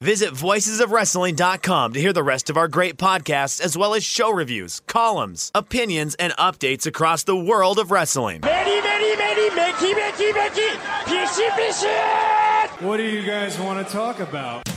[0.00, 4.80] Visit voicesofwrestling.com to hear the rest of our great podcasts, as well as show reviews,
[4.86, 8.40] columns, opinions, and updates across the world of wrestling.
[8.42, 12.84] Many, many, many, Mickey, Fishy, Fishy!
[12.84, 14.68] What do you guys want to talk about?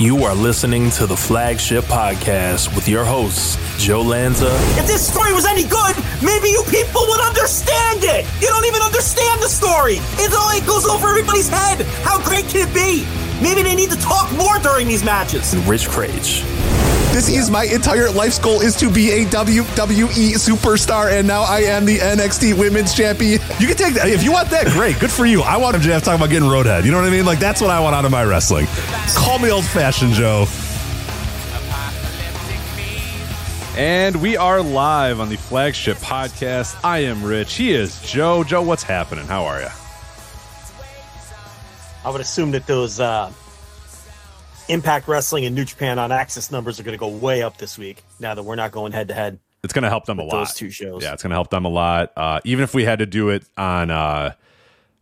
[0.00, 4.50] You are listening to the Flagship Podcast with your hosts, Joe Lanza.
[4.76, 8.26] If this story was any good, maybe you people would understand it.
[8.42, 9.98] You don't even understand the story.
[10.18, 11.86] It's all goes over everybody's head.
[12.02, 13.23] How great can it be?
[13.44, 15.52] Maybe they need to talk more during these matches.
[15.52, 16.42] And Rich Kraetsch.
[17.12, 21.60] This is my entire life's goal is to be a WWE superstar, and now I
[21.60, 23.40] am the NXT Women's Champion.
[23.60, 24.66] You can take that if you want that.
[24.68, 25.42] Great, good for you.
[25.42, 26.86] I want MJF talking about getting roadhead.
[26.86, 27.26] You know what I mean?
[27.26, 28.66] Like that's what I want out of my wrestling.
[29.14, 30.46] Call me old fashioned, Joe.
[33.76, 36.82] And we are live on the flagship podcast.
[36.82, 37.56] I am Rich.
[37.56, 38.42] He is Joe.
[38.42, 39.26] Joe, what's happening?
[39.26, 39.68] How are you?
[42.04, 43.32] I would assume that those uh,
[44.68, 47.78] Impact Wrestling and New Japan on Access numbers are going to go way up this
[47.78, 48.02] week.
[48.18, 50.30] Now that we're not going head to head, it's going to help them a lot.
[50.30, 52.12] Those two shows, yeah, it's going to help them a lot.
[52.16, 54.32] Uh, even if we had to do it on uh,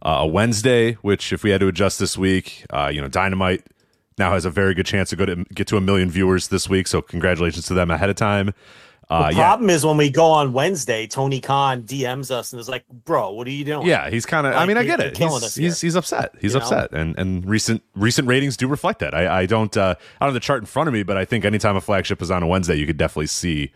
[0.03, 3.65] a Wednesday, which if we had to adjust this week, uh, you know, Dynamite
[4.19, 6.69] now has a very good chance to go to get to a million viewers this
[6.69, 6.87] week.
[6.87, 8.55] So congratulations to them ahead of time.
[9.13, 9.75] Uh, the problem yeah.
[9.75, 13.47] is when we go on Wednesday, Tony Khan DMs us and is like, "Bro, what
[13.47, 14.55] are you doing?" Yeah, he's kind of.
[14.55, 15.19] Like, I mean, I get it.
[15.19, 16.35] He's, he's, he's upset.
[16.41, 17.01] He's you upset, know?
[17.01, 19.15] and and recent recent ratings do reflect that.
[19.15, 21.27] I I don't uh, I don't have the chart in front of me, but I
[21.27, 23.73] think anytime a flagship is on a Wednesday, you could definitely see.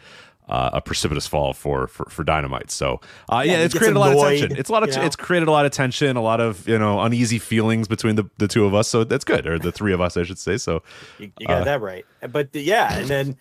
[0.49, 2.71] Uh, a precipitous fall for for, for dynamite.
[2.71, 4.57] So uh, yeah, yeah it's created annoyed, a lot of tension.
[4.57, 6.79] It's a lot of t- it's created a lot of tension, a lot of you
[6.79, 8.87] know uneasy feelings between the, the two of us.
[8.87, 10.57] So that's good, or the three of us, I should say.
[10.57, 10.85] So
[11.19, 12.07] you, you got uh, that right.
[12.31, 13.37] But yeah, and then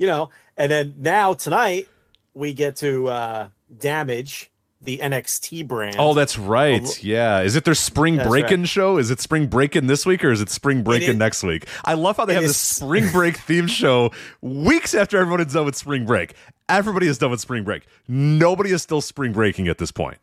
[0.00, 1.88] you know, and then now tonight
[2.34, 3.48] we get to uh,
[3.78, 4.50] damage
[4.82, 5.96] the NXT brand.
[5.98, 7.02] Oh, that's right.
[7.02, 7.40] Yeah.
[7.40, 8.68] Is it their spring breaking right.
[8.68, 8.98] show?
[8.98, 11.66] Is it spring breaking this week or is it spring breaking next week?
[11.84, 14.10] I love how they have this spring break theme show
[14.42, 16.34] weeks after everyone is done with spring break.
[16.68, 17.86] Everybody is done with spring break.
[18.06, 20.18] Nobody is still spring breaking at this point.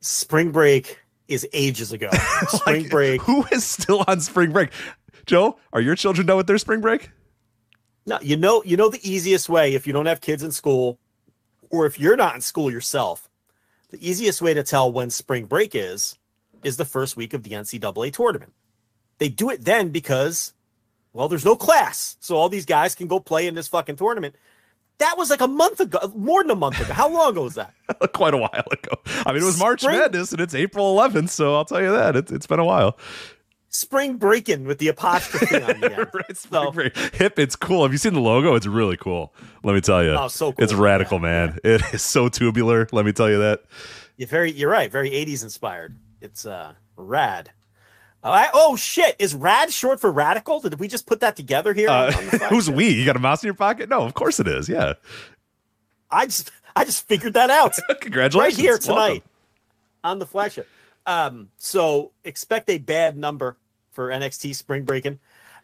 [0.00, 2.10] Spring break is ages ago.
[2.48, 3.22] Spring like, break.
[3.22, 4.70] Who is still on spring break?
[5.24, 7.10] Joe, are your children done with their spring break?
[8.06, 10.98] No, you know, you know the easiest way if you don't have kids in school
[11.70, 13.28] or if you're not in school yourself,
[13.90, 16.16] the easiest way to tell when spring break is
[16.62, 18.52] is the first week of the NCAA tournament.
[19.18, 20.52] They do it then because,
[21.12, 24.36] well, there's no class, so all these guys can go play in this fucking tournament.
[24.98, 26.92] That was like a month ago, more than a month ago.
[26.92, 27.74] How long ago was that?
[28.14, 28.92] Quite a while ago.
[29.26, 29.98] I mean, it was March Spring?
[29.98, 32.98] Madness, and it's April 11th, so I'll tell you that it's, it's been a while
[33.76, 36.08] spring breaking with the apostrophe on the end.
[36.14, 36.96] right, so, break.
[37.14, 37.82] Hip, it's cool.
[37.82, 38.54] Have you seen the logo?
[38.54, 39.34] It's really cool.
[39.62, 40.10] Let me tell you.
[40.12, 40.64] Oh, so cool.
[40.64, 41.58] It's radical, man.
[41.64, 42.88] It is so tubular.
[42.92, 43.64] Let me tell you that.
[44.16, 44.90] You're very, you're right.
[44.90, 45.98] Very 80s inspired.
[46.20, 47.50] It's uh rad.
[48.22, 49.14] Oh, I, oh shit!
[49.18, 50.60] Is rad short for radical?
[50.60, 51.88] Did we just put that together here?
[51.88, 52.12] Uh,
[52.48, 52.88] who's we?
[52.88, 53.88] You got a mouse in your pocket?
[53.88, 54.68] No, of course it is.
[54.68, 54.94] Yeah.
[56.10, 57.74] I just, I just figured that out.
[58.00, 58.58] Congratulations!
[58.58, 59.30] Right here tonight Welcome.
[60.04, 60.68] on the flagship.
[61.04, 63.56] Um, so expect a bad number
[63.96, 65.18] for NXT Spring Breaking.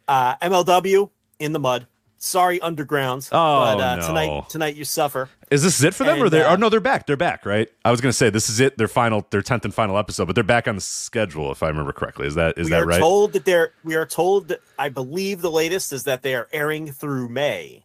[0.09, 1.87] Uh, MLW in the mud.
[2.19, 3.29] Sorry, Undergrounds.
[3.33, 4.07] Oh, but uh, no.
[4.07, 5.29] tonight, tonight you suffer.
[5.51, 6.43] Is this it for them, And, or they?
[6.43, 7.07] uh, oh no, they're back.
[7.07, 7.69] They're back, right?
[7.85, 8.79] I was going to say this is it.
[8.79, 11.69] Their final, their tenth and final episode, but they're back on the schedule, if I
[11.69, 12.29] remember correctly.
[12.29, 13.01] Is that is that right?
[13.01, 16.49] told that they're we are told that I believe the latest is that they are
[16.53, 17.85] airing through May.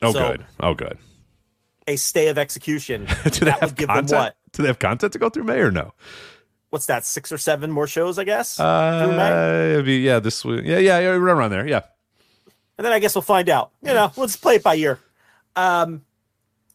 [0.00, 0.46] oh, so- good.
[0.60, 0.96] Oh, good.
[1.88, 4.08] A stay of execution Do they that have would give content?
[4.08, 4.36] them what?
[4.52, 5.92] Do they have content to go through May or no?
[6.72, 7.04] What's that?
[7.04, 8.58] Six or seven more shows, I guess.
[8.58, 10.62] Uh, be, yeah, this week.
[10.64, 11.68] Yeah, yeah, yeah, around there.
[11.68, 11.82] Yeah.
[12.78, 13.72] and then I guess we'll find out.
[13.82, 14.98] You know, let's play it by ear.
[15.54, 16.00] Um,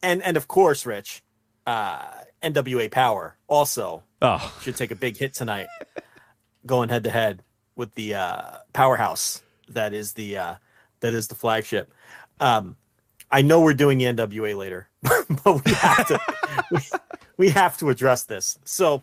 [0.04, 1.24] and and of course, Rich,
[1.66, 2.06] uh,
[2.44, 5.66] NWA Power also Oh, should take a big hit tonight,
[6.68, 7.42] going head to head
[7.76, 8.42] with the uh,
[8.74, 10.56] powerhouse that is the uh,
[11.00, 11.92] that is the flagship.
[12.40, 12.76] Um,
[13.32, 16.20] I know we're doing the NWA later, but we have to
[16.70, 16.80] we,
[17.38, 18.60] we have to address this.
[18.64, 19.02] So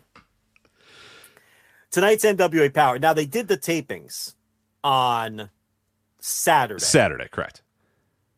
[1.95, 2.99] tonight's NWA Power.
[2.99, 4.33] Now they did the tapings
[4.83, 5.49] on
[6.19, 6.83] Saturday.
[6.83, 7.61] Saturday, correct.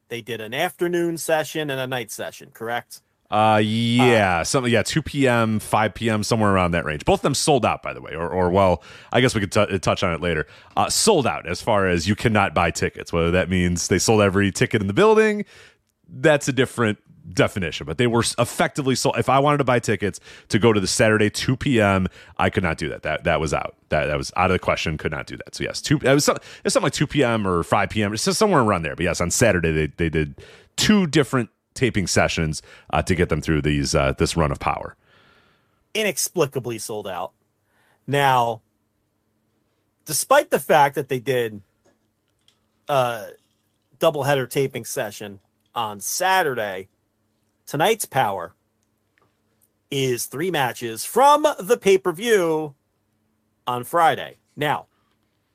[0.10, 3.02] They did an afternoon session and a night session, correct?
[3.32, 4.72] Uh, yeah, something.
[4.72, 7.04] Yeah, two p.m., five p.m., somewhere around that range.
[7.04, 8.14] Both of them sold out, by the way.
[8.14, 10.46] Or, or well, I guess we could t- touch on it later.
[10.78, 13.12] Uh, sold out as far as you cannot buy tickets.
[13.12, 15.46] Whether that means they sold every ticket in the building,
[16.08, 17.00] that's a different
[17.34, 17.86] definition.
[17.86, 19.18] But they were effectively sold.
[19.18, 20.20] If I wanted to buy tickets
[20.50, 22.08] to go to the Saturday two p.m.,
[22.38, 23.04] I could not do that.
[23.04, 23.76] That that was out.
[23.90, 24.98] That that was out of the question.
[24.98, 25.56] Could not do that.
[25.56, 25.98] So yes, two.
[25.98, 27.48] It was, some, it was something like two p.m.
[27.48, 28.14] or five p.m.
[28.14, 28.96] It's somewhere around there.
[28.96, 30.36] But yes, on Saturday they they did
[30.76, 34.96] two different taping sessions uh, to get them through these uh, this run of power.
[35.98, 37.32] inexplicably sold out.
[38.06, 38.62] Now,
[40.06, 41.62] despite the fact that they did
[42.88, 43.30] a
[44.00, 45.40] doubleheader taping session
[45.76, 46.88] on Saturday,
[47.68, 48.56] tonight's power
[49.92, 52.76] is three matches from the pay per view
[53.68, 54.38] on Friday.
[54.56, 54.88] Now,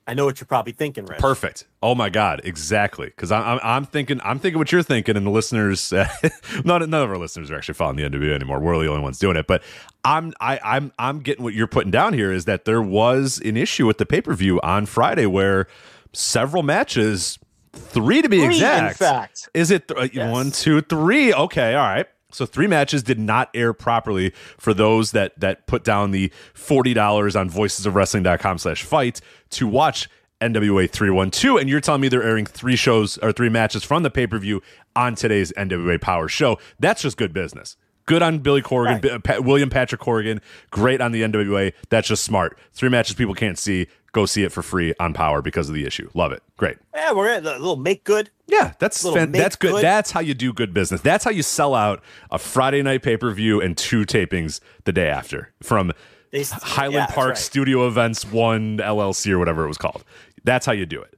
[0.05, 1.19] I know what you're probably thinking, Rich.
[1.19, 1.65] Perfect.
[1.81, 3.07] Oh my God, exactly.
[3.07, 6.07] Because I'm, I'm thinking I'm thinking what you're thinking, and the listeners, uh,
[6.65, 8.59] none none of our listeners are actually following the NWA anymore.
[8.59, 9.47] We're the only ones doing it.
[9.47, 9.63] But
[10.03, 13.55] I'm I, I'm I'm getting what you're putting down here is that there was an
[13.55, 15.67] issue with the pay per view on Friday where
[16.11, 17.39] several matches,
[17.73, 18.97] three to be Three, in exact.
[18.97, 19.49] fact.
[19.53, 20.31] Is it th- uh, Yes.
[20.31, 21.33] one, two, three?
[21.33, 22.05] Okay, all right.
[22.31, 26.93] So three matches did not air properly for those that that put down the forty
[26.93, 29.21] dollars on voicesofwrestling.com slash fight
[29.51, 30.09] to watch
[30.41, 31.57] NWA 312.
[31.61, 34.61] And you're telling me they're airing three shows or three matches from the pay-per-view
[34.95, 36.57] on today's NWA Power show.
[36.79, 37.77] That's just good business.
[38.05, 39.23] Good on Billy Corgan, Right.
[39.23, 40.41] Bi- Pa- William Patrick Corgan.
[40.71, 41.71] Great on the NWA.
[41.89, 42.57] That's just smart.
[42.73, 43.87] Three matches people can't see.
[44.13, 46.07] Go see it for free on Power because of the issue.
[46.13, 46.43] Love it.
[46.55, 46.77] Great.
[46.93, 48.29] Yeah, we're at a little make good.
[48.47, 49.71] Yeah, that's fan- that's good.
[49.71, 49.83] good.
[49.83, 51.01] That's how you do good business.
[51.01, 54.91] That's how you sell out a Friday night pay per view and two tapings the
[54.93, 55.91] day after from
[56.31, 57.37] They- Highland yeah, Park right.
[57.37, 60.03] Studio Events One LLC or whatever it was called.
[60.43, 61.17] That's how you do it.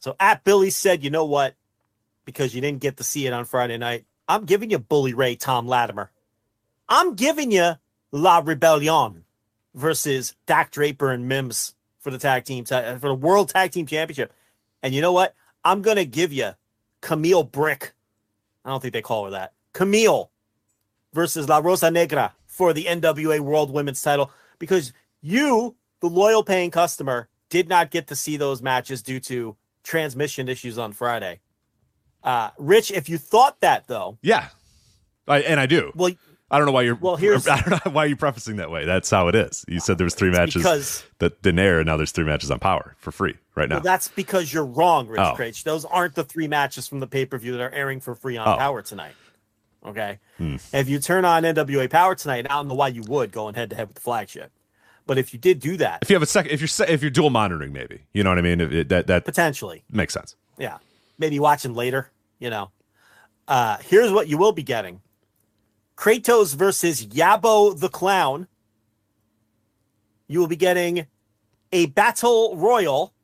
[0.00, 1.54] So at Billy said, you know what?
[2.24, 5.36] Because you didn't get to see it on Friday night, I'm giving you Bully Ray
[5.36, 6.10] Tom Latimer.
[6.88, 7.74] I'm giving you
[8.10, 9.24] La Rebellion
[9.74, 11.74] versus Dak Draper and Mims
[12.08, 14.32] for the tag team for the World Tag Team Championship.
[14.82, 15.34] And you know what?
[15.62, 16.52] I'm gonna give you
[17.02, 17.92] Kamille Brick.
[18.64, 19.52] I don't think they call her that.
[19.74, 20.30] Kamille
[21.12, 26.70] versus La Rosa Negra for the NWA World Women's Title because you, the loyal paying
[26.70, 31.40] customer, did not get to see those matches due to transmission issues on Friday.
[32.22, 34.48] Uh, Rich, if you thought that though, Yeah,
[35.26, 35.92] I, and I do.
[35.94, 36.12] well,
[36.50, 36.94] I don't know why you're.
[36.94, 38.84] Well, here's- I don't know why you're prefacing that way.
[38.86, 39.64] That's how it is.
[39.68, 42.58] You said there was three matches because- that air, and now there's three matches on
[42.58, 43.76] Power for free right now.
[43.76, 45.50] well, that's because you're wrong, Rich Oh.
[45.64, 48.36] Those aren't the three matches from the pay per view that are airing for free
[48.36, 48.56] on Oh.
[48.56, 49.14] Power tonight.
[49.86, 50.56] Okay, Hmm.
[50.72, 53.70] if you turn on NWA Power tonight, I don't know why you would going head
[53.70, 54.50] to head with the flagship,
[55.06, 57.10] but if you did do that, if you have a second, if you're if you're
[57.12, 58.60] dual monitoring, maybe you know what I mean.
[58.60, 60.34] If it, that that potentially, makes sense.
[60.58, 60.78] yeah,
[61.16, 62.70] maybe watching later, you know.
[63.46, 65.00] Uh, here's what you will be getting
[65.98, 68.46] Kratos versus Yabo the Clown.
[70.28, 71.06] You will be getting
[71.72, 73.14] a battle royal,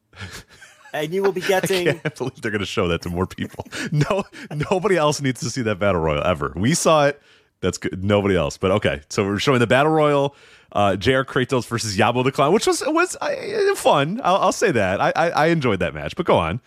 [0.92, 1.82] and you will be getting.
[1.82, 2.00] I getting.
[2.00, 3.66] can't believe they're going to show that to more people.
[3.92, 4.24] No,
[4.70, 6.52] nobody else needs to see that battle royal ever.
[6.56, 7.22] We saw it.
[7.60, 8.02] That's good.
[8.02, 8.58] Nobody else.
[8.58, 10.34] But okay, so we're showing the battle royal.
[10.72, 11.22] Uh, Jr.
[11.22, 14.20] Kratos versus Yabo the Clown, which was was uh, fun.
[14.24, 15.00] I'll, I'll say that.
[15.00, 16.16] I, I I enjoyed that match.
[16.16, 16.60] But go on.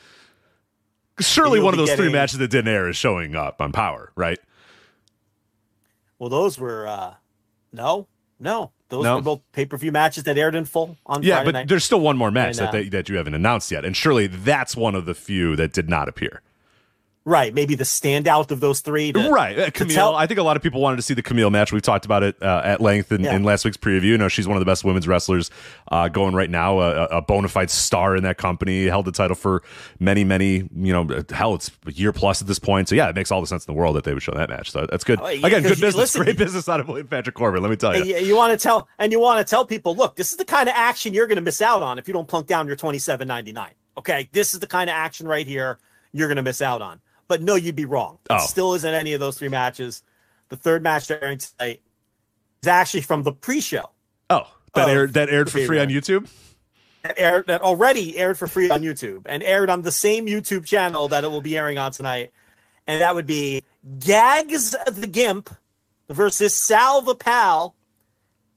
[1.19, 4.37] Surely one of those three matches that didn't air is showing up on Power, right?
[6.19, 7.15] Well, those were uh
[7.73, 8.07] no,
[8.39, 8.71] no.
[8.89, 9.15] Those No?
[9.17, 11.67] were both pay per view matches that aired in full on Yeah, Friday but night.
[11.67, 14.27] there's still one more match And, uh, that that you haven't announced yet, and surely
[14.27, 16.41] that's one of the few that did not appear.
[17.27, 19.11] Right, maybe the standout of those three.
[19.11, 19.93] To, right, uh, Kamille.
[19.93, 21.73] Tell- I think a lot of people wanted to see the Kamille match.
[21.73, 23.35] We've talked about it uh, at length in, yeah.
[23.35, 24.03] in, last week's preview.
[24.03, 25.51] You know, she's one of the best women's wrestlers
[25.91, 26.79] uh, going right now.
[26.79, 28.85] A, a bona fide star in that company.
[28.85, 29.61] Held the title for
[29.99, 30.69] many, many.
[30.73, 32.87] You know, hell, it's a year plus at this point.
[32.87, 34.47] So yeah, it makes all the sense in the world that they would show that
[34.47, 34.71] match.
[34.71, 35.19] So that's good.
[35.21, 35.95] Oh, yeah, Again, good business.
[35.95, 37.59] Listen, Great business out of Patrick Corgan.
[37.59, 38.05] Let me tell you.
[38.05, 40.45] You, you want to tell and you want to tell people, look, this is the
[40.45, 42.77] kind of action you're going to miss out on if you don't plunk down your
[42.77, 43.73] twenty seven ninety nine.
[43.97, 45.77] Okay, this is the kind of action right here
[46.13, 47.01] you're going to miss out on.
[47.27, 48.19] But no, you'd be wrong.
[48.29, 48.45] It oh.
[48.45, 50.03] still isn't any of those three matches.
[50.49, 51.81] The third match airing tonight
[52.61, 53.89] is actually from the pre-show.
[54.29, 56.29] Oh, that aired that aired for free on YouTube.
[57.03, 60.65] That aired that already aired for free on YouTube and aired on the same YouTube
[60.65, 62.31] channel that it will be airing on tonight,
[62.85, 63.63] and that would be
[63.99, 65.49] Gags the Gimp
[66.09, 67.75] versus Sal the Pal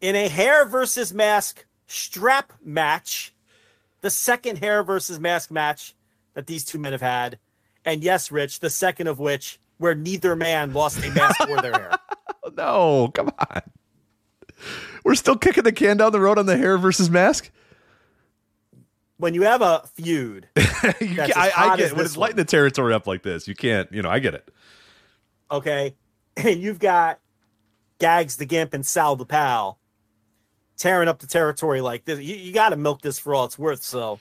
[0.00, 3.34] in a hair versus mask strap match.
[4.00, 5.94] The second hair versus mask match
[6.34, 7.38] that these two men have had.
[7.84, 11.72] And yes, Rich, the second of which where neither man lost a mask or their
[11.72, 11.98] hair.
[12.56, 13.62] no, come on.
[15.04, 17.50] We're still kicking the can down the road on the hair versus mask.
[19.16, 23.06] When you have a feud, you I, I, get when it's lighting the territory up
[23.06, 23.48] like this.
[23.48, 24.50] You can't, you know, I get it.
[25.50, 25.94] Okay,
[26.36, 27.18] and you've got
[27.98, 29.78] Gags the Gimp and Sal the Pal
[30.76, 32.18] tearing up the territory like this.
[32.20, 33.82] You, you got to milk this for all it's worth.
[33.82, 34.18] So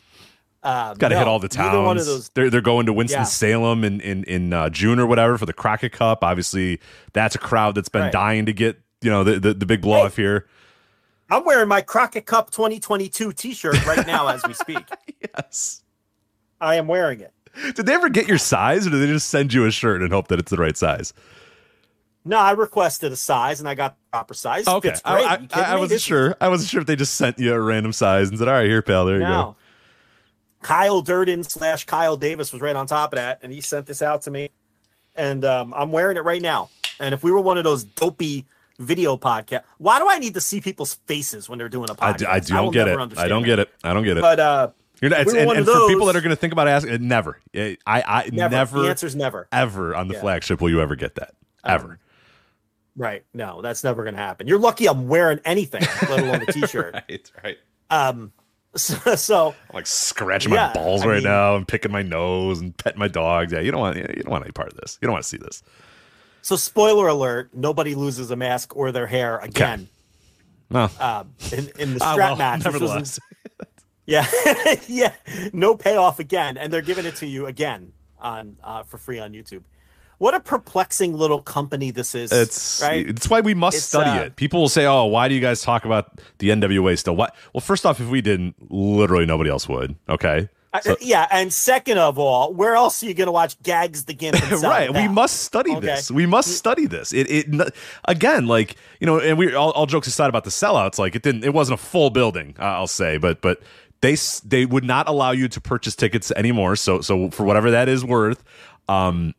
[0.61, 2.05] um, Got to no, hit all the towns.
[2.05, 5.45] Those, they're they're going to Winston Salem in in in uh, June or whatever for
[5.45, 6.23] the Crockett Cup.
[6.23, 6.81] Obviously,
[7.13, 8.11] that's a crowd that's been right.
[8.11, 10.47] dying to get you know the the, the big blow hey, off here.
[11.29, 14.83] I'm wearing my Crockett Cup 2022 T-shirt right now as we speak.
[15.21, 15.83] yes,
[16.59, 17.33] I am wearing it.
[17.75, 20.11] Did they ever get your size, or did they just send you a shirt and
[20.11, 21.13] hope that it's the right size?
[22.25, 24.67] No, I requested a size and I got the proper size.
[24.67, 26.35] Okay, I, I, I, I wasn't sure.
[26.41, 28.67] I wasn't sure if they just sent you a random size and said, "All right,
[28.67, 29.29] here, pal, there you no.
[29.29, 29.55] go."
[30.61, 34.01] Kyle Durden slash Kyle Davis was right on top of that, and he sent this
[34.01, 34.49] out to me,
[35.15, 36.69] and um, I'm wearing it right now.
[36.99, 38.45] And if we were one of those dopey
[38.77, 42.25] video podcast, why do I need to see people's faces when they're doing a podcast?
[42.25, 43.17] I, I don't get it.
[43.17, 43.69] I don't get it.
[43.83, 44.21] I don't get it.
[44.21, 44.69] But uh,
[45.01, 47.07] you're not, we and, and those, for people that are going to think about asking,
[47.07, 47.39] never.
[47.55, 48.81] I, I never, never.
[48.81, 49.47] The answer's never.
[49.51, 50.21] Ever on the yeah.
[50.21, 51.35] flagship will you ever get that?
[51.63, 51.91] Ever.
[51.91, 51.97] Um,
[52.97, 53.23] right.
[53.33, 54.47] No, that's never going to happen.
[54.47, 56.93] You're lucky I'm wearing anything, let alone a t-shirt.
[56.93, 57.31] right.
[57.43, 57.57] Right.
[57.89, 58.33] Um,
[58.75, 62.03] So, so I'm like scratching yeah, my balls I right mean, now and picking my
[62.03, 63.51] nose and petting my dogs.
[63.51, 64.99] Yeah, you don't want you don't want any part of this.
[65.01, 65.63] You don't want to see this.
[66.43, 69.81] So, spoiler alert: nobody loses a mask or their hair again.
[69.81, 69.89] Okay.
[70.69, 73.19] No, um, in, in the ah, strap well, match, nevertheless.
[74.05, 74.27] yeah,
[74.87, 75.13] yeah,
[75.51, 79.33] no payoff again, and they're giving it to you again on uh, for free on
[79.33, 79.63] YouTube
[80.19, 82.31] what a perplexing little company this is.
[82.31, 83.09] It's right.
[83.09, 84.35] It's why we must it's, study uh, it.
[84.35, 87.35] People will say, "Oh, why do you guys talk about the NWA still?" What?
[87.53, 89.95] Well, first off, if we didn't, literally nobody else would.
[90.07, 90.49] Okay.
[90.83, 94.05] So, uh, yeah, and second of all, where else are you going to watch Gags
[94.05, 94.39] the Gimp?
[94.61, 95.79] right, we must study okay.
[95.79, 96.11] this.
[96.11, 97.11] We must study this.
[97.11, 97.73] It, it
[98.05, 101.23] again, like you know, and we all, all jokes aside about the sellouts, like it
[101.23, 103.61] didn't, it wasn't a full building, I'll say, but but
[104.01, 106.75] they they would not allow you to purchase tickets anymore.
[106.75, 108.43] So so for whatever that is worth,
[108.87, 109.33] um,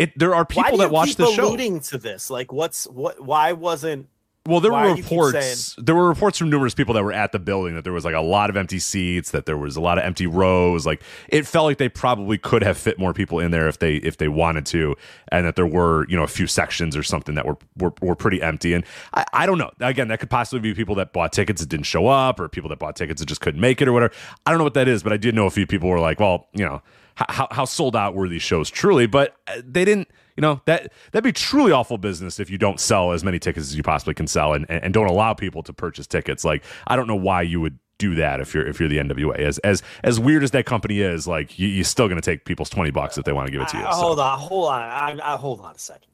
[0.00, 1.46] it there are people that watch the show.
[1.46, 2.30] alluding to this?
[2.30, 4.08] Like what's what why wasn't
[4.46, 7.74] well there were reports there were reports from numerous people that were at the building
[7.74, 10.04] that there was like a lot of empty seats that there was a lot of
[10.04, 13.68] empty rows like it felt like they probably could have fit more people in there
[13.68, 14.96] if they if they wanted to
[15.30, 18.16] and that there were you know a few sections or something that were were, were
[18.16, 19.70] pretty empty and I, I don't know.
[19.80, 22.70] Again that could possibly be people that bought tickets that didn't show up or people
[22.70, 24.14] that bought tickets that just couldn't make it or whatever.
[24.46, 26.18] I don't know what that is but i did know a few people were like
[26.18, 26.80] well you know
[27.28, 28.70] how, how sold out were these shows?
[28.70, 32.58] Truly but uh, they didn't you know that that'd be truly awful business if you
[32.58, 35.62] don't sell as many tickets as you possibly can sell and, and don't allow people
[35.62, 36.44] to purchase tickets.
[36.44, 39.36] Like i don't know why you would do that if you're if you're the nwa
[39.36, 42.46] as as as weird as that company is like you, are still going to take
[42.46, 43.98] people's 20 bucks if they want to give it to you uh, so.
[43.98, 46.08] hold on hold on I, I, hold on a second.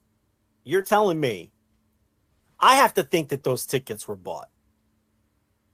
[0.65, 1.53] You're telling me
[2.59, 4.49] i have to think that those tickets were bought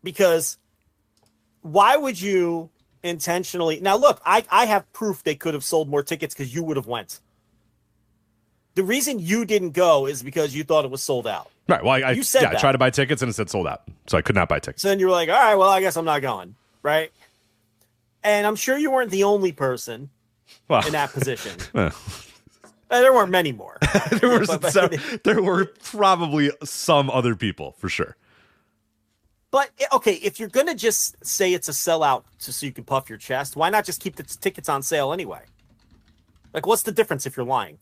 [0.02, 0.58] because
[1.62, 2.68] why would you
[3.02, 3.80] intentionally.
[3.80, 6.76] Now, look, I, I have proof they could have sold more tickets because you would
[6.76, 7.20] have went.
[8.74, 11.50] The reason you didn't go is because you thought it was sold out.
[11.68, 11.84] Right.
[11.84, 13.82] Well, I, you said yeah, I tried to buy tickets and it said sold out,
[14.06, 14.82] so I could not buy tickets.
[14.82, 16.54] So then you were like, all right, well, I guess I'm not going.
[16.82, 17.12] Right.
[18.24, 20.10] And I'm sure you weren't the only person
[20.68, 21.52] well, in that position.
[21.72, 21.92] Well.
[22.90, 23.78] Uh, there weren't many more.
[24.20, 24.90] there were some,
[25.24, 28.16] there were probably some other people for sure.
[29.52, 32.82] But eh, okay, if you're gonna just say it's a sellout just so you can
[32.82, 35.42] puff your chest, why not just keep the tickets on sale anyway?
[36.52, 37.78] Like, what's the difference if you're lying?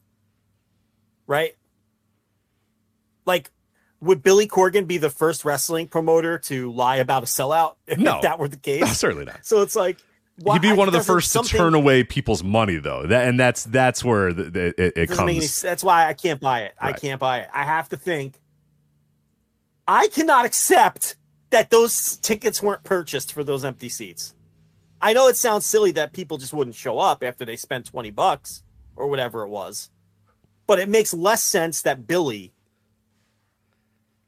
[1.26, 1.56] Right?
[3.24, 3.50] Like,
[4.00, 8.20] would Billy Corgan be the first wrestling promoter to lie about a sellout if no,
[8.20, 8.80] that were the case?
[8.80, 9.46] No, certainly not.
[9.46, 9.98] So it's like,
[10.38, 13.06] Why- He'd be one of the first to turn away people's money, though.
[13.06, 15.62] That and that's that's where the, the, it, it doesn't any comes.
[15.62, 16.74] That's why I can't buy it.
[16.80, 17.48] I can't buy it.
[17.52, 18.40] I have to think.
[19.86, 21.16] I cannot accept
[21.50, 24.34] that those tickets weren't purchased for those empty seats.
[25.00, 28.10] I know it sounds silly that people just wouldn't show up after they spent 20
[28.10, 28.62] bucks
[28.96, 29.90] or whatever it was.
[30.66, 32.52] But it makes less sense that Billy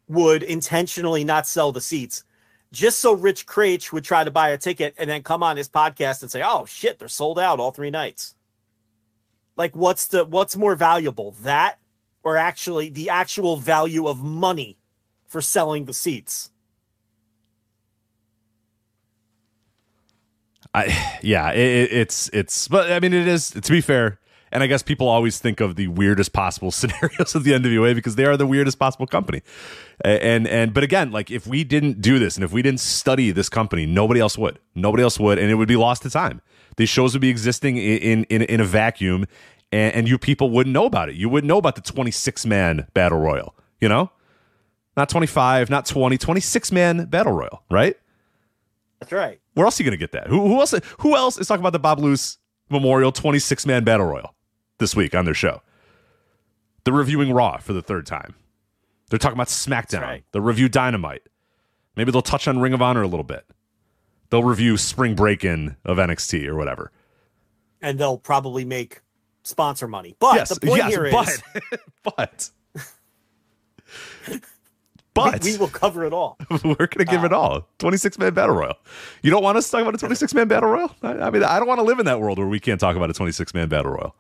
[0.08, 2.24] would intentionally not sell the seats
[2.72, 5.68] just so Rich Kraetsch would try to buy a ticket and then come on his
[5.68, 8.34] podcast and say, "Oh shit, they're sold out all three nights."
[9.56, 11.78] Like what's the what's more valuable, that
[12.24, 14.78] or actually the actual value of money
[15.26, 16.50] for selling the seats?
[20.74, 24.18] I yeah, it, it- it's it's but I mean it is to be fair,
[24.50, 28.16] and I guess people always think of the weirdest possible scenarios of the NWA because
[28.16, 29.42] they are the weirdest possible company.
[30.04, 33.30] And and but again, like if we didn't do this and if we didn't study
[33.32, 34.58] this company, nobody else would.
[34.74, 36.40] Nobody else would, and it would be lost to time.
[36.76, 39.26] These shows would be existing in in in a vacuum,
[39.70, 41.16] and, and you people wouldn't know about it.
[41.16, 43.54] You wouldn't know about the 26 man battle royal.
[43.78, 44.10] You know,
[44.96, 47.96] not 25, not 20, 26 man battle royal, right?
[49.00, 49.40] That's right.
[49.54, 50.28] Where else are you going to get that?
[50.28, 50.74] Who, who else?
[51.00, 52.38] Who else is talking about the Bob Luce
[52.70, 54.34] Memorial 26 man battle royal
[54.78, 55.62] this week on their show?
[56.84, 58.34] They're reviewing Raw for the third time.
[59.10, 60.00] They're talking about SmackDown.
[60.00, 60.24] right.
[60.32, 61.22] They'll review Dynamite.
[61.96, 63.44] Maybe they'll touch on Ring of Honor a little bit.
[64.30, 66.90] They'll review Spring Break In of NXT or whatever.
[67.82, 69.02] And they'll probably make
[69.42, 70.16] sponsor money.
[70.18, 71.42] But yes, the point yes, here is
[72.02, 72.50] but,
[75.14, 76.38] but, we, we will cover it all.
[76.50, 77.68] we're going to give it uh, all.
[77.78, 78.76] 26 man battle royal.
[79.22, 80.94] You don't want us to talk about a 26 man battle royal?
[81.02, 82.96] I, I mean, I don't want to live in that world where we can't talk
[82.96, 84.14] about a 26 man battle royal.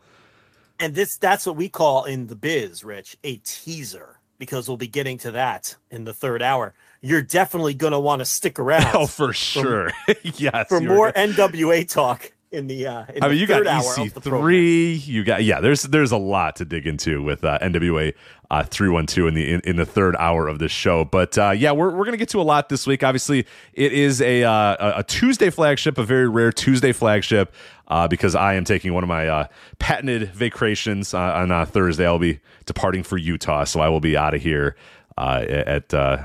[0.80, 4.88] And this that's what we call in the biz, Rich, a teaser, because we'll be
[4.88, 6.74] getting to that in the third hour.
[7.00, 9.90] You're definitely gonna want to stick around Oh, for sure.
[10.22, 10.68] yes.
[10.68, 13.92] for more NWA talk in the uh in I the mean, you got third hour
[13.98, 14.42] of the program.
[14.52, 15.06] EC3.
[15.06, 15.60] You got yeah.
[15.60, 18.14] There's there's a lot to dig into with uh, NWA
[18.50, 21.04] uh, three one two in the in, in the third hour of this show.
[21.04, 23.02] But uh, yeah, we're we're gonna get to a lot this week.
[23.02, 27.52] Obviously, it is a uh, a- Tuesday flagship, a very rare Tuesday flagship.
[27.88, 29.46] Uh, because I am taking one of my uh,
[29.78, 32.06] patented vacations uh, on uh, Thursday.
[32.06, 34.76] I'll be departing for Utah, so I will be out of here
[35.18, 36.22] uh, at uh,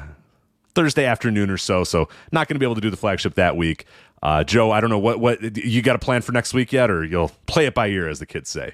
[0.75, 1.83] Thursday afternoon or so.
[1.83, 3.85] So not going to be able to do the flagship that week.
[4.23, 6.89] Uh, Joe, I don't know what what you got a plan for next week yet,
[6.89, 8.73] or you'll play it by ear, as the kids say.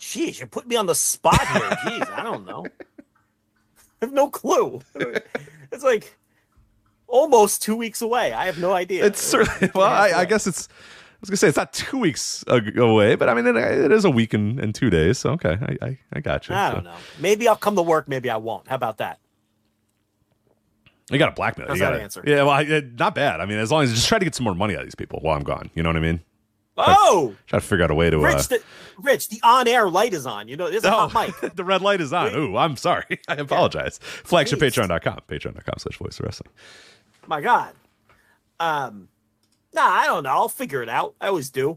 [0.00, 1.60] Jeez, you put me on the spot here.
[1.84, 2.66] Jeez, I don't know.
[2.66, 4.80] I have no clue.
[5.74, 6.18] It's like
[7.06, 8.34] almost two weeks away.
[8.34, 9.06] I have no idea.
[9.06, 10.68] It's certainly well, I, I guess it's.
[10.68, 14.04] I was gonna say it's not two weeks away, but I mean it, it is
[14.04, 15.16] a week and, and two days.
[15.18, 16.54] So okay, I I, I got you.
[16.54, 16.94] I So, don't know.
[17.20, 18.06] Maybe I'll come to work.
[18.06, 18.68] Maybe I won't.
[18.68, 19.18] How about that?
[21.10, 21.68] You got to blackmail.
[21.68, 22.22] How's you that gotta, answer?
[22.26, 23.40] Yeah, well, I, uh, not bad.
[23.40, 24.94] I mean, as long as just try to get some more money out of these
[24.94, 25.70] people while I'm gone.
[25.74, 26.20] You know what I mean?
[26.76, 28.18] Oh, Try to figure out a way to.
[28.18, 28.62] Uh, Rich, the,
[28.98, 30.48] Rich, the on-air light is on.
[30.48, 31.54] You know, there's a Oh, hot mic.
[31.54, 32.34] the red light is on.
[32.34, 33.20] Ooh, I'm sorry.
[33.28, 33.98] I apologize.
[33.98, 34.88] Flagshippatreon.com.
[34.88, 36.50] Patreon.com Patreon.com/slash voice wrestling.
[37.26, 37.74] My God.
[38.58, 39.08] Um,
[39.74, 40.30] nah, I don't know.
[40.30, 41.14] I'll figure it out.
[41.20, 41.76] I always do.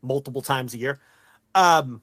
[0.00, 1.00] Multiple times a year.
[1.54, 2.00] Um,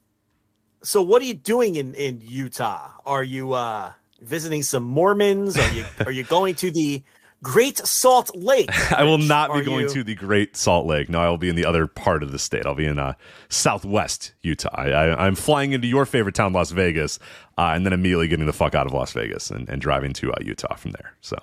[0.82, 2.92] so what are you doing in in Utah?
[3.04, 5.56] Are you uh visiting some Mormons?
[5.56, 7.02] Are you are you going to the
[7.42, 8.68] Great Salt Lake?
[8.92, 11.08] I will not be going you- to the Great Salt Lake.
[11.08, 12.66] No, I will be in the other part of the state.
[12.66, 13.14] I'll be in uh,
[13.48, 14.68] Southwest Utah.
[14.74, 17.18] I, I'm flying into your favorite town, Las Vegas,
[17.58, 20.32] uh, and then immediately getting the fuck out of Las Vegas and, and driving to
[20.32, 21.14] uh, Utah from there.
[21.20, 21.36] So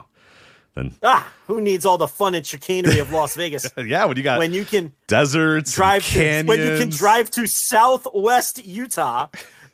[0.76, 4.24] then, Ah, who needs all the fun and chicanery of Las Vegas yeah, when you
[4.24, 9.28] got when you can deserts, drive to, when you can drive to Southwest Utah.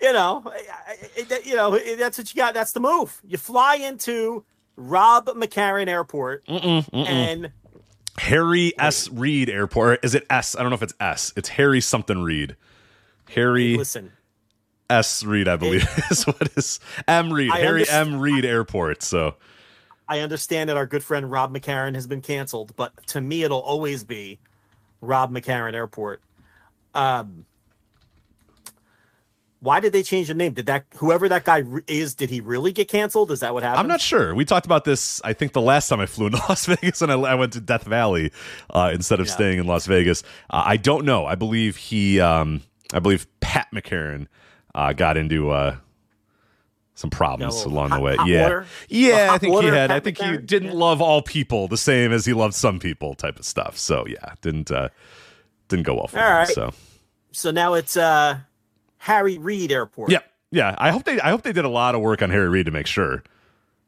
[0.04, 0.54] You know,
[1.46, 2.54] you know that's what you got.
[2.54, 3.22] That's the move.
[3.26, 4.44] You fly into
[4.76, 7.54] Rob McCarran Airport and
[8.18, 9.10] Harry S.
[9.10, 10.04] Reid Airport.
[10.04, 10.58] Is it S?
[10.58, 11.32] I don't know if it's S.
[11.38, 12.58] It's Harry something Reid.
[13.30, 14.12] Harry listen.
[14.90, 15.24] S.
[15.24, 17.32] Reid, I believe, is what is M.
[17.32, 17.52] Reid.
[17.52, 18.20] I Harry M.
[18.20, 19.04] Reid Airport.
[19.04, 19.36] So
[20.10, 23.62] I understand that our good friend Rob McCarran has been canceled, but to me, it'll
[23.62, 24.40] always be
[25.00, 26.22] Rob McCarran Airport.
[26.94, 27.46] Um,
[29.64, 30.54] why did they change the name?
[30.54, 32.16] Did that whoever that guy is?
[32.16, 33.32] Did he really get canceled?
[33.32, 33.80] Is that what happened?
[33.80, 34.36] I'm not sure.
[34.36, 35.22] We talked about this.
[35.24, 37.62] I think the last time I flew into Las Vegas, and I, I went to
[37.62, 38.32] Death Valley
[38.70, 39.34] uh, instead of Yeah.
[39.34, 40.22] staying in Las Vegas.
[40.50, 41.26] Uh, I don't know.
[41.26, 42.20] I believe he.
[42.20, 42.62] Um,
[42.94, 44.28] I believe Pat McCarran
[44.76, 45.78] uh, got into uh,
[46.96, 48.16] some problems No, along hot- the way.
[48.26, 48.66] yeah, water?
[48.90, 49.30] yeah.
[49.32, 49.92] I think he had.
[49.92, 50.78] I think he didn't Yeah.
[50.78, 53.78] love all people the same as he loved some people, type of stuff.
[53.78, 54.90] So yeah, didn't uh,
[55.70, 56.36] didn't go well for All him.
[56.38, 56.48] right.
[56.50, 56.74] So
[57.32, 58.40] So now it's uh,
[59.04, 60.12] Harry Reid Airport.
[60.12, 60.20] yeah,
[60.52, 60.76] yeah.
[60.78, 61.20] I hope they.
[61.20, 63.24] I hope they did a lot of work on Harry Reid to make sure.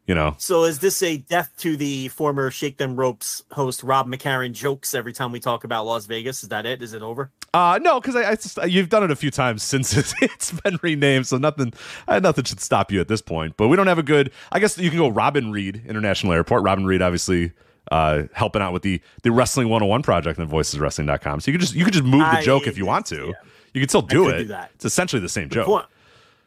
[0.07, 0.35] You know.
[0.37, 4.93] So is this a death to the former Shake Them Ropes host Rob McCarran jokes
[4.93, 6.43] every time we talk about Las Vegas?
[6.43, 6.83] Is that it?
[6.83, 7.31] Is it over?
[7.55, 10.51] Uh no, because I, I just, you've done it a few times since it's, it's
[10.51, 11.73] been renamed, so nothing
[12.07, 13.55] uh, nothing should stop you at this point.
[13.57, 14.31] But we don't have a good.
[14.51, 16.63] I guess you can go Robin Reed International Airport.
[16.63, 17.53] Robin Reed, obviously.
[17.91, 21.39] Uh, helping out with the the Wrestling 101 project on voiceswrestling.com.
[21.39, 23.27] So you could just you could just move the I- joke if you want to.
[23.27, 23.33] yeah.
[23.75, 24.37] You can still do it.
[24.39, 24.71] do that.
[24.75, 25.65] It's essentially the same The, joke.
[25.65, 25.85] point,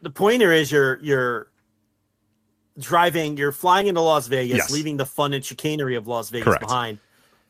[0.01, 1.47] the pointer is you're you're
[2.79, 4.71] driving, you're flying into Las Vegas, Yes.
[4.71, 6.61] leaving the fun and chicanery of Las Vegas Correct.
[6.61, 6.99] behind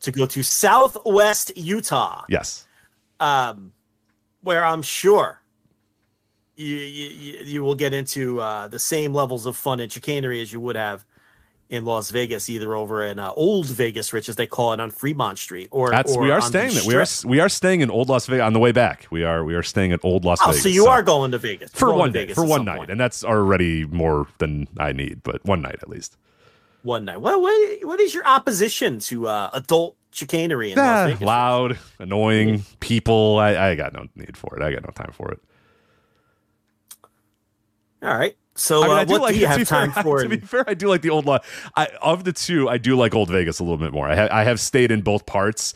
[0.00, 2.66] to go to Southwest Utah, Yes.
[3.20, 3.72] um,
[4.42, 5.40] where I'm sure
[6.56, 10.40] you you, you- you will get into uh, the same levels of fun and chicanery
[10.42, 11.04] as you would have
[11.70, 14.90] in Las Vegas, either over in uh, Old Vegas, Rich, as they call it, on
[14.90, 16.82] Fremont Street, or That's or we are staying there.
[16.86, 19.06] We are we are staying in Old Las Vegas on the way back.
[19.10, 20.62] We are we are staying at Old Las Oh, Vegas.
[20.64, 22.90] so you are going to Vegas for one day, Vegas for one night, point.
[22.90, 25.22] and that's already more than I need.
[25.22, 26.16] But one night at least.
[26.82, 27.20] one night.
[27.20, 31.22] What what, what is your opposition to uh, adult chicanery in Ah, Las Vegas?
[31.22, 33.38] loud, annoying people.
[33.38, 34.62] I, I got no need for it.
[34.62, 35.38] I got no time for it.
[38.02, 38.36] All right.
[38.60, 40.02] So I mean, uh, I do what like do you to be have time fair,
[40.02, 40.22] for?
[40.22, 41.24] To be fair, I do like the old.
[41.24, 41.38] law.
[41.76, 44.06] I of the two, I do like Old Vegas a little bit more.
[44.06, 45.72] I, ha- I have stayed in both parts.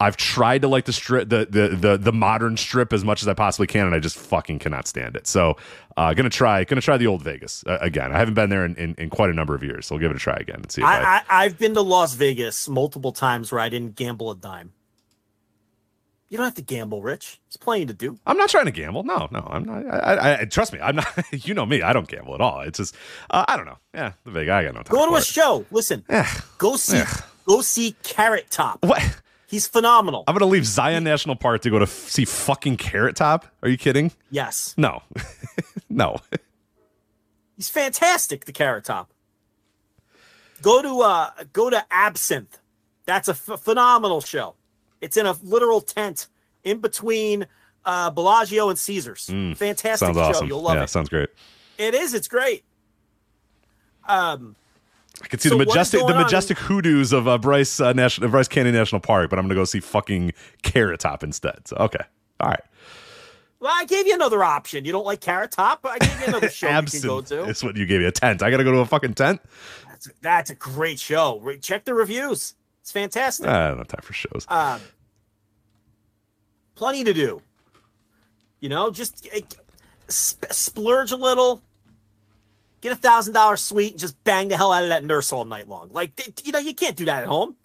[0.00, 3.28] I've tried to like the strip, the, the the the modern strip as much as
[3.28, 5.26] I possibly can, and I just fucking cannot stand it.
[5.26, 5.56] So,
[5.96, 8.12] uh, gonna try, gonna try the Old Vegas uh, again.
[8.12, 10.12] I haven't been there in, in, in quite a number of years, so we'll give
[10.12, 11.00] it a try again and see if I.
[11.00, 14.72] I, I I've been to Las Vegas multiple times where I didn't gamble a dime.
[16.30, 17.40] You don't have to gamble, Rich.
[17.46, 18.18] It's plenty to do.
[18.26, 19.02] I'm not trying to gamble.
[19.02, 19.86] No, no, I'm not.
[19.86, 20.78] I, I, I trust me.
[20.80, 21.06] I'm not.
[21.46, 21.80] you know me.
[21.80, 22.60] I don't gamble at all.
[22.60, 22.94] It's just,
[23.30, 23.78] uh, I don't know.
[23.94, 24.52] Yeah, the Vegas.
[24.52, 24.94] I got no time.
[24.94, 25.24] Go to a it.
[25.24, 25.64] show.
[25.70, 26.28] Listen, Yeah.
[26.58, 27.02] go see
[27.46, 28.84] go see Carrot Top.
[28.84, 29.02] What?
[29.46, 30.24] He's phenomenal.
[30.28, 33.46] I'm gonna leave Zion National Park to go to f- see fucking Carrot Top.
[33.62, 34.12] Are you kidding?
[34.30, 35.02] Yes, No,
[35.88, 36.18] no.
[37.56, 38.44] he's fantastic.
[38.44, 39.10] The Carrot Top.
[40.60, 42.58] Go to uh go to Absinthe.
[43.06, 44.54] That's a phenomenal show.
[45.00, 46.28] It's in a literal tent
[46.64, 47.46] in between
[47.84, 49.26] uh Bellagio and Caesars.
[49.26, 49.96] Fantastic Mm.
[49.98, 50.22] Sounds show.
[50.22, 50.46] awesome.
[50.48, 50.90] You'll love yeah, it.
[50.90, 51.28] sounds great.
[51.78, 52.12] It is.
[52.14, 52.64] It's great.
[54.08, 54.56] Um,
[55.22, 58.48] I can see So the majestic, the majestic hoodoos of uh, Bryce uh, National, Bryce
[58.48, 60.32] Canyon National Park, but I'm gonna go see fucking
[60.62, 61.66] Carrot Top instead.
[61.66, 62.04] So okay,
[62.40, 62.60] all right.
[63.60, 64.84] well, I gave you another option.
[64.84, 67.44] You don't like Carrot Top, but I gave you another show you can go to.
[67.44, 68.42] is what you gave me a tent.
[68.42, 69.40] I gotta go to a fucking tent.
[69.88, 71.42] That's a, that's a great show.
[71.60, 72.54] Check the reviews.
[72.88, 73.46] It's fantastic.
[73.46, 74.46] I don't have time for shows.
[74.48, 74.80] Um,
[76.74, 77.42] plenty to do.
[78.60, 79.40] You know, just uh,
[80.08, 81.60] sp- splurge a little.
[82.80, 85.44] Get a thousand dollar suite and just bang the hell out of that nurse all
[85.44, 85.90] night long.
[85.92, 87.56] Like you know, you can't do that at home.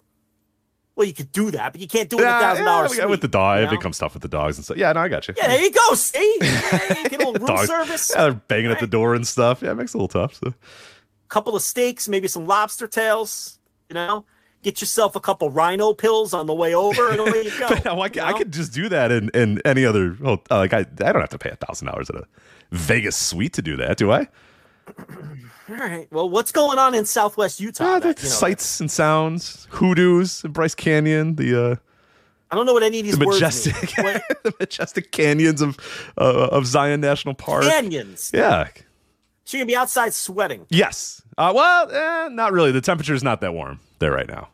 [0.94, 2.70] Well, you could do that, but you can't do it in a Yeah, thousand yeah,
[2.70, 3.08] dollar we suite.
[3.08, 3.56] with the dog.
[3.60, 3.78] you It know?
[3.78, 4.76] becomes stuff with the dogs and stuff.
[4.76, 5.32] Yeah, no, I got you.
[5.38, 5.94] Yeah, there you go.
[5.94, 8.12] See, yeah, you get a little room Dogs- service.
[8.14, 9.62] Yeah, they're banging at the door and stuff.
[9.62, 10.34] Yeah, it makes it a little tough.
[10.34, 10.52] So.
[11.28, 13.58] couple of steaks, maybe some lobster tails.
[13.88, 14.24] You know,
[14.64, 17.68] get yourself a couple rhino pills on the way over, and away you go.
[17.68, 20.16] But I, you can, I could just do that in, in any other.
[20.24, 22.24] Oh, like I, I don't have to pay a thousand dollars at a
[22.72, 24.26] Vegas suite to do that, do I?
[25.68, 26.08] All right.
[26.10, 27.84] Well, what's going on in Southwest Utah?
[27.84, 31.76] Ah, that, you know, sights and sounds, hoodoos, Bryce Canyon, the uh,
[32.50, 33.74] I don't know what any of these the majestic.
[34.44, 35.78] The majestic canyons of
[36.18, 37.64] uh, of Zion National Park.
[37.64, 38.30] canyons.
[38.34, 38.68] Yeah.
[39.46, 40.66] So you're gonna be outside sweating.
[40.68, 41.22] Yes.
[41.36, 42.72] Uh, well, eh, not really.
[42.72, 44.48] The temperature is not that warm there right now.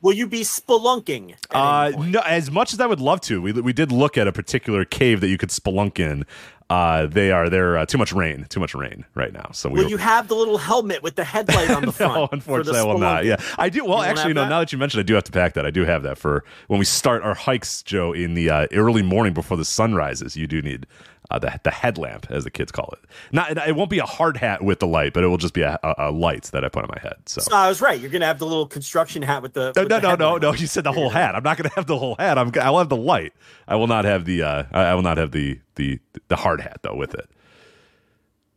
[0.00, 1.34] Will you be spelunking?
[1.50, 4.32] Uh, no, as much as I would love to, we we did look at a
[4.32, 6.24] particular cave that you could spelunk in.
[6.70, 9.48] Uh, they are they're uh, too much rain, too much rain right now.
[9.52, 12.14] So we Will you have the little helmet with the headlight on the front?
[12.14, 13.24] no, unfortunately, I will not.
[13.24, 13.84] Yeah, I do.
[13.84, 14.50] Well, actually, have you know, that?
[14.50, 15.64] now that you mentioned, I do have to pack that.
[15.64, 19.02] I do have that for when we start our hikes, Joe, in the uh, early
[19.02, 20.36] morning before the sun rises.
[20.36, 20.86] You do need
[21.30, 23.08] uh, the the headlamp, as the kids call it.
[23.32, 25.60] Not, it won't be a hard hat with the light, but it will just be
[25.62, 27.16] a, a, a light that I put on my head.
[27.26, 27.40] So.
[27.42, 28.00] So I was right.
[28.00, 29.72] You're gonna have the little construction hat with the.
[29.76, 30.52] No, with no, the no, no, no.
[30.54, 31.34] You said the whole hat.
[31.34, 32.38] I'm not going to have the whole hat.
[32.38, 32.50] I'm.
[32.60, 33.32] I will have the light.
[33.66, 34.42] I will not have the.
[34.42, 37.28] Uh, I will not have the the the hard hat though with it.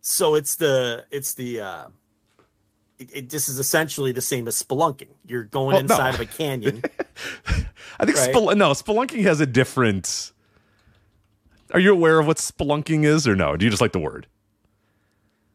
[0.01, 1.61] So it's the it's the.
[1.61, 1.85] uh
[2.99, 5.07] it, it, this is essentially the same as spelunking.
[5.25, 5.93] You're going Well, no.
[5.95, 6.83] inside of a canyon.
[7.99, 8.31] I think Right.
[8.33, 10.30] spel- no spelunking has a different.
[11.73, 13.55] Are you aware of what spelunking is, or no?
[13.55, 14.27] Do you just like the word?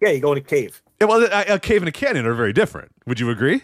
[0.00, 0.82] yeah, you go in a cave.
[1.00, 2.90] Yeah, well, a, a cave and a canyon are very different.
[3.06, 3.62] Would you agree?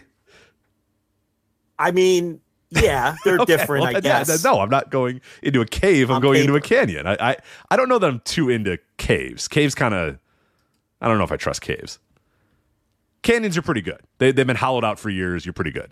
[1.77, 3.81] I mean, yeah, they're Okay, different.
[3.83, 4.43] well, I yeah, guess.
[4.43, 6.09] no, I'm not going into a cave.
[6.09, 7.05] I'm, On going into a canyon.
[7.07, 7.37] I, I,
[7.69, 9.47] I don't know that I'm too into caves.
[9.47, 10.17] Caves kind of.
[11.01, 11.99] I don't know if I trust caves.
[13.21, 13.99] Canyons are pretty good.
[14.17, 15.45] They, they've been hollowed out for years.
[15.45, 15.91] You're pretty good.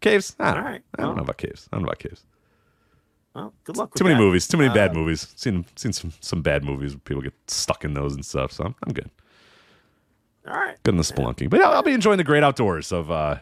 [0.00, 0.34] Caves?
[0.38, 1.68] I don't, All right, I don't know about caves.
[1.72, 2.22] I don't know about caves.
[3.34, 3.92] Well, good luck.
[3.92, 4.20] With Too many that.
[4.20, 4.46] movies.
[4.46, 5.32] Too many bad Uh, movies.
[5.36, 6.92] Seen seen some some bad movies.
[6.92, 8.52] where People get stuck in those and stuff.
[8.52, 9.10] So I'm, I'm good.
[10.46, 10.76] All right.
[10.82, 13.38] Good in the spelunking, but yeah, I'll be enjoying the great outdoors of uh,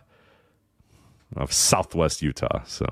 [1.37, 2.63] of Southwest Utah.
[2.65, 2.87] So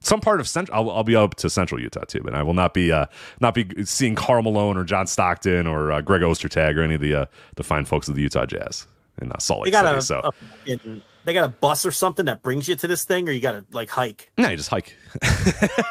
[0.00, 2.54] some part of central, I'll, I'll, be up to Central Utah too, but I will
[2.54, 3.06] not be uh,
[3.40, 7.00] not be seeing Karl Malone or John Stockton or uh, Greg Ostertag or any of
[7.00, 8.86] the uh, the fine folks of the Utah Jazz
[9.20, 9.86] in uh, Salt Lake City.
[9.86, 10.20] A, so.
[10.66, 13.40] A, they got a bus or something that brings you to this thing, or you
[13.40, 14.30] got to like hike.
[14.38, 14.96] No, you just hike.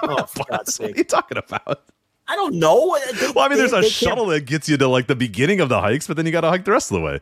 [0.04, 0.88] oh, for God's sake!
[0.88, 1.84] What are you talking about?
[2.28, 2.95] I don't know.
[2.95, 4.45] Uh, they, well, I mean, there's a shuttle can't...
[4.45, 6.50] that gets you to like the beginning of the hikes, but then you got to
[6.50, 7.19] hike the rest of the way.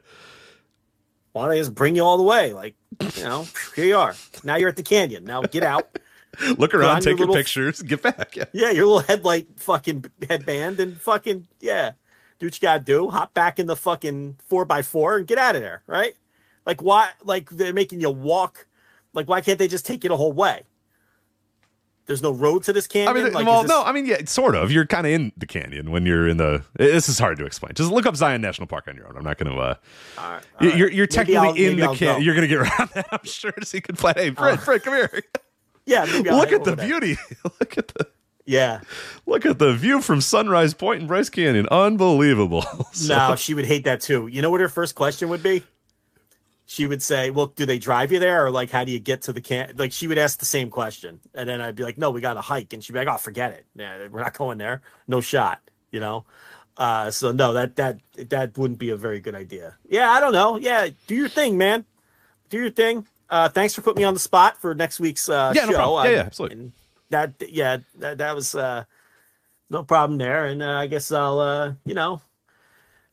[1.33, 2.53] Why don't they just bring you all the way?
[2.53, 2.75] Like,
[3.17, 4.15] you know, here you are.
[4.43, 5.25] Now you're at the canyon.
[5.25, 5.99] Now get out.
[6.57, 8.35] Look around, take your, your pictures, get back.
[8.35, 8.45] Yeah.
[8.53, 11.91] yeah, your little headlight fucking headband and fucking yeah.
[12.39, 13.09] Do what you gotta do.
[13.09, 16.15] Hop back in the fucking four by four and get out of there, right?
[16.65, 18.67] Like why like they're making you walk
[19.13, 20.63] like why can't they just take you the whole way?
[22.07, 23.09] There's no road to this canyon.
[23.09, 23.69] I mean, like, well, this...
[23.69, 24.71] no, I mean, yeah, sort of.
[24.71, 26.63] You're kind of in the canyon when you're in the.
[26.75, 27.73] This is hard to explain.
[27.73, 29.17] Just look up Zion National Park on your own.
[29.17, 29.59] I'm not going to.
[29.59, 29.75] Uh,
[30.19, 32.21] all right, all you're you're technically in the canyon.
[32.21, 33.07] You're going to get around that.
[33.11, 34.13] I'm sure to see good play.
[34.15, 35.23] Hey, Fred, uh, Fred, come here.
[35.87, 37.17] Yeah, look at the beauty.
[37.43, 38.07] look at the.
[38.45, 38.81] Yeah.
[39.25, 41.67] Look at the view from Sunrise Point in Bryce Canyon.
[41.69, 42.61] Unbelievable.
[42.91, 44.27] so, no, she would hate that too.
[44.27, 45.63] You know what her first question would be?
[46.65, 48.45] She would say, Well, do they drive you there?
[48.45, 49.73] Or like, how do you get to the camp?
[49.77, 51.19] Like, she would ask the same question.
[51.33, 52.73] And then I'd be like, No, we got to hike.
[52.73, 53.65] And she'd be like, Oh, forget it.
[53.75, 54.81] Yeah, we're not going there.
[55.07, 56.25] No shot, you know?
[56.77, 57.99] Uh, so no, that that
[58.29, 59.77] that wouldn't be a very good idea.
[59.87, 60.57] Yeah, I don't know.
[60.57, 61.85] Yeah, do your thing, man.
[62.49, 65.51] Do your thing uh, thanks for putting me on the spot for next week's uh,
[65.55, 65.71] yeah, show.
[65.71, 66.71] No yeah, yeah, absolutely.
[67.09, 68.83] that yeah, that, that was uh,
[69.69, 72.21] no problem there, and uh, I guess I'll uh, you know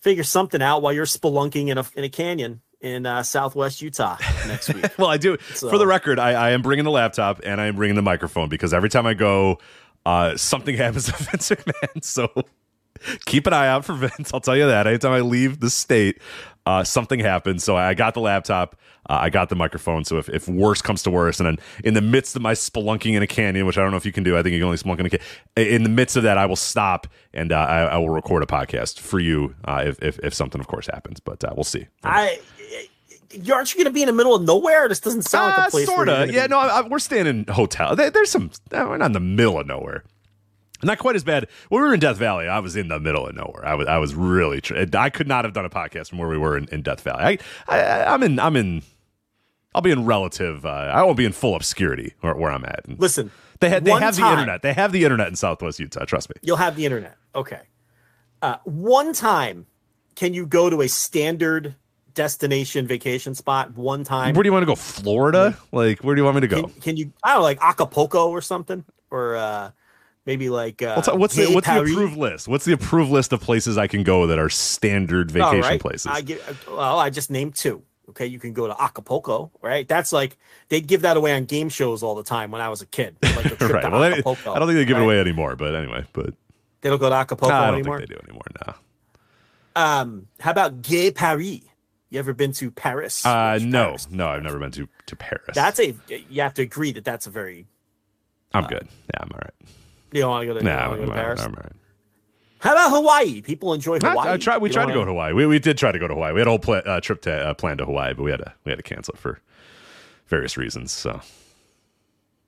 [0.01, 4.19] figure something out while you're spelunking in a in a canyon in uh, Southwest Utah
[4.47, 4.85] next week.
[4.99, 5.39] well, I do.
[5.55, 5.71] So.
[5.71, 8.49] For the record, I, I am bringing the laptop and I am bringing the microphone
[8.49, 9.59] because every time I go,
[10.05, 12.05] uh, something happens to Vince McMahon.
[12.05, 12.29] So
[13.25, 14.33] keep an eye out for Vince.
[14.35, 14.87] I'll tell you that.
[14.87, 16.21] Anytime I leave the state,
[16.67, 17.65] uh, something happens.
[17.65, 18.77] So I got the laptop,
[19.09, 20.05] uh, I got the microphone.
[20.05, 23.15] So if, if worse comes to worse, and then in the midst of my spelunking
[23.15, 24.67] in a canyon, which I don't know if you can do, I think you can
[24.67, 25.75] only spelunk in a canyon.
[25.75, 28.47] In the midst of that, I will stop and uh, I, I, will record a
[28.47, 31.19] podcast for you uh, if, if, if something, of course, happens.
[31.21, 31.87] But uh, we'll see.
[32.05, 32.39] I
[33.51, 34.89] aren't you going to be in the middle of nowhere?
[34.89, 35.87] This doesn't sound like a uh, place.
[35.87, 36.29] Sorta.
[36.31, 36.47] Yeah.
[36.47, 36.51] Be.
[36.51, 37.97] No, I, we're staying in hotel.
[37.97, 38.51] There, there's some.
[38.71, 40.05] We're not in the middle of nowhere.
[40.83, 41.47] Not quite as bad.
[41.69, 43.65] When we were in Death Valley, I was in the middle of nowhere.
[43.65, 44.61] I was I was really.
[44.61, 47.03] Tr- I could not have done a podcast from where we were in, in Death
[47.03, 47.39] Valley.
[47.69, 48.83] I, I am in I'm in.
[49.75, 50.67] I'll be in relative.
[50.67, 52.85] Uh, I won't be in full obscurity where, where I'm at.
[52.87, 54.63] And Listen, they had they have time, the internet.
[54.63, 56.05] They have the internet in Southwest Utah.
[56.05, 56.35] Trust me.
[56.43, 57.17] You'll have the internet.
[57.35, 57.61] Okay.
[58.43, 59.67] Uh, one time,
[60.17, 61.77] can you go to a standard
[62.13, 64.35] destination vacation spot one time?
[64.35, 64.75] Where do you want to go?
[64.75, 65.57] Florida?
[65.71, 66.63] Like where do you want me to go?
[66.65, 67.13] Can, can you?
[67.23, 69.37] I don't know, like Acapulco or something, or.
[69.37, 69.71] uh
[70.27, 72.49] maybe like uh, what's, what's the what's the approved list?
[72.49, 75.81] What's the approved list of places I can go that are standard vacation right.
[75.81, 76.07] places?
[76.07, 77.83] I give, well, I just named two.
[78.09, 79.87] Okay, you can go to Acapulco, right?
[79.87, 80.37] That's like
[80.69, 83.17] they'd give that away on game shows all the time when I was a kid.
[83.23, 83.91] Like right.
[83.91, 85.03] well, they, I don't think they give right?
[85.03, 86.35] it away anymore, but anyway, but
[86.81, 87.99] they don't go to Acapulco I don't anymore.
[87.99, 88.75] Think they do anymore now.
[89.75, 91.61] Um, how about Gay Paris?
[92.11, 93.25] You ever been to Paris?
[93.25, 94.11] Uh, no, Paris?
[94.11, 95.55] no, I've never been to to Paris.
[95.55, 95.95] That's a
[96.29, 97.67] you have to agree that that's a very.
[98.53, 98.89] I'm uh, good.
[99.15, 99.69] Yeah, I'm all right.
[100.13, 101.43] You don't want to go to, nah, to Paris?
[101.43, 101.73] I'm right.
[102.63, 103.43] How about Hawaii?
[103.43, 104.39] People enjoy Hawaii.
[104.47, 105.33] I, I we you tried to go to Hawaii.
[105.33, 106.33] We, we did try to go to Hawaii.
[106.33, 108.39] We had a whole pla- uh, trip to uh, plan to Hawaii, but we had
[108.39, 109.41] to we had to cancel it for
[110.29, 110.93] various reasons.
[110.93, 111.21] So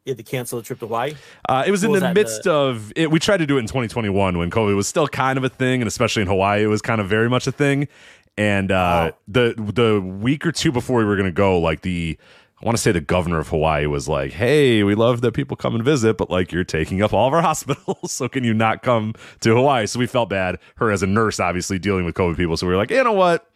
[0.05, 1.15] you had to cancel the trip to Hawaii.
[1.49, 2.53] Uh, it was what in was the midst the...
[2.53, 3.11] of it.
[3.11, 5.81] We tried to do it in 2021 when COVID was still kind of a thing,
[5.81, 7.89] and especially in Hawaii, it was kind of very much a thing.
[8.37, 9.17] And uh, oh.
[9.27, 12.19] the the week or two before we were going to go, like the
[12.65, 15.55] I want to say the governor of Hawaii was like, "Hey, we love that people
[15.55, 18.55] come and visit, but like you're taking up all of our hospitals, so can you
[18.55, 20.59] not come to Hawaii?" So we felt bad.
[20.77, 23.13] Her as a nurse, obviously dealing with COVID people, so we were like, "You know
[23.13, 23.51] what?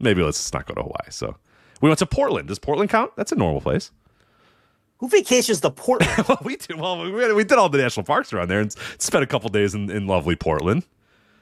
[0.00, 1.36] Maybe let's just not go to Hawaii." So
[1.80, 2.48] we went to Portland.
[2.48, 3.12] Does Portland count?
[3.14, 3.92] That's a normal place.
[4.98, 6.10] Who vacations to Portland?
[6.28, 6.80] well, we did.
[6.80, 9.76] Well, we, we did all the national parks around there and spent a couple days
[9.76, 10.84] in, in lovely Portland.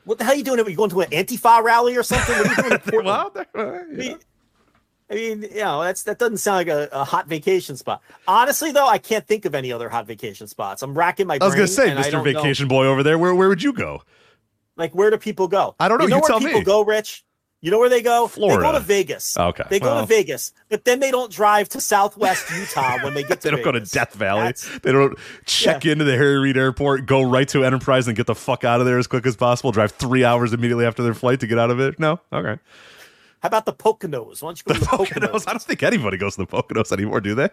[0.04, 0.60] What the hell are you doing?
[0.60, 2.36] Are you going to an Antifa rally or something?
[2.36, 3.46] What are you doing in Portland?
[3.54, 4.18] well.
[5.08, 8.02] I mean, you know, that's that doesn't sound like a, a, hot vacation spot.
[8.26, 10.82] Honestly, though, I can't think of any other hot vacation spots.
[10.82, 11.38] I'm racking my.
[11.38, 11.42] Brain.
[11.42, 12.70] I was gonna say, Mister Vacation know.
[12.74, 13.16] Boy over there.
[13.16, 14.02] Where where would you go?
[14.76, 15.76] Like, where do people go?
[15.78, 16.04] I don't know.
[16.04, 16.64] You know you where people me.
[16.64, 17.24] go, Rich?
[17.62, 18.28] You know where they go?
[18.28, 18.58] Florida.
[18.58, 19.36] They go to Vegas.
[19.36, 19.64] Okay.
[19.70, 23.22] They go well, to Vegas, but then they don't drive to Southwest Utah when they
[23.22, 23.48] get to.
[23.48, 23.64] they don't Vegas.
[23.64, 24.42] go to Death Valley.
[24.44, 25.92] That's, they don't check yeah.
[25.92, 28.86] into the Harry Reid Airport, go right to Enterprise, and get the fuck out of
[28.86, 29.72] there as quick as possible.
[29.72, 31.98] Drive three hours immediately after their flight to get out of it.
[31.98, 32.60] No, okay.
[33.46, 34.42] How about the Poconos?
[34.42, 35.30] Why don't you go the to the Poconos?
[35.30, 35.44] Poconos?
[35.46, 37.48] I don't think anybody goes to the Poconos anymore, do they?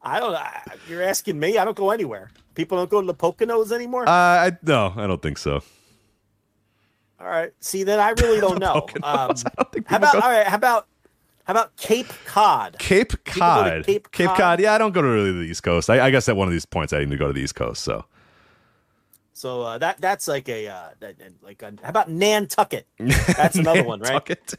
[0.00, 0.34] I don't.
[0.34, 1.58] I, you're asking me.
[1.58, 2.30] I don't go anywhere.
[2.54, 4.08] People don't go to the Poconos anymore.
[4.08, 5.60] Uh, I no, I don't think so.
[7.20, 7.52] All right.
[7.60, 8.86] See, then I really don't know.
[9.02, 10.46] Um, don't how about go- all right?
[10.46, 10.86] How about
[11.44, 12.76] how about Cape Cod?
[12.78, 13.84] Cape Cod.
[13.84, 14.38] Cape, Cape Cod?
[14.38, 14.60] Cod?
[14.60, 15.90] Yeah, I don't go to really the East Coast.
[15.90, 17.54] I, I, guess at one of these points I need to go to the East
[17.54, 17.84] Coast.
[17.84, 18.06] So.
[19.34, 20.88] So uh, that that's like a uh,
[21.42, 22.86] like a, how about Nantucket?
[22.98, 24.54] That's another one, right?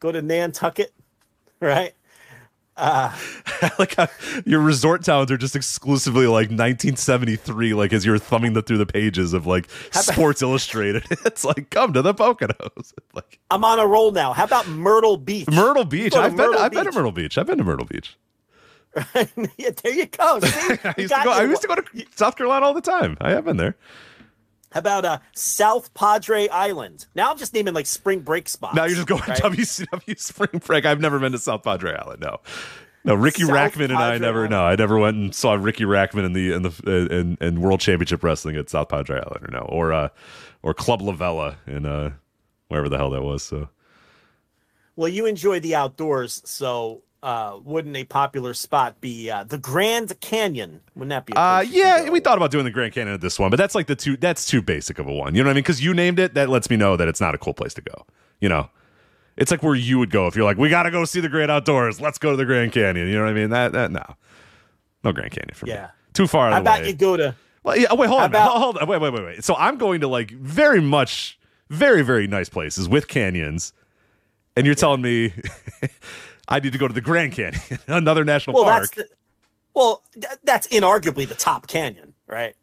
[0.00, 0.92] Go to Nantucket,
[1.60, 1.94] right?
[2.78, 3.12] Uh,
[3.80, 4.06] like how
[4.46, 8.86] your resort towns are just exclusively like 1973, like as you're thumbing the, through the
[8.86, 11.04] pages of like Sports Illustrated.
[11.24, 12.92] It's like come to the Poconos.
[13.14, 14.32] like I'm on a roll now.
[14.32, 15.48] How about Myrtle Beach?
[15.48, 16.14] Myrtle Beach.
[16.14, 16.54] I've been.
[16.54, 17.36] I've been to Myrtle Beach.
[17.36, 18.16] I've been to Myrtle Beach.
[19.14, 20.40] yeah, there you go.
[20.40, 21.84] See, I, used go I used to go to
[22.14, 23.16] South Carolina all the time.
[23.20, 23.76] I have been there.
[24.70, 27.06] How about uh, South Padre Island?
[27.14, 28.76] Now I'm just naming like spring break spots.
[28.76, 29.38] Now you're just going right?
[29.42, 30.84] WCW spring break.
[30.84, 32.20] I've never been to South Padre Island.
[32.20, 32.38] No,
[33.04, 33.14] no.
[33.14, 34.40] Ricky South Rackman and I never.
[34.40, 34.50] Island.
[34.50, 37.80] No, I never went and saw Ricky Rackman in the in the in, in World
[37.80, 40.08] Championship Wrestling at South Padre Island, or no, or uh,
[40.62, 42.12] or Club LaVela in uh,
[42.68, 43.42] wherever the hell that was.
[43.42, 43.70] So.
[44.96, 50.18] Well, you enjoy the outdoors, so uh, wouldn't a popular spot be uh, the Grand
[50.20, 50.80] Canyon?
[50.94, 51.32] Wouldn't that be?
[51.34, 53.86] Uh, yeah, we thought about doing the Grand Canyon at this one, but that's like
[53.86, 55.34] the too that's too basic of a one.
[55.34, 55.62] You know what I mean?
[55.62, 57.80] Because you named it, that lets me know that it's not a cool place to
[57.80, 58.06] go.
[58.40, 58.70] You know,
[59.36, 61.28] it's like where you would go if you're like, we got to go see the
[61.28, 62.00] Great Outdoors.
[62.00, 63.08] Let's go to the Grand Canyon.
[63.08, 63.50] You know what I mean?
[63.50, 64.04] That that no,
[65.02, 65.82] no Grand Canyon for yeah.
[65.82, 65.88] me.
[66.12, 66.50] Too far.
[66.50, 66.88] How about way.
[66.88, 67.34] you go to?
[67.64, 67.92] Well, yeah.
[67.94, 68.30] Wait, hold on.
[68.30, 68.86] About, hold on.
[68.86, 69.44] Wait, wait, wait, wait.
[69.44, 73.72] So I'm going to like very much, very, very nice places with canyons,
[74.56, 74.80] and you're yeah.
[74.80, 75.32] telling me.
[76.48, 78.90] I need to go to the Grand Canyon, another national well, park.
[78.94, 79.08] That's the,
[79.74, 80.02] well,
[80.42, 82.56] that's inarguably the top canyon, right?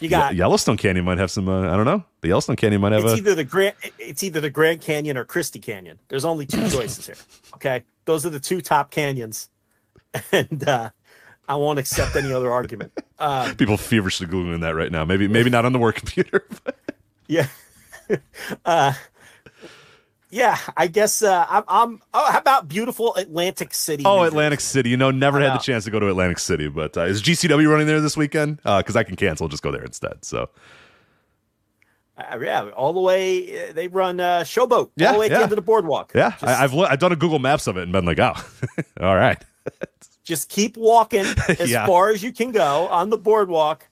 [0.00, 1.48] You got Yellowstone Canyon might have some.
[1.48, 2.04] Uh, I don't know.
[2.20, 3.04] The Yellowstone Canyon might have.
[3.04, 3.76] It's a, either the Grand.
[3.98, 5.98] It's either the Grand Canyon or Christie Canyon.
[6.08, 7.16] There's only two choices here.
[7.54, 9.48] Okay, those are the two top canyons,
[10.32, 10.90] and uh,
[11.48, 12.92] I won't accept any other argument.
[13.20, 15.04] Um, People feverishly googling that right now.
[15.04, 16.46] Maybe maybe not on the work computer.
[16.62, 16.76] But.
[17.26, 17.48] Yeah.
[18.64, 18.92] uh,
[20.30, 21.64] yeah, I guess uh, I'm.
[21.68, 24.02] I'm oh, how about beautiful Atlantic City?
[24.06, 24.90] Oh, Atlantic City.
[24.90, 27.68] You know, never had the chance to go to Atlantic City, but uh, is GCW
[27.68, 28.56] running there this weekend?
[28.58, 30.24] Because uh, I can cancel, just go there instead.
[30.24, 30.50] So.
[32.18, 33.68] Uh, yeah, all the way.
[33.68, 35.34] Uh, they run uh, Showboat yeah, all the way yeah.
[35.34, 36.12] to the end of the boardwalk.
[36.14, 38.34] Yeah, just, I, have I've done a Google Maps of it and been like, oh,
[39.00, 39.42] all right.
[40.24, 41.86] just keep walking as yeah.
[41.86, 43.88] far as you can go on the boardwalk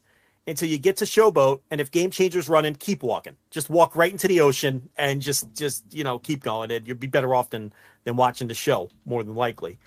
[0.47, 1.61] until you get to Showboat.
[1.71, 3.37] And if Game Changer's running, keep walking.
[3.51, 6.71] Just walk right into the ocean and just just you know keep going.
[6.71, 7.73] And you'll be better off than
[8.05, 9.79] than watching the show more than likely.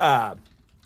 [0.00, 0.34] Uh,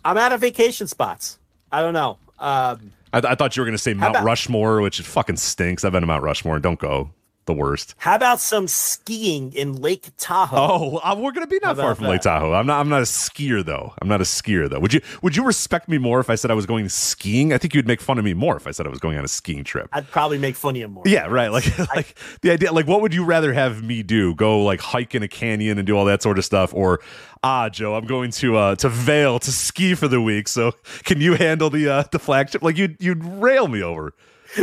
[0.05, 1.39] I'm out of vacation spots.
[1.71, 2.17] I don't know.
[2.39, 5.35] Um, I, th- I, thought you were going to say Mount about, Rushmore, which fucking
[5.35, 5.83] stinks.
[5.83, 6.59] I've been to Mount Rushmore.
[6.59, 7.09] Don't go
[7.49, 7.95] the worst.
[7.97, 10.57] How about some skiing in Lake Tahoe?
[10.57, 12.11] Oh, uh, we're gonna be not far from that?
[12.11, 12.53] Lake Tahoe.
[12.53, 12.79] I'm not.
[12.79, 13.93] I'm not a skier though.
[14.01, 14.79] I'm not a skier though.
[14.79, 15.01] Would you?
[15.21, 17.51] Would you respect me more if I said I was going skiing?
[17.51, 19.25] I think you'd make fun of me more if I said I was going on
[19.25, 19.89] a skiing trip.
[19.91, 21.03] I'd probably make fun of you more.
[21.05, 21.51] Yeah, right.
[21.51, 22.71] Like, I, like the idea.
[22.71, 24.35] Like, what would you rather have me do?
[24.35, 26.99] Go like hike in a canyon and do all that sort of stuff, or
[27.43, 30.47] ah, Joe, I'm going to uh to Vail to ski for the week.
[30.47, 32.61] So can you handle the uh the flagship?
[32.61, 34.13] Like you'd you'd rail me over.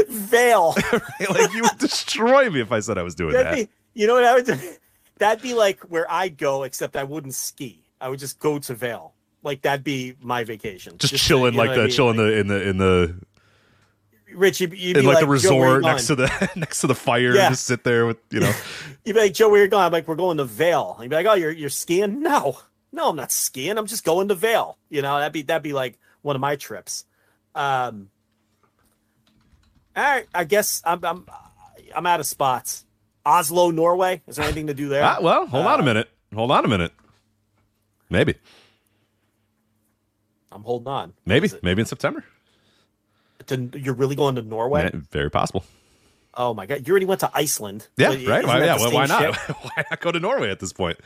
[0.08, 0.74] Vail.
[0.92, 3.68] like you would destroy me if I said I was doing That'd that.
[3.68, 4.58] Be, you know what I would do?
[5.18, 7.82] That'd be like where I'd go, except I wouldn't ski.
[8.00, 9.14] I would just go to Vail.
[9.42, 10.98] Like that'd be my vacation.
[10.98, 11.90] Just, just chilling, like the I mean?
[11.90, 13.14] chilling like, the in the in the.
[14.34, 17.34] Rich, you'd, you'd in like, like the resort next to the next to the fire,
[17.34, 17.48] yeah.
[17.48, 18.52] just sit there with you know.
[19.04, 19.84] you'd be like, Joe, where you're going?
[19.84, 20.98] I'm like, we're going to Vail.
[21.00, 22.22] You'd be like, oh, you're you're skiing?
[22.22, 22.58] No,
[22.92, 23.78] no, I'm not skiing.
[23.78, 24.78] I'm just going to Vail.
[24.90, 27.04] You know, that'd be that'd be like one of my trips.
[27.54, 28.10] Um,
[29.96, 31.26] all right, I guess I'm I'm
[31.94, 32.84] I'm out of spots.
[33.24, 34.22] Oslo, Norway.
[34.26, 35.02] Is there anything to do there?
[35.02, 36.10] Ah, well, hold uh, on a uh, minute.
[36.34, 36.92] Hold on a minute.
[38.08, 38.34] Maybe.
[40.52, 41.12] I'm holding on.
[41.24, 41.50] Maybe.
[41.62, 42.24] Maybe in September.
[43.48, 44.90] To, you're really going to Norway?
[45.10, 45.64] Very possible.
[46.34, 46.86] Oh my god!
[46.86, 47.88] You already went to Iceland.
[47.96, 48.46] Yeah, right.
[48.46, 49.36] Why, yeah, well, why not?
[49.62, 50.98] why not go to Norway at this point?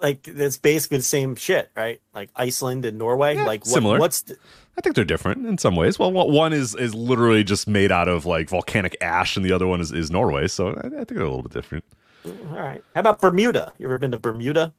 [0.00, 2.00] Like it's basically the same shit, right?
[2.14, 3.36] Like Iceland and Norway.
[3.36, 3.98] Yeah, like what, similar.
[3.98, 4.36] What's the,
[4.76, 5.98] I think they're different in some ways.
[5.98, 9.66] Well, one is is literally just made out of like volcanic ash, and the other
[9.66, 10.46] one is, is Norway.
[10.46, 11.84] So I, I think they're a little bit different.
[12.24, 12.82] All right.
[12.94, 13.72] How about Bermuda?
[13.78, 14.72] You ever been to Bermuda?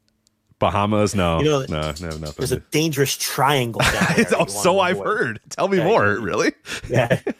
[0.60, 1.16] Bahamas?
[1.16, 2.34] No, you know, no, no, nothing.
[2.38, 4.26] There's a dangerous triangle down there.
[4.38, 5.40] oh, so I've heard.
[5.50, 6.16] Tell me more.
[6.20, 6.54] Really?
[6.90, 7.20] yeah.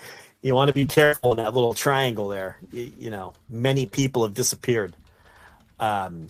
[0.42, 2.56] You want to be careful in that little triangle there.
[2.72, 4.96] You, you know, many people have disappeared.
[5.82, 6.30] Um.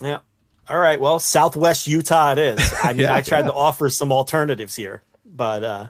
[0.00, 0.18] Yeah.
[0.70, 1.00] All right.
[1.00, 2.74] Well, Southwest Utah it is.
[2.82, 3.46] I mean, yeah, I tried yeah.
[3.46, 5.02] to offer some alternatives here
[5.38, 5.86] but uh,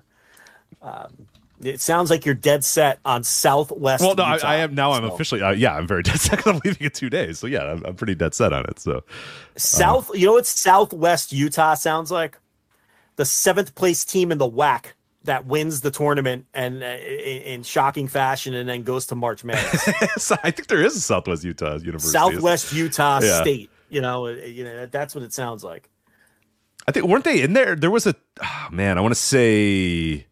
[0.82, 1.26] um,
[1.60, 4.02] it sounds like you're dead set on Southwest.
[4.04, 4.92] Well, no, I, I, am now.
[4.92, 4.98] So.
[4.98, 6.46] I'm officially, uh, yeah, I'm very dead set.
[6.46, 8.78] I'm leaving in two days, so yeah, I'm, I'm pretty dead set on it.
[8.78, 9.02] So
[9.56, 12.38] South, uh, you know what Southwest Utah sounds like?
[13.16, 14.92] The seventh place team in the WAC
[15.24, 19.42] that wins the tournament and uh, in, in, shocking fashion and then goes to March
[19.42, 20.30] Madness.
[20.44, 22.12] I think there is a Southwest Utah University.
[22.12, 23.40] Southwest Utah yeah.
[23.40, 23.70] State.
[23.88, 25.88] You know, uh, you know that's what it sounds like.
[26.86, 27.76] I think weren't they in there?
[27.76, 28.98] There was a oh, man.
[28.98, 30.26] I want to say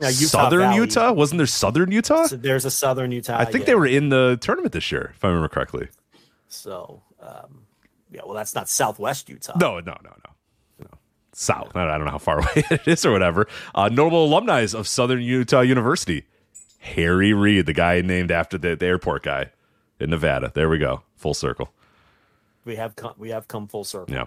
[0.00, 0.76] Utah Southern Valley.
[0.76, 1.12] Utah.
[1.12, 2.26] Wasn't there Southern Utah?
[2.26, 3.38] So there's a Southern Utah.
[3.38, 3.66] I think yeah.
[3.66, 5.88] they were in the tournament this year, if I remember correctly.
[6.48, 7.66] So, um,
[8.10, 9.56] yeah, well, that's not Southwest Utah.
[9.58, 10.32] No, no, no, no.
[10.80, 10.98] no.
[11.32, 11.76] South.
[11.76, 13.46] I don't know how far away it is or whatever.
[13.74, 16.24] Uh, notable alumni of Southern Utah University.
[16.78, 19.50] Harry Reid, the guy named after the, the airport guy
[19.98, 20.50] in Nevada.
[20.54, 21.02] There we go.
[21.16, 21.70] Full circle.
[22.64, 24.14] We have come, we have come full circle.
[24.14, 24.26] Yeah.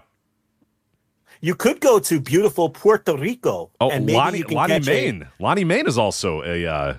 [1.40, 3.70] You could go to beautiful Puerto Rico.
[3.80, 5.22] Oh, and maybe Lonnie, you can Lonnie catch Main.
[5.22, 6.96] A, Lonnie Mayne is also a uh,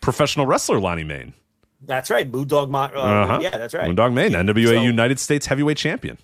[0.00, 0.78] professional wrestler.
[0.78, 1.32] Lonnie Mayne.
[1.82, 2.74] That's right, Moondog.
[2.74, 3.38] Uh, uh-huh.
[3.42, 3.90] Yeah, that's right.
[3.90, 6.18] Moondog Mayne, NWA so, United States Heavyweight Champion.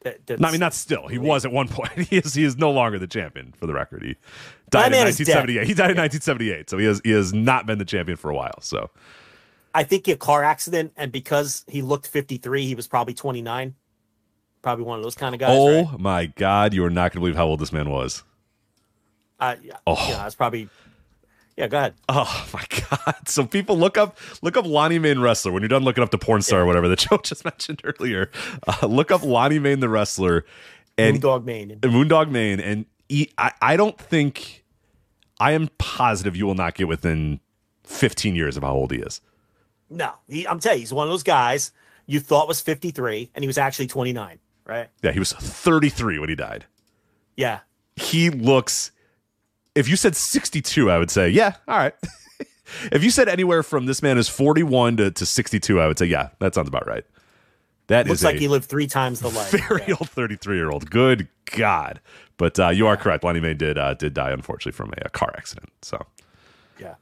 [0.00, 1.08] That, no, I mean, not still.
[1.08, 1.90] He was at one point.
[2.08, 2.34] He is.
[2.34, 3.52] He is no longer the champion.
[3.52, 4.16] For the record, he
[4.70, 5.66] died in 1978.
[5.66, 7.00] He died in 1978, so he has.
[7.04, 8.60] He has not been the champion for a while.
[8.60, 8.90] So,
[9.74, 13.74] I think a car accident, and because he looked 53, he was probably 29.
[14.60, 15.50] Probably one of those kind of guys.
[15.52, 16.00] Oh right?
[16.00, 18.24] my God, you are not going to believe how old this man was.
[19.38, 20.68] Uh, yeah, oh, yeah, it's probably
[21.58, 21.94] yeah, go ahead.
[22.08, 23.28] Oh my god!
[23.28, 26.18] So people look up look up Lonnie Mayne wrestler when you're done looking up the
[26.18, 26.62] porn star yeah.
[26.62, 28.30] or whatever that Joe just mentioned earlier.
[28.66, 30.44] Uh, look up Lonnie Mayne the wrestler
[30.96, 31.78] and Moondog Mayne.
[31.80, 34.64] Moondog Mayne, and he, I, I don't think
[35.40, 37.40] I am positive you will not get within
[37.82, 39.20] 15 years of how old he is.
[39.90, 41.72] No, he, I'm telling you, he's one of those guys
[42.06, 44.38] you thought was 53, and he was actually 29.
[44.66, 44.88] Right?
[45.02, 46.66] Yeah, he was 33 when he died.
[47.36, 47.60] Yeah,
[47.96, 48.90] he looks
[49.78, 51.94] if you said 62, I would say, yeah, all right.
[52.90, 56.06] if you said anywhere from this man is 41 to, to 62, I would say,
[56.06, 57.04] yeah, that sounds about right.
[57.86, 59.50] That looks like he lived three times the life.
[59.50, 59.94] Very yeah.
[59.98, 60.90] old 33 year old.
[60.90, 62.00] Good God.
[62.36, 63.24] But uh, you are correct.
[63.24, 65.70] Lonnie Mayne did uh, did die, unfortunately, from a, a, car accident.
[65.80, 66.04] So,
[66.78, 66.96] yeah.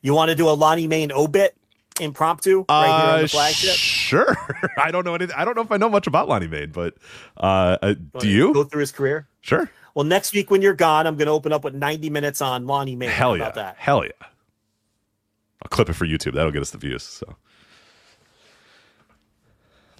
[0.00, 1.56] You want to do a Lonnie Mayne obit
[2.00, 3.74] impromptu right here on the uh, flagship?
[3.74, 4.36] Sure.
[4.76, 5.34] I don't know anything.
[5.36, 6.94] I don't know if I know much about Lonnie Mayne, but
[7.36, 9.28] uh, uh do you go through his career?
[9.40, 9.70] Sure.
[9.94, 12.66] Well, next week when you're gone, I'm going to open up with 90 minutes on
[12.66, 13.10] Lonnie Mayne.
[13.10, 13.50] Hell yeah.
[13.50, 13.76] That?
[13.76, 14.10] Hell yeah.
[15.62, 16.34] I'll clip it for YouTube.
[16.34, 17.02] That'll get us the views.
[17.02, 17.36] So.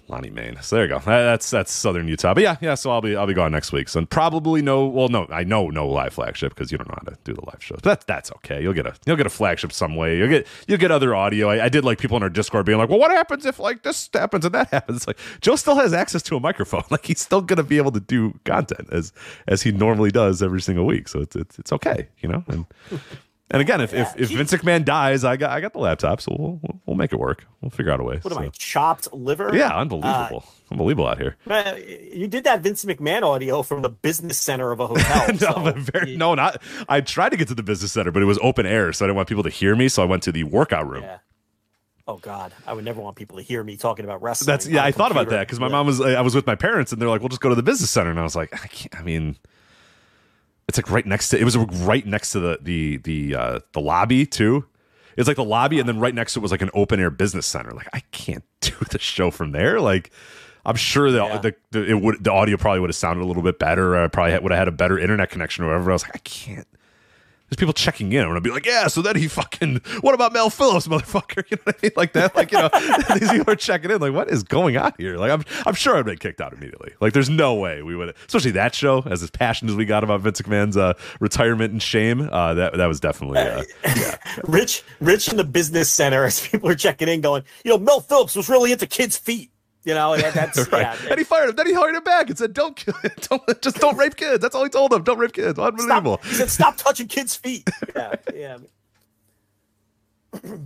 [0.09, 0.57] Lonnie Mayne.
[0.61, 0.99] So there you go.
[0.99, 2.33] That's that's Southern Utah.
[2.33, 2.75] But yeah, yeah.
[2.75, 3.87] So I'll be I'll be gone next week.
[3.87, 4.85] So probably no.
[4.85, 7.45] Well, no, I know no live flagship because you don't know how to do the
[7.45, 7.79] live shows.
[7.81, 8.61] But that, that's okay.
[8.61, 10.17] You'll get a you'll get a flagship some way.
[10.17, 11.49] You'll get you'll get other audio.
[11.49, 13.83] I, I did like people in our Discord being like, well, what happens if like
[13.83, 14.97] this happens and that happens?
[14.97, 16.83] It's like Joe still has access to a microphone.
[16.93, 19.13] Like he's still gonna be able to do content as
[19.47, 21.07] as he normally does every single week.
[21.07, 22.43] So it's it's, it's okay, you know.
[22.47, 22.65] And
[23.53, 26.19] and again, if, yeah, if, if Vince McMahon dies, I got I got the laptop,
[26.21, 27.45] so we'll we'll, we'll make it work.
[27.61, 28.17] We'll figure out a way.
[28.17, 28.39] What so.
[28.39, 29.55] am I chopped liver?
[29.55, 31.37] Yeah, unbelievable, uh, unbelievable out here.
[32.11, 35.27] You did that Vince McMahon audio from the business center of a hotel.
[35.33, 36.63] no, so very, no, not.
[36.89, 39.07] I tried to get to the business center, but it was open air, so I
[39.07, 39.87] didn't want people to hear me.
[39.87, 41.03] So I went to the workout room.
[41.03, 41.19] Yeah.
[42.07, 44.47] Oh God, I would never want people to hear me talking about wrestling.
[44.47, 44.83] That's yeah.
[44.83, 45.73] I thought about that because my yeah.
[45.73, 46.01] mom was.
[46.01, 48.09] I was with my parents, and they're like, "We'll just go to the business center,"
[48.09, 49.37] and I was like, "I can't." I mean
[50.67, 53.81] it's like right next to it was right next to the the the uh, the
[53.81, 54.65] lobby too.
[55.15, 57.11] It's like the lobby, and then right next to it was like an open air
[57.11, 57.71] business center.
[57.71, 59.79] Like I can't do the show from there.
[59.79, 60.11] Like
[60.65, 61.37] I'm sure the, yeah.
[61.39, 63.95] the, the it would the audio probably would have sounded a little bit better.
[63.95, 65.91] I probably would have had a better internet connection or whatever.
[65.91, 66.67] I was like, I can't
[67.53, 68.21] there's people checking in.
[68.21, 68.87] I'm gonna be like, yeah.
[68.87, 69.81] So then he fucking.
[70.01, 71.43] What about Mel Phillips, motherfucker?
[71.53, 71.91] You know what I mean?
[71.95, 72.35] Like that.
[72.35, 72.69] Like you know,
[73.19, 73.99] these people are checking in.
[73.99, 75.17] Like, what is going on here?
[75.17, 76.93] Like, I'm I'm sure I'd been kicked out immediately.
[76.99, 80.03] Like, there's no way we would, especially that show, as as passionate as we got
[80.03, 82.27] about Vince McMahon's uh, retirement and shame.
[82.31, 83.39] Uh, that that was definitely.
[83.39, 84.17] Uh, yeah.
[84.45, 87.99] Rich, Rich in the business center as people are checking in, going, you know, Mel
[87.99, 89.51] Phillips was really into kids' feet.
[89.83, 90.81] You know, that's right.
[90.81, 91.09] Yeah.
[91.09, 91.55] And he fired him.
[91.55, 92.93] Then he hired him back and said, "Don't kill,
[93.29, 95.03] don't just don't rape kids." That's all he told him.
[95.03, 95.59] Don't rape kids.
[95.59, 96.19] Unbelievable.
[96.21, 98.57] Stop, he said, "Stop touching kids' feet." Yeah, yeah.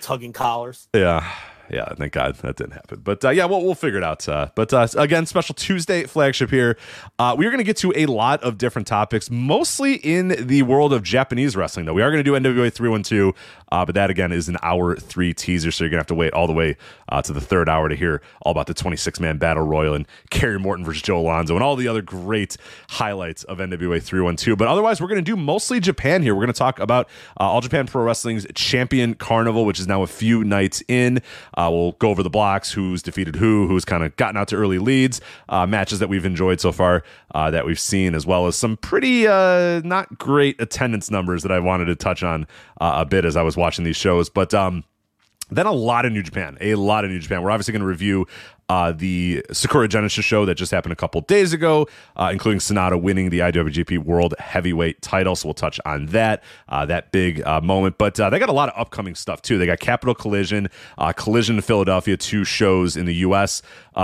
[0.00, 0.88] Tugging collars.
[0.92, 1.30] Yeah
[1.70, 3.00] yeah, thank God that didn't happen.
[3.02, 4.28] But uh, yeah, we'll, we'll figure it out.
[4.28, 6.76] Uh, but uh, again, special Tuesday flagship here.
[7.18, 10.62] Uh, we are going to get to a lot of different topics, mostly in the
[10.62, 11.94] world of Japanese wrestling, though.
[11.94, 13.34] We are going to do NWA 312,
[13.72, 15.70] uh, but that again is an hour three teaser.
[15.70, 16.76] So you're going to have to wait all the way
[17.08, 20.06] uh, to the third hour to hear all about the 26 man battle royal and
[20.30, 22.56] Kerry Morton versus Joe Alonzo and all the other great
[22.90, 24.58] highlights of NWA 312.
[24.58, 26.34] But otherwise, we're going to do mostly Japan here.
[26.34, 30.06] We're going to talk about All Japan Pro Wrestling's Champion Carnival, which is now a
[30.06, 31.20] few nights in.
[31.56, 34.56] Uh, we'll go over the blocks, who's defeated who, who's kind of gotten out to
[34.56, 37.02] early leads, uh, matches that we've enjoyed so far
[37.34, 41.52] uh, that we've seen, as well as some pretty uh, not great attendance numbers that
[41.52, 42.46] I wanted to touch on
[42.80, 44.28] uh, a bit as I was watching these shows.
[44.28, 44.84] But um,
[45.50, 47.42] then a lot of New Japan, a lot of New Japan.
[47.42, 48.26] We're obviously going to review
[48.68, 51.86] uh, the Sakura Genesis show that just happened a couple days ago,
[52.16, 55.36] uh, including Sanada winning the IWGP World Heavyweight title.
[55.36, 57.98] So we'll touch on that, uh, that big uh, moment.
[57.98, 59.58] But uh, they got a lot of upcoming stuff too.
[59.58, 63.62] They got Capitol Collision, uh, Collision in Philadelphia, two shows in the U.S.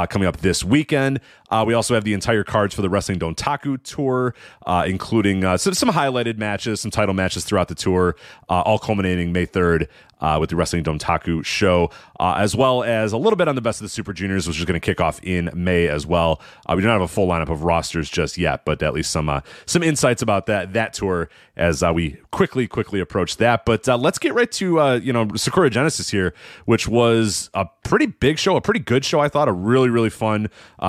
[0.09, 1.21] coming up this weekend.
[1.67, 4.35] we also have the entire cards for the Wrestling Dontaku tour,
[4.87, 8.17] including some, some, highlighted matches, some title matches throughout the tour,
[8.49, 9.89] all culminating May 3rd
[10.23, 11.91] uh, with the Wrestling Dontaku show,
[12.21, 14.65] as well as a little bit on the Best of the Super Juniors, which is
[14.65, 16.41] going to kick off in May as well.
[16.67, 19.29] Uh, we don't have a full lineup of rosters just yet, but at least some
[19.29, 23.65] uh, some insights about that that tour as uh, we quickly quickly approach that.
[23.65, 26.35] But uh, let's get right to you know Sakura Genesis here,
[26.67, 29.21] which was a pretty big show, a pretty good show.
[29.21, 30.49] I thought a really really fun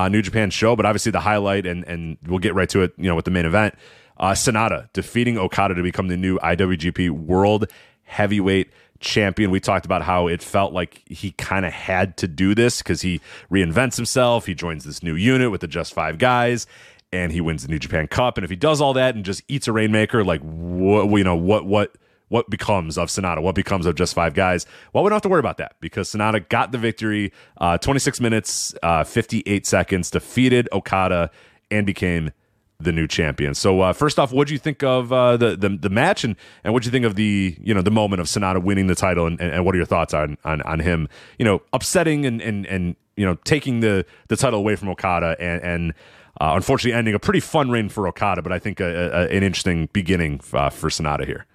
[0.10, 2.94] New Japan show, but obviously the highlight, and and we'll get right to it.
[2.98, 3.76] You know with the main event.
[4.18, 7.66] Uh, Sanada defeating Okada to become the new IWGP World
[8.04, 8.72] Heavyweight
[9.04, 9.52] champion.
[9.52, 13.02] We talked about how it felt like he kind of had to do this because
[13.02, 14.46] he reinvents himself.
[14.46, 16.66] He joins this new unit with the Just Five guys,
[17.12, 18.38] and he wins the New Japan Cup.
[18.38, 21.36] And if he does all that and just eats a rainmaker, like what you know,
[21.36, 21.96] what what
[22.30, 23.42] what becomes of Sanada?
[23.42, 24.66] What becomes of just five guys?
[24.92, 28.20] Well, we don't have to worry about that because Sanada got the victory, uh, 26
[28.20, 31.30] minutes, uh, 58 seconds, defeated Okada,
[31.70, 32.32] and became
[32.80, 33.54] the new champion.
[33.54, 36.36] So uh, first off, what do you think of uh, the, the the match, and
[36.64, 38.96] and what do you think of the you know the moment of Sanada winning the
[38.96, 41.08] title, and, and, what are your thoughts on on on him
[41.38, 45.36] you know upsetting and and and you know taking the the title away from Okada
[45.40, 45.94] and and.
[46.42, 49.44] Uh, unfortunately, ending a pretty fun reign for Okada, but I think a, a, an
[49.44, 51.46] interesting beginning uh, for Sanada here.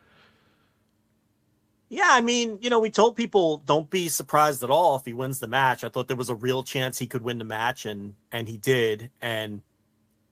[1.89, 5.15] Yeah, I mean, you know, we told people don't be surprised at all if he
[5.15, 5.85] wins the match.
[5.85, 8.57] I thought there was a real chance he could win the match, and and he
[8.57, 9.11] did.
[9.23, 9.63] And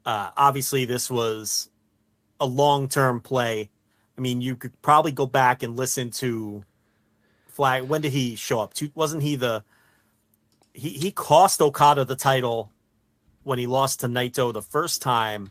[0.07, 1.69] uh, obviously, this was
[2.41, 3.69] a long term play.
[4.17, 6.65] I mean, you could probably go back and listen to
[7.49, 7.83] Flag.
[7.83, 8.73] When did he show up?
[8.95, 9.65] Wasn't he the
[10.73, 12.71] he he cost Okada the title
[13.43, 15.51] when he lost to Naito the first time?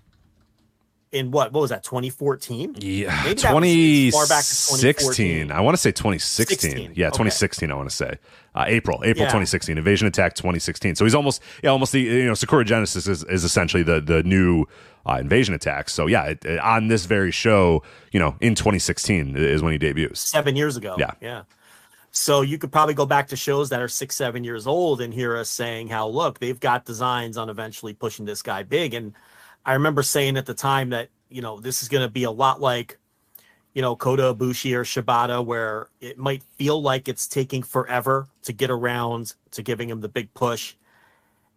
[1.12, 6.94] in what what was that 2014 yeah Maybe 2016 i want to say 2016 16.
[6.96, 7.74] yeah 2016 okay.
[7.74, 8.18] i want to say
[8.56, 9.30] uh, april april yeah.
[9.30, 13.24] 2016 invasion attack 2016 so he's almost yeah almost the you know sakura genesis is,
[13.26, 14.66] is essentially the the new
[15.08, 15.90] uh, invasion attack.
[15.90, 19.78] So yeah it, it, on this very show you know in 2016 is when he
[19.78, 20.20] debuts.
[20.20, 20.96] Seven years ago.
[20.98, 21.12] Yeah.
[21.22, 21.44] Yeah.
[22.12, 25.14] So you could probably go back to shows that are six seven years old and
[25.14, 28.94] hear us saying how look they've got designs on eventually pushing this guy big.
[28.94, 29.14] And
[29.66, 32.32] I remember saying at the time that you know this is going to be a
[32.32, 32.98] lot like
[33.76, 38.54] you know Kota Ibushi or Shibata, where it might feel like it's taking forever to
[38.54, 40.74] get around to giving him the big push.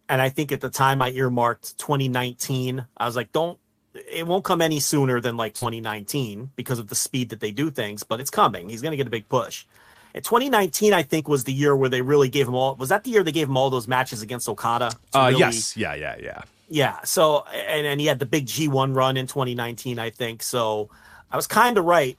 [0.07, 2.85] And I think at the time I earmarked 2019.
[2.97, 3.57] I was like, don't
[3.93, 7.71] it won't come any sooner than like 2019 because of the speed that they do
[7.71, 8.69] things, but it's coming.
[8.69, 9.65] He's going to get a big push.
[10.13, 12.75] And 2019, I think, was the year where they really gave him all.
[12.75, 14.91] Was that the year they gave him all those matches against Okada?
[15.13, 16.41] Uh, really, yes, yeah, yeah, yeah.
[16.67, 16.99] Yeah.
[17.03, 20.43] So and and he had the big G1 run in 2019, I think.
[20.43, 20.89] So
[21.31, 22.17] I was kind of right.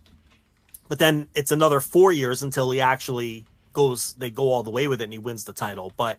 [0.88, 4.88] But then it's another 4 years until he actually goes they go all the way
[4.88, 5.92] with it and he wins the title.
[5.96, 6.18] But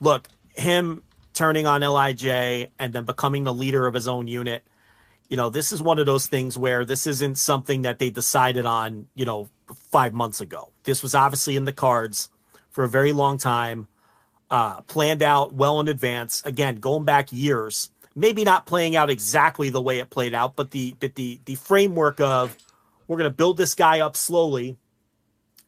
[0.00, 1.02] look, him
[1.34, 4.64] turning on LIJ and then becoming the leader of his own unit,
[5.28, 8.64] you know, this is one of those things where this isn't something that they decided
[8.64, 9.48] on, you know,
[9.90, 10.70] 5 months ago.
[10.84, 12.30] This was obviously in the cards
[12.70, 13.88] for a very long time
[14.50, 16.42] uh, planned out well in advance.
[16.44, 20.72] Again, going back years, maybe not playing out exactly the way it played out, but
[20.72, 22.56] the but the the framework of
[23.06, 24.76] we're going to build this guy up slowly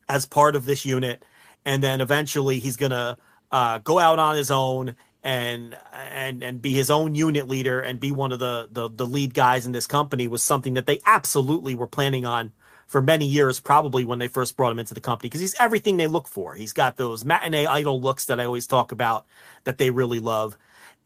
[0.09, 1.24] as part of this unit,
[1.64, 3.16] and then eventually he's going to
[3.53, 8.01] uh, go out on his own and and and be his own unit leader and
[8.01, 11.01] be one of the, the the lead guys in this company was something that they
[11.05, 12.53] absolutely were planning on
[12.86, 15.99] for many years, probably when they first brought him into the company, because he's everything
[15.99, 16.55] they look for.
[16.55, 19.26] He's got those matinee idol looks that I always talk about
[19.64, 20.57] that they really love.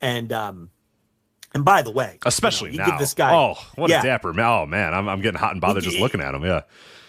[0.01, 0.71] And um
[1.55, 4.03] and by the way, especially you, know, you give this guy Oh, what yeah, a
[4.03, 4.47] dapper man.
[4.47, 6.45] Oh man, I'm I'm getting hot and bothered just looking at him.
[6.45, 6.63] Yeah.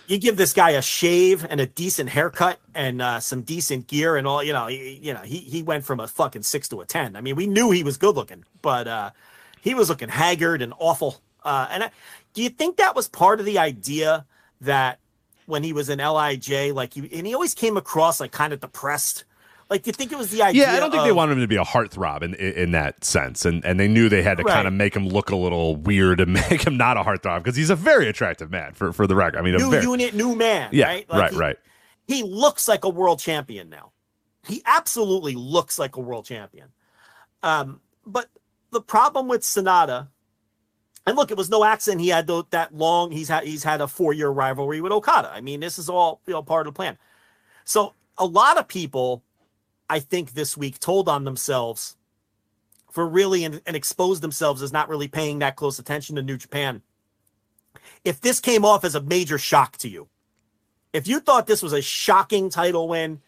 [0.06, 4.18] You give this guy a shave and a decent haircut and uh, some decent gear
[4.18, 6.82] and all, you know, he, you know, he he went from a fucking six to
[6.82, 7.16] a ten.
[7.16, 9.12] I mean, we knew he was good looking, but uh,
[9.62, 11.22] he was looking haggard and awful.
[11.44, 11.92] Uh, and I,
[12.34, 14.26] do you think that was part of the idea
[14.60, 15.00] that
[15.46, 18.60] when he was in LIJ, like he and he always came across like kind of
[18.60, 19.24] depressed.
[19.70, 20.64] Like, do you think it was the idea?
[20.64, 22.72] Yeah, I don't think of, they wanted him to be a heartthrob in, in, in
[22.72, 24.54] that sense, and and they knew they had to right.
[24.54, 27.56] kind of make him look a little weird and make him not a heartthrob because
[27.56, 29.40] he's a very attractive man for for the record.
[29.40, 30.70] I mean, new very, unit, new man.
[30.72, 31.58] Yeah, right, like right, he, right.
[32.06, 33.92] He looks like a world champion now.
[34.46, 36.68] He absolutely looks like a world champion.
[37.42, 38.28] Um, but
[38.72, 40.10] the problem with Sanada,
[41.06, 43.12] and look, it was no accident he had the, that long.
[43.12, 45.32] He's had he's had a four year rivalry with Okada.
[45.34, 46.98] I mean, this is all you know part of the plan.
[47.66, 49.24] So a lot of people,
[49.94, 51.98] I think this week told on themselves
[52.90, 56.36] for really and, and exposed themselves as not really paying that close attention to New
[56.36, 56.82] Japan.
[58.04, 60.08] If this came off as a major shock to you,
[60.94, 63.22] if you thought this was a shocking title win,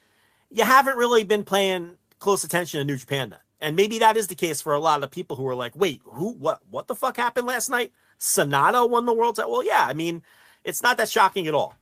[0.49, 3.39] you haven't really been paying close attention to New Japan then.
[3.61, 6.01] And maybe that is the case for a lot of people who are like, wait,
[6.03, 7.91] who, what, what the fuck happened last night?
[8.19, 9.51] Sanada won the world title.
[9.51, 10.23] Well, yeah, I mean,
[10.63, 11.75] it's not that shocking at all.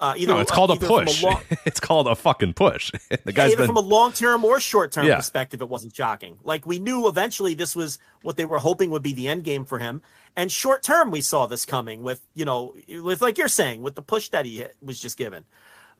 [0.00, 1.22] Uh, either, no, it's called a push.
[1.22, 2.90] A long, it's called a fucking push.
[3.24, 3.66] the guy's either been...
[3.68, 5.16] from a long term or short term yeah.
[5.16, 6.36] perspective, it wasn't shocking.
[6.42, 9.64] Like we knew eventually this was what they were hoping would be the end game
[9.64, 10.02] for him.
[10.36, 13.94] And short term, we saw this coming with you know with like you're saying with
[13.94, 15.44] the push that he was just given.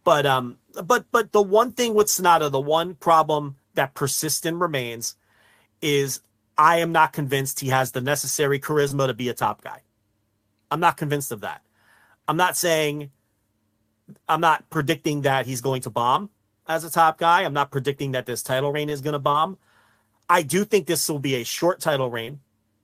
[0.03, 4.61] But um, but but the one thing with Sanada, the one problem that persists and
[4.61, 5.17] remains,
[5.81, 6.21] is
[6.59, 9.83] I am not convinced he has the necessary charisma to be a top guy.
[10.71, 11.63] I'm not convinced of that.
[12.27, 13.11] I'm not saying
[14.29, 16.31] I'm not predicting that he's going to bomb
[16.67, 17.43] as a top guy.
[17.43, 19.59] I'm not predicting that this title reign is going to bomb.
[20.29, 22.41] I do think this will be a short title reign.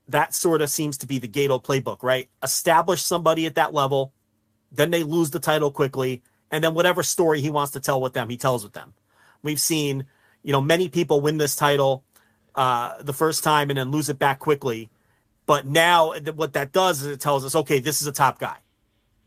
[0.09, 2.29] That sort of seems to be the Gedo playbook, right?
[2.43, 4.13] Establish somebody at that level,
[4.73, 8.13] then they lose the title quickly, and then whatever story he wants to tell with
[8.13, 8.93] them, he tells with them.
[9.43, 10.07] We've seen,
[10.43, 12.05] you know, many people win this title
[12.55, 14.91] uh, the first time and then lose it back quickly.
[15.47, 18.57] But now what that does is it tells us, okay, this is a top guy.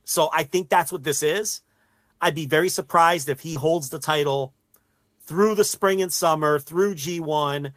[0.06, 1.62] So I think that's what this is.
[2.24, 4.54] I'd be very surprised if he holds the title
[5.26, 7.74] through the spring and summer, through G1.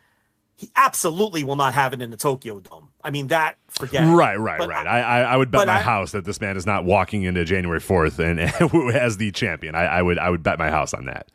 [0.55, 2.89] He absolutely will not have it in the Tokyo Dome.
[3.03, 4.07] I mean, that forget.
[4.07, 4.87] Right, right, but right.
[4.87, 7.45] I, I, I would bet my I, house that this man is not walking into
[7.45, 8.55] January fourth and, and
[8.95, 9.75] as the champion.
[9.75, 11.31] I, I would I would bet my house on that.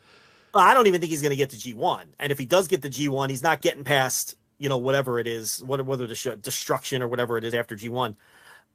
[0.53, 2.03] I don't even think he's going to get to G1.
[2.19, 5.27] And if he does get to G1, he's not getting past you know whatever it
[5.27, 8.15] is, whether the destruction or whatever it is after G1,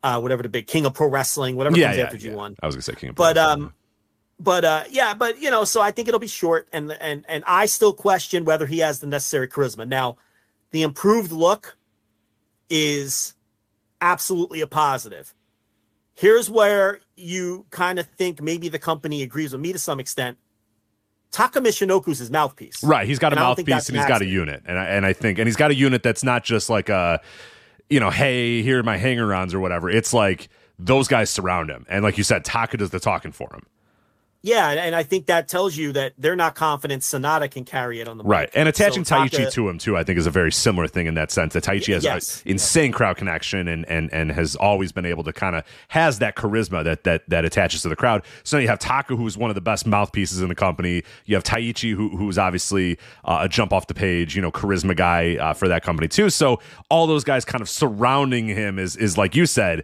[0.03, 2.32] uh, whatever the big King of Pro Wrestling, whatever yeah, comes yeah, after yeah.
[2.32, 2.57] G1.
[2.62, 3.62] I was gonna say King of Pro but Wrestling.
[3.64, 3.74] um,
[4.39, 7.45] but uh, yeah, but you know, so I think it'll be short, and and and
[7.47, 9.89] I still question whether he has the necessary charisma.
[9.89, 10.16] Now,
[10.70, 11.76] the improved look
[12.68, 13.34] is
[14.01, 15.34] absolutely a positive.
[16.14, 20.39] Here's where you kind of think maybe the company agrees with me to some extent.
[21.30, 22.82] Taka Michinoku's his mouthpiece.
[22.82, 23.07] Right.
[23.07, 24.62] He's got a mouthpiece and he's got a unit.
[24.64, 27.20] And I, and I think, and he's got a unit that's not just like a,
[27.91, 29.91] you know, hey, here are my hanger-ons or whatever.
[29.91, 31.84] It's like those guys surround him.
[31.91, 33.66] And like you said, Taka does the talking for him.
[34.47, 38.07] Yeah, and I think that tells you that they're not confident Sanada can carry it
[38.07, 38.47] on the right.
[38.47, 38.53] Mic.
[38.55, 41.07] And attaching so Taichi Taka, to him too, I think, is a very similar thing
[41.07, 41.55] in that sense.
[41.55, 42.97] That Taichi has yes, an insane yes.
[42.97, 46.84] crowd connection and and and has always been able to kind of has that charisma
[46.84, 48.22] that that that attaches to the crowd.
[48.44, 51.03] So now you have Taka, who's one of the best mouthpieces in the company.
[51.24, 54.97] You have Taichi, who who's obviously uh, a jump off the page, you know, charisma
[54.97, 56.30] guy uh, for that company too.
[56.30, 59.82] So all those guys kind of surrounding him is is like you said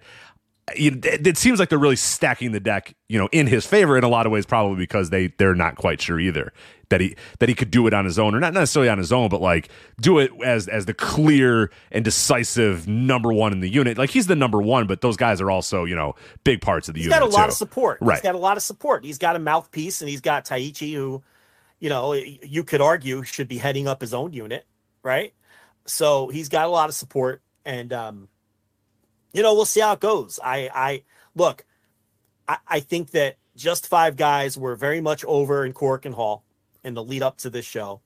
[0.74, 4.04] it, it, seems like they're really stacking the deck, you know, in his favor in
[4.04, 6.52] a lot of ways, probably because they they're not quite sure either
[6.92, 9.12] that he that he could do it on his own, or not necessarily on his
[9.12, 9.68] own, but like
[10.00, 13.98] do it as as the clear and decisive number one in the unit.
[13.98, 16.94] Like he's the number one, but those guys are also you know big parts of
[16.94, 17.22] the he's unit.
[17.22, 17.50] He's got a lot too.
[17.50, 17.98] of support.
[18.00, 18.16] Right.
[18.16, 19.04] He's got a lot of support.
[19.04, 21.22] He's got a mouthpiece, and he's got Taichi, who,
[21.80, 24.66] you know, you could argue should be heading up his own unit,
[25.02, 25.34] right?
[25.86, 28.28] So he's got a lot of support, and um,
[29.32, 30.38] you know, we'll see how it goes.
[30.42, 31.02] I, I
[31.34, 31.64] look,
[32.48, 36.44] I, I think that just five guys were very much over in Korakuen Hall
[36.84, 38.00] in the lead up to this show.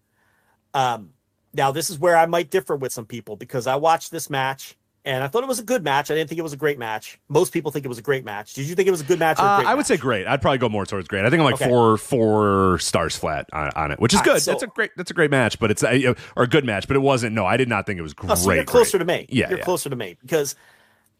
[0.74, 1.10] Um,
[1.54, 4.76] now this is where I might differ with some people because I watched this match
[5.06, 6.10] and I thought it was a good match.
[6.10, 7.20] I didn't think it was a great match.
[7.28, 8.54] Most people think it was a great match.
[8.54, 9.38] Did you think it was a good match?
[9.38, 10.26] Uh, I would say great.
[10.26, 11.24] I'd probably go more towards great.
[11.24, 11.68] I think I'm like okay.
[11.68, 14.32] four four stars flat on, on it, which is good.
[14.32, 16.64] Right, so, that's a great that's a great match, but it's a, or a good
[16.64, 17.34] match, but it wasn't.
[17.34, 18.32] No, I did not think it was great.
[18.32, 19.06] Oh, so you're closer great.
[19.06, 19.38] to me.
[19.38, 19.64] Yeah, you're yeah.
[19.64, 20.56] closer to me because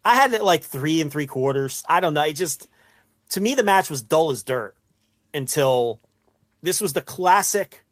[0.07, 1.83] I had it like three and three quarters.
[1.89, 2.23] I don't know.
[2.23, 2.69] It just
[3.31, 4.77] to me the match was dull as dirt
[5.35, 6.01] until
[6.63, 7.85] this was the classic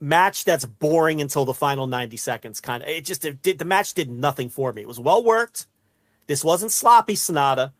[0.00, 3.66] match that's boring until the final 90 seconds kind of it just it did the
[3.66, 4.80] match did nothing for me.
[4.80, 5.66] It was well worked.
[6.26, 7.72] This wasn't sloppy Sanada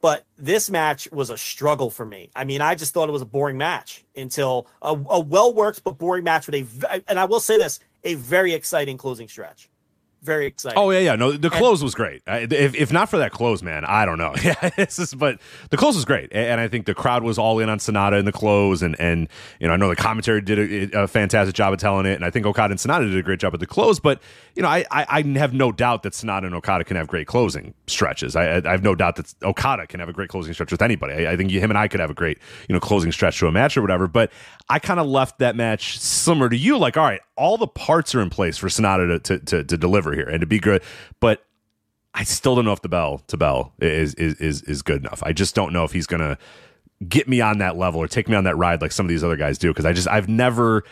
[0.00, 2.30] but this match was a struggle for me.
[2.36, 5.82] I mean i just thought it was a boring match until a, a well worked
[5.82, 9.68] but boring match with a and i will say this a very exciting closing stretch
[10.26, 10.78] very exciting.
[10.78, 11.16] Oh yeah, yeah.
[11.16, 12.22] No, the close and, was great.
[12.26, 14.34] If, if not for that close, man, I don't know.
[14.46, 17.58] Yeah, this is, but the close was great, and I think the crowd was all
[17.58, 20.92] in on Sanada in the close, and and you know I know the commentary did
[20.94, 23.22] a, a fantastic job of telling it, and I think Okada and Sanada did a
[23.22, 23.98] great job at the close.
[23.98, 24.22] But
[24.54, 27.26] you know I I, I have no doubt that Sanada and Okada can have great
[27.26, 28.36] closing stretches.
[28.36, 31.26] I, I have no doubt that Okada can have a great closing stretch with anybody.
[31.26, 33.48] I, I think him and I could have a great you know closing stretch to
[33.48, 34.06] a match or whatever.
[34.06, 34.30] But
[34.68, 38.14] I kind of left that match similar to you, like all right, all the parts
[38.14, 40.82] are in place for Sanada to, to, to, to deliver here and to be good.
[41.20, 41.44] But
[42.14, 45.22] I still don't know if the bell to bell is is is, is good enough.
[45.24, 46.38] I just don't know if he's gonna
[47.06, 49.22] get me on that level or take me on that ride like some of these
[49.22, 50.82] other guys do because I just I've never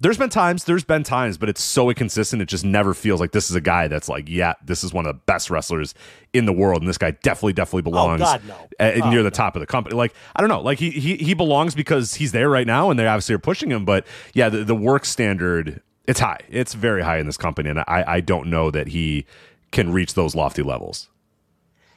[0.00, 2.42] there's been times, there's been times, but it's so inconsistent.
[2.42, 5.06] It just never feels like this is a guy that's like, yeah, this is one
[5.06, 5.94] of the best wrestlers
[6.32, 8.68] in the world, and this guy definitely, definitely oh, belongs oh, God, no.
[8.80, 9.30] at, oh, near the no.
[9.30, 9.94] top of the company.
[9.94, 12.98] Like, I don't know, like he he he belongs because he's there right now, and
[12.98, 13.84] they obviously are pushing him.
[13.84, 16.40] But yeah, the, the work standard it's high.
[16.48, 19.26] It's very high in this company, and I I don't know that he
[19.70, 21.08] can reach those lofty levels.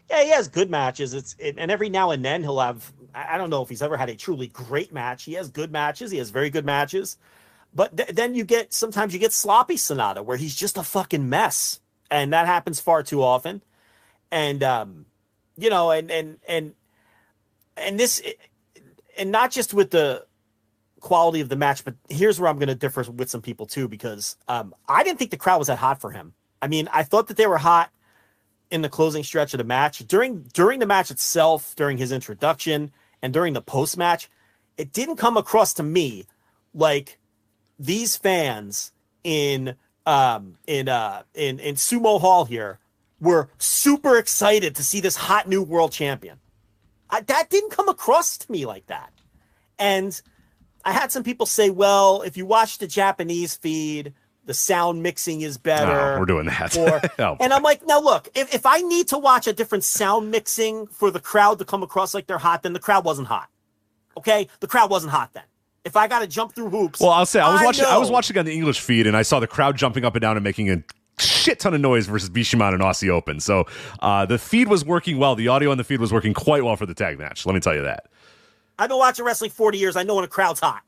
[0.09, 1.13] Yeah, he has good matches.
[1.13, 2.91] It's it, and every now and then he'll have.
[3.13, 5.23] I don't know if he's ever had a truly great match.
[5.23, 6.11] He has good matches.
[6.11, 7.17] He has very good matches,
[7.73, 11.27] but th- then you get sometimes you get sloppy Sanada where he's just a fucking
[11.27, 13.61] mess, and that happens far too often.
[14.31, 15.05] And um,
[15.57, 16.73] you know, and and and
[17.75, 18.21] and this,
[19.17, 20.25] and not just with the
[21.07, 23.87] quality of the match, but here's where I'm going to differ with some people too,
[23.87, 26.33] because um, I didn't think the crowd was that hot for him.
[26.61, 27.91] I mean, I thought that they were hot
[28.69, 29.99] in the closing stretch of the match.
[29.99, 32.91] During during the match itself during his introduction
[33.21, 34.29] and during the post match
[34.77, 36.25] it didn't come across to me
[36.73, 37.17] like
[37.79, 38.91] these fans
[39.23, 42.79] in um in uh in in sumo hall here
[43.19, 46.37] were super excited to see this hot new world champion.
[47.09, 49.11] I, that didn't come across to me like that.
[49.79, 50.21] And
[50.87, 54.13] i had some people say well if you watch the japanese feed
[54.47, 56.15] the sound mixing is better.
[56.15, 56.75] Oh, we're doing that.
[56.77, 59.83] Or, Oh, and I'm like, now look, if, if I need to watch a different
[59.83, 63.27] sound mixing for the crowd to come across like they're hot, then the crowd wasn't
[63.27, 63.49] hot.
[64.15, 65.43] Okay, the crowd wasn't hot then.
[65.83, 67.85] If I got to jump through hoops, Well, I'll say I was watching.
[67.85, 70.21] I was watching on the English feed, and I saw the crowd jumping up and
[70.21, 70.81] down and making a
[71.19, 73.41] shit ton of noise versus Bishamon and Aussie Open.
[73.41, 73.65] So
[74.01, 75.35] uh, the feed was working well.
[75.35, 77.45] The audio on the feed was working quite well for the tag match.
[77.45, 78.05] Let me tell you that.
[78.79, 79.95] I've been watching wrestling 40 years.
[79.95, 80.83] I know when a crowd's hot.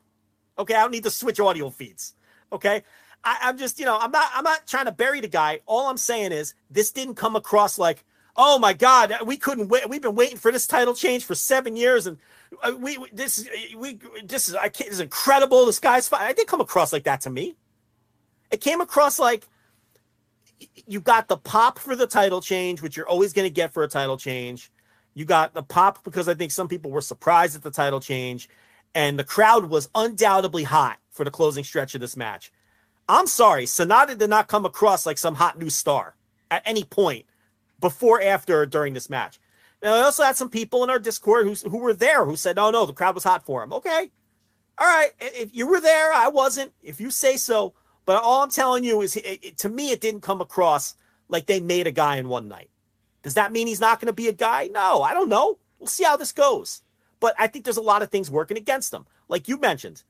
[0.58, 2.14] Okay, I don't need to switch audio feeds.
[2.52, 2.82] Okay,
[3.24, 5.60] I, I'm just, you know, I'm not, I'm not trying to bury the guy.
[5.66, 8.04] All I'm saying is this didn't come across like,
[8.36, 9.88] oh my god, we couldn't wait.
[9.88, 12.18] We've been waiting for this title change for seven years, and
[12.62, 15.66] uh, we, this, we, this is, I can't, this is incredible.
[15.66, 16.30] This guy's fine.
[16.30, 17.56] It didn't come across like that to me.
[18.50, 19.46] It came across like
[20.86, 23.82] you got the pop for the title change, which you're always going to get for
[23.82, 24.70] a title change.
[25.14, 28.48] You got the pop because I think some people were surprised at the title change,
[28.94, 32.52] and the crowd was undoubtedly hot for the closing stretch of this match.
[33.08, 36.14] I'm sorry, Sanada did not come across like some hot new star
[36.50, 37.26] at any point
[37.80, 39.40] before, after, or during this match.
[39.82, 42.58] Now, I also had some people in our Discord who, who were there who said,
[42.58, 43.72] oh, no, the crowd was hot for him.
[43.72, 44.10] Okay.
[44.78, 45.10] All right.
[45.18, 46.72] If you were there, I wasn't.
[46.82, 47.74] If you say so.
[48.04, 50.94] But all I'm telling you is, it, it- to me, it didn't come across
[51.28, 52.70] like they made a guy in one night.
[53.22, 54.68] Does that mean he's not going to be a guy?
[54.72, 55.58] No, I don't know.
[55.78, 56.82] We'll see how this goes.
[57.20, 59.06] But I think there's a lot of things working against him.
[59.28, 60.02] Like you mentioned,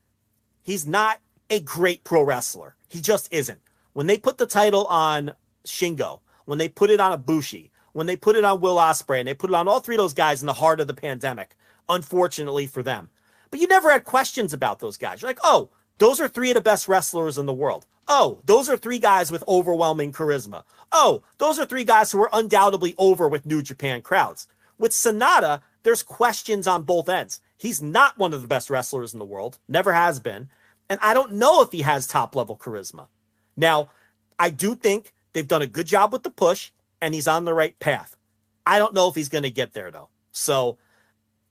[0.61, 2.75] he's not a great pro wrestler.
[2.87, 3.59] He just isn't.
[3.93, 5.33] When they put the title on
[5.65, 9.27] Shingo, when they put it on Ibushi, when they put it on Will Ospreay, and
[9.27, 11.55] they put it on all three of those guys in the heart of the pandemic,
[11.89, 13.09] unfortunately for them.
[13.49, 15.21] But you never had questions about those guys.
[15.21, 17.85] You're like, oh, those are three of the best wrestlers in the world.
[18.07, 20.63] Oh, those are three guys with overwhelming charisma.
[20.91, 24.47] Oh, those are three guys who are undoubtedly over with New Japan crowds.
[24.77, 27.39] With Sanada, there's questions on both ends.
[27.57, 30.49] He's not one of the best wrestlers in the world, never has been.
[30.89, 33.07] And I don't know if he has top level charisma.
[33.55, 33.89] Now,
[34.39, 37.53] I do think they've done a good job with the push and he's on the
[37.53, 38.17] right path.
[38.65, 40.09] I don't know if he's going to get there though.
[40.31, 40.79] So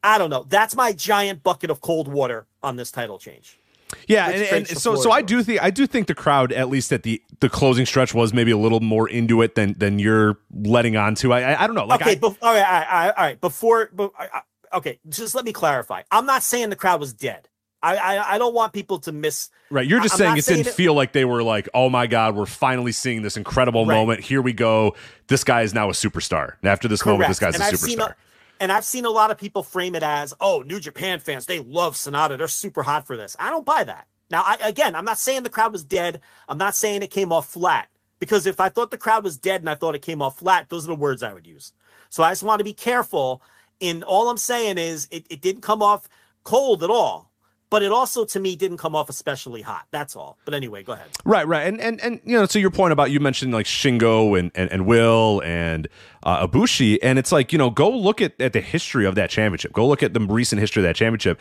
[0.03, 0.45] I don't know.
[0.49, 3.60] That's my giant bucket of cold water on this title change.
[4.07, 6.93] Yeah, and, and so so I do think I do think the crowd, at least
[6.93, 10.39] at the the closing stretch, was maybe a little more into it than than you're
[10.53, 11.33] letting on to.
[11.33, 11.85] I I, I don't know.
[11.87, 13.41] Like okay, I, bef- all right, all right, all right.
[13.41, 14.29] Before, I-
[14.73, 16.03] I- okay, just let me clarify.
[16.11, 17.49] I'm not saying the crowd was dead.
[17.83, 19.49] I, I, I don't want people to miss.
[19.71, 22.07] Right, you're just I'm saying it didn't saying feel like they were like, "Oh my
[22.07, 23.95] god, we're finally seeing this incredible Right.
[23.95, 24.21] moment.
[24.21, 24.95] Here we go.
[25.29, 26.55] This guy is now a superstar.
[26.61, 28.15] And after this moment, this guy's and a I've superstar."
[28.61, 31.61] And I've seen a lot of people frame it as, "Oh, New Japan fans, they
[31.61, 32.39] love Sanada.
[32.39, 34.07] They're super hot for this." I don't buy that.
[34.31, 36.21] Now, I, again, I'm not saying the crowd was dead.
[36.49, 37.89] I'm not saying it came off flat
[38.21, 40.69] because if I thought the crowd was dead and I thought it came off flat,
[40.69, 41.73] those are the words I would use.
[42.11, 43.43] So I just want to be careful.
[43.81, 46.09] And all I'm saying is, it, it didn't come off
[46.45, 47.30] cold at all,
[47.71, 49.87] but it also to me didn't come off especially hot.
[49.91, 50.39] That's all.
[50.45, 51.07] But anyway, go ahead.
[51.25, 54.39] Right, right, and and and you know, to your point about you mentioned like Shingo
[54.39, 55.89] and and, and Will and
[56.23, 59.31] uh, Ibushi, and it's like you know, go look at at the history of that
[59.31, 59.73] championship.
[59.73, 61.41] Go look at the recent history of that championship.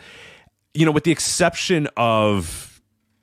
[0.72, 2.68] You know, with the exception of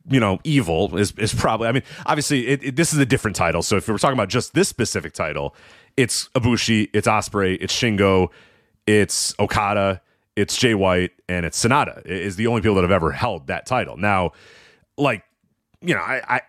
[0.10, 1.68] you know, evil is is probably.
[1.68, 3.62] I mean, obviously, it, it- this is a different title.
[3.62, 5.53] So if we're talking about just this specific title,
[5.97, 8.30] it's Ibushi, it's Ospreay, it's Shingo,
[8.86, 10.01] it's Okada,
[10.38, 12.06] it's Jay White, and it's Sanada.
[12.06, 13.98] Is the only people that have ever held that title.
[13.98, 14.32] Now,
[14.98, 15.24] like,
[15.82, 16.42] you know, I, I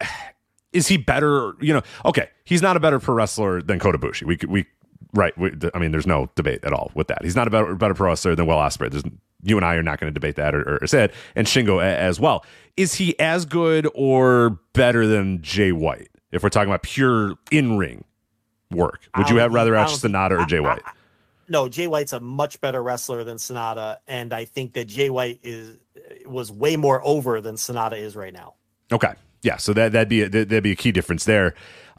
[0.73, 1.55] is he better?
[1.61, 4.25] You know, okay, he's not a better pro wrestler than Kota Ibushi.
[4.25, 4.67] We could we.
[5.15, 7.25] Right, we, I mean, there's no debate at all with that.
[7.25, 8.91] He's not a better, better pro wrestler than Will Ospreay.
[8.91, 9.05] There's
[9.43, 11.83] you and I are not going to debate that or, or say it, and Shingo
[11.83, 12.45] a, as well.
[12.77, 16.11] Is he as good or better than Jay White?
[16.31, 18.05] If we're talking about pure in ring
[18.71, 20.83] work, would you have rather have Sanada or Jay White?
[20.85, 20.93] I, I,
[21.49, 25.41] no, Jay White's a much better wrestler than Sanada, and I think that Jay White
[25.43, 25.77] is
[26.27, 28.55] was way more over than Sanada is right now.
[28.93, 31.55] Okay, yeah, so that that'd be a, that'd be a key difference there.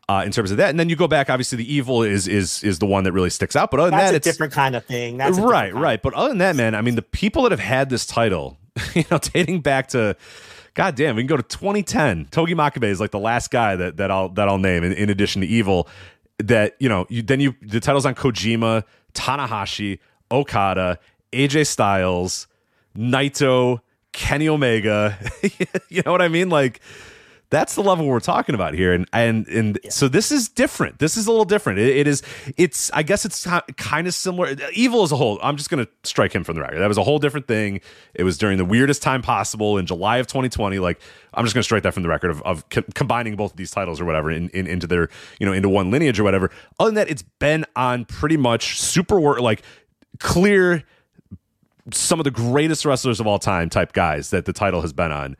[0.07, 0.71] Uh, in terms of that.
[0.71, 3.29] And then you go back, obviously the evil is is is the one that really
[3.29, 3.69] sticks out.
[3.69, 5.17] But other than That's that, a it's different kind of thing.
[5.17, 6.01] That's right, right.
[6.01, 8.57] But other than that, man, I mean, the people that have had this title,
[8.95, 10.17] you know, dating back to
[10.73, 12.29] God damn, we can go to 2010.
[12.31, 15.11] Togi Makabe is like the last guy that that I'll that I'll name in, in
[15.11, 15.87] addition to Evil.
[16.39, 18.83] That you know, you then you the titles on Kojima,
[19.13, 19.99] Tanahashi,
[20.31, 20.99] Okada,
[21.33, 22.47] AJ Styles,
[22.97, 23.81] Naito,
[24.13, 25.17] Kenny Omega.
[25.89, 26.49] you know what I mean?
[26.49, 26.81] Like
[27.51, 28.93] that's the level we're talking about here.
[28.93, 29.89] And and and yeah.
[29.89, 30.99] so this is different.
[30.99, 31.79] This is a little different.
[31.79, 32.21] It, it is
[32.57, 33.47] it's i guess it's
[33.77, 34.55] kind of similar.
[34.73, 36.79] Evil as a whole i'm just gonna strike him from the record.
[36.79, 37.81] That was a whole different thing.
[38.13, 40.99] It was during the weirdest time possible in july of 2020 like
[41.33, 43.71] i'm just gonna strike that from the record of, of co- combining both of these
[43.71, 46.51] titles or whatever in, in, into their you know into one lineage or whatever.
[46.79, 49.63] Other than that it's been on pretty much super work like
[50.19, 50.83] clear
[51.91, 55.11] some of the greatest wrestlers of all time type guys that the title has been
[55.11, 55.35] on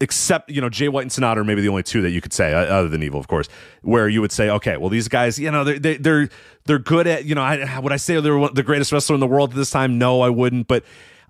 [0.00, 2.32] except you know Jay White and Sanada are maybe the only two that you could
[2.32, 3.48] say other than Evil, of course,
[3.82, 6.28] where you would say, okay, well these guys, you know, they're they're
[6.64, 9.26] they're good at you know, I, would I say they're the greatest wrestler in the
[9.26, 9.98] world at this time?
[9.98, 10.84] No, I wouldn't, but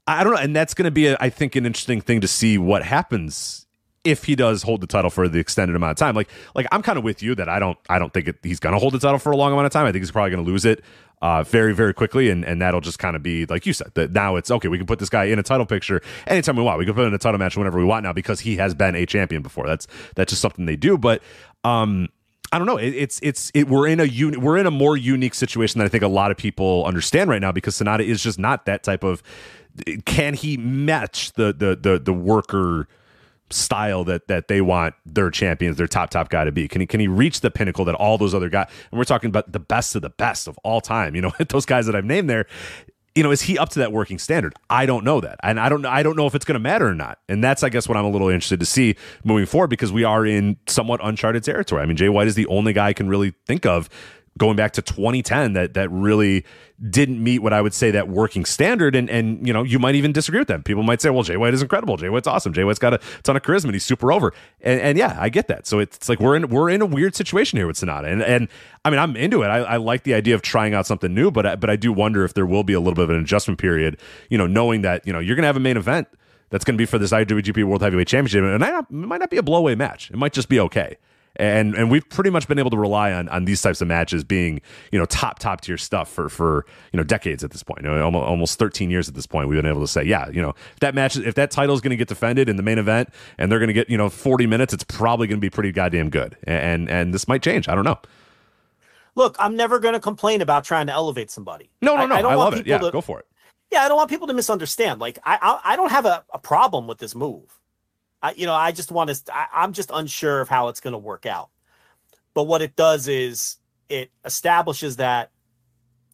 [0.06, 2.28] I don't know, and that's going to be, a, I think, an interesting thing to
[2.28, 3.66] see what happens
[4.04, 6.14] if he does hold the title for the extended amount of time.
[6.14, 8.60] Like, like I'm kind of with you that I don't, I don't think it, he's
[8.60, 9.86] going to hold the title for a long amount of time.
[9.86, 10.84] I think he's probably going to lose it
[11.24, 14.12] uh, very, very quickly, and and that'll just kind of be like you said that
[14.12, 14.68] now it's okay.
[14.68, 16.78] We can put this guy in a title picture anytime we want.
[16.78, 18.94] We can put in a title match whenever we want now because he has been
[18.94, 19.66] a champion before.
[19.66, 20.98] That's that's just something they do.
[20.98, 21.22] But
[21.64, 22.10] um,
[22.52, 22.76] I don't know.
[22.76, 25.86] It, it's it's it, we're in a uni- we're in a more unique situation that
[25.86, 28.82] I think a lot of people understand right now because Sanada is just not that
[28.82, 29.22] type of.
[30.04, 32.86] Can he match the the the the worker?
[33.50, 36.68] Style that that they want their champions, their top top guy to be?
[36.68, 38.68] Can he can he reach the pinnacle that all those other guys?
[38.90, 41.14] And we're talking about the best of the best of all time.
[41.14, 42.46] You know, those guys that I've named there.
[43.16, 44.54] You know, is he up to that working standard?
[44.68, 46.88] I don't know that, and I don't I don't know if it's going to matter
[46.88, 47.20] or not.
[47.28, 50.02] And that's I guess what I'm a little interested to see moving forward because we
[50.02, 51.80] are in somewhat uncharted territory.
[51.80, 53.88] I mean, Jay White is the only guy I can really think of
[54.36, 56.44] going back to 2010 that that really
[56.90, 58.96] didn't meet what I would say that working standard.
[58.96, 60.62] And and you know, you might even disagree with them.
[60.62, 61.96] People might say, well, Jay White is incredible.
[61.96, 62.52] Jay White's awesome.
[62.52, 63.72] Jay White's got a ton of charisma.
[63.72, 64.32] He's super over.
[64.60, 65.66] And, and yeah, I get that.
[65.66, 68.12] So it's like we're in we're in a weird situation here with Sanada.
[68.12, 68.48] And and
[68.84, 69.48] I mean, I'm into it.
[69.48, 71.92] I, I like the idea of trying out something new, but I, but I do
[71.92, 74.00] wonder if there will be a little bit of an adjustment period.
[74.30, 76.08] You know, knowing that you know you're gonna have a main event
[76.50, 79.38] that's going to be for this IWGP World Heavyweight Championship, and it might not be
[79.38, 80.10] a blowaway match.
[80.10, 80.98] It might just be okay
[81.36, 84.22] and and we've pretty much been able to rely on on these types of matches
[84.22, 84.60] being
[84.92, 87.82] you know top top tier stuff for for you know decades at this point.
[87.82, 90.28] You know, almost, almost 13 years at this point we've been able to say yeah
[90.28, 92.62] you know if that match if that title is going to get defended in the
[92.62, 93.08] main event
[93.38, 95.72] and they're going to get you know 40 minutes it's probably going to be pretty
[95.72, 96.36] goddamn good.
[96.44, 97.68] And and this might change.
[97.68, 97.98] I don't know.
[99.16, 101.70] Look i'm never going to complain about trying to elevate somebody.
[101.82, 102.14] No no no.
[102.14, 102.66] I, I, I love it.
[102.66, 103.26] yeah to, go for it.
[103.70, 105.00] Yeah i don't want people to misunderstand.
[105.00, 107.60] Like i i, I don't have a, a problem with this move
[108.24, 109.36] I, you know, I just want to.
[109.36, 111.50] I, I'm just unsure of how it's going to work out.
[112.32, 113.58] But what it does is
[113.90, 115.30] it establishes that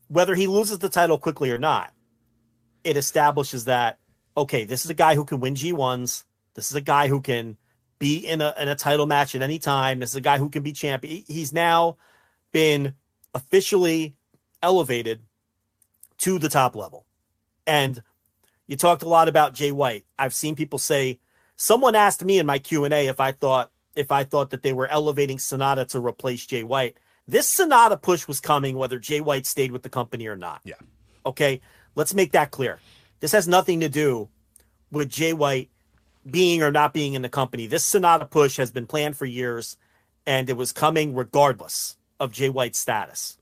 [0.09, 1.93] whether he loses the title quickly or not,
[2.83, 4.01] it establishes that
[4.37, 6.25] okay, this is a guy who can win G1s.
[6.55, 7.57] This is a guy who can
[8.01, 10.01] be in a in a title match at any time.
[10.01, 11.23] This is a guy who can be champion.
[11.29, 11.97] He's now
[12.51, 12.95] been
[13.35, 14.17] officially
[14.65, 15.23] elevated
[16.19, 17.07] to the top level.
[17.69, 18.03] And
[18.67, 20.07] you talked a lot about Jay White.
[20.19, 21.21] I've seen people say
[21.63, 24.63] Someone asked me in my Q and A if I thought if I thought that
[24.63, 26.97] they were elevating Sanada to replace Jay White.
[27.29, 30.63] This Sanada push was coming whether Jay White stayed with the company or not.
[30.65, 30.77] Yeah.
[31.27, 31.61] Okay.
[31.95, 32.79] Let's make that clear.
[33.21, 34.31] This has nothing to do
[34.91, 35.69] with Jay White
[36.31, 37.67] being or not being in the company.
[37.67, 39.77] This Sanada push has been planned for years,
[40.27, 43.37] and it was coming regardless of Jay White's status.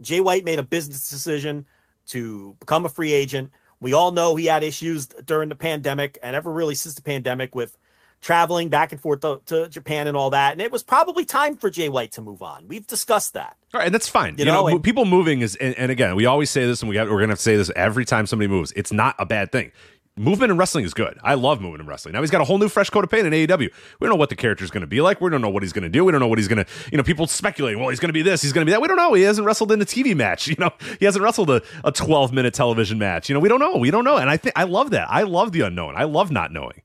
[0.00, 1.66] Jay White made a business decision
[2.06, 3.50] to become a free agent
[3.80, 7.54] we all know he had issues during the pandemic and ever really since the pandemic
[7.54, 7.76] with
[8.20, 10.52] traveling back and forth to, to, Japan and all that.
[10.52, 12.66] And it was probably time for Jay White to move on.
[12.66, 13.56] We've discussed that.
[13.74, 14.34] All right, and that's fine.
[14.38, 16.80] You, you know, know and, people moving is, and, and, again, we always say this,
[16.82, 18.72] and we got, we're going to have to say this every time somebody moves.
[18.74, 19.70] It's not a bad thing.
[20.18, 21.18] Movement in wrestling is good.
[21.22, 22.14] I love movement in wrestling.
[22.14, 23.58] Now he's got a whole new fresh coat of paint in AEW.
[23.58, 23.68] We
[24.00, 25.20] don't know what the character is going to be like.
[25.20, 26.06] We don't know what he's going to do.
[26.06, 28.14] We don't know what he's going to, you know, people speculating, well, he's going to
[28.14, 28.80] be this, he's going to be that.
[28.80, 29.12] We don't know.
[29.12, 30.46] He hasn't wrestled in a TV match.
[30.56, 33.28] You know, he hasn't wrestled a, a 12 minute television match.
[33.28, 33.76] You know, we don't know.
[33.76, 34.16] We don't know.
[34.16, 35.06] And I think I love that.
[35.10, 35.96] I love the unknown.
[35.96, 36.80] I love not knowing.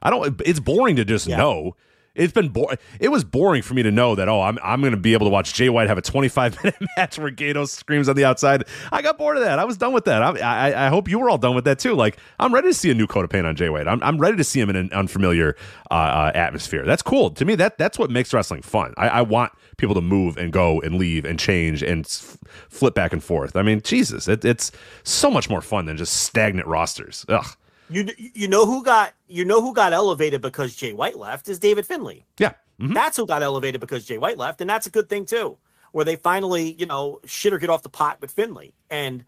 [0.00, 1.36] I don't, it's boring to just yeah.
[1.36, 1.74] know
[2.18, 4.96] it's been bo- it was boring for me to know that oh I'm I'm to
[4.96, 8.16] be able to watch Jay White have a 25 minute match where Gedo screams on
[8.16, 8.64] the outside.
[8.92, 9.58] I got bored of that.
[9.58, 10.22] I was done with that.
[10.22, 11.94] I, I, I hope you were all done with that too.
[11.94, 13.88] Like I'm ready to see a new coat of paint on Jay White.
[13.88, 15.56] I'm I'm ready to see him in an unfamiliar
[15.90, 16.84] uh, uh, atmosphere.
[16.84, 17.54] That's cool to me.
[17.54, 18.94] That that's what makes wrestling fun.
[18.96, 22.36] I, I want people to move and go and leave and change and f-
[22.68, 23.56] flip back and forth.
[23.56, 24.72] I mean, Jesus, it, it's
[25.04, 27.24] so much more fun than just stagnant rosters.
[27.28, 27.46] Ugh.
[27.90, 31.58] You you know who got you know who got elevated because Jay White left is
[31.58, 32.24] David Finlay.
[32.38, 32.92] Yeah, mm-hmm.
[32.92, 35.58] that's who got elevated because Jay White left, and that's a good thing too.
[35.92, 39.24] Where they finally you know shit or get off the pot with Finlay and.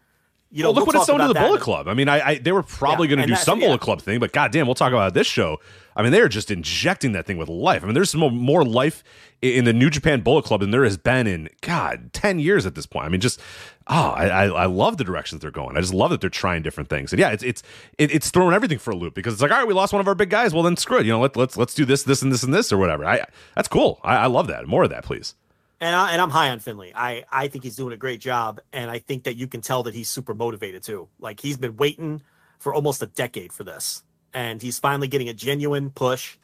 [0.53, 1.87] You know, well, look what it's done to the Bullet Club.
[1.87, 3.67] I mean, I, I they were probably yeah, going to do some yeah.
[3.67, 5.61] Bullet Club thing, but goddamn, we'll talk about this show.
[6.01, 7.83] I mean, they are just injecting that thing with life.
[7.83, 9.03] I mean, there's more, life
[9.41, 12.73] in the New Japan Bullet Club than there has been in God ten years at
[12.73, 13.05] this point.
[13.05, 13.39] I mean, just
[13.87, 15.77] oh, I, I, love the directions they're going.
[15.77, 17.13] I just love that they're trying different things.
[17.13, 17.63] And yeah, it's it's
[17.97, 19.99] it, it's throwing everything for a loop because it's like, all right, we lost one
[19.99, 20.53] of our big guys.
[20.53, 21.05] Well, then screw it.
[21.05, 23.05] You know, let, let's let's do this, this, and this, and this, or whatever.
[23.05, 23.25] I
[23.55, 23.99] that's cool.
[24.03, 24.67] I, I love that.
[24.67, 25.35] More of that, please.
[25.79, 26.93] And I, and I'm high on Finlay.
[26.95, 29.83] I I think he's doing a great job, and I think that you can tell
[29.83, 31.07] that he's super motivated too.
[31.19, 32.21] Like he's been waiting
[32.59, 34.03] for almost a decade for this,
[34.33, 36.37] and he's finally getting a genuine push,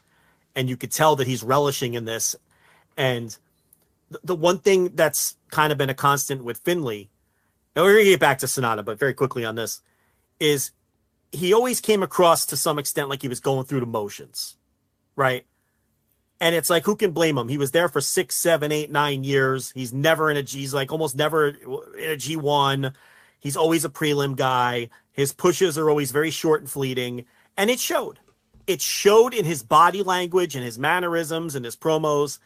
[0.56, 2.36] and you could tell that he's relishing in this.
[2.96, 3.36] And
[4.24, 7.10] the, one thing that's kind of been a constant with Finlay
[7.78, 9.84] now we're gonna get back to Sanada but very quickly on this
[10.40, 10.72] is
[11.32, 14.58] he always came across to some extent like he was going through the motions,
[15.16, 15.46] right?
[16.42, 17.50] And it's like, who can blame him?
[17.50, 19.72] He was there for six, seven, eight, nine years.
[19.76, 20.60] He's never in a G.
[20.60, 22.94] He's like almost never in a G one.
[23.40, 24.90] He's always a prelim guy.
[25.12, 27.26] His pushes are always very short and fleeting,
[27.58, 28.20] and it showed.
[28.68, 32.40] It showed in his body language and his mannerisms and his promos.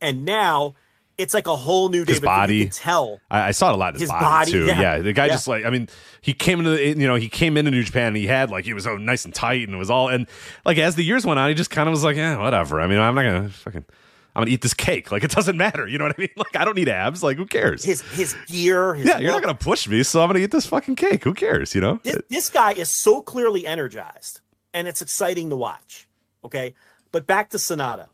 [0.00, 0.74] And now
[1.16, 2.68] it's like a whole new his body.
[2.68, 3.20] Tell.
[3.30, 3.94] I, I, saw it a lot.
[3.94, 4.66] His, his body, body, too.
[4.66, 4.80] Yeah.
[4.80, 4.98] yeah.
[4.98, 5.32] the guy yeah.
[5.32, 5.88] just like I mean,
[6.20, 8.64] he came into the, you know he came into New Japan and he had like
[8.64, 10.26] he was so nice and tight and it was all and
[10.64, 12.80] like as the years went on, he just kind of was like, yeah, whatever.
[12.80, 13.84] I mean, I'm not gonna fucking.
[14.36, 15.10] I'm gonna eat this cake.
[15.10, 15.88] Like it doesn't matter.
[15.88, 16.28] You know what I mean?
[16.36, 17.24] Like I don't need abs.
[17.24, 17.82] Like who cares?
[17.82, 18.94] His his gear.
[18.94, 19.22] His yeah, look.
[19.22, 21.24] you're not gonna push me, so I'm gonna eat this fucking cake.
[21.24, 21.74] Who cares?
[21.74, 22.00] You know?
[22.04, 24.40] This, this guy is so clearly energized,
[24.74, 26.08] and it's exciting to watch.
[26.44, 26.74] Okay,
[27.12, 28.08] but back to Sanada.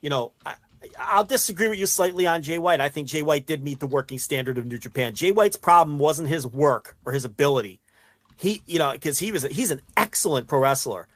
[0.00, 0.54] You know, I,
[0.98, 2.80] I'll disagree with you slightly on Jay White.
[2.80, 5.14] I think Jay White did meet the working standard of New Japan.
[5.14, 7.80] Jay White's problem wasn't his work or his ability.
[8.36, 11.08] He, you know, because he was he's an excellent pro wrestler.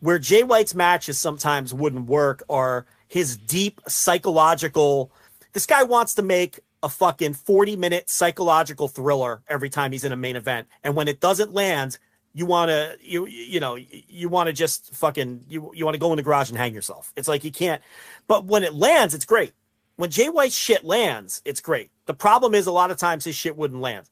[0.00, 5.12] Where Jay White's matches sometimes wouldn't work are his deep psychological.
[5.52, 10.12] This guy wants to make a fucking 40 minute psychological thriller every time he's in
[10.12, 10.66] a main event.
[10.82, 11.98] And when it doesn't land,
[12.34, 16.00] you want to you you know you want to just fucking you you want to
[16.00, 17.12] go in the garage and hang yourself.
[17.16, 17.82] It's like you can't.
[18.26, 19.52] But when it lands, it's great.
[19.96, 21.90] When Jay White's shit lands, it's great.
[22.06, 24.08] The problem is a lot of times his shit wouldn't land.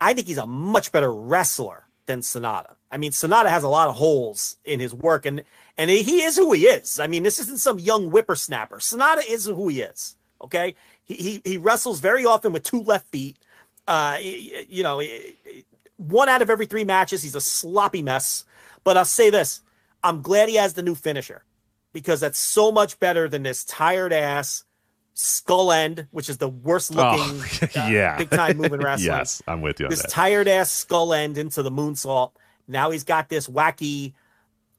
[0.00, 2.74] I think he's a much better wrestler than Sanada.
[2.90, 5.44] I mean, Sanada has a lot of holes in his work, and
[5.78, 6.98] and he is who he is.
[6.98, 8.78] I mean, this isn't some young whippersnapper.
[8.78, 10.16] Sanada is who he is.
[10.42, 13.36] Okay, he he, he wrestles very often with two left feet.
[13.86, 15.00] Uh, you know,
[16.00, 18.44] one out of every three matches, he's a sloppy mess.
[18.84, 19.60] But I'll say this
[20.02, 21.44] I'm glad he has the new finisher
[21.92, 24.64] because that's so much better than this tired ass
[25.12, 29.18] skull end, which is the worst oh, looking, oh, yeah, uh, big time moving wrestling.
[29.18, 29.88] yes, I'm with you.
[29.88, 30.10] this that.
[30.10, 32.32] tired ass skull end into the moonsault.
[32.66, 34.14] Now he's got this wacky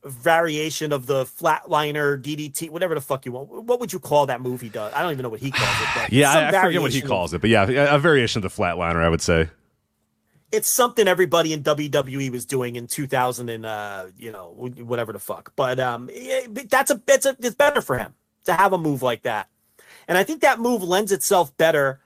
[0.04, 3.50] variation of the flatliner DDT, whatever the fuck you want.
[3.50, 4.92] What would you call that move he does?
[4.96, 6.12] I don't even know what he calls it.
[6.12, 9.04] yeah, I, I forget what he calls it, but yeah, a variation of the flatliner,
[9.04, 9.50] I would say
[10.52, 15.20] it's something everybody in WWE was doing in 2000 and uh, you know whatever the
[15.20, 15.54] fuck.
[15.56, 16.10] But um,
[16.70, 18.14] that's a it's a it's better for him
[18.46, 19.50] to have a move like that,
[20.08, 22.00] and I think that move lends itself better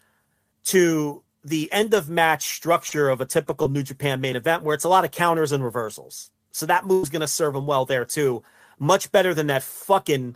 [0.66, 4.84] to the end of match structure of a typical New Japan main event where it's
[4.84, 6.32] a lot of counters and reversals.
[6.52, 8.42] So that move's going to serve him well there too.
[8.80, 10.36] Much better than that fucking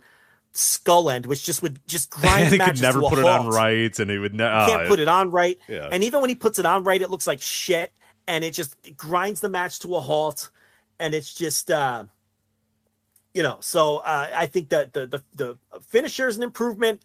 [0.52, 2.52] skull end, which just would just grind.
[2.52, 4.54] he could never put it on right, and he would never.
[4.54, 5.58] Uh, can't put it on right.
[5.68, 5.88] Yeah.
[5.90, 7.92] And even when he puts it on right, it looks like shit
[8.30, 10.50] and it just grinds the match to a halt
[11.00, 12.04] and it's just uh
[13.34, 17.02] you know so uh, i think that the, the the finisher is an improvement.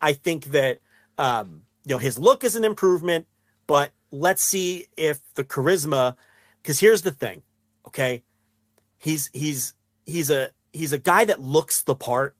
[0.00, 0.78] I think that
[1.18, 3.26] um you know his look is an improvement
[3.66, 6.16] but let's see if the charisma
[6.62, 7.42] because here's the thing
[7.86, 8.22] okay?
[8.98, 9.74] He's he's
[10.06, 12.36] he's a he's a guy that looks the part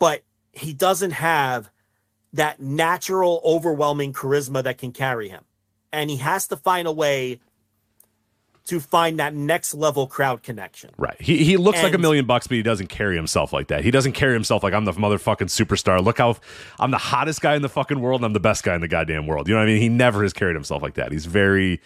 [0.00, 1.70] but he doesn't have
[2.32, 5.44] that natural overwhelming charisma that can carry him
[5.94, 7.40] and he has to find a way
[8.66, 10.90] to find that next level crowd connection.
[10.96, 11.20] Right.
[11.20, 13.84] He he looks and, like a million bucks, but he doesn't carry himself like that.
[13.84, 16.02] He doesn't carry himself like I'm the motherfucking superstar.
[16.02, 16.36] Look how
[16.78, 18.88] I'm the hottest guy in the fucking world and I'm the best guy in the
[18.88, 19.48] goddamn world.
[19.48, 19.82] You know what I mean?
[19.82, 21.12] He never has carried himself like that.
[21.12, 21.80] He's very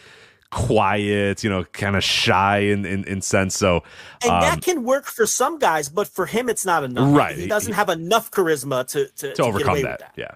[0.51, 3.57] quiet, you know, kind of shy in, in, in sense.
[3.57, 3.83] So,
[4.23, 7.15] and um, that can work for some guys, but for him, it's not enough.
[7.15, 7.37] Right.
[7.37, 9.99] He doesn't have enough charisma to to, to, to overcome that.
[9.99, 10.15] that.
[10.17, 10.35] Yeah.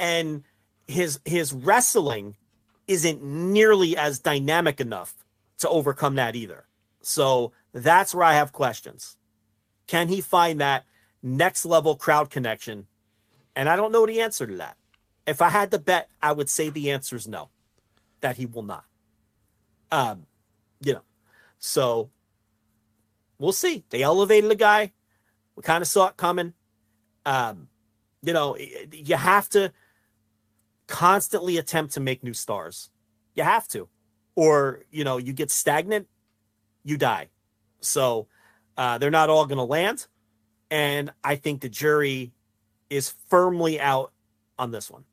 [0.00, 0.44] And
[0.86, 2.36] his his wrestling
[2.88, 5.14] isn't nearly as dynamic enough
[5.58, 6.64] to overcome that either.
[7.02, 9.16] So that's where I have questions.
[9.86, 10.84] Can he find that
[11.22, 12.86] next level crowd connection?
[13.54, 14.76] And I don't know the answer to that.
[15.26, 17.50] If I had to bet, I would say the answer is no,
[18.20, 18.84] that he will not.
[19.90, 20.26] Um,
[20.80, 21.02] you know,
[21.58, 22.10] so
[23.38, 23.84] we'll see.
[23.90, 24.92] They elevated the guy.
[25.56, 26.54] We kind of saw it coming.
[27.26, 27.68] Um,
[28.22, 29.72] you know, you have to
[30.88, 32.90] constantly attempt to make new stars.
[33.34, 33.88] You have to,
[34.34, 36.08] or you know, you get stagnant,
[36.82, 37.28] you die.
[37.80, 38.26] So
[38.76, 40.08] uh, they're not all going to land,
[40.70, 42.32] and I think the jury
[42.90, 44.12] is firmly out
[44.58, 45.04] on this one.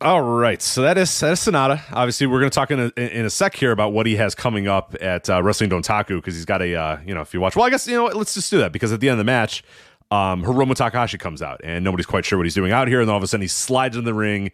[0.00, 1.80] All right, so that is that is Sanada.
[1.92, 4.34] Obviously, we're going to talk in a, in a sec here about what he has
[4.34, 7.40] coming up at uh, Wrestling Dontaku because he's got a uh, you know if you
[7.40, 7.56] watch.
[7.56, 9.18] Well, I guess you know what, let's just do that because at the end of
[9.18, 9.62] the match,
[10.10, 13.10] um, Hiromu Takahashi comes out and nobody's quite sure what he's doing out here, and
[13.10, 14.50] all of a sudden he slides in the ring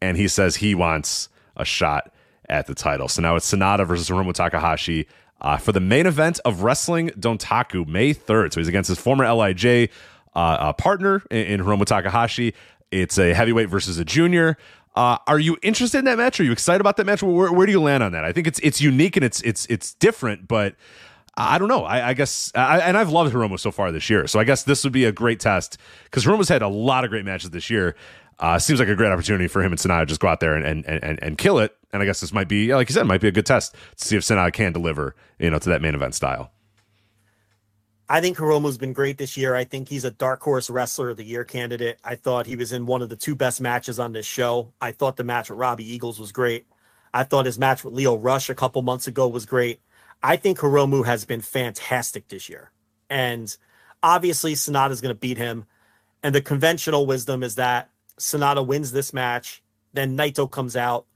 [0.00, 2.12] and he says he wants a shot
[2.48, 3.08] at the title.
[3.08, 5.06] So now it's Sanada versus Hiromu Takahashi
[5.40, 8.52] uh, for the main event of Wrestling Dontaku May third.
[8.52, 9.90] So he's against his former LIJ
[10.34, 12.54] uh, uh, partner in, in Hiromu Takahashi.
[12.90, 14.56] It's a heavyweight versus a junior.
[14.96, 16.40] Uh, are you interested in that match?
[16.40, 17.22] Are you excited about that match?
[17.22, 18.24] Where, where, do you land on that?
[18.24, 20.74] I think it's it's unique and it's it's it's different, but
[21.40, 21.84] I don't know.
[21.84, 24.64] I, I guess, I, and I've loved Hiromu so far this year, so I guess
[24.64, 27.70] this would be a great test because Hiromu's had a lot of great matches this
[27.70, 27.96] year.
[28.38, 30.64] Uh, seems like a great opportunity for him and Sanada just go out there and,
[30.64, 31.76] and and and kill it.
[31.92, 34.04] And I guess this might be, like you said, might be a good test to
[34.04, 36.50] see if Sanada can deliver, you know, to that main event style.
[38.08, 39.54] I think Hiromu's been great this year.
[39.54, 41.98] I think he's a dark horse wrestler of the year candidate.
[42.02, 44.72] I thought he was in one of the two best matches on this show.
[44.80, 46.66] I thought the match with Robbie Eagles was great.
[47.14, 49.80] I thought his match with Lio Rush a couple months ago was great.
[50.22, 52.70] I think Hiromu has been fantastic this year.
[53.08, 53.54] And
[54.02, 55.64] obviously, Sanada is going to beat him.
[56.22, 59.62] And the conventional wisdom is that Sanada wins this match,
[59.92, 61.06] then Naito comes out.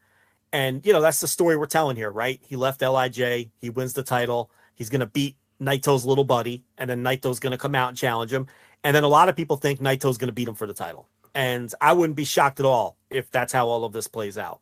[0.53, 2.41] And, you know, that's the story we're telling here, right?
[2.47, 6.89] He left LIJ, he wins the title, he's going to beat Naito's little buddy, and
[6.89, 8.47] then Naito's going to come out and challenge him.
[8.83, 11.09] And then a lot of people think Naito's going to beat him for the title.
[11.35, 14.61] And I wouldn't be shocked at all if that's how all of this plays out.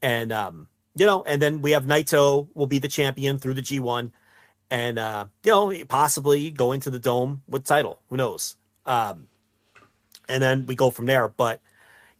[0.00, 3.62] And, um, you know, and then we have Naito will be the champion through the
[3.62, 4.12] G1
[4.70, 8.00] and, uh, you know, possibly go into the dome with title.
[8.10, 8.56] Who knows?
[8.86, 9.28] Um,
[10.28, 11.28] and then we go from there.
[11.28, 11.60] But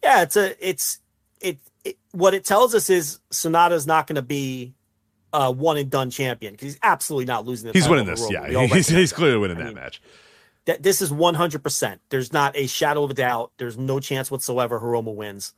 [0.02, 0.98] yeah, it's a, it's,
[1.40, 4.74] it, it what it tells us is Sanada's not going to be
[5.32, 7.72] uh, one and done champion because he's absolutely not losing.
[7.72, 8.30] he's winning this.
[8.30, 10.00] Yeah, he's, he's clearly winning I that mean, match.
[10.66, 12.00] That this is one hundred percent.
[12.08, 13.52] There's not a shadow of a doubt.
[13.58, 15.52] There's no chance whatsoever Hiromu wins.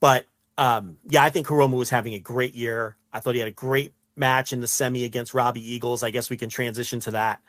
[0.00, 0.26] But
[0.56, 2.96] um, yeah, I think Hiromu was having a great year.
[3.12, 6.02] I thought he had a great match in the semi against Robbie Eagles.
[6.02, 7.40] I guess we can transition to that.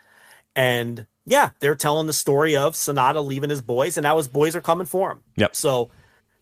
[0.56, 4.56] And yeah, they're telling the story of Sanada leaving his boys, and now his boys
[4.56, 5.20] are coming for him.
[5.36, 5.56] Yep.
[5.56, 5.91] So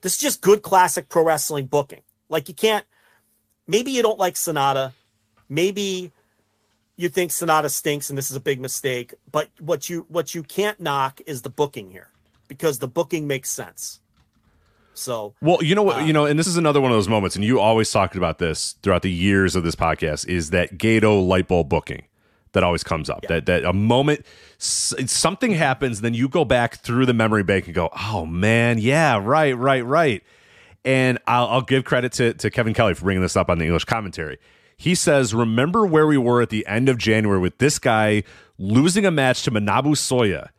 [0.02, 2.02] this is just good classic pro wrestling booking.
[2.30, 2.86] Like you can't.
[3.68, 4.94] Maybe you don't like Sanada.
[5.48, 6.12] maybe
[6.96, 10.44] you think Sanada stinks and this is a big mistake, but what you what you
[10.44, 12.10] can't knock is the booking here
[12.48, 14.00] because the booking makes sense.
[14.94, 17.10] So well, you know what, uh, you know, and this is another one of those
[17.10, 20.78] moments, and you always talked about this throughout the years of this podcast, is that
[20.78, 22.06] Gedo light bulb booking
[22.54, 23.22] that always comes up.
[23.24, 23.30] Yeah.
[23.30, 24.26] That that a moment
[24.58, 29.20] something happens, then you go back through the memory bank and go, oh man, yeah,
[29.22, 30.24] right, right, right.
[30.86, 33.66] And I'll, I'll give credit to to Kevin Kelly for bringing this up on the
[33.66, 34.38] English commentary
[34.78, 38.24] he says, Remember where we were at the end of January with this guy
[38.58, 40.50] losing a match to Manabu Soya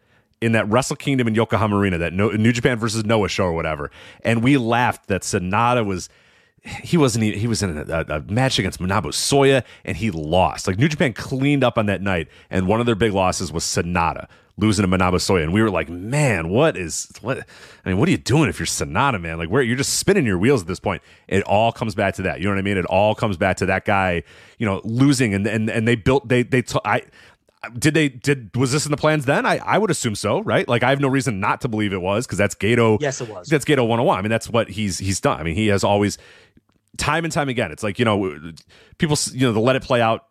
[0.45, 3.91] in that Wrestle Kingdom in Yokohama Arena, that New Japan versus Noah show or whatever.
[4.23, 6.09] And we laughed that Sanada was.
[6.83, 7.25] He wasn't.
[7.25, 10.67] Even, he was in a, a, match against Manabu Soya, and he lost.
[10.67, 13.65] Like New Japan cleaned up on that night, and one of their big losses was
[13.65, 15.43] Sanada losing to Manabu Soya.
[15.43, 17.39] And we were like, man, what is what
[17.85, 19.39] I mean, what are you doing if you're Sanada, man?
[19.39, 21.03] Like where you're just spinning your wheels at this point.
[21.29, 22.39] It all comes back to that.
[22.39, 22.77] You know what I mean?
[22.77, 24.23] It all comes back to that guy,
[24.59, 27.03] you know, losing and and and they built they they t- I
[27.71, 29.47] did they did was this in the plans then?
[29.47, 30.69] I I would assume so, right?
[30.69, 33.01] Like I have no reason not to believe it was because that's Gedo.
[33.01, 33.49] Yes, it was.
[33.49, 34.19] That's Gedo 101.
[34.19, 35.41] I mean, that's what he's he's done.
[35.41, 36.19] I mean, he has always
[36.97, 37.73] time and time again.
[37.73, 38.41] It's like, you know,
[38.99, 40.27] people you know, the let it play out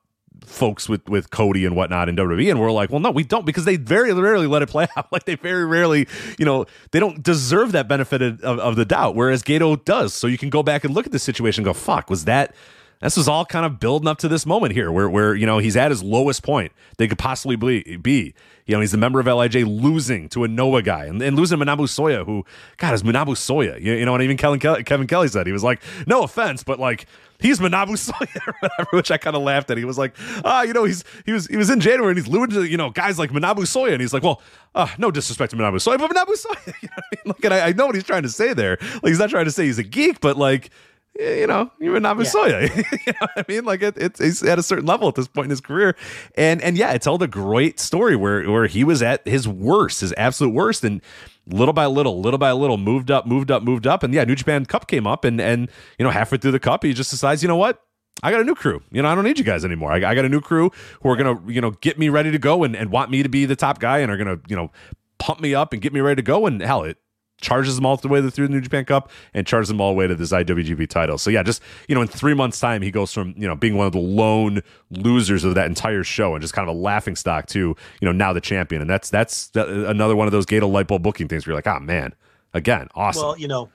[0.45, 3.45] folks with with Cody and whatnot in WWE, and we're like, well, no, we don't
[3.45, 5.07] because they very rarely let it play out.
[5.11, 6.07] Like they very rarely,
[6.39, 10.13] you know, they don't deserve that benefit of, of the doubt, whereas Gedo does.
[10.13, 12.55] So you can go back and look at the situation and go, fuck, was that?
[13.03, 15.57] This was all kind of building up to this moment here where, where you know,
[15.57, 17.55] he's at his lowest point they could possibly
[17.97, 18.33] be.
[18.65, 21.59] You know, he's a member of LIJ losing to a Noah guy and, and losing
[21.59, 22.45] Manabu Soya, who,
[22.77, 23.79] God, is Manabu Soya.
[23.81, 26.63] You, you know, and even Kevin Kelly, Kevin Kelly said, he was like, no offense,
[26.63, 27.05] but like,
[27.39, 29.77] he's Manabu Soya which I kind of laughed at.
[29.77, 30.15] He was like,
[30.45, 32.77] ah, you know, he's he was he was in January and he's losing to you
[32.77, 34.41] know guys like Manabu Soya, and he's like, well,
[34.75, 36.73] uh, no disrespect to Manabu Soya, but Manabu Soya.
[36.81, 37.23] you know I mean?
[37.25, 38.77] Like, and I, I know what he's trying to say there.
[38.79, 40.69] Like, he's not trying to say he's a geek, but like
[41.19, 42.69] Eh, you know, you're Namasoya.
[42.75, 42.97] Yeah.
[43.05, 43.65] you know what I mean?
[43.65, 45.95] Like it, it's he's at a certain level at this point in his career.
[46.35, 50.01] And and yeah, it told a great story where where he was at his worst,
[50.01, 50.83] his absolute worst.
[50.83, 51.01] And
[51.45, 54.01] little by little, little by little, moved up, moved up, moved up.
[54.01, 55.69] And yeah, New Japan Cup came up and and
[55.99, 57.81] you know, halfway through the cup, he just decides, you know what?
[58.23, 58.81] I got a new crew.
[58.91, 59.91] You know, I don't need you guys anymore.
[59.91, 60.71] I, I got a new crew
[61.01, 63.29] who are gonna, you know, get me ready to go and, and want me to
[63.29, 64.71] be the top guy and are gonna, you know,
[65.19, 66.45] pump me up and get me ready to go.
[66.47, 66.97] And hell, it
[67.41, 69.97] charges them all the way through the New Japan Cup and charges them all the
[69.97, 71.17] way to this IWGP title.
[71.17, 73.75] So yeah, just you know, in three months' time, he goes from you know being
[73.75, 77.15] one of the lone losers of that entire show and just kind of a laughing
[77.15, 78.81] stock to you know now the champion.
[78.81, 81.67] And that's that's another one of those Gedo light bulb booking things where you're like,
[81.67, 82.15] oh man,
[82.53, 83.23] again, awesome.
[83.23, 83.69] Well, you know,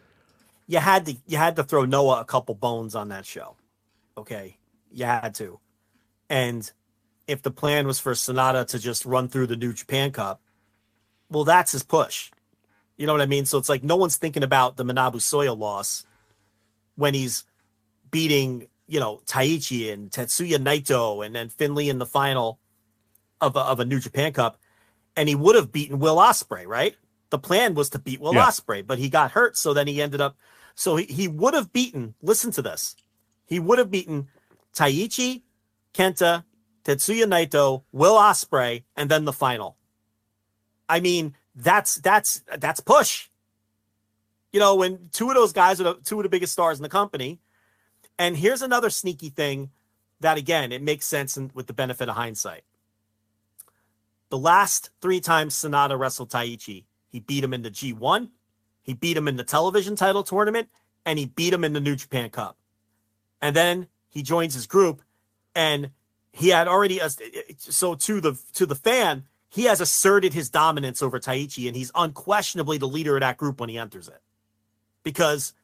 [0.66, 3.56] you had to you had to throw Noah a couple bones on that show.
[4.16, 4.56] Okay,
[4.90, 5.60] you had to,
[6.28, 6.70] and
[7.26, 10.40] if the plan was for Sanada to just run through the New Japan Cup,
[11.30, 12.30] well, that's his push
[12.99, 13.47] you know what I mean?
[13.47, 16.05] So it's like no one's thinking about the Manabu Soya loss
[16.97, 17.45] when he's
[18.11, 22.59] beating, you know, Taichi and Tetsuya Naito and then Finlay in the final
[23.41, 24.59] of a, of a New Japan Cup.
[25.16, 26.97] And he would have beaten Will Ospreay, right?
[27.31, 28.47] The plan was to beat Will yeah.
[28.47, 29.57] Ospreay, but he got hurt.
[29.57, 30.37] So then he ended up,
[30.75, 32.97] so he, he would have beaten, listen to this,
[33.47, 34.29] he would have beaten
[34.75, 35.43] Taichi,
[35.95, 36.45] Kenta,
[36.85, 39.77] Tetsuya Naito, Will Ospreay, and then the final.
[40.89, 43.28] I mean, that's that's that's push.
[44.52, 46.82] You know, when two of those guys are the, two of the biggest stars in
[46.82, 47.40] the company.
[48.18, 49.70] And here's another sneaky thing
[50.20, 52.62] that again, it makes sense with the benefit of hindsight.
[54.30, 58.28] The last three times Sanada wrestled Taichi, he beat him in the G1,
[58.82, 60.68] he beat him in the television title tournament,
[61.06, 62.56] and he beat him in the New Japan Cup.
[63.40, 65.02] And then he joins his group,
[65.55, 65.90] and
[66.32, 67.09] he had already uh,
[67.59, 71.91] so to the to the fan, he has asserted his dominance over Taichi, and he's
[71.95, 74.20] unquestionably the leader of that group when he enters it
[75.03, 75.55] because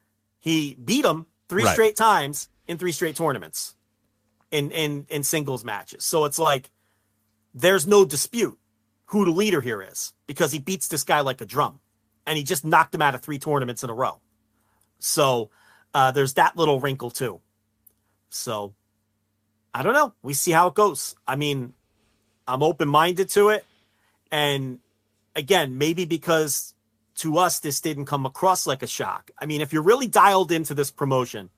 [0.40, 1.72] he beat him three right.
[1.72, 3.74] straight times in three straight tournaments
[4.50, 6.04] in, in, in singles matches.
[6.04, 6.70] So it's like
[7.52, 8.58] there's no dispute
[9.06, 11.80] who the leader here is because he beats this guy like a drum
[12.26, 14.20] and he just knocked him out of three tournaments in a row.
[14.98, 15.50] So
[15.92, 17.40] uh, there's that little wrinkle too.
[18.30, 18.74] So
[19.74, 20.14] I don't know.
[20.22, 21.14] We see how it goes.
[21.26, 21.74] I mean,
[22.46, 23.64] I'm open minded to it.
[24.34, 24.80] And
[25.36, 26.74] again, maybe because
[27.18, 29.30] to us, this didn't come across like a shock.
[29.38, 31.50] I mean, if you're really dialed into this promotion,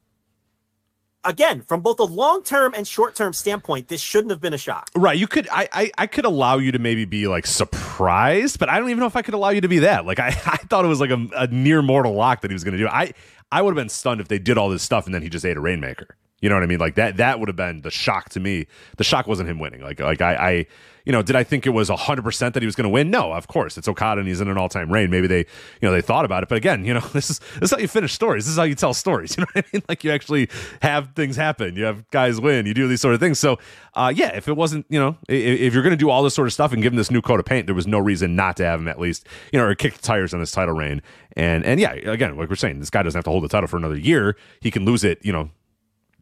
[1.25, 4.59] again, from both a long term and short term standpoint, this shouldn't have been a
[4.59, 4.91] shock.
[4.95, 5.17] Right.
[5.19, 8.79] You could, I, I, I, could allow you to maybe be like surprised, but I
[8.79, 10.05] don't even know if I could allow you to be that.
[10.05, 12.63] Like, I, I thought it was like a, a near mortal lock that he was
[12.63, 12.89] going to do.
[12.89, 13.15] I,
[13.51, 15.47] I would have been stunned if they did all this stuff and then he just
[15.47, 16.19] ate a rainmaker.
[16.43, 16.81] You know what I mean?
[16.81, 18.67] Like that, that would have been the shock to me.
[18.99, 19.81] The shock wasn't him winning.
[19.81, 20.67] Like, like I, I
[21.07, 23.11] you know, did I think it was 100% that he was going to win?
[23.11, 23.79] No, of course.
[23.79, 25.09] It's Okada and he's in an all time reign.
[25.09, 25.47] Maybe they, you
[25.83, 26.49] know, they thought about it.
[26.49, 28.45] But again, you know, this is, this is how you finish stories.
[28.45, 29.37] This is how you tell stories.
[29.37, 29.83] You know what I mean?
[29.87, 30.49] Like you actually
[30.81, 31.77] have things happen.
[31.77, 32.65] You have guys win.
[32.65, 33.39] You do these sort of things.
[33.39, 33.59] So,
[33.93, 36.35] uh, yeah, if it wasn't, you know, if, if you're going to do all this
[36.35, 38.35] sort of stuff and give him this new coat of paint, there was no reason
[38.35, 40.75] not to have him at least, you know, or kick the tires on this title
[40.75, 41.03] reign.
[41.37, 43.67] And, and yeah, again, like we're saying, this guy doesn't have to hold the title
[43.67, 44.37] for another year.
[44.61, 45.51] He can lose it, you know,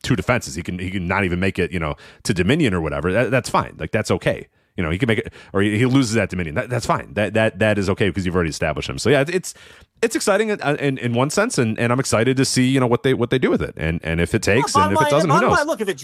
[0.04, 0.54] two defenses.
[0.54, 3.12] He can he can not even make it, you know, to Dominion or whatever.
[3.12, 3.74] That, that's fine.
[3.78, 4.48] Like that's okay.
[4.76, 6.56] You know, he can make it, or he loses that Dominion.
[6.56, 7.14] That, that's fine.
[7.14, 8.98] That that that is okay because you've already established him.
[8.98, 9.54] So yeah, it's
[10.02, 12.86] it's exciting in, in, in one sense, and, and I'm excited to see you know
[12.86, 14.98] what they what they do with it, and and if it takes, well, and if
[14.98, 15.56] line, it doesn't, who knows?
[15.56, 16.02] Line, look, if it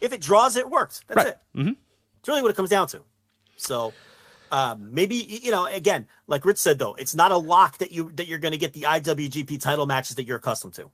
[0.00, 1.02] if it draws, it works.
[1.08, 1.26] That's right.
[1.28, 1.38] it.
[1.56, 1.72] Mm-hmm.
[2.20, 3.02] It's really what it comes down to.
[3.56, 3.92] So.
[4.50, 8.12] Um, maybe you know again like rich said though it's not a lock that you
[8.16, 10.90] that you're going to get the iwgp title matches that you're accustomed to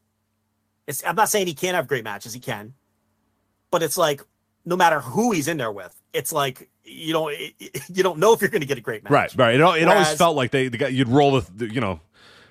[0.86, 2.74] it's i'm not saying he can't have great matches he can
[3.72, 4.22] but it's like
[4.64, 7.35] no matter who he's in there with it's like you don't
[7.89, 9.12] you don't know if you're going to get a great match.
[9.12, 9.55] Right, right.
[9.55, 12.01] It, it Whereas, always felt like they, they you'd roll the you know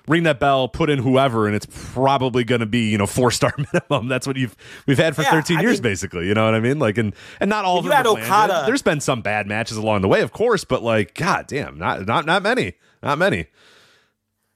[0.08, 3.30] ring that bell, put in whoever, and it's probably going to be you know four
[3.30, 4.08] star minimum.
[4.08, 4.56] That's what you've
[4.86, 6.26] we've had for yeah, 13 I years, mean, basically.
[6.26, 6.78] You know what I mean?
[6.78, 7.92] Like, and and not all of them.
[7.92, 8.64] You had Okada.
[8.66, 12.06] There's been some bad matches along the way, of course, but like, god damn, not
[12.06, 13.46] not not many, not many.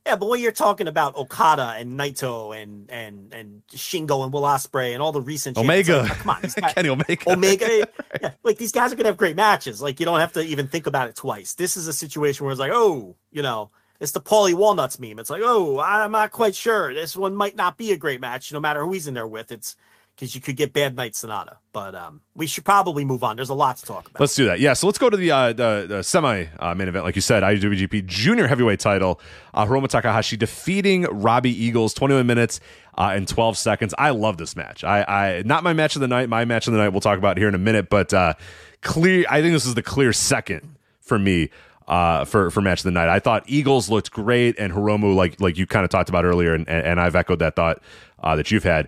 [0.07, 4.43] Yeah, but when you're talking about Okada and Naito and and and Shingo and Will
[4.43, 7.87] Ospreay and all the recent Omega, like, come on, guys, Kenny Omega, Omega,
[8.21, 9.81] yeah, like these guys are gonna have great matches.
[9.81, 11.55] Like you don't have to even think about it twice.
[11.55, 13.71] This is a situation where it's like, oh, you know,
[14.01, 15.21] it's the Paulie Walnuts meme.
[15.21, 16.93] It's like, oh, I'm not quite sure.
[16.93, 19.53] This one might not be a great match, no matter who he's in there with.
[19.53, 19.77] It's
[20.23, 21.57] because you could get bad night Sanada.
[21.73, 23.35] But um, we should probably move on.
[23.35, 24.21] There's a lot to talk about.
[24.21, 24.61] Let's do that.
[24.61, 24.75] Yeah.
[24.75, 27.43] So let's go to the uh, the, the semi uh, main event, like you said,
[27.43, 29.21] IWGP Junior Heavyweight Title.
[29.53, 32.61] Uh, Hiromu Takahashi defeating Robbie Eagles, 21 minutes
[32.97, 33.95] uh, and 12 seconds.
[33.99, 34.85] I love this match.
[34.85, 36.29] I, I not my match of the night.
[36.29, 36.91] My match of the night.
[36.91, 37.91] We'll talk about here in a minute.
[37.91, 38.35] But uh,
[38.81, 39.25] clear.
[39.29, 41.51] I think this is the clear second for me
[41.89, 43.09] uh, for for match of the night.
[43.09, 46.55] I thought Eagles looked great, and Hiromu, like like you kind of talked about earlier,
[46.55, 47.83] and, and I've echoed that thought
[48.23, 48.87] uh, that you've had,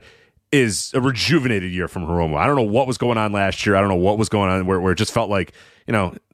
[0.54, 2.38] is a rejuvenated year from Hiromu.
[2.38, 3.74] I don't know what was going on last year.
[3.74, 5.52] I don't know what was going on where, where it just felt like
[5.86, 6.14] you know.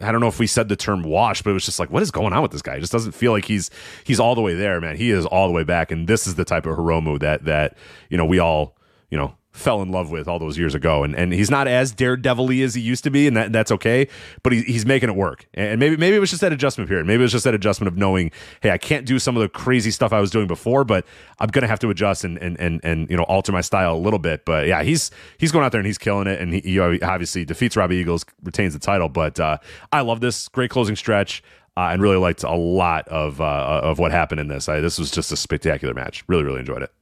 [0.00, 2.02] I don't know if we said the term wash, but it was just like, what
[2.02, 2.76] is going on with this guy?
[2.76, 3.70] It just doesn't feel like he's
[4.04, 4.96] he's all the way there, man.
[4.96, 7.76] He is all the way back, and this is the type of Hiromu that that
[8.08, 8.76] you know we all
[9.10, 11.04] you know fell in love with all those years ago.
[11.04, 14.08] And and he's not as daredevil-y as he used to be, and that, that's okay.
[14.42, 15.46] But he, he's making it work.
[15.54, 17.06] And maybe maybe it was just that adjustment period.
[17.06, 18.30] Maybe it was just that adjustment of knowing,
[18.62, 21.06] hey, I can't do some of the crazy stuff I was doing before, but
[21.38, 23.98] I'm gonna have to adjust and and and, and you know alter my style a
[23.98, 24.44] little bit.
[24.44, 27.44] But yeah, he's he's going out there and he's killing it, and he, he obviously
[27.44, 29.08] defeats Robbie Eagles, retains the title.
[29.08, 29.58] But uh,
[29.92, 31.42] I love this great closing stretch.
[31.74, 34.68] Uh, and really liked a lot of uh, of what happened in this.
[34.68, 36.22] I, this was just a spectacular match.
[36.26, 36.92] Really, really enjoyed it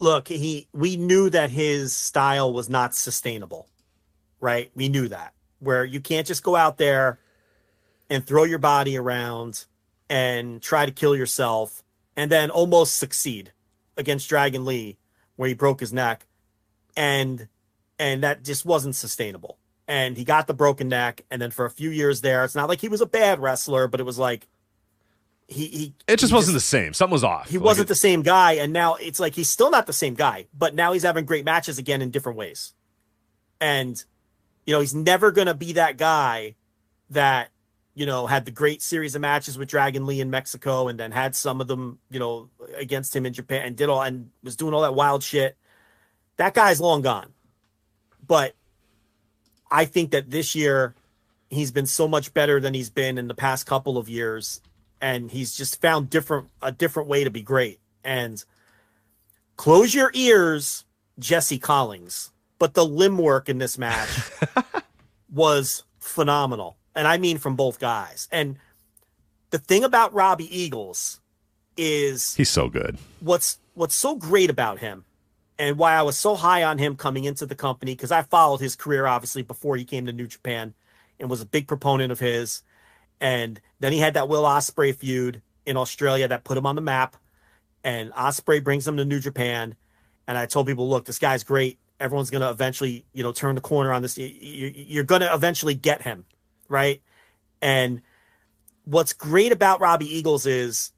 [0.00, 3.68] look, he we knew that his style was not sustainable,
[4.40, 4.70] right?
[4.74, 5.34] We knew that.
[5.60, 7.18] Where you can't just go out there
[8.08, 9.64] and throw your body around
[10.08, 11.82] and try to kill yourself
[12.16, 13.52] and then almost succeed
[13.96, 14.98] against Dragon Lee
[15.36, 16.26] where he broke his neck
[16.96, 17.48] and
[17.98, 19.58] and that just wasn't sustainable.
[19.88, 22.68] And he got the broken neck and then for a few years there it's not
[22.68, 24.46] like he was a bad wrestler but it was like
[25.48, 26.92] he, he it just he wasn't just, the same.
[26.92, 27.48] Something was off.
[27.48, 29.94] He like wasn't it, the same guy, and now it's like he's still not the
[29.94, 32.74] same guy, but now he's having great matches again in different ways.
[33.58, 34.02] And
[34.66, 36.54] you know, he's never gonna be that guy
[37.10, 37.48] that
[37.94, 41.12] you know had the great series of matches with Dragon Lee in Mexico, and then
[41.12, 44.54] had some of them you know against him in Japan, and did all and was
[44.54, 45.56] doing all that wild shit.
[46.36, 47.32] That guy's long gone.
[48.24, 48.54] But
[49.70, 50.94] I think that this year
[51.48, 54.60] he's been so much better than he's been in the past couple of years
[55.00, 57.80] and he's just found different a different way to be great.
[58.04, 58.42] And
[59.56, 60.84] close your ears,
[61.18, 62.32] Jesse Collins.
[62.58, 64.08] But the limb work in this match
[65.32, 66.76] was phenomenal.
[66.94, 68.26] And I mean from both guys.
[68.32, 68.56] And
[69.50, 71.20] the thing about Robbie Eagles
[71.76, 72.98] is he's so good.
[73.20, 75.04] What's what's so great about him
[75.58, 78.60] and why I was so high on him coming into the company because I followed
[78.60, 80.74] his career obviously before he came to New Japan
[81.20, 82.62] and was a big proponent of his
[83.20, 86.80] and then he had that Will Ospreay feud in Australia that put him on the
[86.80, 87.16] map.
[87.84, 89.74] And Ospreay brings him to New Japan.
[90.26, 91.78] And I told people, look, this guy's great.
[92.00, 94.16] Everyone's going to eventually, you know, turn the corner on this.
[94.18, 96.24] You're going to eventually get him,
[96.68, 97.02] right?
[97.60, 98.02] And
[98.84, 100.92] what's great about Robbie Eagles is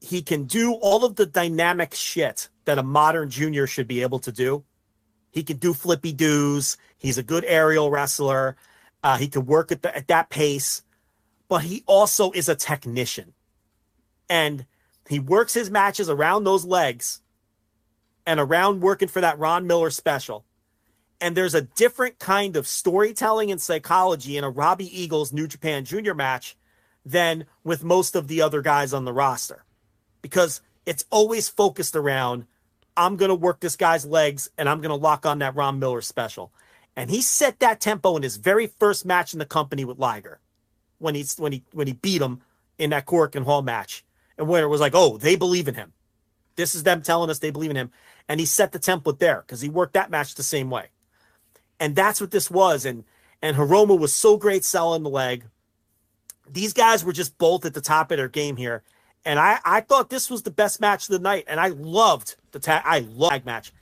[0.00, 4.18] he can do all of the dynamic shit that a modern junior should be able
[4.20, 4.64] to do.
[5.30, 6.76] He can do flippy doos.
[6.98, 8.56] He's a good aerial wrestler.
[9.02, 10.82] Uh, he can work at, the, at that pace
[11.50, 13.34] but he also is a technician.
[14.30, 14.66] And
[15.08, 17.20] he works his matches around those legs
[18.24, 20.44] and around working for that Ron Miller special.
[21.20, 25.84] And there's a different kind of storytelling and psychology in a Robbie Eagles New Japan
[25.84, 26.56] Junior match
[27.04, 29.64] than with most of the other guys on the roster
[30.22, 32.46] because it's always focused around
[32.96, 35.80] I'm going to work this guy's legs and I'm going to lock on that Ron
[35.80, 36.52] Miller special.
[36.94, 40.38] And he set that tempo in his very first match in the company with Liger
[41.00, 42.40] when he when he when he beat him
[42.78, 44.04] in that Korakuen Hall match,
[44.38, 45.92] and where it was like, oh, they believe in him.
[46.56, 47.90] This is them telling us they believe in him,
[48.28, 50.90] and he set the template there because he worked that match the same way,
[51.80, 52.84] and that's what this was.
[52.84, 53.04] And
[53.42, 55.44] and Hiromu was so great selling the leg.
[56.48, 58.82] These guys were just both at the top of their game here,
[59.24, 62.36] and I I thought this was the best match of the night, and I loved
[62.52, 62.82] the tag.
[62.84, 63.72] I love tag match.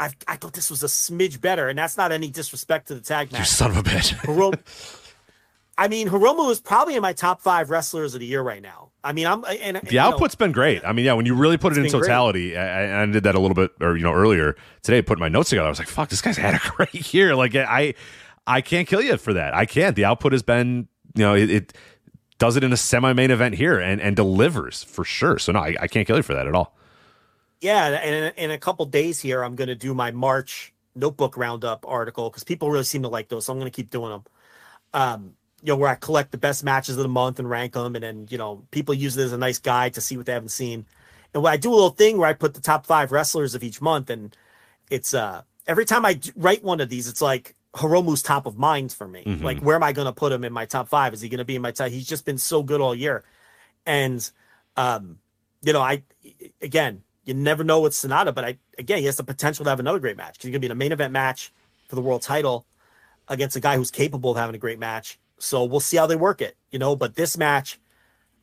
[0.00, 3.00] I, I thought this was a smidge better, and that's not any disrespect to the
[3.00, 3.40] tag match.
[3.40, 4.14] You son of a bitch.
[4.14, 4.54] Hiromu,
[5.78, 8.90] I mean, Hiromu is probably in my top five wrestlers of the year right now.
[9.04, 10.84] I mean, I'm and, and the output's know, been great.
[10.84, 13.40] I mean, yeah, when you really put it in totality, I, I, did that a
[13.40, 15.68] little bit, or you know, earlier today, putting my notes together.
[15.68, 17.94] I was like, "Fuck, this guy's had a great year." Like, I,
[18.44, 19.54] I can't kill you for that.
[19.54, 19.94] I can't.
[19.94, 21.72] The output has been, you know, it, it
[22.38, 25.38] does it in a semi-main event here and and delivers for sure.
[25.38, 26.76] So no, I, I can't kill you for that at all.
[27.60, 31.36] Yeah, and in, in a couple days here, I'm going to do my March notebook
[31.36, 34.10] roundup article because people really seem to like those, so I'm going to keep doing
[34.10, 34.24] them.
[34.92, 37.94] Um, you know, where I collect the best matches of the month and rank them,
[37.94, 40.32] and then you know, people use it as a nice guide to see what they
[40.32, 40.86] haven't seen.
[41.34, 43.62] And when I do a little thing where I put the top five wrestlers of
[43.62, 44.36] each month, and
[44.90, 48.92] it's uh every time I write one of these, it's like Hiromu's top of mind
[48.92, 49.24] for me.
[49.24, 49.44] Mm-hmm.
[49.44, 51.12] Like, where am I going to put him in my top five?
[51.12, 51.90] Is he going to be in my top?
[51.90, 53.24] He's just been so good all year,
[53.84, 54.28] and
[54.76, 55.18] um,
[55.62, 56.02] you know, I
[56.62, 59.80] again, you never know with Sanada, but I again, he has the potential to have
[59.80, 60.38] another great match.
[60.38, 61.52] He's going to be in a main event match
[61.88, 62.66] for the world title
[63.28, 65.18] against a guy who's capable of having a great match.
[65.38, 66.96] So we'll see how they work it, you know.
[66.96, 67.78] But this match,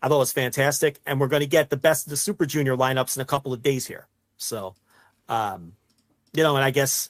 [0.02, 2.76] I thought was fantastic, and we're going to get the best of the Super Junior
[2.76, 4.08] lineups in a couple of days here.
[4.38, 4.76] So,
[5.30, 5.74] um,
[6.34, 7.10] you know, and I guess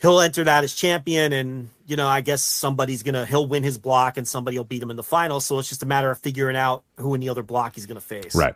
[0.00, 3.78] he'll enter that as champion, and you know, I guess somebody's gonna he'll win his
[3.78, 5.40] block, and somebody will beat him in the final.
[5.40, 8.00] So it's just a matter of figuring out who in the other block he's gonna
[8.00, 8.34] face.
[8.34, 8.54] Right.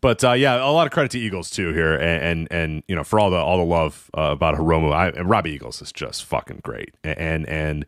[0.00, 2.94] But uh, yeah, a lot of credit to Eagles too here, and and, and you
[2.94, 6.24] know for all the all the love uh, about Hiromu, I, Robbie Eagles is just
[6.24, 7.84] fucking great, and and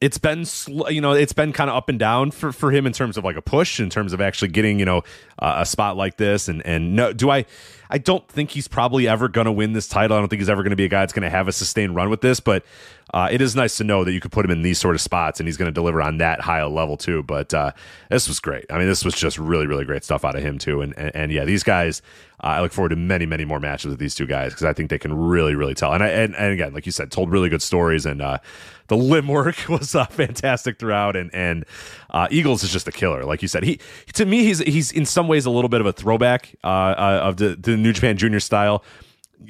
[0.00, 2.86] it's been sl- you know it's been kind of up and down for, for him
[2.86, 5.02] in terms of like a push in terms of actually getting you know
[5.38, 7.44] uh, a spot like this and and no do I
[7.90, 10.16] I don't think he's probably ever going to win this title.
[10.16, 11.52] I don't think he's ever going to be a guy that's going to have a
[11.52, 12.64] sustained run with this but
[13.12, 15.00] uh, it is nice to know that you could put him in these sort of
[15.00, 17.72] spots and he's going to deliver on that high a level too but uh,
[18.08, 18.64] this was great.
[18.70, 21.14] I mean this was just really really great stuff out of him too and and,
[21.14, 22.02] and yeah these guys
[22.42, 24.72] uh, I look forward to many many more matches with these two guys because I
[24.72, 25.92] think they can really really tell.
[25.92, 28.38] And I and, and again like you said told really good stories and uh,
[28.90, 31.64] the limb work was uh, fantastic throughout, and and
[32.10, 33.64] uh, Eagles is just a killer, like you said.
[33.64, 33.80] He
[34.14, 37.20] to me, he's he's in some ways a little bit of a throwback uh, uh,
[37.22, 38.84] of the the New Japan Junior style,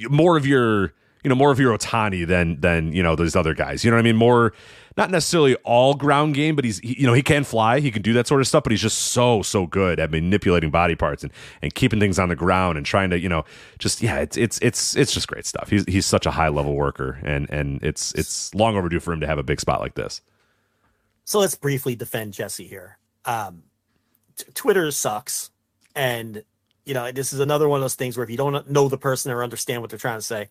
[0.09, 0.93] more of your
[1.25, 3.85] you know more of your Otani than than you know those other guys.
[3.85, 4.17] You know what I mean?
[4.17, 4.53] More
[4.97, 8.03] not necessarily all ground game, but he's he, you know he can fly, he can
[8.03, 11.23] do that sort of stuff, but he's just so so good at manipulating body parts
[11.23, 11.33] and
[11.63, 13.45] and keeping things on the ground and trying to you know
[13.79, 15.71] just yeah it's it's it's it's just great stuff.
[15.71, 19.21] He's he's such a high level worker and and it's it's long overdue for him
[19.21, 20.21] to have a big spot like this.
[21.31, 22.99] So let's briefly defend Jesse here.
[23.25, 23.63] Um,
[24.35, 25.53] t- Twitter sucks,
[25.95, 26.43] and
[26.85, 28.99] you know this is another one of those things where if you don't know the
[28.99, 30.49] person or understand what they're trying to say,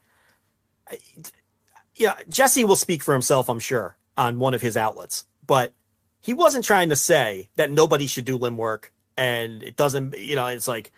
[1.95, 5.73] yeah, Jesse will speak for himself, I'm sure on one of his outlets, but
[6.21, 10.37] he wasn't trying to say that nobody should do limb work and it doesn't, you
[10.37, 10.93] know, it's like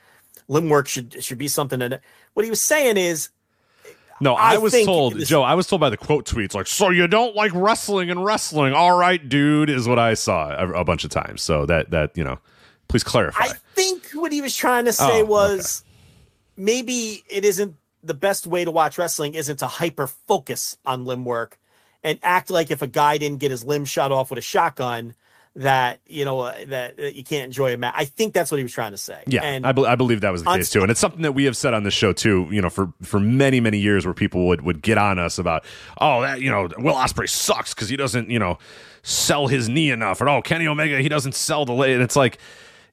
[0.48, 2.02] limb work should should be something that
[2.36, 3.30] what he was saying is
[4.22, 6.68] no, I, I was told, this, Joe, I was told by the quote tweets, like,
[6.68, 8.74] so you don't like wrestling and wrestling.
[8.74, 11.42] All right, dude, is what I saw a, a bunch of times.
[11.42, 12.40] So that, that, you know,
[12.88, 13.46] please clarify.
[13.46, 16.64] I think what he was trying to say oh, was okay.
[16.64, 21.26] maybe it isn't the best way to watch wrestling isn't to hyper focus on limb
[21.26, 21.60] work
[22.04, 25.16] and act like if a guy didn't get his limb shot off with a shotgun
[25.56, 27.94] that you know uh, that, that, you can't enjoy a match.
[27.98, 29.22] I think that's what he was trying to say.
[29.28, 31.34] Yeah, and I, be- I believe that was the case too, and it's something that
[31.34, 32.48] we have said on the show too.
[32.52, 35.66] You know, for for many many years, where people would would get on us about,
[36.00, 38.58] oh, that you know, Will Ospreay sucks because he doesn't you know
[39.04, 42.16] sell his knee enough, or oh, Kenny Omega he doesn't sell the leg, and it's
[42.16, 42.38] like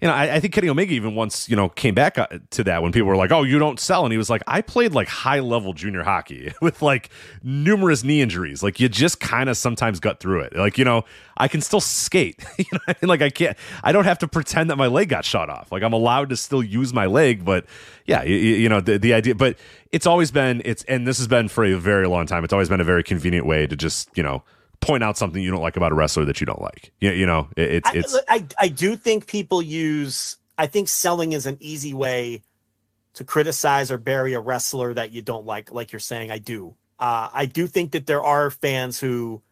[0.01, 2.63] you know, I, I, think Kenny Omega even once, you know, came back uh, to
[2.65, 4.93] that when people were like, "Oh, you don't sell," and he was like, "I played
[4.93, 7.11] like high level junior hockey with like
[7.43, 8.63] numerous knee injuries.
[8.63, 10.55] Like you just kind of sometimes got through it.
[10.55, 11.05] Like you know,
[11.37, 12.45] I can still skate.
[12.59, 13.09] you know, I mean?
[13.09, 13.59] like I can't.
[13.83, 15.73] I don't have to pretend that my leg got shot off.
[15.73, 17.45] Like I'm allowed to still use my leg.
[17.45, 17.67] But
[18.07, 19.35] yeah, you, you know, the the idea.
[19.35, 19.59] But
[19.91, 22.45] it's always been it's, and this has been for a very long time.
[22.45, 24.45] It's always been a very convenient way to just you know
[24.81, 26.93] point out something you don't like about a wrestler that you don't like.
[27.01, 28.15] You, you know, it, it's it's.
[28.29, 30.37] I, I I do think people use.
[30.57, 32.43] I think selling is an easy way
[33.15, 35.73] to criticize or bury a wrestler that you don't like.
[35.73, 36.75] Like you're saying, I do.
[36.99, 39.43] Uh, I do think that there are fans who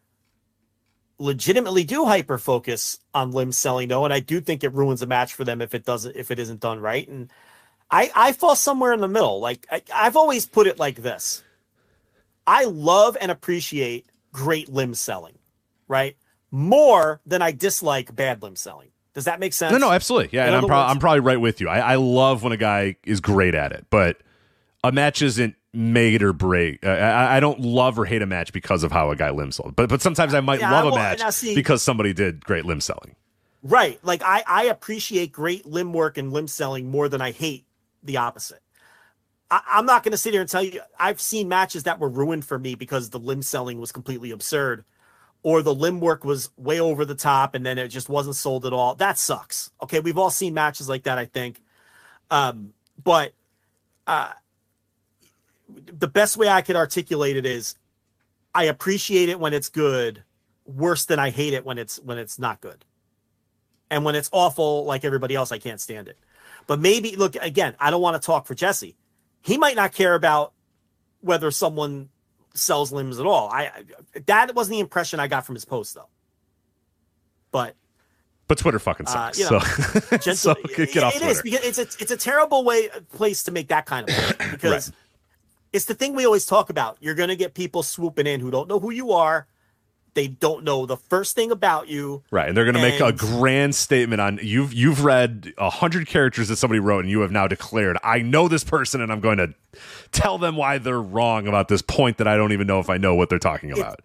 [1.19, 5.07] legitimately do hyper focus on limb selling though, and I do think it ruins a
[5.07, 7.07] match for them if it doesn't if it isn't done right.
[7.07, 7.31] And
[7.89, 9.39] I I fall somewhere in the middle.
[9.39, 11.43] Like I, I've always put it like this.
[12.45, 15.37] I love and appreciate great limb selling,
[15.87, 16.15] right?
[16.51, 18.89] More than I dislike bad limb selling.
[19.13, 19.71] Does that make sense?
[19.71, 20.29] No, no, absolutely.
[20.31, 21.67] Yeah, In and I'm, pro- I'm probably right with you.
[21.67, 24.17] I, I love when a guy is great at it, but
[24.83, 26.85] a match isn't made or break.
[26.85, 29.51] Uh, I, I, don't love or hate a match because of how a guy limb
[29.51, 32.45] sold, but but sometimes I might yeah, love well, a match see, because somebody did
[32.45, 33.15] great limb selling.
[33.63, 33.99] Right.
[34.03, 37.65] Like I I appreciate great limb work and limb selling more than I hate
[38.03, 38.61] the opposite.
[39.49, 42.09] I, am not going to sit here and tell you I've seen matches that were
[42.09, 44.83] ruined for me because the limb selling was completely absurd,
[45.43, 48.65] or the limb work was way over the top and then it just wasn't sold
[48.65, 48.95] at all.
[48.95, 49.71] That sucks.
[49.81, 51.61] Okay, we've all seen matches like that, I think.
[52.29, 53.33] Um, but
[54.05, 54.31] uh,
[55.69, 57.75] the best way I could articulate it is,
[58.53, 60.23] I appreciate it when it's good,
[60.65, 62.83] worse than I hate it when it's when it's not good,
[63.91, 66.17] and when it's awful like everybody else, I can't stand it.
[66.65, 67.75] But maybe look again.
[67.79, 68.95] I don't want to talk for Jesse
[69.41, 70.53] he might not care about
[71.21, 72.09] whether someone
[72.53, 73.49] sells limbs at all.
[73.49, 73.71] I
[74.25, 76.09] that wasn't the impression I got from his post though.
[77.51, 77.75] But
[78.47, 79.39] but Twitter fucking uh, sucks.
[79.39, 81.31] Uh, you know, so, gentle, so get, get off it Twitter.
[81.31, 84.89] is because it's a, it's a terrible way place to make that kind of because
[84.89, 84.97] right.
[85.73, 86.97] it's the thing we always talk about.
[86.99, 89.47] You're going to get people swooping in who don't know who you are.
[90.17, 92.23] They don't know the first thing about you.
[92.31, 96.07] Right, and they're going to make a grand statement on you've you've read a hundred
[96.07, 99.19] characters that somebody wrote, and you have now declared, "I know this person, and I'm
[99.19, 99.53] going to
[100.11, 102.97] tell them why they're wrong about this point that I don't even know if I
[102.97, 104.01] know what they're talking about."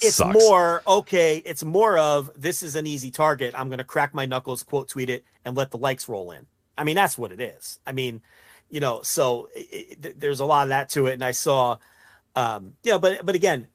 [0.00, 0.34] it's Sucks.
[0.34, 1.42] more okay.
[1.44, 3.54] It's more of this is an easy target.
[3.54, 6.46] I'm going to crack my knuckles, quote tweet it, and let the likes roll in.
[6.76, 7.78] I mean, that's what it is.
[7.86, 8.22] I mean,
[8.70, 11.12] you know, so it, it, there's a lot of that to it.
[11.12, 11.76] And I saw,
[12.34, 13.68] um, yeah, but but again,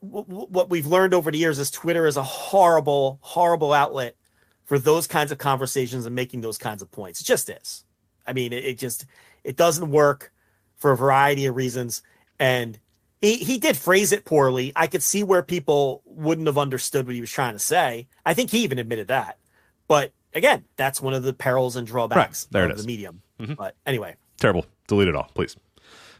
[0.00, 4.16] what we've learned over the years is Twitter is a horrible, horrible outlet
[4.64, 7.20] for those kinds of conversations and making those kinds of points.
[7.20, 7.84] It just is.
[8.26, 9.06] I mean, it, it just
[9.44, 10.32] it doesn't work
[10.76, 12.02] for a variety of reasons,
[12.38, 12.78] and
[13.20, 14.72] he he did phrase it poorly.
[14.76, 18.08] I could see where people wouldn't have understood what he was trying to say.
[18.24, 19.38] I think he even admitted that.
[19.88, 23.22] But again, that's one of the perils and drawbacks right, there of the medium.
[23.40, 23.54] Mm-hmm.
[23.54, 24.66] But anyway, terrible.
[24.86, 25.56] Delete it all, please.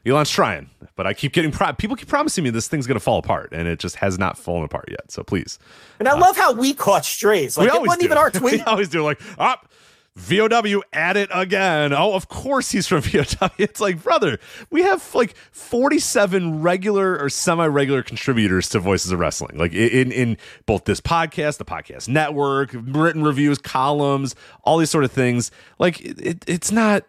[0.07, 3.05] Elon's trying, but I keep getting pro- people keep promising me this thing's going to
[3.05, 5.11] fall apart, and it just has not fallen apart yet.
[5.11, 5.59] So please.
[5.99, 7.59] And I uh, love how we caught strays.
[7.59, 8.07] Like it wasn't do.
[8.07, 8.53] even our tweet.
[8.53, 9.03] we always do.
[9.03, 9.65] Like, up.
[9.65, 9.75] Oh,
[10.19, 11.93] VOW at it again.
[11.93, 13.51] Oh, of course he's from VOW.
[13.57, 14.39] It's like, brother,
[14.69, 19.57] we have like 47 regular or semi-regular contributors to Voices of Wrestling.
[19.57, 20.37] Like in in
[20.67, 24.35] both this podcast, the podcast network, written reviews, columns,
[24.65, 25.51] all these sort of things.
[25.79, 27.05] Like it, it's not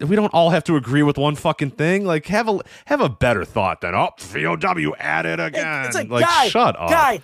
[0.00, 2.06] we don't all have to agree with one fucking thing.
[2.06, 5.84] Like have a have a better thought than oh VOW at it again.
[5.84, 6.88] It's like, like guy, shut up.
[6.88, 7.20] Guy,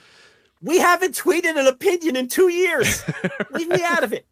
[0.60, 3.02] we haven't tweeted an opinion in two years.
[3.50, 4.26] Leave me out of it.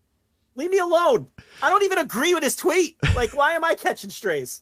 [0.58, 1.28] Leave me alone.
[1.62, 2.96] I don't even agree with his tweet.
[3.14, 4.60] Like, why am I catching strays?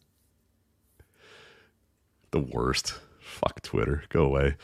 [2.33, 2.95] The worst.
[3.23, 4.05] Fuck Twitter.
[4.11, 4.57] Go away.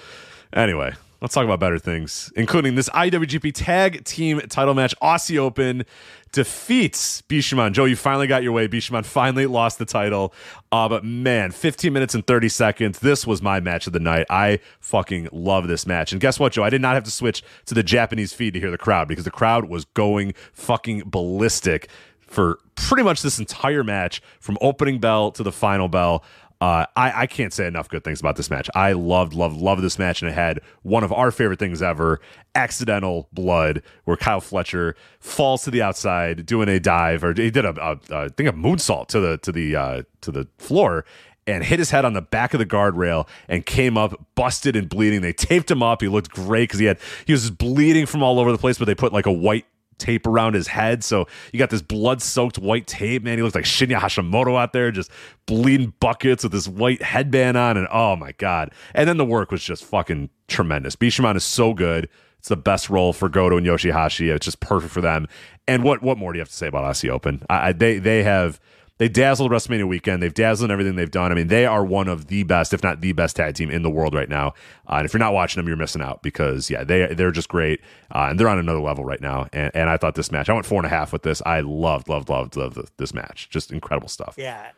[0.53, 0.93] Anyway,
[1.23, 4.93] let's talk about better things, including this IWGP Tag Team Title match.
[5.01, 5.85] Aussie Open
[6.33, 7.73] defeats Bishamon.
[7.73, 8.67] Joe, you finally got your way.
[8.67, 10.35] Bishamon finally lost the title.
[10.73, 12.99] Uh, but man, 15 minutes and 30 seconds.
[12.99, 14.27] This was my match of the night.
[14.31, 16.11] I fucking love this match.
[16.11, 16.65] And guess what, Joe?
[16.65, 19.25] I did not have to switch to the Japanese feed to hear the crowd because
[19.25, 21.89] the crowd was going fucking ballistic
[22.27, 26.25] for pretty much this entire match from opening bell to the final bell.
[26.63, 28.71] Uh, I, I can't say enough good things about this match.
[28.73, 32.21] I loved, loved, loved this match, and it had one of our favorite things ever:
[32.55, 37.65] accidental blood, where Kyle Fletcher falls to the outside doing a dive, or he did
[37.65, 41.05] a, a, a I think a moonsault to the to the uh, to the floor,
[41.49, 44.89] and hit his head on the back of the guardrail and came up busted and
[44.89, 45.21] bleeding.
[45.21, 46.01] They taped him up.
[46.01, 48.85] He looked great because he had he was bleeding from all over the place, but
[48.85, 49.67] they put like a white
[49.99, 51.05] tape around his head.
[51.05, 53.39] So you got this blood soaked white tape, man.
[53.39, 55.11] He looks like Shinya Hashimoto out there, just
[55.47, 57.77] bleeding buckets with this white headband on.
[57.77, 58.73] And oh my God.
[58.95, 60.97] And then the work was just fucking tremendous.
[60.97, 62.09] Bishamon is so good.
[62.39, 64.35] It's the best role for Goto and Yoshihashi.
[64.35, 65.29] It's just perfect for them.
[65.69, 67.45] And what what more do you have to say about Aussie Open?
[67.49, 68.61] I, they they have
[69.03, 70.23] they dazzled WrestleMania weekend.
[70.23, 71.33] They've dazzled in everything they've done.
[71.33, 73.83] I mean, they are one of the best, if not the best, tag team in
[73.83, 74.55] the world right now.
[74.89, 77.49] Uh, and if you're not watching them, you're missing out because yeah, they they're just
[77.49, 77.81] great,
[78.15, 79.49] uh, and they're on another level right now.
[79.53, 81.43] And, and I thought this match, I went four and a half with this.
[81.45, 83.51] I loved, loved, loved, loved this match.
[83.51, 84.37] Just incredible stuff.
[84.39, 84.71] Yeah,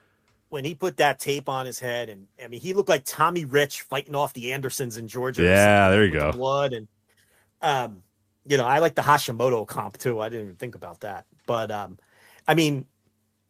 [0.49, 3.45] when he put that tape on his head, and I mean, he looked like Tommy
[3.45, 5.43] Rich fighting off the Andersons in Georgia.
[5.43, 6.33] Yeah, there you go.
[6.33, 6.89] The blood and
[7.61, 8.03] um,
[8.47, 10.23] you know, I like the Hashimoto comp too.
[10.23, 11.99] I didn't even think about that, but um,
[12.49, 12.87] I mean,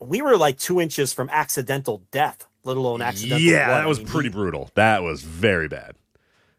[0.07, 3.41] we were like two inches from accidental death, let alone accidental.
[3.41, 3.81] Yeah, blood.
[3.81, 4.71] that was I mean, pretty he, brutal.
[4.75, 5.97] That was very bad.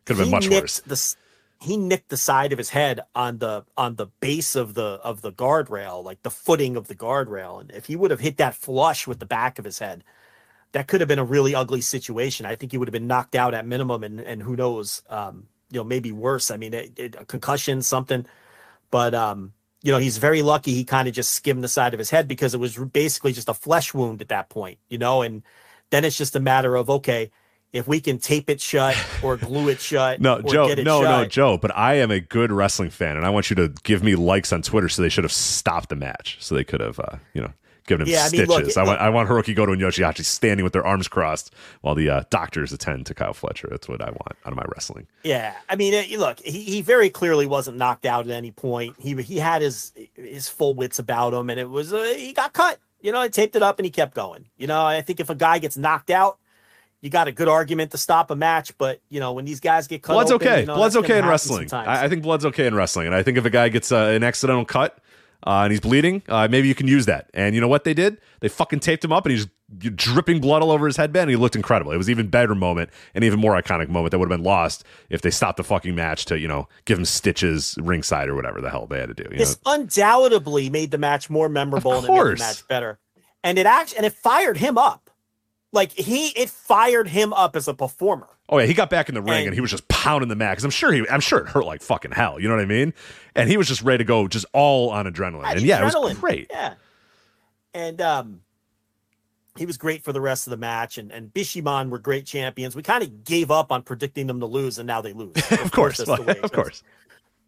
[0.05, 0.79] Could have been much worse.
[0.81, 1.15] The,
[1.61, 5.21] he nicked the side of his head on the on the base of the of
[5.21, 7.59] the guardrail, like the footing of the guardrail.
[7.61, 10.03] And if he would have hit that flush with the back of his head,
[10.73, 12.45] that could have been a really ugly situation.
[12.45, 15.47] I think he would have been knocked out at minimum, and and who knows, um,
[15.71, 16.51] you know, maybe worse.
[16.51, 18.25] I mean, it, it, a concussion, something.
[18.91, 19.53] But um,
[19.85, 22.27] you know, he's very lucky he kind of just skimmed the side of his head
[22.27, 25.43] because it was basically just a flesh wound at that point, you know, and
[25.91, 27.29] then it's just a matter of, okay,
[27.71, 30.19] if we can tape it shut or glue it shut.
[30.19, 30.85] no, Joe, no, shut.
[31.03, 34.01] no, Joe, but I am a good wrestling fan and I want you to give
[34.01, 36.37] me likes on Twitter so they should have stopped the match.
[36.39, 37.53] So they could have, uh, you know,
[37.85, 38.49] giving him yeah, stitches.
[38.49, 41.07] I, mean, look, I want I want Hiroki Goto and Yoshihashi standing with their arms
[41.07, 43.67] crossed while the uh, doctors attend to Kyle Fletcher.
[43.69, 45.07] That's what I want out of my wrestling.
[45.23, 48.95] Yeah, I mean, uh, look, he, he very clearly wasn't knocked out at any point.
[48.99, 52.53] He he had his his full wits about him, and it was uh, he got
[52.53, 52.79] cut.
[53.01, 54.45] You know, I taped it up and he kept going.
[54.57, 56.39] You know, I think if a guy gets knocked out,
[57.01, 58.75] you got a good argument to stop a match.
[58.79, 60.61] But you know, when these guys get cut, blood's open, okay.
[60.61, 61.71] You know, blood's okay in wrestling.
[61.71, 64.11] I, I, think blood's okay in wrestling, and I think if a guy gets uh,
[64.15, 64.97] an accidental cut
[65.45, 67.29] uh, and he's bleeding, uh, maybe you can use that.
[67.33, 68.19] And you know what they did?
[68.39, 69.47] They fucking taped him up, and he's
[69.77, 71.23] dripping blood all over his headband.
[71.23, 71.91] And he looked incredible.
[71.91, 74.83] It was even better moment, and even more iconic moment that would have been lost
[75.09, 78.61] if they stopped the fucking match to you know give him stitches ringside or whatever
[78.61, 79.29] the hell they had to do.
[79.35, 79.73] this know?
[79.73, 82.99] undoubtedly made the match more memorable and it made the match better,
[83.43, 85.04] and it actually and it fired him up.
[85.75, 88.27] Like he, it fired him up as a performer.
[88.47, 90.35] Oh yeah, he got back in the ring and, and he was just pounding the
[90.35, 92.39] mat because I'm sure he, I'm sure it hurt like fucking hell.
[92.39, 92.93] You know what I mean?
[93.35, 95.43] And he was just ready to go, just all on adrenaline.
[95.43, 95.95] Yeah, and yeah, adrenaline.
[95.95, 96.47] it was great.
[96.49, 96.73] Yeah,
[97.73, 98.41] and um,
[99.57, 100.97] he was great for the rest of the match.
[100.97, 102.75] And and Bishamon were great champions.
[102.75, 105.35] We kind of gave up on predicting them to lose, and now they lose.
[105.51, 106.83] Of, of course, course well, of course.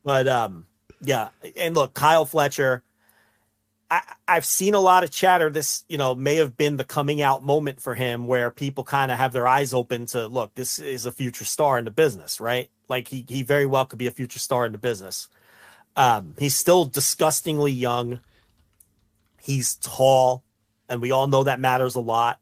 [0.03, 0.65] But um,
[1.01, 2.83] yeah, and look, Kyle Fletcher
[3.89, 5.49] I, I've seen a lot of chatter.
[5.49, 9.11] This, you know, may have been the coming out moment for him where people kind
[9.11, 12.39] of have their eyes open to look, this is a future star in the business,
[12.39, 12.69] right?
[12.89, 15.29] Like he, he very well could be a future star in the business.
[15.95, 18.19] Um, he's still disgustingly young.
[19.41, 20.43] He's tall,
[20.89, 22.39] and we all know that matters a lot.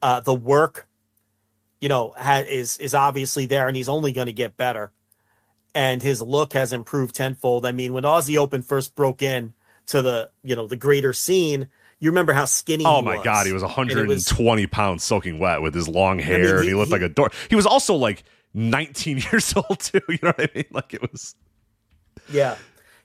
[0.00, 0.88] Uh, the work,
[1.80, 4.92] you know, ha- is is obviously there, and he's only going to get better.
[5.74, 7.66] And his look has improved tenfold.
[7.66, 9.52] I mean, when Aussie Open first broke in,
[9.90, 11.68] to the you know the greater scene
[11.98, 13.24] you remember how skinny oh my was.
[13.24, 16.56] god he was 120 was, pounds soaking wet with his long hair I mean, he,
[16.58, 20.00] and he looked he, like a door he was also like 19 years old too
[20.08, 20.64] you know what i mean?
[20.72, 21.34] Like it was
[22.28, 22.56] yeah.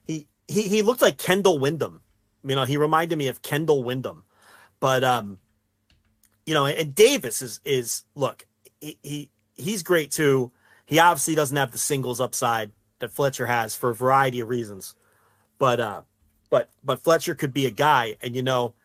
[0.06, 2.02] He he, he looked like kendall windham.
[2.44, 4.24] You know he reminded me of kendall windham.
[4.80, 5.40] But um
[6.45, 8.45] you know and davis is is look
[8.82, 10.52] he, he he's great too.
[10.86, 14.95] He obviously doesn't have the singles upside that fletcher has for a variety of reasons.
[15.57, 16.02] But uh
[16.56, 18.15] but but Fletcher could be a guy.
[18.22, 18.76] And you know,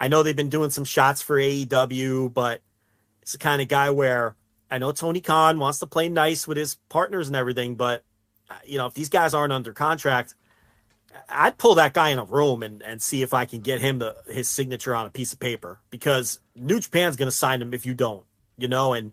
[0.00, 2.62] I know they've been doing some shots for AEW, but
[3.20, 4.34] it's the kind of guy where
[4.68, 8.02] I know Tony Khan wants to play nice with his partners and everything, but
[8.50, 10.34] uh, you know, if these guys aren't under contract,
[11.28, 14.00] I'd pull that guy in a room and, and see if I can get him
[14.00, 17.72] the his signature on a piece of paper because New Japan's going to sign him
[17.72, 18.24] if you don't,
[18.58, 19.12] you know, and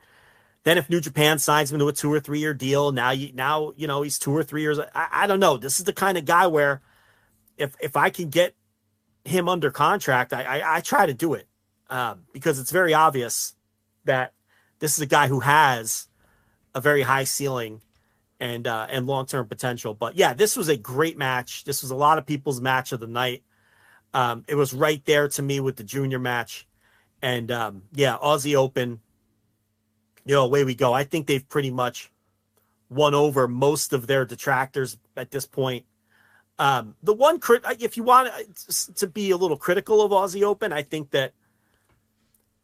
[0.64, 3.32] then if New Japan signs him to a two or three year deal, now you
[3.34, 4.80] now you know he's two or three years.
[4.80, 5.58] I, I don't know.
[5.58, 6.82] This is the kind of guy where
[7.60, 8.56] if if I can get
[9.26, 11.48] him under contract, I I, I try to do it
[11.90, 13.56] um, because it's very obvious
[14.06, 14.34] that
[14.80, 16.08] this is a guy who has
[16.74, 17.82] a very high ceiling
[18.40, 19.94] and uh, and long term potential.
[19.94, 21.66] But yeah, this was a great match.
[21.66, 23.44] This was a lot of people's match of the night.
[24.14, 26.68] Um, it was right there to me with the junior match,
[27.22, 29.02] and um, yeah, Aussie Open.
[30.26, 30.94] You know, away we go.
[30.94, 32.12] I think they've pretty much
[32.90, 35.86] won over most of their detractors at this point.
[36.60, 38.30] Um, the one crit, if you want
[38.98, 41.32] to be a little critical of Aussie Open, I think that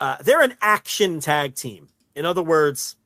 [0.01, 1.87] uh, they're an action tag team.
[2.13, 2.97] In other words,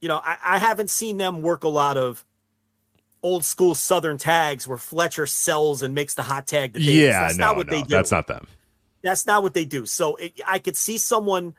[0.00, 2.24] you know, I, I, haven't seen them work a lot of
[3.22, 6.72] old school Southern tags where Fletcher sells and makes the hot tag.
[6.72, 7.88] The yeah, that's no, not what no, they do.
[7.88, 8.48] That's not them.
[9.02, 9.86] That's not what they do.
[9.86, 11.54] So it, I could see someone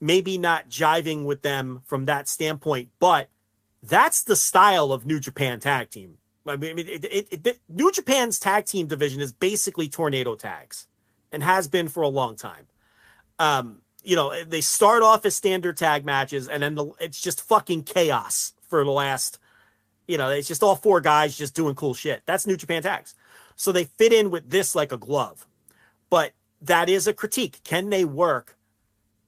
[0.00, 3.28] maybe not jiving with them from that standpoint, but
[3.82, 6.18] that's the style of New Japan tag team.
[6.48, 10.86] I mean, it, it, it, New Japan's tag team division is basically tornado tags,
[11.32, 12.66] and has been for a long time.
[13.38, 17.42] Um, you know, they start off as standard tag matches, and then the, it's just
[17.42, 19.38] fucking chaos for the last.
[20.06, 22.22] You know, it's just all four guys just doing cool shit.
[22.24, 23.14] That's New Japan tags.
[23.56, 25.46] So they fit in with this like a glove.
[26.08, 27.60] But that is a critique.
[27.64, 28.56] Can they work,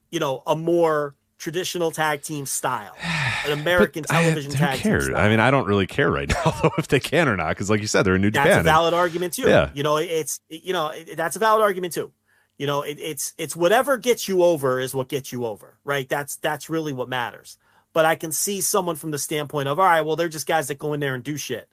[0.09, 2.95] you know, a more traditional tag team style,
[3.45, 4.99] an American television I, tag care.
[4.99, 5.09] team.
[5.09, 5.25] Style.
[5.25, 7.69] I mean, I don't really care right now though if they can or not, because
[7.69, 8.63] like you said, they're in New that's Japan.
[8.63, 9.49] That's a valid and, argument too.
[9.49, 12.13] Yeah, you know, it's you know that's a valid argument too.
[12.57, 16.07] You know, it, it's it's whatever gets you over is what gets you over, right?
[16.07, 17.57] That's that's really what matters.
[17.93, 20.69] But I can see someone from the standpoint of, all right, well, they're just guys
[20.69, 21.67] that go in there and do shit,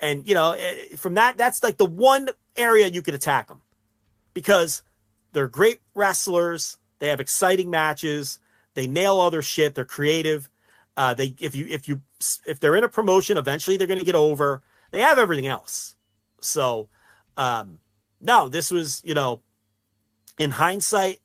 [0.00, 3.62] and you know, eh, from that, that's like the one area you could attack them
[4.34, 4.82] because
[5.32, 6.76] they're great wrestlers.
[6.98, 8.38] They have exciting matches
[8.74, 9.74] they nail all their shit.
[9.74, 10.48] They're creative.
[10.96, 12.02] Uh, they if you if you
[12.46, 14.62] if they're in a promotion, eventually they're going to get over.
[14.90, 15.96] They have everything else.
[16.40, 16.88] So,
[17.36, 17.78] um,
[18.20, 19.40] no, this was you know,
[20.38, 21.20] in hindsight,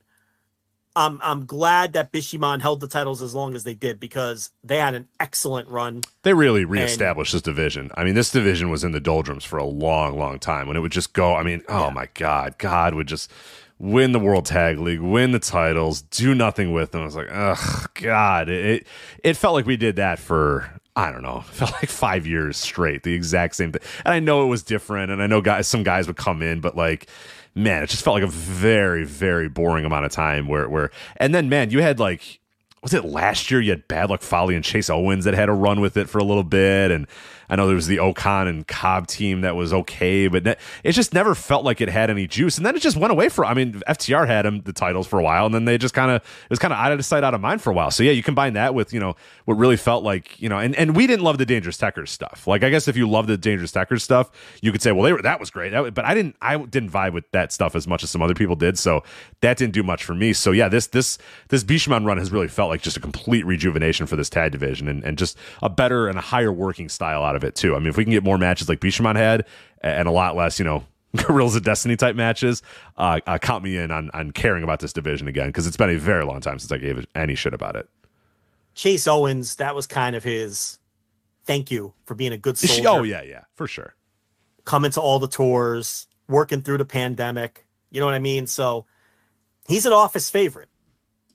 [0.96, 4.78] I'm I'm glad that Bishamon held the titles as long as they did because they
[4.78, 6.02] had an excellent run.
[6.24, 7.92] They really reestablished and, this division.
[7.94, 10.80] I mean, this division was in the doldrums for a long, long time when it
[10.80, 11.36] would just go.
[11.36, 11.90] I mean, oh yeah.
[11.92, 13.32] my God, God would just
[13.80, 17.02] win the World Tag League, win the titles, do nothing with them.
[17.02, 18.86] I was like, oh God, it
[19.24, 23.04] it felt like we did that for I don't know, felt like five years straight,
[23.04, 23.82] the exact same thing.
[24.06, 26.60] And I know it was different, and I know guys, some guys would come in,
[26.60, 27.08] but like,
[27.56, 30.48] man, it just felt like a very, very boring amount of time.
[30.48, 32.40] Where, where, and then man, you had like,
[32.84, 33.62] was it last year?
[33.62, 36.18] You had Bad Luck Fale and Chase Owens that had a run with it for
[36.18, 37.08] a little bit, and
[37.50, 40.46] I know there was the O-Khan and Cobb team that was okay, but
[40.84, 42.58] it just never felt like it had any juice.
[42.58, 43.46] And then it just went away for.
[43.46, 46.12] I mean, FTR had him the titles for a while, and then they just kind
[46.12, 47.92] of it was kind of out of sight, out of mind for a while.
[47.92, 49.16] So yeah, you combine that with you know
[49.46, 52.46] what really felt like you know, and and we didn't love the Dangerous Tekkers stuff.
[52.48, 54.30] Like I guess if you love the Dangerous Tekkers stuff,
[54.62, 56.92] you could say, well, they were that was great, that, but I didn't I didn't
[56.92, 58.78] vibe with that stuff as much as some other people did.
[58.78, 59.04] So
[59.42, 60.34] that didn't do much for me.
[60.34, 61.18] So yeah, this this
[61.50, 64.88] this Bishamon run has really felt like just a complete rejuvenation for this tag division
[64.88, 67.76] and, and just a better and a higher working style out of it too.
[67.76, 69.46] I mean, if we can get more matches like Bishamon had
[69.82, 70.86] and a lot less, you know,
[71.16, 72.62] Guerrillas of Destiny type matches,
[72.98, 75.90] uh, uh, count me in on on caring about this division again because it's been
[75.90, 77.90] a very long time since I gave any shit about it.
[78.76, 80.80] Chase Owens, that was kind of his
[81.46, 82.88] thank you for being a good soldier.
[82.88, 83.96] Oh yeah, yeah, for sure.
[84.66, 87.66] Coming to all the tours, working through the pandemic.
[87.90, 88.46] You know what I mean?
[88.46, 88.86] So
[89.68, 90.70] he's an office favorite.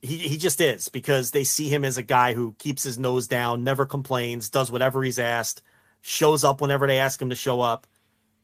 [0.03, 3.27] He he just is because they see him as a guy who keeps his nose
[3.27, 5.63] down, never complains, does whatever he's asked,
[6.07, 7.87] shows up whenever they ask him to show up.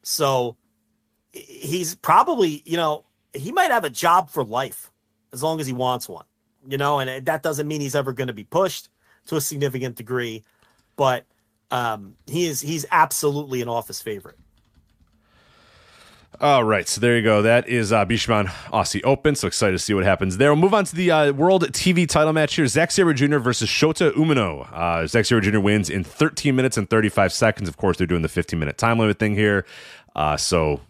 [0.03, 0.57] So
[1.33, 3.05] he's probably, you know,
[3.35, 4.91] he might have a job for life
[5.33, 6.25] as long as he wants one,
[6.67, 8.89] you know, and that doesn't mean he's ever going to be pushed
[9.27, 10.43] to a significant degree,
[10.97, 11.27] but
[11.71, 14.39] um, he is he's absolutely an office favorite.
[16.39, 17.43] All right, so there you go.
[17.43, 19.35] That is uh, Bishamon Aussie Open.
[19.35, 20.53] So excited to see what happens there.
[20.55, 22.67] We'll move on to the uh, World TV title match here.
[22.67, 23.39] Zack Sabre Jr.
[23.39, 24.67] versus Shota Umino.
[24.73, 25.61] Uh, Zack Sabre Jr.
[25.61, 27.69] wins in 13 minutes and 35 seconds.
[27.69, 29.67] Of course, they're doing the 15 minute time limit thing here.
[30.17, 30.81] Uh, so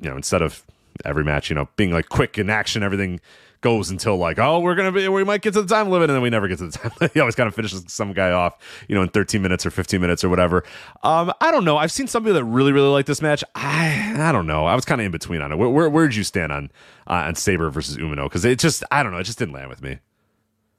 [0.00, 0.62] you know, instead of
[1.04, 3.20] every match, you know, being like quick in action, everything
[3.64, 6.14] goes until like, oh, we're gonna be, we might get to the time limit, and
[6.14, 6.92] then we never get to the time.
[7.00, 7.14] limit.
[7.14, 8.56] he always kind of finishes some guy off,
[8.88, 10.62] you know, in 13 minutes or 15 minutes or whatever.
[11.02, 11.76] Um, I don't know.
[11.76, 13.42] I've seen some people that really, really like this match.
[13.54, 14.66] I, I don't know.
[14.66, 15.56] I was kind of in between on it.
[15.56, 16.70] Where, where, where did you stand on
[17.06, 18.24] uh, on Sabre versus Umino?
[18.24, 19.98] Because it just, I don't know, it just didn't land with me.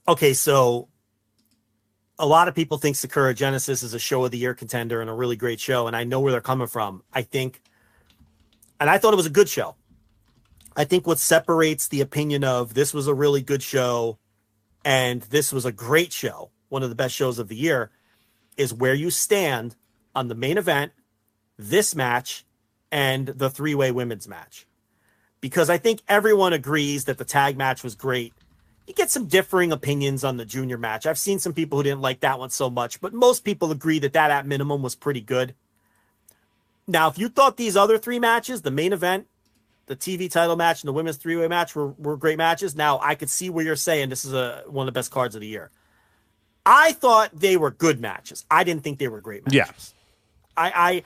[0.08, 0.88] Okay, so
[2.20, 5.10] a lot of people think Sakura Genesis is a show of the year contender and
[5.10, 7.02] a really great show, and I know where they're coming from.
[7.12, 7.62] I think
[8.80, 9.76] and I thought it was a good show.
[10.76, 14.20] I think what separates the opinion of this was a really good show
[14.86, 17.90] and this was a great show, one of the best shows of the year,
[18.56, 19.76] is where you stand
[20.14, 20.92] on the main event,
[21.58, 22.46] this match,
[22.92, 24.68] and the three way women's match.
[25.42, 28.34] Because I think everyone agrees that the tag match was great.
[28.88, 31.08] You get some differing opinions on the junior match.
[31.08, 33.98] I've seen some people who didn't like that one so much, but most people agree
[34.00, 35.56] that that at minimum was pretty good.
[36.88, 39.28] Now, if you thought these other three matches, the main event,
[39.88, 43.00] the TV title match, and the women's three way match were, were great matches, now
[43.02, 45.42] I could see where you're saying this is a one of the best cards of
[45.42, 45.72] the year.
[46.66, 48.44] I thought they were good matches.
[48.50, 49.94] I didn't think they were great matches.
[50.58, 50.64] Yeah.
[50.64, 51.04] I,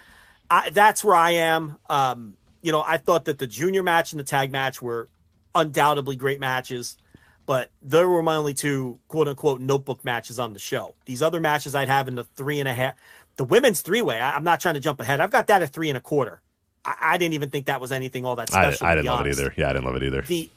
[0.50, 1.78] I, I that's where I am.
[1.90, 5.10] Um, you know, I thought that the junior match and the tag match were
[5.56, 6.98] undoubtedly great matches,
[7.46, 10.96] but there were my only two quote unquote notebook matches on the show.
[11.06, 12.96] These other matches I'd have in the three and a half,
[13.36, 15.20] the women's three way, I, am not trying to jump ahead.
[15.20, 16.42] I've got that at three and a quarter.
[16.90, 18.86] I, I didn't even think that was anything all that special.
[18.86, 19.54] I, I didn't love it either.
[19.56, 20.22] Yeah, I didn't love it either.
[20.24, 20.50] The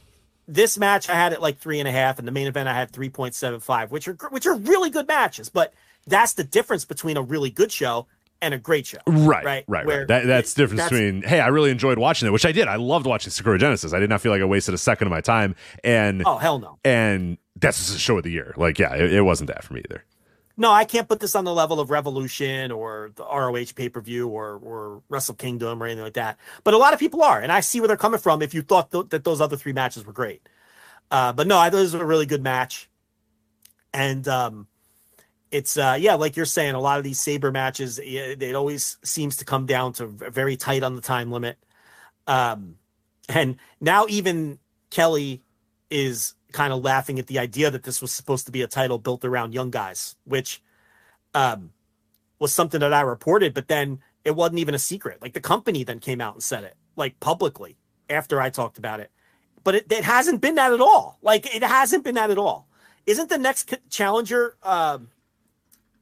[0.48, 2.74] this match I had it like three and a half, and the main event I
[2.74, 5.48] had three point seven five, which are which are really good matches.
[5.48, 5.74] But
[6.06, 8.06] that's the difference between a really good show
[8.40, 8.98] and a great show.
[9.06, 9.86] Right, right, right.
[9.86, 10.08] right.
[10.08, 12.66] That, that's the difference that's, between hey, I really enjoyed watching it, which I did.
[12.66, 13.92] I loved watching Sakura Genesis.
[13.92, 15.54] I did not feel like I wasted a second of my time.
[15.84, 16.78] And oh hell no.
[16.84, 18.54] And that's just a show of the year.
[18.56, 20.04] Like yeah, it, it wasn't that for me either
[20.56, 24.00] no, I can't put this on the level of Revolution or the ROH pay per
[24.00, 26.38] view or or Wrestle Kingdom or anything like that.
[26.64, 28.42] But a lot of people are, and I see where they're coming from.
[28.42, 30.48] If you thought th- that those other three matches were great,
[31.10, 32.90] uh, but no, I thought it was a really good match,
[33.94, 34.66] and um,
[35.50, 39.36] it's uh, yeah, like you're saying, a lot of these Sabre matches, it always seems
[39.36, 41.58] to come down to very tight on the time limit,
[42.26, 42.76] um,
[43.28, 44.58] and now even
[44.90, 45.42] Kelly
[45.90, 48.98] is kind of laughing at the idea that this was supposed to be a title
[48.98, 50.62] built around young guys, which
[51.34, 51.70] um,
[52.38, 55.20] was something that I reported, but then it wasn't even a secret.
[55.20, 57.76] Like the company then came out and said it, like publicly
[58.08, 59.10] after I talked about it.
[59.64, 61.18] But it, it hasn't been that at all.
[61.22, 62.68] Like it hasn't been that at all.
[63.06, 65.08] Isn't the next challenger um,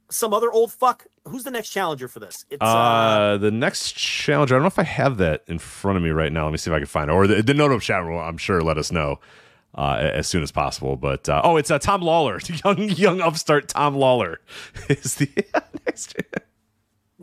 [0.09, 1.05] some other old fuck?
[1.27, 2.45] Who's the next challenger for this?
[2.49, 4.55] It's, uh, uh, the next challenger.
[4.55, 6.45] I don't know if I have that in front of me right now.
[6.45, 7.13] Let me see if I can find it.
[7.13, 9.19] Or the, the note of chat will, I'm sure, let us know
[9.75, 10.95] uh, as soon as possible.
[10.95, 14.37] But uh, oh, it's uh, Tom Lawlor, young young upstart Tom Lawlor
[14.89, 15.29] is the
[15.85, 16.15] next.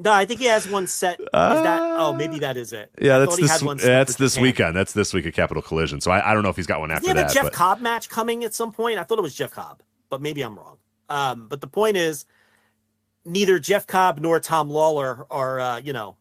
[0.00, 1.18] No, I think he has one set.
[1.18, 1.80] Is that?
[1.98, 2.90] Oh, maybe that is it.
[3.00, 3.60] Yeah, that's this.
[3.82, 4.42] That's this Japan.
[4.42, 4.76] weekend.
[4.76, 6.00] That's this week at Capitol Collision.
[6.00, 7.32] So I, I don't know if he's got one after he that.
[7.32, 7.52] Jeff but...
[7.52, 9.00] Cobb match coming at some point.
[9.00, 10.76] I thought it was Jeff Cobb, but maybe I'm wrong.
[11.08, 12.26] Um, but the point is,
[13.24, 16.16] neither Jeff Cobb nor Tom Lawlor are, uh, you know,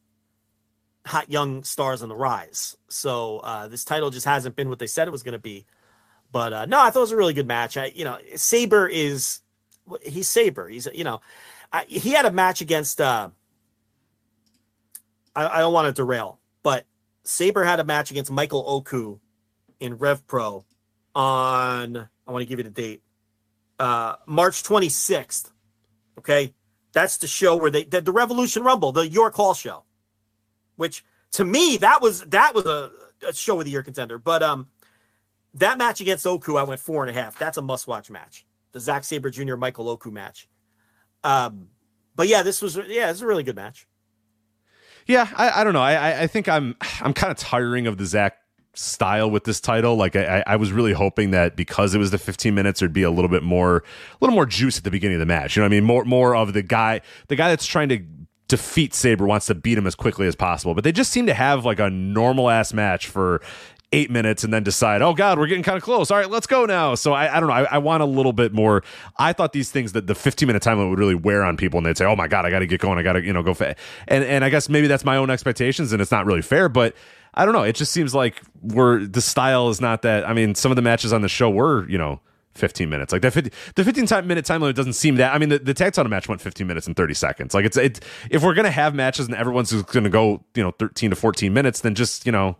[1.06, 2.78] hot young stars on the rise.
[2.90, 5.66] So uh, this title just hasn't been what they said it was going to be.
[6.32, 7.78] But uh, no, I thought it was a really good match.
[7.78, 9.40] I, you know, Sabre is
[10.02, 10.68] he's Sabre.
[10.68, 11.22] He's you know,
[11.72, 13.30] I, he had a match against uh,
[15.36, 16.86] I, I don't want to derail, but
[17.24, 19.20] Sabre had a match against Michael Oku
[19.80, 20.66] in Rev Pro
[21.16, 23.02] on I want to give you the date.
[23.80, 25.52] Uh March 26th.
[26.20, 26.54] Okay.
[26.94, 29.84] That's the show where they did the Revolution Rumble, the York Hall show.
[30.78, 32.92] Which to me, that was that was a,
[33.28, 34.18] a show of the year contender.
[34.18, 34.68] But um
[35.56, 37.38] that match against Oku, I went four and a half.
[37.38, 38.46] That's a must-watch match.
[38.74, 39.56] The Zack Sabre Jr.
[39.56, 40.48] Michael Oku match.
[41.24, 41.68] Um,
[42.16, 43.88] but yeah, this was yeah, this is a really good match.
[45.06, 45.82] Yeah, I, I don't know.
[45.82, 48.38] I I think I'm I'm kind of tiring of the Zack
[48.78, 49.96] style with this title.
[49.96, 53.04] Like I, I was really hoping that because it was the 15 minutes, there'd be
[53.04, 53.84] a little bit more, a
[54.22, 55.56] little more juice at the beginning of the match.
[55.56, 55.84] You know what I mean?
[55.84, 58.00] More, more of the guy, the guy that's trying to
[58.48, 60.74] defeat Sabre wants to beat him as quickly as possible.
[60.74, 63.42] But they just seem to have like a normal ass match for
[63.94, 66.12] eight minutes and then decide, oh God, we're getting kind of close.
[66.12, 66.96] All right, let's go now.
[66.96, 67.56] So I, I don't know.
[67.56, 68.84] I, I, want a little bit more.
[69.18, 71.78] I thought these things that the 15 minute time limit would really wear on people
[71.78, 72.98] and they'd say, oh my God, I got to get going.
[72.98, 73.54] I got to, you know, go.
[73.54, 73.76] Fa-.
[74.10, 76.96] And, and I guess maybe that's my own expectations and it's not really fair, but
[77.34, 77.64] I don't know.
[77.64, 80.28] It just seems like we're, the style is not that.
[80.28, 82.20] I mean, some of the matches on the show were, you know,
[82.56, 83.14] 15 minutes.
[83.14, 85.34] Like the 50, the 15 time minute time limit doesn't seem that.
[85.34, 87.54] I mean, the, the tag title match went 15 minutes and 30 seconds.
[87.54, 90.64] Like it's, it's, if we're going to have matches and everyone's going to go, you
[90.64, 92.58] know, 13 to 14 minutes, then just, you know,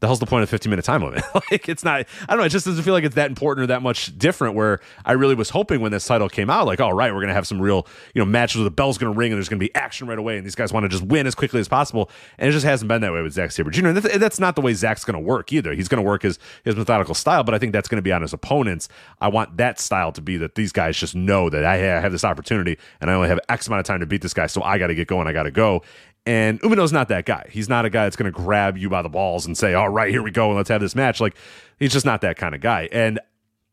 [0.00, 1.22] the hell's the point of 15 minute time limit?
[1.50, 2.44] like it's not, I don't know.
[2.44, 5.34] It just doesn't feel like it's that important or that much different where I really
[5.34, 7.60] was hoping when this title came out, like, all right, we're going to have some
[7.60, 9.74] real, you know, matches where the bell's going to ring and there's going to be
[9.74, 10.36] action right away.
[10.36, 12.10] And these guys want to just win as quickly as possible.
[12.38, 13.88] And it just hasn't been that way with Zack Sabre Jr.
[13.88, 15.72] And that's, that's not the way Zack's going to work either.
[15.72, 18.12] He's going to work his, his methodical style, but I think that's going to be
[18.12, 18.88] on his opponents.
[19.20, 22.24] I want that style to be that these guys just know that I have this
[22.24, 24.46] opportunity and I only have X amount of time to beat this guy.
[24.46, 25.26] So I got to get going.
[25.26, 25.82] I got to go.
[26.26, 27.48] And Umino's not that guy.
[27.50, 29.88] He's not a guy that's going to grab you by the balls and say, all
[29.88, 31.20] right, here we go, and let's have this match.
[31.20, 31.36] Like,
[31.78, 32.88] he's just not that kind of guy.
[32.90, 33.20] And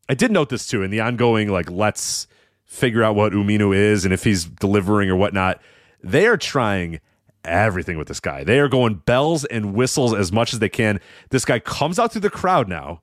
[0.08, 2.28] I did note this too in the ongoing, like, let's
[2.64, 5.60] figure out what Umino is and if he's delivering or whatnot.
[6.02, 7.00] They are trying
[7.44, 8.44] everything with this guy.
[8.44, 11.00] They are going bells and whistles as much as they can.
[11.30, 13.02] This guy comes out through the crowd now.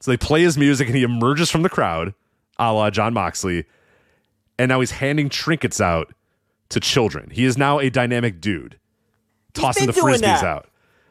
[0.00, 2.14] So they play his music and he emerges from the crowd,
[2.58, 3.66] a la John Moxley.
[4.58, 6.14] And now he's handing trinkets out
[6.70, 7.30] to children.
[7.30, 8.78] He is now a dynamic dude,
[9.52, 10.68] tossing the frisbees out.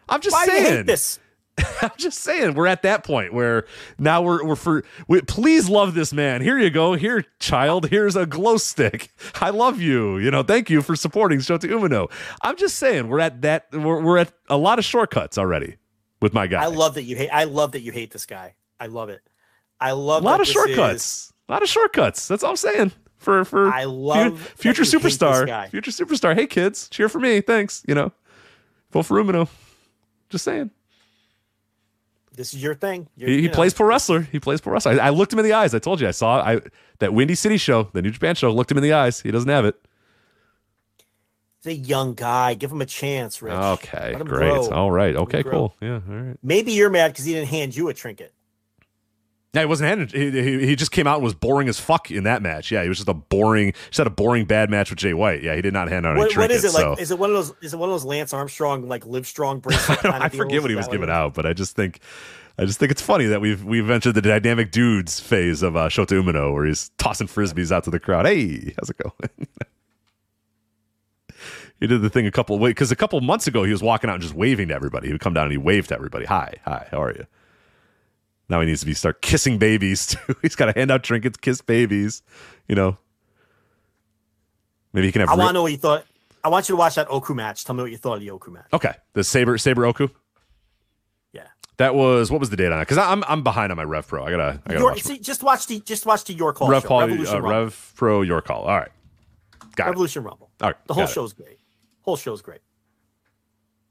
[0.08, 0.86] I'm just Why saying.
[0.86, 1.20] this?
[1.82, 3.66] I'm just saying we're at that point where
[3.98, 6.42] now we're we're for we, please love this man.
[6.42, 6.94] Here you go.
[6.94, 7.90] Here, child.
[7.90, 9.12] Here's a glow stick.
[9.36, 10.18] I love you.
[10.18, 12.10] You know, thank you for supporting Shota Umino.
[12.42, 15.76] I'm just saying we're at that we're, we're at a lot of shortcuts already
[16.22, 16.64] with my guy.
[16.64, 18.56] I love that you hate I love that you hate this guy.
[18.80, 19.22] I love it.
[19.82, 21.04] I love a lot of shortcuts.
[21.04, 22.28] Is, a lot of shortcuts.
[22.28, 25.70] That's all I'm saying for for I love future superstar.
[25.70, 26.34] Future superstar.
[26.34, 27.42] Hey kids, cheer for me.
[27.42, 27.84] Thanks.
[27.88, 28.12] You know,
[28.92, 29.48] vote for Umino.
[30.30, 30.72] Just saying.
[32.34, 33.10] This is your thing.
[33.18, 34.22] You're, he, he you plays pro wrestler.
[34.22, 34.94] He plays pro wrestler.
[34.94, 35.76] I, I, looked him in the eyes.
[35.76, 36.08] I told you.
[36.08, 36.62] I saw I
[37.00, 38.50] that Windy City show, the New Japan show.
[38.52, 39.20] Looked him in the eyes.
[39.20, 39.76] He doesn't have it.
[41.62, 42.54] He's a young guy.
[42.54, 43.54] Give him a chance, Rich.
[43.54, 44.26] Okay, great.
[44.26, 44.70] Grow.
[44.70, 45.18] All right.
[45.18, 45.76] Okay, cool.
[45.82, 46.00] Yeah.
[46.10, 46.38] All right.
[46.42, 48.34] Maybe you're mad because he didn't hand you a trinket.
[49.54, 50.12] Yeah, he wasn't handed.
[50.12, 52.72] He, he, just came out and was boring as fuck in that match.
[52.72, 55.42] Yeah, he was just a boring, just had a boring bad match with Jay White.
[55.42, 56.90] Yeah, he did not hand out what, any trinkets, What is it so.
[56.92, 57.00] like?
[57.00, 57.54] Is it one of those?
[57.64, 60.06] Is it one of those Lance Armstrong like Live Strong bracelet?
[60.06, 62.00] I, I forget what he was giving out, but I just think,
[62.60, 65.90] I just think it's funny that we've we've entered the dynamic dudes phase of uh,
[65.90, 68.28] Shota Umino, where he's tossing frisbees out to the crowd.
[68.28, 69.48] Hey, how's it going?
[71.80, 74.12] he did the thing a couple of because a couple months ago he was walking
[74.12, 75.08] out and just waving to everybody.
[75.08, 76.26] He would come down and he waved to everybody.
[76.26, 77.26] Hi, hi, how are you?
[78.50, 80.36] Now he needs to be start kissing babies too.
[80.42, 82.24] He's got to hand out trinkets, kiss babies.
[82.68, 82.98] You know,
[84.94, 85.30] maybe he can have.
[85.30, 86.06] I want to know what you thought.
[86.44, 87.66] I want you to watch that Oku match.
[87.66, 88.68] Tell me what you thought of the Oku match.
[88.74, 90.08] Okay, the Sabre Sabre Oku.
[91.34, 91.48] Yeah,
[91.78, 92.84] that was what was the date on it?
[92.84, 94.24] Because I'm I'm behind on my Rev Pro.
[94.24, 96.70] I gotta I gotta York, watch see, just watch the just watch the York Hall.
[96.70, 98.64] Rev Pro, uh, Rev Pro York Hall.
[98.64, 98.92] All right,
[99.76, 100.28] got Revolution it.
[100.28, 100.50] Rumble.
[100.62, 101.38] All right, the whole show's it.
[101.38, 101.60] great.
[102.02, 102.62] Whole show's great.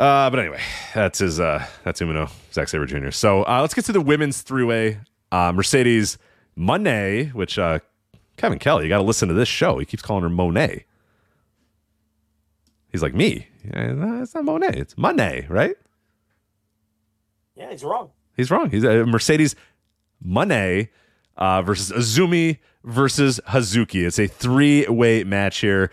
[0.00, 0.62] Uh, but anyway,
[0.94, 1.38] that's his.
[1.38, 3.10] Uh, that's Umino, Zack Sabre Jr.
[3.10, 4.98] So uh, let's get to the women's three-way.
[5.30, 6.16] Uh, Mercedes
[6.56, 7.80] Monet, which uh,
[8.38, 9.76] Kevin Kelly, you got to listen to this show.
[9.78, 10.86] He keeps calling her Monet.
[12.90, 13.48] He's like me.
[13.62, 14.72] Yeah, it's not Monet.
[14.72, 15.76] It's Monet, right?
[17.54, 18.10] Yeah, he's wrong.
[18.34, 18.70] He's wrong.
[18.70, 19.54] He's a uh, Mercedes
[20.22, 20.88] Monet
[21.36, 24.06] uh, versus Azumi versus Hazuki.
[24.06, 25.90] It's a three-way match here.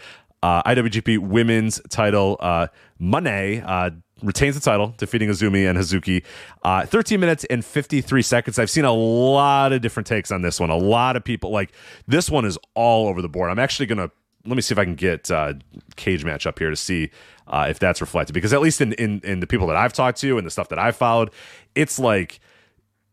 [0.47, 2.37] Uh, IWGP Women's Title.
[2.39, 2.67] Uh,
[2.99, 3.89] Monet uh,
[4.23, 6.23] retains the title, defeating Azumi and Hazuki.
[6.63, 8.57] Uh, 13 minutes and 53 seconds.
[8.57, 10.69] I've seen a lot of different takes on this one.
[10.69, 11.73] A lot of people like
[12.07, 13.51] this one is all over the board.
[13.51, 14.09] I'm actually gonna
[14.45, 15.55] let me see if I can get uh,
[15.97, 17.11] cage match up here to see
[17.47, 20.17] uh, if that's reflected because at least in, in in the people that I've talked
[20.21, 21.31] to and the stuff that I've followed,
[21.75, 22.39] it's like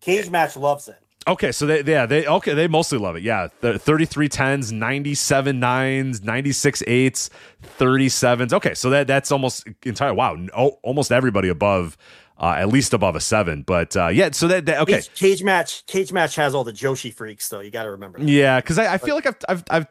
[0.01, 1.04] cage match loves it.
[1.27, 3.23] Okay, so they yeah they okay they mostly love it.
[3.23, 7.31] Yeah the 33 10s 97 9s 96 8s
[7.79, 11.97] 37s okay so that that's almost entire wow no, almost everybody above
[12.39, 14.95] uh, at least above a seven but uh, yeah so that, that okay.
[14.95, 18.19] Cage, cage, match cage match has all the Joshi freaks though you got to remember
[18.19, 18.29] that.
[18.29, 19.87] yeah because I, I, feel like I've, I've I've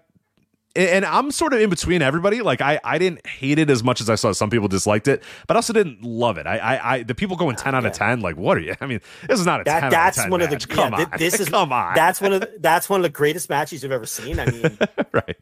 [0.76, 2.42] and I'm sort of in between everybody.
[2.42, 5.24] Like I, I didn't hate it as much as I saw some people disliked it,
[5.48, 6.48] but I also didn't love it.
[6.48, 8.22] I, I, I the people going ten out of ten.
[8.22, 8.76] Like, what are you?
[8.82, 10.54] I mean, this is not a that, 10 That's one match.
[10.54, 11.18] of the come yeah, on.
[11.18, 11.96] This is come on.
[11.96, 14.40] That's one of the, that's one of the greatest matches you've ever seen.
[14.40, 14.78] I mean,
[15.12, 15.38] right.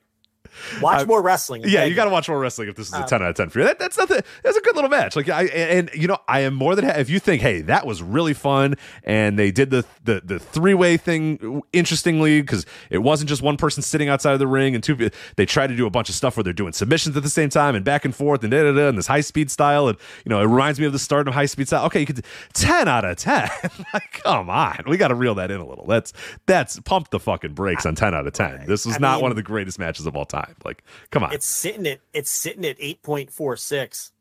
[0.82, 1.64] Watch uh, more wrestling.
[1.66, 3.36] Yeah, you got to watch more wrestling if this is a um, 10 out of
[3.36, 3.66] 10 for you.
[3.66, 4.22] That, that's nothing.
[4.44, 5.16] That's a good little match.
[5.16, 8.02] Like I and, you know, I am more than if you think, hey, that was
[8.02, 13.30] really fun, and they did the the, the three way thing interestingly because it wasn't
[13.30, 15.10] just one person sitting outside of the ring and two.
[15.36, 17.50] They tried to do a bunch of stuff where they're doing submissions at the same
[17.50, 19.98] time and back and forth and da da da and this high speed style and
[20.26, 21.86] you know it reminds me of the start of high speed style.
[21.86, 22.24] Okay, you could
[22.54, 23.50] 10 out of 10.
[23.94, 25.86] like, come on, we got to reel that in a little.
[25.86, 26.14] That's
[26.46, 28.66] that's pump the fucking brakes on 10 out of 10.
[28.68, 30.41] This was I not mean, one of the greatest matches of all time.
[30.64, 31.34] Like, come on.
[31.34, 34.12] It's sitting at it's sitting at eight point four six,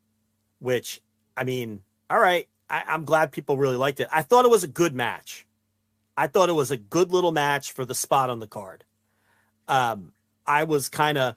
[0.59, 1.01] which
[1.35, 2.47] I mean, all right.
[2.69, 4.07] I, I'm glad people really liked it.
[4.11, 5.45] I thought it was a good match.
[6.15, 8.83] I thought it was a good little match for the spot on the card.
[9.67, 10.13] Um,
[10.45, 11.35] I was kind of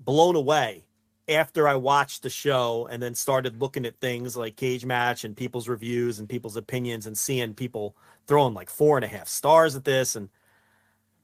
[0.00, 0.84] blown away
[1.28, 5.36] after I watched the show and then started looking at things like Cage Match and
[5.36, 7.96] people's reviews and people's opinions and seeing people
[8.26, 10.16] throwing like four and a half stars at this.
[10.16, 10.28] And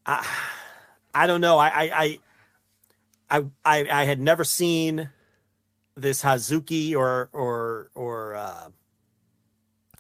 [0.07, 0.27] I,
[1.15, 1.59] I don't know.
[1.59, 2.19] I, I,
[3.31, 5.11] I, I, I had never seen
[5.97, 8.69] this Hazuki or or or uh,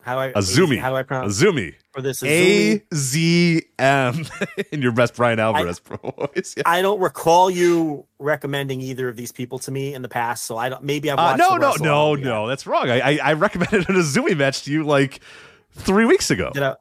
[0.02, 0.78] how I Azumi.
[0.78, 1.74] How do I pronounce Azumi?
[1.94, 4.26] Or this A Z M
[4.72, 6.55] in your best Bryan Alvarez I, voice.
[6.56, 6.62] Yeah.
[6.66, 10.56] I don't recall you recommending either of these people to me in the past, so
[10.56, 10.82] I don't.
[10.82, 11.38] Maybe I've uh, watched.
[11.38, 12.48] No, no, no, no.
[12.48, 12.88] That's wrong.
[12.88, 15.20] I, I, I recommended an Azumi match to you like
[15.72, 16.50] three weeks ago.
[16.55, 16.76] Did I?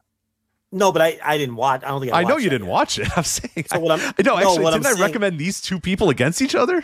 [0.72, 1.84] No, but I, I didn't watch.
[1.84, 2.74] I don't think I, I know you didn't yet.
[2.74, 3.08] watch it.
[3.18, 3.66] I'm saying.
[3.72, 6.10] So what I'm, I, no, actually, no, didn't I'm I saying, recommend these two people
[6.10, 6.84] against each other?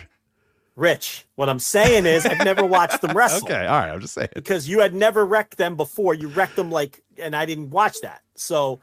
[0.76, 3.46] Rich, what I'm saying is I've never watched them wrestle.
[3.48, 3.92] okay, all right.
[3.92, 6.14] I'm just saying because you had never wrecked them before.
[6.16, 8.22] You wrecked them like, and I didn't watch that.
[8.36, 8.80] So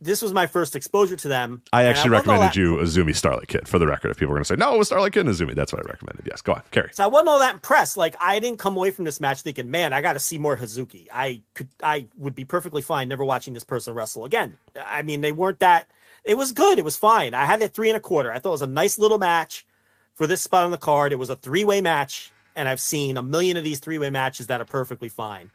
[0.00, 1.62] this was my first exposure to them.
[1.72, 4.10] I actually I recommended you Azumi Starlight Kid for the record.
[4.10, 5.84] If people are going to say no, it was Starlight Kid and Azumi, that's what
[5.84, 6.26] I recommended.
[6.26, 6.90] Yes, go on, carry.
[6.92, 7.96] So I wasn't all that impressed.
[7.96, 10.56] Like I didn't come away from this match thinking, man, I got to see more
[10.56, 11.08] Hazuki.
[11.12, 14.56] I could, I would be perfectly fine never watching this person wrestle again.
[14.84, 15.88] I mean, they weren't that.
[16.24, 16.78] It was good.
[16.78, 17.34] It was fine.
[17.34, 18.32] I had it three and a quarter.
[18.32, 19.66] I thought it was a nice little match
[20.14, 21.12] for this spot on the card.
[21.12, 24.10] It was a three way match, and I've seen a million of these three way
[24.10, 25.50] matches that are perfectly fine.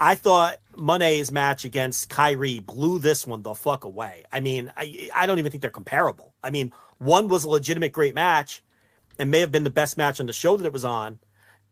[0.00, 4.24] I thought Monet's match against Kairi blew this one the fuck away.
[4.32, 6.32] I mean, I, I don't even think they're comparable.
[6.42, 8.62] I mean, one was a legitimate great match
[9.18, 11.18] and may have been the best match on the show that it was on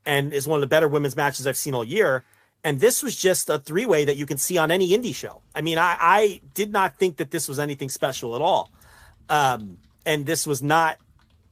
[0.05, 2.25] and is one of the better women's matches I've seen all year.
[2.65, 5.41] And this was just a three way that you can see on any indie show.
[5.55, 8.71] I mean, I, I did not think that this was anything special at all.
[9.31, 10.99] Um, and this was not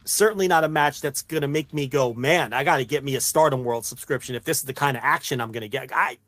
[0.04, 3.02] certainly not a match that's going to make me go, man, I got to get
[3.02, 5.68] me a Stardom World subscription if this is the kind of action I'm going to
[5.68, 5.90] get.
[5.92, 6.18] I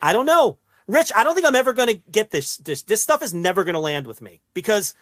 [0.00, 0.58] I don't know.
[0.86, 2.56] Rich, I don't think I'm ever going to get this.
[2.56, 4.94] This this stuff is never going to land with me because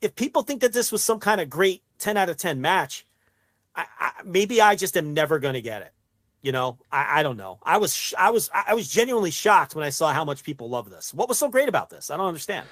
[0.00, 3.06] if people think that this was some kind of great 10 out of 10 match,
[3.74, 5.92] I, I, maybe I just am never going to get it.
[6.42, 7.58] You know, I, I don't know.
[7.62, 10.90] I was I was I was genuinely shocked when I saw how much people love
[10.90, 11.14] this.
[11.14, 12.10] What was so great about this?
[12.10, 12.66] I don't understand.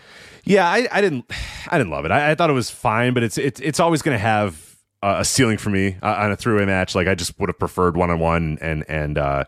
[0.44, 1.24] Yeah, I, I didn't
[1.68, 2.10] I didn't love it.
[2.10, 5.24] I, I thought it was fine, but it's it's it's always going to have a
[5.24, 6.94] ceiling for me uh, on a three way match.
[6.94, 9.44] Like I just would have preferred one on one and and uh,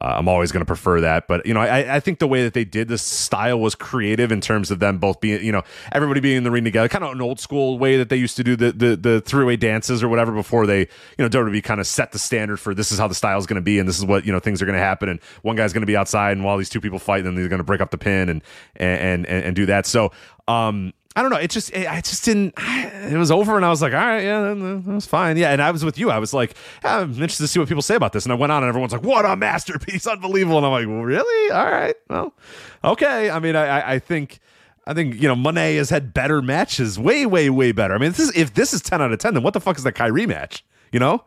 [0.00, 1.28] uh, I'm always going to prefer that.
[1.28, 4.32] But, you know, I, I think the way that they did this style was creative
[4.32, 5.62] in terms of them both being, you know,
[5.92, 8.36] everybody being in the ring together, kind of an old school way that they used
[8.36, 10.88] to do the, the, the three way dances or whatever before they, you
[11.18, 13.56] know, WWE kind of set the standard for this is how the style is going
[13.56, 15.08] to be and this is what, you know, things are going to happen.
[15.08, 17.48] And one guy's going to be outside and while these two people fight, then they're
[17.48, 18.42] going to break up the pin and,
[18.76, 19.86] and, and, and do that.
[19.86, 20.12] So,
[20.48, 21.36] um, I don't know.
[21.36, 22.54] It just, it, I just didn't.
[22.58, 25.36] It was over, and I was like, all right, yeah, that was fine.
[25.36, 26.10] Yeah, and I was with you.
[26.10, 28.24] I was like, yeah, I'm interested to see what people say about this.
[28.24, 30.56] And I went on, and everyone's like, what a masterpiece, unbelievable.
[30.58, 31.52] And I'm like, well, really?
[31.52, 32.34] All right, well,
[32.82, 33.30] okay.
[33.30, 34.40] I mean, I, I think.
[34.86, 37.94] I think you know Monet has had better matches, way, way, way better.
[37.94, 39.78] I mean, this is, if this is ten out of ten, then what the fuck
[39.78, 40.62] is that Kairi match?
[40.92, 41.24] You know,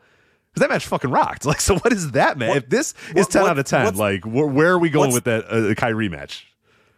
[0.54, 1.44] because that match fucking rocked.
[1.48, 2.56] Like, so what is that man?
[2.56, 5.24] if this is ten what, out of ten, like, wh- where are we going with
[5.24, 6.46] that uh, Kairi match?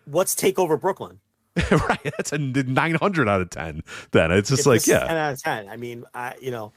[0.04, 1.22] What's Takeover Brooklyn?
[1.72, 2.14] right.
[2.18, 3.84] That's a 900 out of 10.
[4.12, 5.08] Then it's just if like, yeah.
[5.08, 5.70] 10 out of 10.
[5.70, 6.74] I mean, I, you know,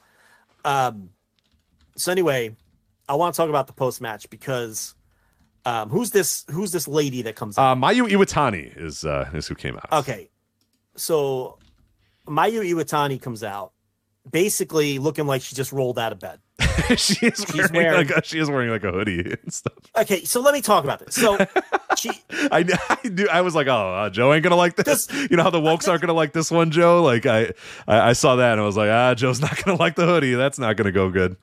[0.65, 1.09] um,
[1.95, 2.55] so anyway,
[3.07, 4.95] I want to talk about the post match because
[5.65, 6.45] um, who's this?
[6.51, 7.57] Who's this lady that comes?
[7.57, 9.91] Uh, Mayu Iwatani is uh, is who came out.
[9.91, 10.29] Okay,
[10.95, 11.57] so
[12.27, 13.71] Mayu Iwatani comes out,
[14.29, 16.39] basically looking like she just rolled out of bed.
[16.97, 19.73] she is wearing, wearing, like a, she is wearing like a hoodie and stuff.
[19.97, 21.15] Okay, so let me talk about this.
[21.15, 21.37] So
[21.97, 22.09] she,
[22.51, 23.27] I, I do.
[23.29, 25.07] I was like, oh, uh, Joe ain't gonna like this.
[25.33, 27.01] You know how the wokes aren't gonna like this one, Joe.
[27.01, 27.53] Like I,
[27.87, 30.33] I, I saw that and I was like, ah, Joe's not gonna like the hoodie.
[30.33, 31.37] That's not gonna go good.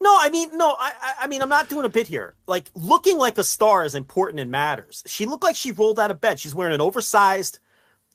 [0.00, 2.34] No, I mean, no, I, I mean, I'm not doing a bit here.
[2.46, 5.02] Like, looking like a star is important and matters.
[5.06, 6.38] She looked like she rolled out of bed.
[6.38, 7.58] She's wearing an oversized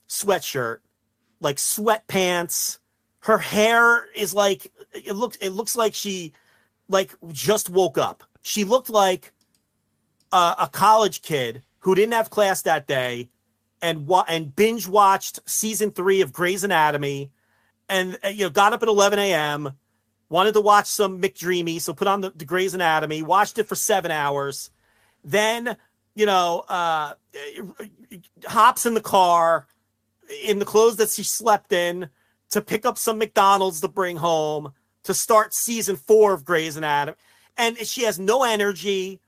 [0.08, 0.78] sweatshirt,
[1.40, 2.78] like sweatpants.
[3.22, 5.36] Her hair is like it looks.
[5.38, 6.32] It looks like she,
[6.88, 8.22] like, just woke up.
[8.42, 9.32] She looked like
[10.32, 13.28] a, a college kid who didn't have class that day,
[13.80, 17.30] and wa- and binge watched season three of Grey's Anatomy,
[17.88, 19.72] and you know got up at 11 a.m
[20.32, 23.74] wanted to watch some McDreamy, so put on the, the Grey's Anatomy, watched it for
[23.74, 24.70] seven hours,
[25.22, 25.76] then
[26.14, 27.12] you know uh,
[28.46, 29.66] hops in the car
[30.42, 32.08] in the clothes that she slept in
[32.52, 34.72] to pick up some McDonald's to bring home
[35.02, 37.16] to start season four of Grey's Anatomy,
[37.56, 39.20] and she has no energy.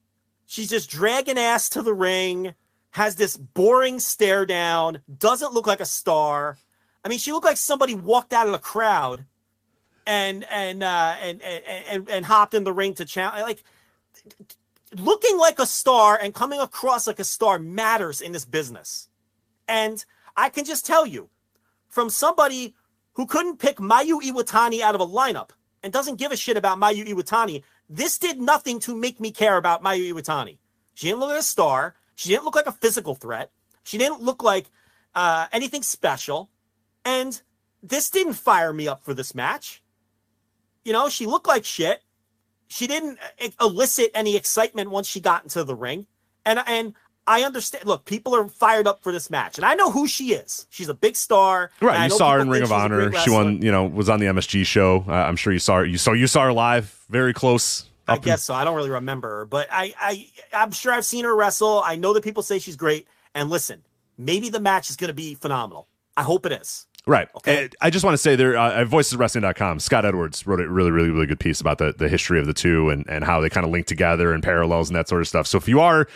[0.46, 2.54] She's just dragging ass to the ring,
[2.90, 6.58] has this boring stare down, doesn't look like a star.
[7.04, 9.24] I mean, she looked like somebody walked out of the crowd
[10.06, 13.42] and and uh, and, and and hopped in the ring to challenge.
[13.42, 13.64] Like
[14.96, 19.08] looking like a star and coming across like a star matters in this business.
[19.66, 20.04] And
[20.36, 21.30] I can just tell you,
[21.88, 22.74] from somebody
[23.14, 25.50] who couldn't pick Mayu Iwatani out of a lineup
[25.82, 29.56] and doesn't give a shit about Mayu Iwatani, this did nothing to make me care
[29.56, 30.58] about Mayu Iwatani.
[30.94, 31.94] She didn't look like a star.
[32.14, 33.50] She didn't look like a physical threat.
[33.82, 34.70] She didn't look like
[35.14, 36.50] uh, anything special.
[37.04, 37.40] And
[37.82, 39.82] this didn't fire me up for this match.
[40.84, 42.02] You know, she looked like shit.
[42.66, 46.06] She didn't uh, elicit any excitement once she got into the ring.
[46.46, 46.94] And and
[47.26, 47.86] I understand.
[47.86, 50.66] Look, people are fired up for this match, and I know who she is.
[50.70, 51.70] She's a big star.
[51.80, 53.12] Right, you saw her in Ring of Honor.
[53.20, 53.62] She won.
[53.62, 55.04] You know, was on the MSG show.
[55.08, 55.84] Uh, I'm sure you saw her.
[55.86, 57.88] You saw you saw her live, very close.
[58.06, 58.52] I guess so.
[58.52, 61.82] I don't really remember her, but I I I'm sure I've seen her wrestle.
[61.84, 63.06] I know that people say she's great.
[63.34, 63.82] And listen,
[64.16, 65.88] maybe the match is going to be phenomenal.
[66.16, 66.86] I hope it is.
[67.06, 67.28] Right.
[67.36, 67.68] Okay.
[67.82, 71.10] I just want to say there, uh, at voiceswrestling.com, Scott Edwards wrote a really, really,
[71.10, 73.66] really good piece about the, the history of the two and, and how they kind
[73.66, 75.46] of link together and parallels and that sort of stuff.
[75.46, 76.08] So if you are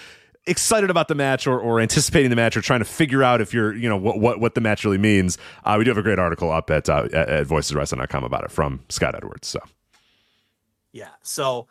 [0.48, 3.52] excited about the match or, or anticipating the match or trying to figure out if
[3.52, 6.02] you're, you know, what, what, what the match really means, uh, we do have a
[6.02, 9.48] great article up at, uh, at, voiceswrestling.com about it from Scott Edwards.
[9.48, 9.60] So,
[10.92, 11.10] yeah.
[11.22, 11.66] So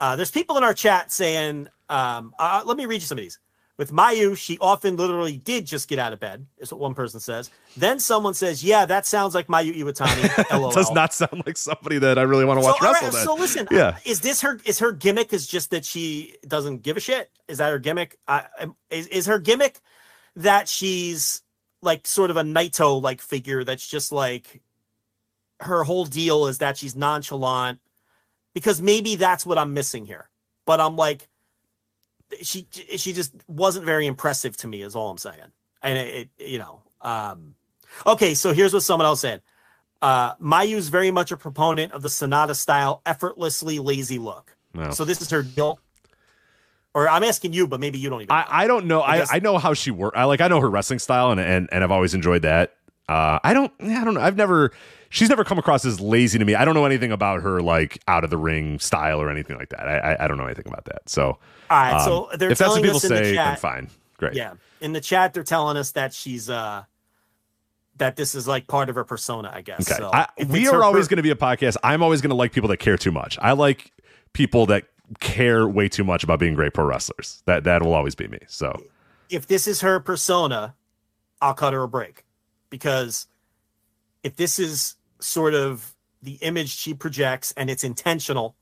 [0.00, 3.24] uh, there's people in our chat saying, um, uh, let me read you some of
[3.24, 3.38] these.
[3.76, 7.18] With Mayu, she often literally did just get out of bed, is what one person
[7.18, 7.50] says.
[7.76, 10.72] Then someone says, Yeah, that sounds like Mayu Iwatani.
[10.74, 13.08] Does not sound like somebody that I really want to watch so, wrestle.
[13.08, 13.96] Right, so listen, yeah.
[14.04, 17.32] is this her is her gimmick is just that she doesn't give a shit?
[17.48, 18.16] Is that her gimmick?
[18.28, 18.42] Uh,
[18.90, 19.80] is, is her gimmick
[20.36, 21.42] that she's
[21.82, 24.62] like sort of a Naito like figure that's just like
[25.60, 27.80] her whole deal is that she's nonchalant?
[28.54, 30.30] Because maybe that's what I'm missing here.
[30.64, 31.28] But I'm like,
[32.42, 32.66] she
[32.96, 35.52] she just wasn't very impressive to me is all i'm saying
[35.82, 37.54] and it, it you know um
[38.06, 39.42] okay so here's what someone else said
[40.02, 44.90] uh mayu's very much a proponent of the Sanada style effortlessly lazy look no.
[44.90, 45.78] so this is her deal
[46.94, 48.30] or I'm asking you, but maybe you don't even.
[48.30, 49.00] I, I don't know.
[49.00, 50.16] I, I, I, know how she works.
[50.16, 52.76] I like I know her wrestling style, and and, and I've always enjoyed that.
[53.08, 53.72] Uh, I don't.
[53.80, 54.20] I don't know.
[54.20, 54.70] I've never
[55.14, 56.54] she's never come across as lazy to me.
[56.54, 59.70] I don't know anything about her like out of the ring style or anything like
[59.70, 59.88] that.
[59.88, 61.08] I I, I don't know anything about that.
[61.08, 61.38] So all
[61.70, 63.88] right, um, so they're if that's what people say, the then fine,
[64.18, 64.34] great.
[64.34, 66.84] Yeah, in the chat they're telling us that she's uh
[67.96, 69.88] that this is like part of her persona, I guess.
[69.88, 69.98] Okay.
[69.98, 71.76] So I, we are always per- going to be a podcast.
[71.84, 73.38] I'm always going to like people that care too much.
[73.40, 73.92] I like
[74.32, 74.84] people that
[75.20, 77.42] care way too much about being great pro wrestlers.
[77.46, 78.40] That that will always be me.
[78.48, 78.82] So
[79.30, 80.74] if this is her persona,
[81.40, 82.24] I'll cut her a break
[82.68, 83.28] because
[84.24, 88.56] if this is sort of the image she projects and it's intentional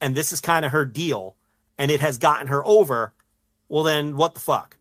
[0.00, 1.36] and this is kind of her deal
[1.78, 3.12] and it has gotten her over
[3.68, 4.76] well then what the fuck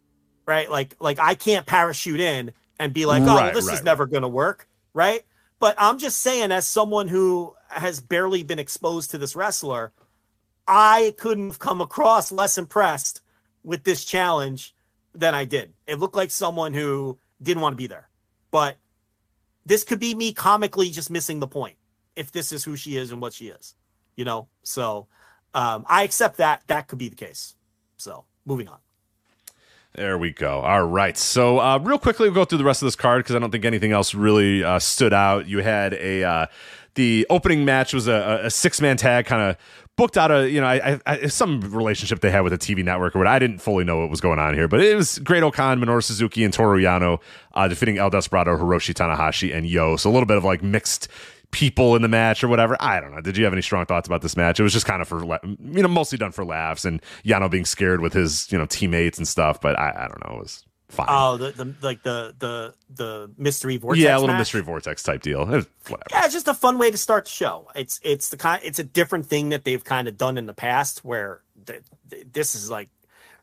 [0.45, 0.71] right?
[0.71, 4.05] Like like i can't parachute in and be like oh right, this right, is never
[4.05, 5.23] going to work right?
[5.59, 9.91] But i'm just saying as someone who has barely been exposed to this wrestler
[10.67, 13.21] i couldn't have come across less impressed
[13.63, 14.73] with this challenge
[15.13, 15.73] than i did.
[15.87, 18.07] It looked like someone who didn't want to be there
[18.51, 18.77] but
[19.67, 21.75] this could be me comically just missing the point
[22.15, 23.75] if this is who she is and what she is,
[24.15, 24.47] you know?
[24.63, 25.07] So
[25.53, 27.55] um, I accept that that could be the case.
[27.97, 28.77] So moving on.
[29.93, 30.61] There we go.
[30.61, 31.17] All right.
[31.17, 33.49] So, uh, real quickly, we'll go through the rest of this card because I don't
[33.49, 35.47] think anything else really uh, stood out.
[35.47, 36.45] You had a uh,
[36.93, 39.57] the opening match was a, a six man tag, kind of
[39.97, 43.15] booked out a you know I, I, some relationship they had with a TV network
[43.15, 43.27] or what.
[43.27, 46.45] I didn't fully know what was going on here, but it was Great-O-Khan, Minoru Suzuki,
[46.45, 47.19] and Toru Yano
[47.53, 49.97] uh, defeating El Desperado, Hiroshi Tanahashi, and Yo.
[49.97, 51.09] So a little bit of like mixed
[51.51, 52.77] people in the match or whatever.
[52.79, 53.21] I don't know.
[53.21, 54.59] Did you have any strong thoughts about this match?
[54.59, 57.65] It was just kind of for you know mostly done for laughs and Yano being
[57.65, 59.59] scared with his you know teammates and stuff.
[59.59, 60.37] But I, I don't know.
[60.37, 61.07] It was fine.
[61.09, 64.03] Oh, the, the like the the the mystery vortex.
[64.03, 64.39] Yeah, a little match?
[64.39, 65.45] mystery vortex type deal.
[65.45, 67.67] Was, yeah, it's just a fun way to start the show.
[67.75, 70.53] It's it's the kind it's a different thing that they've kind of done in the
[70.53, 71.81] past where the,
[72.31, 72.89] this is like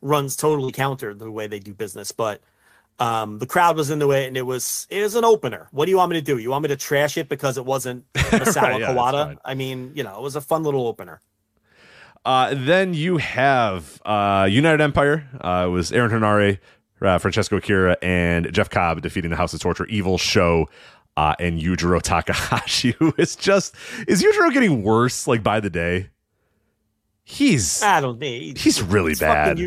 [0.01, 2.41] runs totally counter the way they do business, but
[2.99, 5.69] um, the crowd was in the way, and it was it was an opener.
[5.73, 6.39] What do you want me to do?
[6.39, 9.37] You want me to trash it because it wasn't Misawa right, yeah, Kawada?
[9.45, 11.21] I mean, you know, it was a fun little opener.
[12.25, 15.29] Uh, then you have uh, United Empire.
[15.41, 16.59] Uh, it was Aaron Henare,
[17.05, 20.69] uh, Francesco Akira, and Jeff Cobb defeating the House of Torture, Evil Sho,
[21.17, 23.75] uh, and Yujiro Takahashi, who is just
[24.09, 26.11] is Yujiro getting worse like by the day.
[27.25, 29.59] He's I don't think he's really bad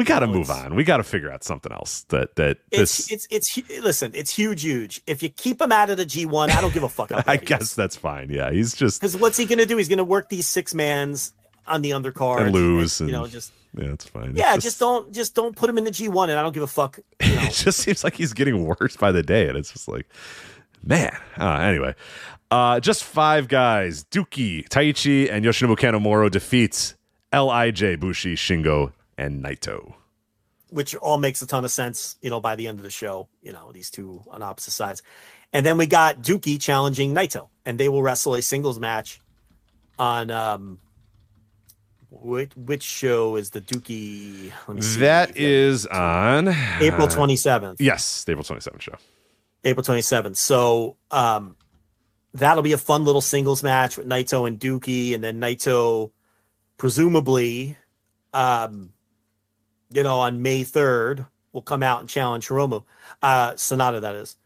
[0.00, 0.76] we got to move on.
[0.76, 3.10] We got to figure out something else that that this.
[3.10, 4.12] It's, it's it's listen.
[4.14, 5.02] It's huge, huge.
[5.06, 7.12] If you keep him out of the G one, I don't give a fuck.
[7.28, 8.30] I guess that's fine.
[8.30, 9.76] Yeah, he's just because what's he gonna do?
[9.76, 11.34] He's gonna work these six mans
[11.70, 13.00] on the undercard and lose.
[13.00, 14.34] And, you know, just yeah, it's fine.
[14.34, 16.52] Yeah, just, just, don't just don't put him in the G one, and I don't
[16.52, 16.98] give a fuck.
[17.22, 17.42] You know.
[17.42, 20.06] it just seems like he's getting worse by the day, and it's just like,
[20.82, 21.16] man.
[21.38, 21.94] Uh, anyway,
[22.50, 26.96] uh, just five guys: Douki, Taichi, and Yoshinobu Kanemaru defeats
[27.32, 29.94] LIJ Bushi, Shingo, and Naito.
[30.70, 33.28] Which all makes a ton of sense, you know, by the end of the show,
[33.42, 35.02] you know, these two on opposite sides.
[35.52, 39.20] And then we got Douki challenging Naito, and they will wrestle a singles match
[39.98, 40.78] on um
[42.10, 44.52] which which show is the Douki?
[44.98, 46.48] That is on
[46.80, 47.80] April twenty seventh.
[47.80, 48.96] Yes, April twenty seventh show.
[49.64, 50.36] April twenty seventh.
[50.36, 51.56] So um
[52.34, 56.10] that'll be a fun little singles match with Naito and Douki, and then Naito
[56.76, 57.76] presumably
[58.32, 58.92] um
[59.92, 62.84] you know, on May 3rd will come out and challenge Hiromu,
[63.22, 64.36] uh, Sanada, that is.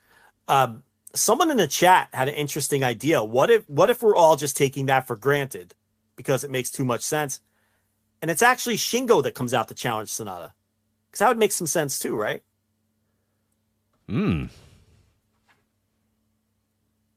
[0.49, 0.83] Um,
[1.15, 3.23] someone in the chat had an interesting idea.
[3.23, 5.75] What if, what if we're all just taking that for granted
[6.17, 7.41] because it makes too much sense?
[8.25, 10.53] And it's actually Shingo that comes out to challenge Sanada.
[11.11, 12.43] Because that would make some sense too, right?
[14.09, 14.47] Hmm.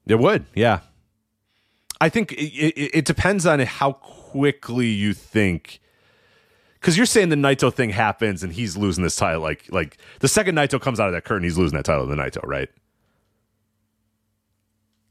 [0.06, 0.82] It would, yeah.
[2.02, 5.80] I think it, it, it depends on how quickly you think
[6.74, 9.42] because you're saying the Naito thing happens and he's losing this title.
[9.42, 12.14] Like, like the second Naito comes out of that curtain, he's losing that title to
[12.14, 12.68] the Naito, right?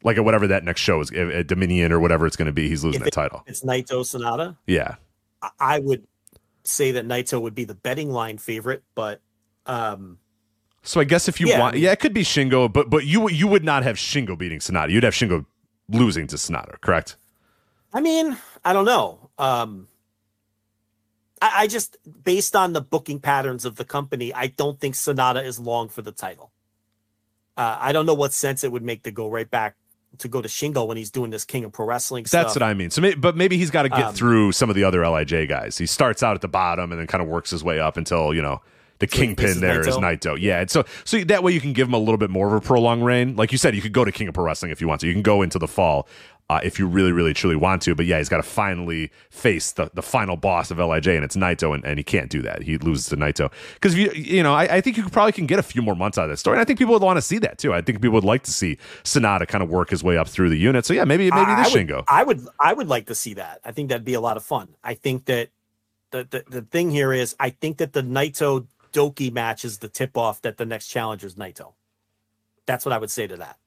[0.05, 2.69] Like at whatever that next show is, at Dominion or whatever it's going to be,
[2.69, 3.45] he's losing if that it, title.
[3.47, 4.59] It's Naito Sanada.
[4.67, 4.97] Yeah,
[5.59, 6.07] I would
[6.65, 9.21] say that Naito would be the betting line favorite, but
[9.67, 10.19] um,
[10.83, 13.29] so I guess if you yeah, want, yeah, it could be Shingo, but but you
[13.29, 14.91] you would not have Shingo beating Sanada.
[14.91, 15.45] You'd have Shingo
[15.89, 17.17] losing to Sanada, correct?
[17.93, 19.31] I mean, I don't know.
[19.39, 19.89] Um,
[21.41, 25.45] I, I just, based on the booking patterns of the company, I don't think Sanada
[25.45, 26.51] is long for the title.
[27.57, 29.77] Uh, I don't know what sense it would make to go right back
[30.19, 32.57] to go to Shingo when he's doing this King of Pro Wrestling That's stuff.
[32.57, 32.91] what I mean.
[32.91, 35.49] So, maybe, but maybe he's got to get um, through some of the other LIJ
[35.49, 35.79] guys.
[35.79, 38.35] He starts out at the bottom and then kind of works his way up until
[38.35, 38.61] you know
[38.99, 39.89] the so kingpin there Naito?
[39.89, 40.37] is Naito.
[40.41, 42.53] Yeah, and so so that way you can give him a little bit more of
[42.53, 43.37] a prolonged reign.
[43.37, 45.07] Like you said, you could go to King of Pro Wrestling if you want to.
[45.07, 46.09] You can go into the fall
[46.49, 47.95] uh, if you really, really, truly want to.
[47.95, 51.37] But yeah, he's got to finally face the, the final boss of LIJ, and it's
[51.37, 52.63] Naito, and, and he can't do that.
[52.63, 55.59] He loses to Naito because you you know I, I, think you probably can get
[55.59, 57.23] a few more months out of this story, and I think people would want to
[57.23, 57.75] see that too.
[57.75, 60.51] I think people would like to see Sanada kind of work his way up through
[60.51, 60.87] the unit.
[60.87, 62.05] So yeah, maybe maybe this would, Shingo.
[62.07, 63.61] I would I would like to see that.
[63.65, 64.69] I think that'd be a lot of fun.
[64.85, 65.49] I think that
[66.13, 69.89] the the, the thing here is I think that the Naito Douki match is the
[69.89, 71.73] tip off that the next challenger is Naito.
[72.67, 73.59] That's what I would say to that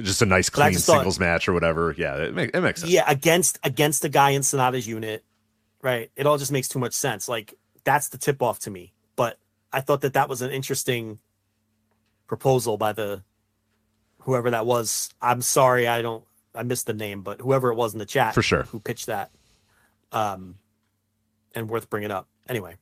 [0.00, 1.94] just a nice clean singles thought, match or whatever.
[1.96, 2.92] Yeah, it, make, it makes sense.
[2.92, 5.24] Yeah, against against the guy in Sanada's unit,
[5.82, 6.10] right?
[6.16, 7.28] It all just makes too much sense.
[7.28, 7.54] Like
[7.84, 8.92] that's the tip off to me.
[9.16, 9.38] But
[9.72, 11.18] I thought that that was an interesting
[12.26, 13.22] proposal by the
[14.20, 15.10] whoever that was.
[15.20, 18.34] I'm sorry, I don't I missed the name, but whoever it was in the chat
[18.34, 19.30] for sure who pitched that,
[20.12, 20.56] um,
[21.54, 22.28] and worth bringing up.
[22.48, 22.76] Anyway.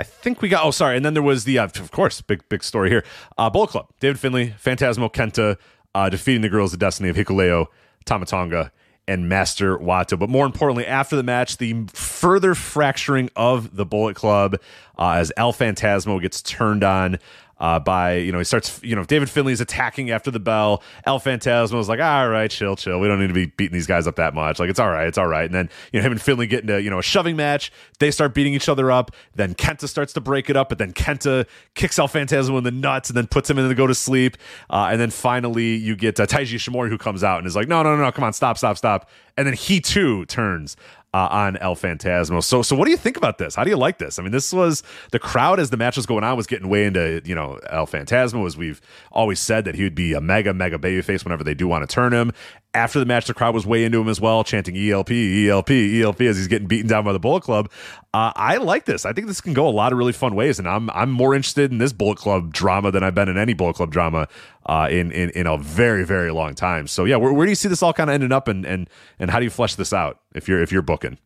[0.00, 0.64] I think we got.
[0.64, 0.96] Oh, sorry.
[0.96, 3.04] And then there was the, uh, of course, big big story here.
[3.36, 5.56] Uh, Bullet Club, David Finlay, Phantasmo Kenta,
[5.98, 7.66] uh, defeating the Guerrillas of Destiny of Hikuleo,
[8.04, 8.70] Tama Tonga,
[9.08, 10.16] and Master Wato.
[10.16, 14.60] But more importantly, after the match, the further fracturing of the Bullet Club
[14.96, 17.18] uh, as El Phantasmo gets turned on
[17.60, 20.82] uh, by you know he starts you know David Finlay's attacking after the bell.
[21.04, 23.00] El Phantasmo was like, all right, chill, chill.
[23.00, 24.58] We don't need to be beating these guys up that much.
[24.58, 25.44] Like it's all right, it's all right.
[25.44, 27.72] And then you know him and Finlay get into you know a shoving match.
[27.98, 29.10] They start beating each other up.
[29.34, 32.70] Then Kenta starts to break it up, but then Kenta kicks El Phantasmo in the
[32.70, 34.36] nuts and then puts him in to go to sleep.
[34.70, 37.68] Uh, and then finally you get uh, Taiji Ishimori who comes out and is like,
[37.68, 39.08] no, no, no, no, come on, stop, stop, stop.
[39.36, 40.76] And then he too turns
[41.14, 42.42] uh, on El Phantasmo.
[42.42, 43.54] So, so what do you think about this?
[43.54, 44.18] How do you like this?
[44.18, 46.84] I mean, this was the crowd as the match was going on was getting way
[46.84, 48.80] into you know El Phantasmo, as we've
[49.10, 51.92] always said that he would be a mega mega babyface whenever they do want to
[51.92, 52.32] turn him.
[52.74, 56.20] After the match, the crowd was way into him as well, chanting ELP, ELP, ELP
[56.20, 57.70] as he's getting beaten down by the Bullet Club.
[58.18, 59.06] Uh, I like this.
[59.06, 61.36] I think this can go a lot of really fun ways, and I'm I'm more
[61.36, 64.26] interested in this Bullet Club drama than I've been in any Bullet Club drama
[64.66, 66.88] uh, in, in in a very very long time.
[66.88, 68.90] So yeah, where, where do you see this all kind of ending up, and and
[69.20, 71.18] and how do you flesh this out if you're if you're booking?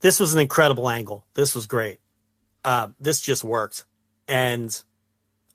[0.00, 1.24] This was an incredible angle.
[1.32, 1.98] This was great.
[2.62, 3.86] Uh, this just worked,
[4.28, 4.82] and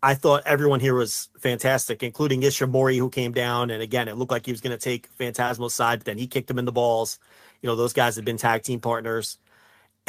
[0.01, 3.69] I thought everyone here was fantastic, including Ishimori, who came down.
[3.69, 6.25] And again, it looked like he was going to take Phantasmo's side, but then he
[6.25, 7.19] kicked him in the balls.
[7.61, 9.37] You know, those guys had been tag team partners.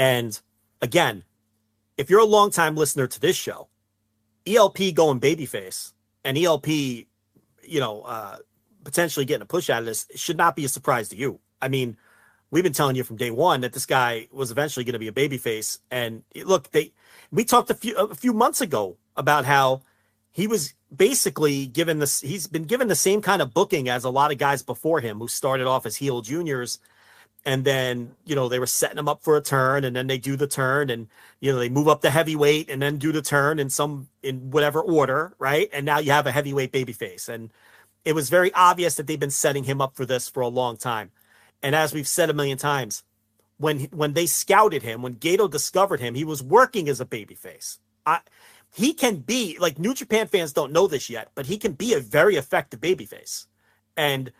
[0.00, 0.40] And
[0.80, 1.24] again,
[1.98, 3.68] if you're a longtime listener to this show,
[4.46, 5.92] ELP going babyface
[6.24, 7.06] and ELP, you
[7.74, 8.38] know, uh,
[8.82, 11.38] potentially getting a push out of this should not be a surprise to you.
[11.60, 11.98] I mean,
[12.50, 15.08] we've been telling you from day one that this guy was eventually going to be
[15.08, 15.80] a babyface.
[15.90, 16.94] And look, they
[17.30, 19.82] we talked a few a few months ago about how
[20.30, 24.10] he was basically given this he's been given the same kind of booking as a
[24.10, 26.78] lot of guys before him who started off as heel juniors
[27.44, 30.18] and then you know they were setting him up for a turn and then they
[30.18, 31.08] do the turn and
[31.40, 34.50] you know they move up the heavyweight and then do the turn in some in
[34.50, 35.68] whatever order right?
[35.72, 37.50] And now you have a heavyweight baby face and
[38.04, 40.76] it was very obvious that they've been setting him up for this for a long
[40.76, 41.10] time.
[41.62, 43.02] And as we've said a million times
[43.58, 47.34] when when they scouted him when Gedo discovered him he was working as a baby
[47.34, 48.20] face I
[48.74, 51.92] he can be like New Japan fans don't know this yet, but he can be
[51.92, 53.46] a very effective babyface.
[53.96, 54.32] And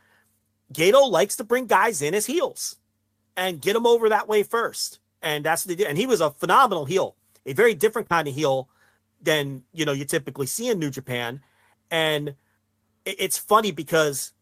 [0.73, 2.77] Gedo likes to bring guys in as heels
[3.41, 5.01] and get him over that way first.
[5.23, 5.89] And that's what they did.
[5.89, 8.69] and he was a phenomenal heel, a very different kind of heel
[9.23, 11.41] than you know you typically see in New Japan.
[11.91, 12.35] And
[13.05, 14.33] it's funny because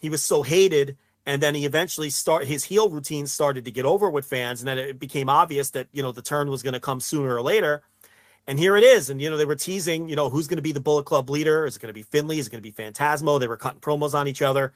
[0.00, 3.86] he was so hated and then he eventually start his heel routine started to get
[3.86, 6.74] over with fans and then it became obvious that you know the turn was going
[6.74, 7.82] to come sooner or later
[8.48, 9.10] and here it is.
[9.10, 11.28] And, you know, they were teasing, you know, who's going to be the Bullet Club
[11.28, 11.66] leader?
[11.66, 12.38] Is it going to be Finlay?
[12.38, 13.38] Is it going to be Phantasmo?
[13.38, 14.72] They were cutting promos on each other.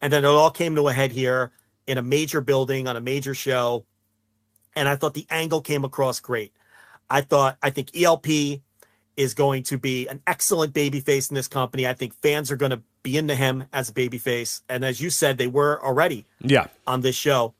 [0.00, 1.50] And then it all came to a head here
[1.86, 3.84] in a major building on a major show.
[4.74, 6.52] And I thought the angle came across great.
[7.08, 8.60] I thought, I think ELP
[9.16, 11.86] is going to be an excellent babyface in this company.
[11.86, 14.60] I think fans are going to be into him as a babyface.
[14.68, 16.66] And as you said, they were already yeah.
[16.86, 17.54] on this show.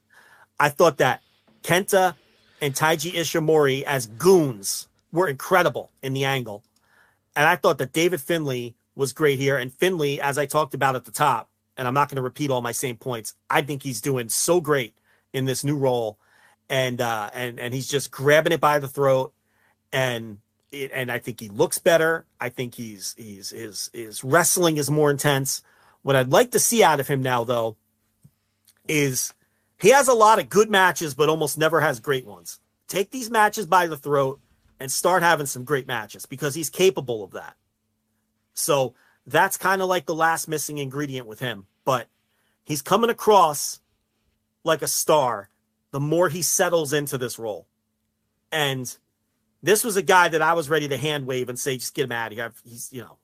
[0.61, 1.23] I thought that
[1.63, 2.15] Kenta
[2.61, 6.63] and Taiji Ishimori as goons were incredible in the angle.
[7.35, 9.57] And I thought that David Finlay was great here.
[9.57, 12.51] And Finlay, as I talked about at the top, and I'm not going to repeat
[12.51, 14.97] all my same points, I think he's doing so great
[15.33, 16.19] in this new role.
[16.69, 19.33] And uh and and he's just grabbing it by the throat
[19.93, 20.39] and
[20.73, 22.27] it, and I think he looks better.
[22.41, 25.63] I think he's he's his his wrestling is more intense.
[26.03, 27.77] What I'd like to see out of him now though
[28.89, 29.33] is
[29.79, 32.59] he has a lot of good matches but almost never has great ones.
[32.89, 34.41] Take these matches by the throat
[34.79, 37.55] and start having some great matches because he's capable of that.
[38.55, 38.95] So
[39.27, 41.67] that's kind of like the last missing ingredient with him.
[41.85, 42.09] But
[42.65, 43.81] he's coming across
[44.65, 45.51] like a star
[45.93, 47.67] the more he settles into this role.
[48.53, 48.95] And
[49.63, 52.05] this was a guy that I was ready to hand wave and say, just get
[52.05, 52.53] him out of here.
[52.65, 53.17] He's, you know,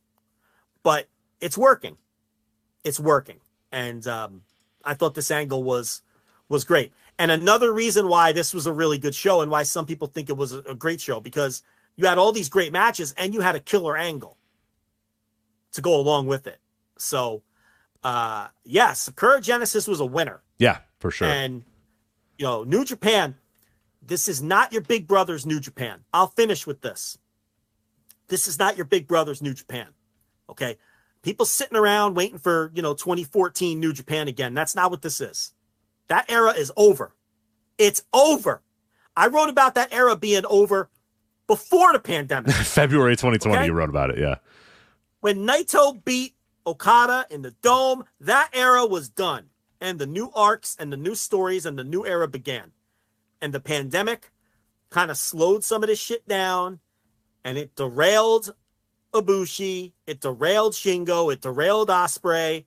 [0.83, 1.07] but
[1.41, 1.97] it's working.
[2.85, 3.41] It's working.
[3.71, 4.43] And um,
[4.85, 6.03] I thought this angle was
[6.49, 6.93] was great.
[7.19, 10.29] And another reason why this was a really good show and why some people think
[10.29, 11.63] it was a, great show because
[11.97, 14.37] you had all these great matches and you had a killer angle
[15.73, 16.59] to go along with it.
[16.99, 17.43] So,
[18.05, 20.43] uh, yes, Sakura Genesis was a winner.
[20.59, 21.29] Yeah, for sure.
[21.29, 21.65] And,
[22.39, 23.37] you know, New Japan,
[24.01, 26.01] this is not your big brother's New Japan.
[26.13, 27.19] I'll finish with this.
[28.29, 29.89] This is not your big brother's New Japan.
[30.49, 30.79] Okay.
[31.23, 34.55] People sitting around waiting for, you know, 2014 New Japan again.
[34.55, 35.53] That's not what this is.
[36.09, 37.15] That era is over.
[37.79, 38.63] It's over.
[39.17, 40.91] I wrote about that era being over
[41.47, 42.53] before the pandemic.
[42.53, 43.67] February 2020, okay?
[43.67, 44.19] you wrote about it.
[44.19, 44.37] Yeah.
[45.23, 46.35] When Naito beat
[46.67, 49.51] Okada in the dome, that era was done.
[49.81, 52.73] And the new arcs and the new stories and the new era began.
[53.41, 54.33] And the pandemic
[54.91, 56.81] kind of slowed some of this shit down
[57.45, 58.57] and it derailed
[59.15, 62.65] Ibushi, it derailed Shingo, it derailed Ospreay.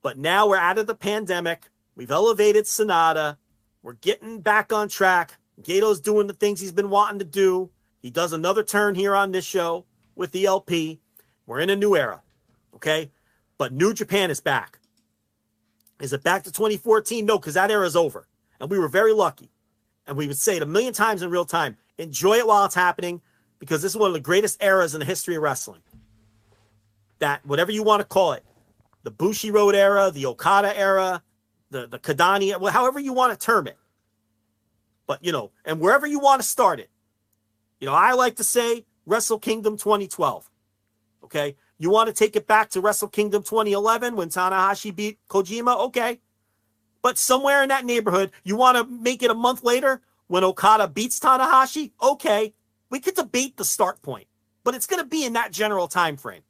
[0.00, 1.68] But now we're out of the pandemic.
[1.96, 3.36] We've elevated Sanada.
[3.82, 5.38] We're getting back on track.
[5.60, 7.70] Gedo's doing the things he's been wanting to do.
[8.00, 9.86] He does another turn here on this show.
[10.14, 11.00] with the LP.
[11.46, 12.22] We're in a new era.
[12.74, 13.10] Okay.
[13.58, 14.78] But New Japan is back.
[16.00, 17.24] Is it back to 2014?
[17.24, 18.26] No, because that era is over.
[18.60, 19.50] And we were very lucky.
[20.06, 21.76] And we would say it a million times in real time.
[21.98, 23.22] Enjoy it while it's happening
[23.58, 25.80] because this is one of the greatest eras in the history of wrestling.
[27.18, 28.44] That, whatever you want to call it,
[29.04, 31.22] the Bushiroad era, the Okada era,
[31.70, 33.78] the, the Kidani, well, however you want to term it.
[35.06, 36.90] But, you know, and wherever you want to start it.
[37.80, 40.50] You know, I like to say Wrestle Kingdom 2012.
[41.26, 41.56] Okay.
[41.76, 45.76] You want to take it back to Wrestle Kingdom 2011 when Tanahashi beat Kojima?
[45.86, 46.20] Okay.
[47.02, 50.86] But somewhere in that neighborhood, you want to make it a month later when Okada
[50.86, 51.90] beats Tanahashi?
[52.00, 52.54] Okay.
[52.90, 54.28] We could debate the start point,
[54.62, 56.42] but it's going to be in that general time frame.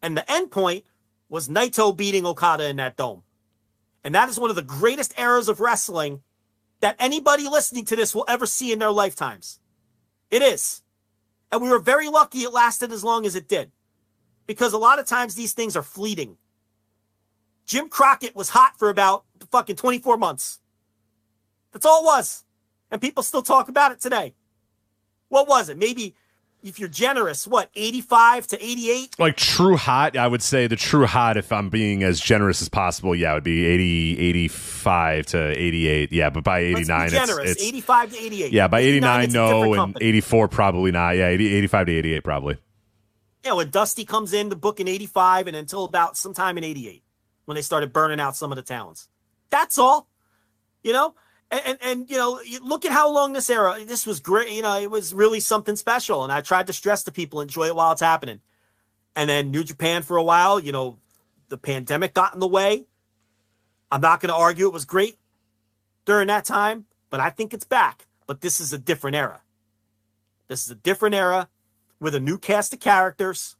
[0.00, 0.84] And the end point
[1.28, 3.22] was Naito beating Okada in that dome.
[4.02, 6.22] And that is one of the greatest eras of wrestling
[6.80, 9.60] that anybody listening to this will ever see in their lifetimes.
[10.30, 10.80] It is.
[11.52, 13.70] And we were very lucky it lasted as long as it did
[14.50, 16.36] because a lot of times these things are fleeting.
[17.66, 19.22] Jim Crockett was hot for about
[19.52, 20.58] fucking 24 months.
[21.70, 22.42] That's all it was.
[22.90, 24.34] And people still talk about it today.
[25.28, 25.78] What was it?
[25.78, 26.16] Maybe
[26.64, 29.20] if you're generous, what, 85 to 88?
[29.20, 32.68] Like true hot, I would say the true hot, if I'm being as generous as
[32.68, 36.12] possible, yeah, it would be 80, 85 to 88.
[36.12, 37.52] Yeah, but by 89, generous.
[37.52, 38.52] It's, it's 85 to 88.
[38.52, 41.10] Yeah, by 89, no, and 84, probably not.
[41.10, 42.58] Yeah, 80, 85 to 88, probably
[43.48, 47.02] know, when Dusty comes in the book in 85 and until about sometime in 88
[47.46, 49.08] when they started burning out some of the towns.
[49.48, 50.08] That's all,
[50.82, 51.14] you know?
[51.50, 54.52] And, and, and, you know, look at how long this era, this was great.
[54.52, 56.22] You know, it was really something special.
[56.22, 58.40] And I tried to stress to people, enjoy it while it's happening.
[59.16, 60.98] And then New Japan for a while, you know,
[61.48, 62.86] the pandemic got in the way.
[63.90, 65.18] I'm not going to argue it was great
[66.04, 68.06] during that time, but I think it's back.
[68.26, 69.40] But this is a different era.
[70.46, 71.48] This is a different era
[72.00, 73.56] with a new cast of characters,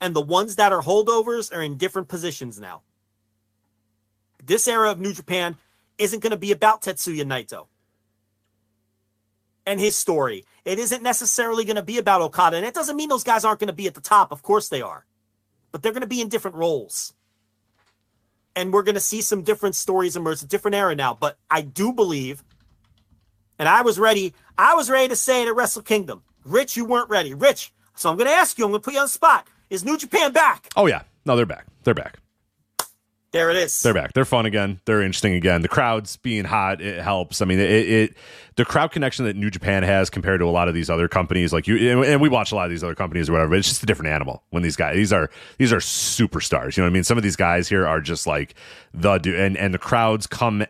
[0.00, 2.82] and the ones that are holdovers are in different positions now.
[4.44, 5.56] This era of New Japan
[5.98, 7.66] isn't going to be about Tetsuya Naito
[9.66, 10.44] and his story.
[10.64, 12.56] It isn't necessarily going to be about Okada.
[12.56, 14.32] And it doesn't mean those guys aren't going to be at the top.
[14.32, 15.06] Of course they are.
[15.70, 17.14] But they're going to be in different roles.
[18.54, 21.14] And we're going to see some different stories emerge, a different era now.
[21.14, 22.44] But I do believe,
[23.58, 26.22] and I was ready, I was ready to say it at Wrestle Kingdom.
[26.44, 27.34] Rich, you weren't ready.
[27.34, 29.46] Rich, so I'm going to ask you, I'm going to put you on the spot.
[29.70, 30.68] Is New Japan back?
[30.76, 31.02] Oh, yeah.
[31.24, 31.66] No, they're back.
[31.84, 32.18] They're back.
[33.32, 33.80] There it is.
[33.80, 34.12] They're back.
[34.12, 34.78] They're fun again.
[34.84, 35.62] They're interesting again.
[35.62, 37.40] The crowds being hot, it helps.
[37.40, 38.16] I mean, it, it
[38.56, 41.50] the crowd connection that New Japan has compared to a lot of these other companies,
[41.50, 43.48] like you, and we watch a lot of these other companies or whatever.
[43.48, 44.96] But it's just a different animal when these guys.
[44.96, 46.76] These are these are superstars.
[46.76, 47.04] You know what I mean?
[47.04, 48.54] Some of these guys here are just like
[48.92, 50.66] the dude, and and the crowds come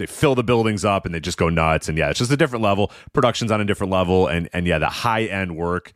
[0.00, 1.88] they fill the buildings up and they just go nuts.
[1.88, 2.90] And yeah, it's just a different level.
[3.12, 5.92] Production's on a different level, and and yeah, the high end work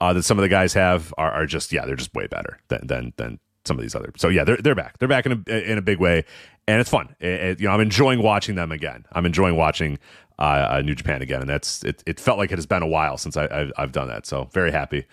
[0.00, 2.58] uh, that some of the guys have are, are just yeah, they're just way better
[2.68, 4.12] than than than some of these other.
[4.16, 4.98] So yeah, they're they're back.
[4.98, 6.24] They're back in a in a big way,
[6.68, 7.14] and it's fun.
[7.20, 9.06] It, it, you know, I'm enjoying watching them again.
[9.12, 9.98] I'm enjoying watching
[10.38, 12.02] uh, uh, New Japan again, and that's it.
[12.06, 14.26] It felt like it has been a while since I, I have done that.
[14.26, 15.06] So very happy.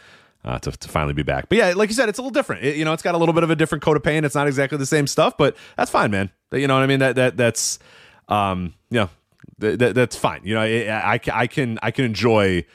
[0.43, 1.47] Uh, to, to finally be back.
[1.49, 2.63] But yeah, like you said, it's a little different.
[2.63, 4.25] It, you know, it's got a little bit of a different coat of paint.
[4.25, 6.31] It's not exactly the same stuff, but that's fine, man.
[6.51, 6.97] You know what I mean?
[6.97, 7.77] That that that's
[8.31, 9.07] um, yeah,
[9.59, 10.41] th- th- that's fine.
[10.43, 12.65] You know, I, I, I can I can enjoy.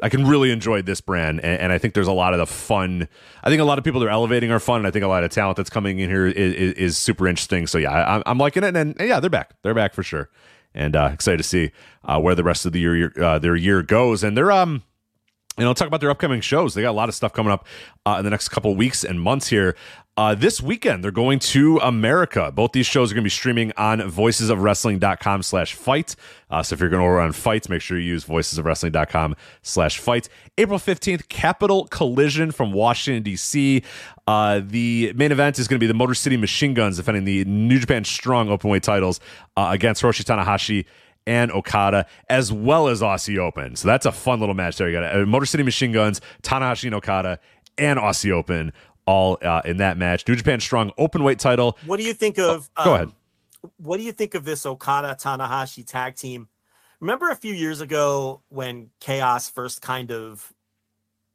[0.00, 2.46] I can really enjoy this brand, and, and, I think there's a lot of the
[2.46, 3.06] fun.
[3.44, 5.08] I think a lot of people that are elevating are fun, and I think a
[5.08, 7.68] lot of talent that's coming in here is, is, is super interesting.
[7.68, 9.54] So yeah, I, am liking it, and, and, yeah, they're back.
[9.62, 10.28] They're back for sure,
[10.74, 11.70] and uh, excited to see
[12.04, 14.24] uh, where the rest of the year uh, their year goes.
[14.24, 14.82] And they're um,
[15.58, 16.74] you know, talk about their upcoming shows.
[16.74, 17.66] They got a lot of stuff coming up
[18.06, 19.76] uh, in the next couple weeks and months here.
[20.14, 22.52] Uh, this weekend, they're going to America.
[22.54, 26.16] Both these shows are going to be streaming on voicesofwrestling.com slash fight.
[26.50, 29.96] Uh, so if you're going to order on fights, make sure you use voicesofwrestling.com slash
[29.96, 30.28] fight.
[30.58, 33.82] April 15th, Capitol Collision from Washington, D.C.
[34.26, 37.46] Uh, the main event is going to be the Motor City Machine Guns defending the
[37.46, 39.18] New Japan Strong Openweight titles
[39.56, 40.84] uh, against Hiroshi Tanahashi
[41.26, 43.76] and Okada, as well as Aussie Open.
[43.76, 44.90] So that's a fun little match there.
[44.90, 47.38] You got uh, Motor City Machine Guns, Tanahashi and Okada,
[47.78, 48.72] and Aussie Open
[49.06, 50.26] all uh, in that match.
[50.26, 51.78] New Japan Strong open weight title.
[51.86, 52.70] What do you think of?
[52.76, 53.12] Oh, go um, ahead.
[53.76, 56.48] What do you think of this Okada Tanahashi tag team?
[57.00, 60.52] Remember a few years ago when Chaos first kind of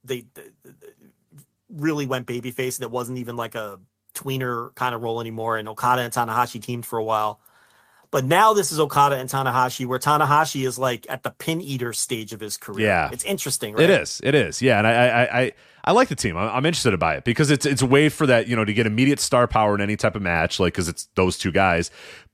[0.03, 0.71] they, they, they
[1.69, 3.79] really went babyface and it wasn't even like a
[4.13, 7.39] tweener kind of role anymore, and Okada and Tanahashi teamed for a while.
[8.09, 11.91] But now this is Okada and Tanahashi, where Tanahashi is like at the pin eater
[11.91, 12.87] stage of his career.
[12.87, 13.75] Yeah, it's interesting.
[13.75, 13.83] Right?
[13.83, 14.21] It is.
[14.23, 14.61] It is.
[14.61, 15.51] Yeah, and I, I, I,
[15.87, 16.35] I like the team.
[16.35, 18.73] I'm, I'm interested about it because it's it's a way for that you know to
[18.73, 21.89] get immediate star power in any type of match, like because it's those two guys.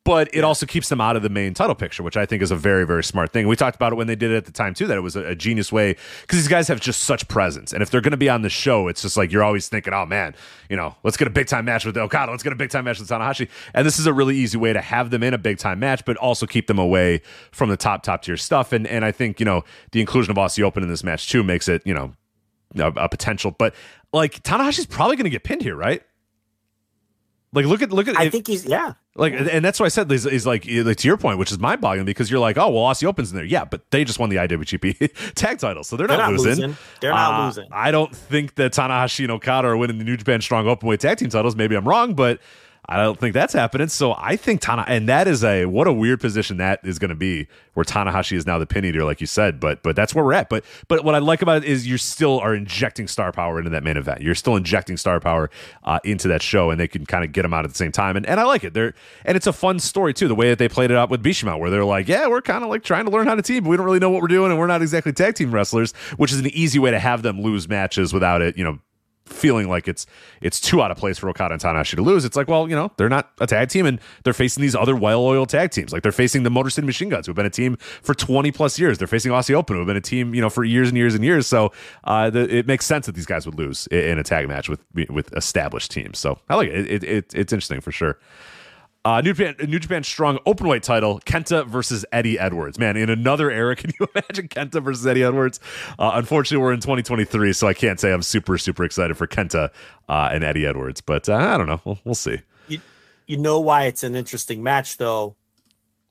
[0.05, 0.41] but it yeah.
[0.41, 2.85] also keeps them out of the main title picture, which I think is a very,
[2.85, 3.47] very smart thing.
[3.47, 5.15] We talked about it when they did it at the time too, that it was
[5.15, 8.11] a, a genius way because these guys have just such presence, and if they're going
[8.11, 10.35] to be on the show, it's just like you're always thinking, oh man,
[10.69, 12.85] you know, let's get a big time match with Okada, let's get a big time
[12.85, 15.37] match with Tanahashi, and this is a really easy way to have them in a
[15.37, 17.21] big time match, but also keep them away
[17.51, 18.73] from the top top tier stuff.
[18.73, 21.43] And and I think you know the inclusion of Aussie Open in this match too
[21.43, 22.13] makes it you know
[22.75, 23.75] a, a potential, but
[24.11, 26.03] like Tanahashi's probably going to get pinned here, right?
[27.53, 28.17] Like look at look at.
[28.17, 28.93] I if, think he's yeah.
[29.15, 31.81] Like and that's why I said is, is like to your point, which is mind
[31.81, 34.29] boggling because you're like, oh well, Aussie Opens in there, yeah, but they just won
[34.29, 36.63] the IWGP tag title, so they're, they're not, not, losing.
[36.63, 36.77] losing.
[36.99, 37.67] They're not uh, losing.
[37.71, 41.19] I don't think that Tanahashi and Okada are winning the New Japan Strong Openweight Tag
[41.19, 41.55] Team titles.
[41.55, 42.39] Maybe I'm wrong, but
[42.89, 43.87] I don't think that's happening.
[43.87, 47.09] So I think Tana, and that is a what a weird position that is going
[47.09, 49.59] to be, where Tanahashi is now the pin eater, like you said.
[49.59, 50.49] But but that's where we're at.
[50.49, 53.69] But but what I like about it is you still are injecting star power into
[53.69, 54.21] that main event.
[54.21, 55.49] You're still injecting star power
[55.83, 57.91] uh, into that show, and they can kind of get them out at the same
[57.91, 58.17] time.
[58.17, 58.73] And and I like it.
[58.73, 58.93] They're
[59.23, 60.27] and it's a fun story too.
[60.27, 62.65] The way that they played it out with Bishamon, where they're like, yeah, we're kind
[62.65, 64.27] of like trying to learn how to team, but we don't really know what we're
[64.27, 67.21] doing, and we're not exactly tag team wrestlers, which is an easy way to have
[67.21, 68.79] them lose matches without it, you know
[69.25, 70.05] feeling like it's
[70.41, 72.25] it's too out of place for Okada and Tanahashi to lose.
[72.25, 74.95] It's like, well, you know, they're not a tag team and they're facing these other
[74.95, 75.93] well loyal tag teams.
[75.93, 78.77] Like they're facing the Motor City Machine Guns, who've been a team for 20 plus
[78.77, 78.97] years.
[78.97, 81.23] They're facing Aussie Open, who've been a team, you know, for years and years and
[81.23, 81.47] years.
[81.47, 81.71] So
[82.03, 84.81] uh, the, it makes sense that these guys would lose in a tag match with
[85.09, 86.19] with established teams.
[86.19, 86.91] So I like it.
[86.91, 88.19] It, it it's interesting for sure.
[89.05, 90.37] Uh, New Japan, New Japan Strong
[90.81, 92.79] title: Kenta versus Eddie Edwards.
[92.79, 95.59] Man, in another era, can you imagine Kenta versus Eddie Edwards?
[95.99, 99.71] Uh, unfortunately, we're in 2023, so I can't say I'm super super excited for Kenta
[100.07, 101.01] uh, and Eddie Edwards.
[101.01, 101.81] But uh, I don't know.
[101.83, 102.39] We'll, we'll see.
[102.69, 102.79] You,
[103.27, 105.35] you know why it's an interesting match, though,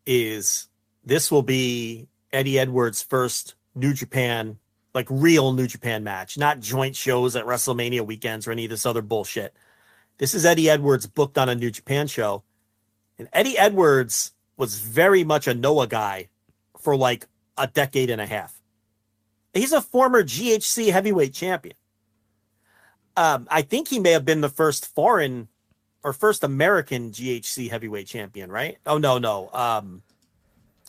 [0.05, 0.69] is
[1.03, 4.59] this will be Eddie Edwards' first New Japan,
[4.95, 8.85] like real New Japan match, not joint shows at WrestleMania weekends or any of this
[8.85, 9.55] other bullshit.
[10.19, 12.43] This is Eddie Edwards booked on a New Japan show
[13.23, 16.29] and Eddie Edwards was very much a Noah guy
[16.77, 18.61] for like a decade and a half.
[19.55, 21.77] He's a former GHC heavyweight champion.
[23.17, 25.47] Um, I think he may have been the first foreign
[26.03, 28.79] or first American GHC heavyweight champion, right?
[28.87, 29.51] Oh no, no.
[29.53, 30.03] Um,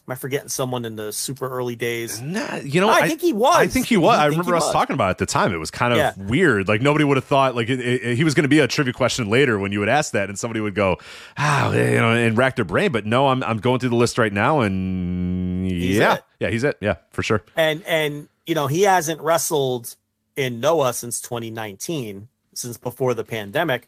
[0.05, 2.19] Am I forgetting someone in the super early days?
[2.19, 3.55] Nah, you know, no, I, I, think he was.
[3.55, 4.17] I think he was.
[4.19, 4.73] I, I remember us was.
[4.73, 5.53] talking about it at the time.
[5.53, 6.11] It was kind of yeah.
[6.17, 6.67] weird.
[6.67, 8.91] Like nobody would have thought like it, it, he was going to be a trivia
[8.91, 10.97] question later when you would ask that, and somebody would go,
[11.38, 12.91] "Ah, oh, you know," and rack their brain.
[12.91, 16.23] But no, I'm I'm going through the list right now, and he's yeah, it.
[16.41, 16.77] yeah, he's it.
[16.81, 17.41] Yeah, for sure.
[17.55, 19.95] And and you know he hasn't wrestled
[20.35, 23.88] in Noah since 2019, since before the pandemic,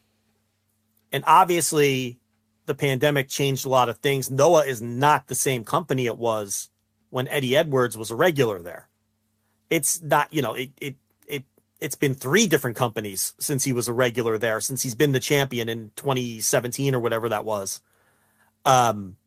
[1.11, 2.19] and obviously
[2.65, 4.31] the pandemic changed a lot of things.
[4.31, 6.69] Noah is not the same company it was
[7.09, 8.89] when Eddie Edwards was a regular there.
[9.69, 10.95] It's not, you know, it it
[11.27, 11.43] it
[11.79, 15.19] it's been three different companies since he was a regular there, since he's been the
[15.19, 17.81] champion in 2017 or whatever that was.
[18.65, 19.17] Um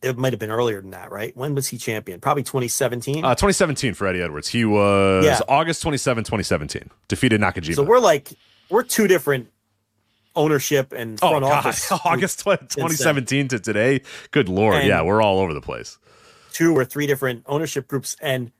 [0.00, 1.36] it might have been earlier than that, right?
[1.36, 2.20] When was he champion?
[2.20, 3.24] Probably 2017.
[3.24, 4.46] Uh, 2017 for Eddie Edwards.
[4.48, 5.40] He was yeah.
[5.48, 6.90] August 27, 2017.
[7.08, 7.74] Defeated Nakajima.
[7.74, 8.30] So we're like
[8.70, 9.48] we're two different
[10.38, 11.90] ownership and oh, front oh, office.
[12.04, 14.00] August 2017 to today.
[14.30, 15.98] Good lord, and yeah, we're all over the place.
[16.52, 18.52] Two or three different ownership groups, and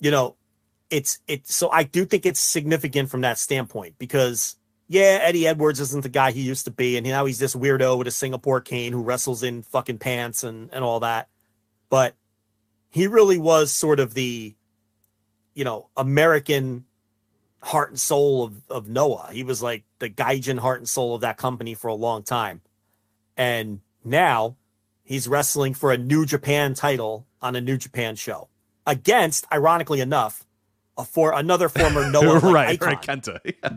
[0.00, 0.36] you know,
[0.88, 4.56] it's it so I do think it's significant from that standpoint because
[4.88, 7.98] yeah, Eddie Edwards isn't the guy he used to be, and now he's this weirdo
[7.98, 11.28] with a Singapore cane who wrestles in fucking pants and and all that,
[11.90, 12.14] but
[12.90, 14.54] he really was sort of the
[15.54, 16.84] you know American
[17.62, 19.30] heart and soul of, of Noah.
[19.32, 22.60] He was like the Gaijin heart and soul of that company for a long time.
[23.36, 24.56] And now
[25.04, 28.48] he's wrestling for a New Japan title on a New Japan show
[28.86, 30.44] against, ironically enough,
[30.98, 32.88] a for another former Noah right, icon.
[32.88, 33.38] right, Kenta.
[33.62, 33.76] Yeah.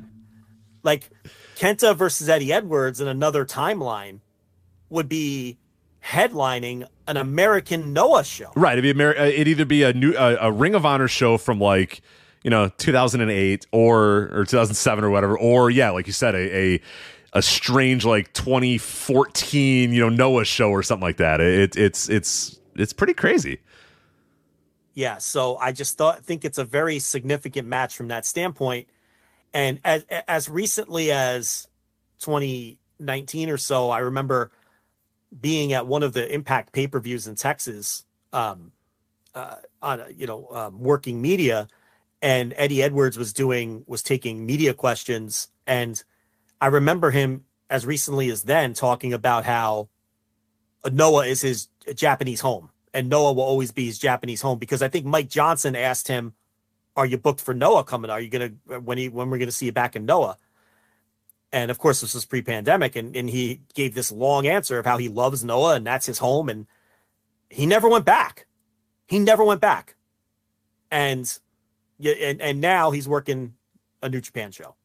[0.84, 1.10] Like
[1.56, 4.20] Kenta versus Eddie Edwards in another timeline
[4.90, 5.58] would be
[6.04, 8.52] headlining an American Noah show.
[8.56, 11.08] Right, it'd be Amer- uh, it'd either be a new a, a Ring of Honor
[11.08, 12.02] show from like
[12.46, 16.82] you know 2008 or or 2007 or whatever or yeah like you said a, a
[17.34, 21.42] a strange like 2014 you know Noah show or something like that.
[21.42, 23.60] It, it's it's it's pretty crazy.
[24.94, 28.88] Yeah so I just thought think it's a very significant match from that standpoint.
[29.52, 31.68] And as as recently as
[32.20, 34.52] 2019 or so I remember
[35.42, 38.72] being at one of the impact pay-per-views in Texas um
[39.34, 41.68] uh, on you know um, working media
[42.26, 46.04] and Eddie Edwards was doing was taking media questions and
[46.60, 49.90] I remember him as recently as then talking about how
[50.92, 54.88] Noah is his Japanese home and Noah will always be his Japanese home because I
[54.88, 56.34] think Mike Johnson asked him
[56.96, 59.48] are you booked for Noah coming are you going to when he when we're going
[59.48, 60.38] to see you back in Noah
[61.52, 64.98] And of course, this was pre-pandemic, and, and he gave this long answer of how
[64.98, 66.68] he loves Noah and that's his home, and
[67.50, 68.48] he never went back.
[69.08, 69.96] He never went back.
[70.92, 71.40] And
[72.00, 73.54] yeah, and, and now he's working
[74.02, 74.76] a New Japan show.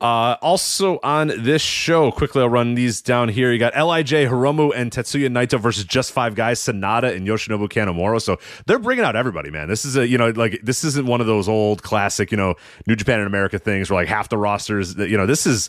[0.00, 3.52] Uh, also on this show, quickly I'll run these down here.
[3.52, 8.20] You got LIJ Hiromu and Tetsuya Naito versus just five guys, Sanada and Yoshinobu Kanemaru.
[8.22, 9.68] So they're bringing out everybody, man.
[9.68, 12.54] This is a you know like this isn't one of those old classic you know
[12.86, 14.96] New Japan and America things where like half the rosters.
[14.96, 15.68] You know this is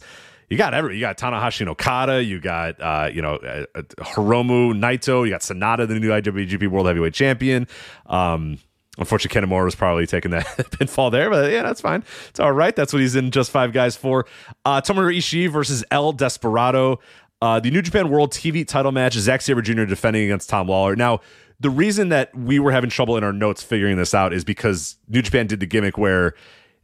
[0.49, 3.81] you got every you got Tanahashi and Okada, you got uh, you know uh, uh,
[3.97, 7.67] Hiromu Naito, you got Sanada, the new IWGP World Heavyweight Champion.
[8.05, 8.59] Um,
[9.01, 12.03] Unfortunately, Ken Kanemaru was probably taking that pinfall there, but yeah, that's fine.
[12.29, 12.75] It's all right.
[12.75, 14.25] That's what he's in just five guys for.
[14.63, 16.99] Uh, Tomohiro Ishii versus El Desperado.
[17.41, 19.85] Uh, the New Japan World TV title match Zack Sabre Jr.
[19.85, 20.95] defending against Tom Lawlor.
[20.95, 21.19] Now,
[21.59, 24.97] the reason that we were having trouble in our notes figuring this out is because
[25.09, 26.35] New Japan did the gimmick where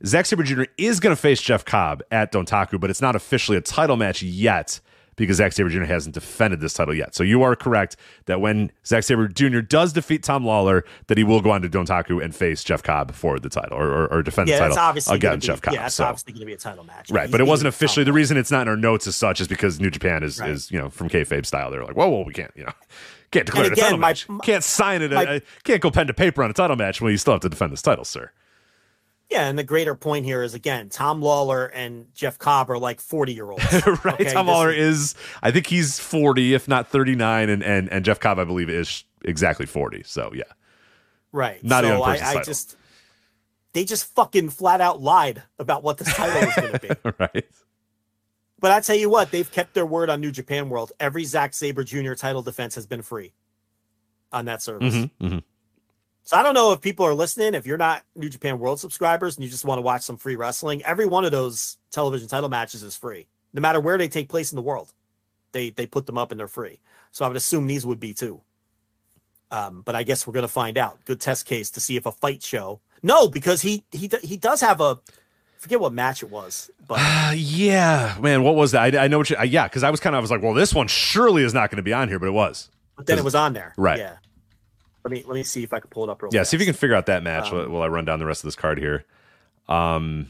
[0.06, 0.64] Zack Sabre Jr.
[0.78, 4.22] is going to face Jeff Cobb at Dontaku, but it's not officially a title match
[4.22, 4.80] yet
[5.18, 5.84] because Zack Sabre Jr.
[5.84, 7.14] hasn't defended this title yet.
[7.14, 9.60] So you are correct that when Zack Sabre Jr.
[9.60, 13.14] does defeat Tom Lawlor, that he will go on to Dontaku and face Jeff Cobb
[13.14, 15.74] for the title or, or, or defend yeah, the title against be, Jeff Cobb.
[15.74, 16.06] Yeah, it's so.
[16.06, 17.10] obviously going to be a title match.
[17.10, 18.04] Right, but it wasn't officially.
[18.04, 20.52] The reason it's not in our notes as such is because New Japan is, right.
[20.52, 21.72] is you know, from kayfabe style.
[21.72, 22.74] They're like, whoa, whoa, we can't, you know.
[23.30, 24.26] Can't declare again, a title my, match.
[24.44, 25.12] can't sign it.
[25.12, 27.42] My, uh, can't go pen to paper on a title match when you still have
[27.42, 28.32] to defend this title, sir.
[29.30, 33.02] Yeah, and the greater point here is again, Tom Lawlor and Jeff Cobb are like
[33.02, 33.66] forty year olds.
[34.04, 34.22] right.
[34.22, 34.32] Okay?
[34.32, 38.20] Tom Lawlor is, I think he's forty, if not thirty nine, and and and Jeff
[38.20, 40.04] Cobb, I believe, is exactly forty.
[40.04, 40.44] So yeah,
[41.34, 41.62] right.
[41.64, 42.78] Not so even I, I just
[43.74, 47.12] they just fucking flat out lied about what this title is going to be.
[47.20, 47.46] right.
[48.60, 50.94] But I tell you what, they've kept their word on New Japan World.
[51.00, 52.14] Every Zack Sabre Jr.
[52.14, 53.34] title defense has been free
[54.32, 54.96] on that service.
[54.96, 55.38] Mm-hmm, mm-hmm.
[56.28, 57.54] So I don't know if people are listening.
[57.54, 60.36] If you're not New Japan World subscribers and you just want to watch some free
[60.36, 64.28] wrestling, every one of those television title matches is free, no matter where they take
[64.28, 64.92] place in the world.
[65.54, 66.82] They they put them up and they're free.
[67.12, 68.42] So I would assume these would be too.
[69.52, 71.00] Um, but I guess we're gonna find out.
[71.06, 72.82] Good test case to see if a fight show.
[73.02, 75.00] No, because he he he does have a.
[75.60, 78.94] forget what match it was, but uh, yeah, man, what was that?
[78.94, 79.38] I, I know what you.
[79.38, 81.54] Uh, yeah, because I was kind of I was like, well, this one surely is
[81.54, 82.70] not going to be on here, but it was.
[82.98, 84.00] But then it was on there, right?
[84.00, 84.18] Yeah.
[85.08, 86.36] Let me let me see if I can pull it up real quick.
[86.36, 86.52] Yeah, fast.
[86.52, 88.44] see if you can figure out that match um, while I run down the rest
[88.44, 89.06] of this card here.
[89.70, 90.30] Um,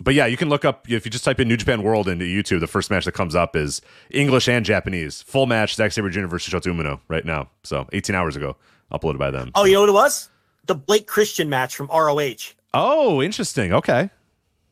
[0.00, 2.24] but yeah, you can look up if you just type in New Japan World into
[2.24, 2.60] YouTube.
[2.60, 5.74] The first match that comes up is English and Japanese full match.
[5.74, 6.26] Zack Sabre Jr.
[6.26, 7.50] versus Shota Umino right now.
[7.62, 8.56] So 18 hours ago,
[8.90, 9.50] uploaded by them.
[9.54, 10.30] Oh, you know what it was?
[10.66, 12.54] The Blake Christian match from ROH.
[12.72, 13.72] Oh, interesting.
[13.74, 14.08] Okay,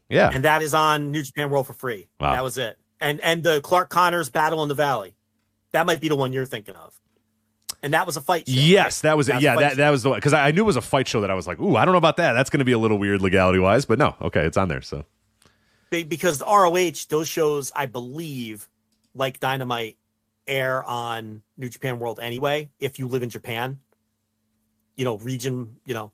[0.08, 2.08] yeah, and that is on New Japan World for free.
[2.18, 2.32] Wow.
[2.32, 2.78] That was it.
[3.00, 5.14] And and the Clark Connors battle in the Valley.
[5.72, 6.97] That might be the one you're thinking of
[7.82, 8.48] and that was a fight.
[8.48, 9.40] Show, yes, that was it.
[9.40, 11.20] Yeah, that, that was the one because I, I, knew it was a fight show
[11.20, 12.32] that I was like, ooh, I don't know about that.
[12.32, 14.82] That's going to be a little weird legality wise, but no, okay, it's on there.
[14.82, 15.04] So
[15.90, 18.68] because the ROH, those shows, I believe,
[19.14, 19.96] like Dynamite,
[20.48, 22.70] air on New Japan World anyway.
[22.80, 23.78] If you live in Japan,
[24.96, 26.10] you know, region, you know.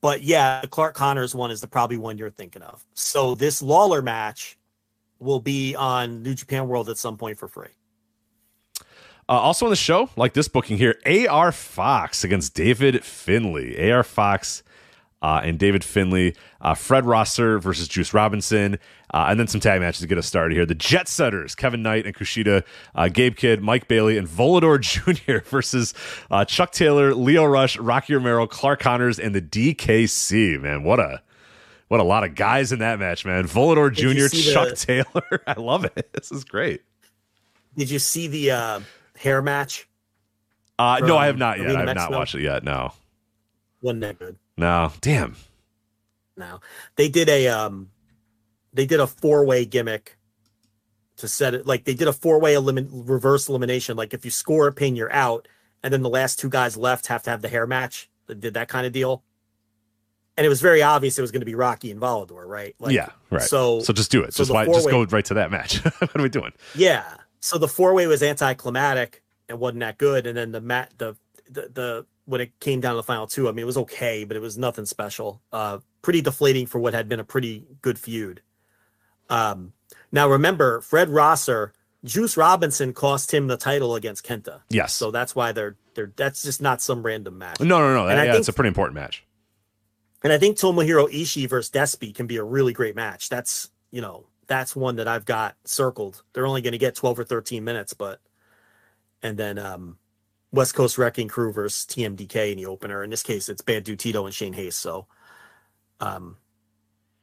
[0.00, 2.84] But yeah, the Clark Connors one is the probably one you're thinking of.
[2.94, 4.58] So this Lawlor match
[5.18, 7.68] will be on New Japan World at some point for free.
[9.32, 13.90] Uh, also on the show, like this booking here, AR Fox against David Finlay.
[13.90, 14.62] AR Fox
[15.22, 18.78] uh, and David Finlay, uh, Fred Rosser versus Juice Robinson,
[19.14, 20.66] uh, and then some tag matches to get us started here.
[20.66, 22.62] The Jet Setters, Kevin Knight and Kushida,
[22.94, 24.78] uh, Gabe Kidd, Mike Bailey, and Volador
[25.26, 25.38] Jr.
[25.48, 25.94] versus
[26.30, 30.60] uh, Chuck Taylor, Lio Rush, Rocky Romero, Clark Connors, and the DKC.
[30.60, 31.22] Man, what a
[31.88, 33.44] what a lot of guys in that match, man.
[33.44, 34.76] Volador Jr., Chuck the...
[34.76, 35.42] Taylor.
[35.46, 36.10] I love it.
[36.12, 36.82] This is great.
[37.78, 38.82] Did you see the
[39.22, 39.88] hair match?
[40.78, 41.76] Uh, no, I have not yet.
[41.76, 42.64] I have not watched it yet.
[42.64, 42.92] No.
[43.80, 44.36] Wasn't that good?
[44.56, 44.92] No.
[45.00, 45.36] Damn.
[46.36, 46.60] No.
[46.96, 47.90] They did a um
[48.72, 50.16] they did a four-way gimmick
[51.18, 53.96] to set it like they did a four-way elimin- reverse elimination.
[53.96, 55.46] Like if you score a pin, you're out,
[55.82, 58.10] and then the last two guys left have to have the hair match.
[58.26, 59.22] They did that kind of deal.
[60.36, 62.74] And it was very obvious it was going to be Rocky and Volador, right?
[62.78, 63.42] Like, yeah, right.
[63.42, 64.32] So, so just do it.
[64.32, 65.84] So just why, just go right to that match.
[65.98, 66.52] what are we doing?
[66.74, 67.04] Yeah,
[67.42, 70.26] so the four way was anticlimactic and wasn't that good.
[70.26, 71.16] And then the mat the,
[71.50, 74.24] the the when it came down to the final two, I mean it was okay,
[74.24, 75.42] but it was nothing special.
[75.52, 78.42] Uh pretty deflating for what had been a pretty good feud.
[79.28, 79.72] Um
[80.12, 81.72] now remember Fred Rosser,
[82.04, 84.60] Juice Robinson cost him the title against Kenta.
[84.70, 84.94] Yes.
[84.94, 87.60] So that's why they're they're that's just not some random match.
[87.60, 88.06] No, no, no.
[88.06, 89.24] And yeah, think, it's a pretty important match.
[90.22, 93.28] And I think Tomohiro Ishii versus Despy can be a really great match.
[93.28, 96.22] That's you know that's one that I've got circled.
[96.34, 98.20] They're only going to get 12 or 13 minutes, but
[99.22, 99.96] and then um,
[100.52, 103.02] West Coast Wrecking Crew versus TMDK in the opener.
[103.02, 104.78] In this case, it's Bad Dude Tito and Shane Haste.
[104.78, 105.06] So,
[106.00, 106.36] um,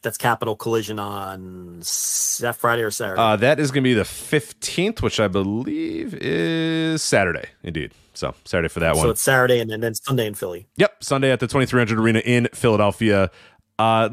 [0.01, 1.80] that's Capitol Collision on
[2.40, 3.22] that Friday or Saturday?
[3.22, 7.91] Uh, that is going to be the 15th, which I believe is Saturday, indeed.
[8.14, 9.06] So Saturday for that so one.
[9.08, 10.67] So it's Saturday and then, then Sunday in Philly.
[10.77, 13.30] Yep, Sunday at the 2300 Arena in Philadelphia.
[13.80, 14.09] Uh,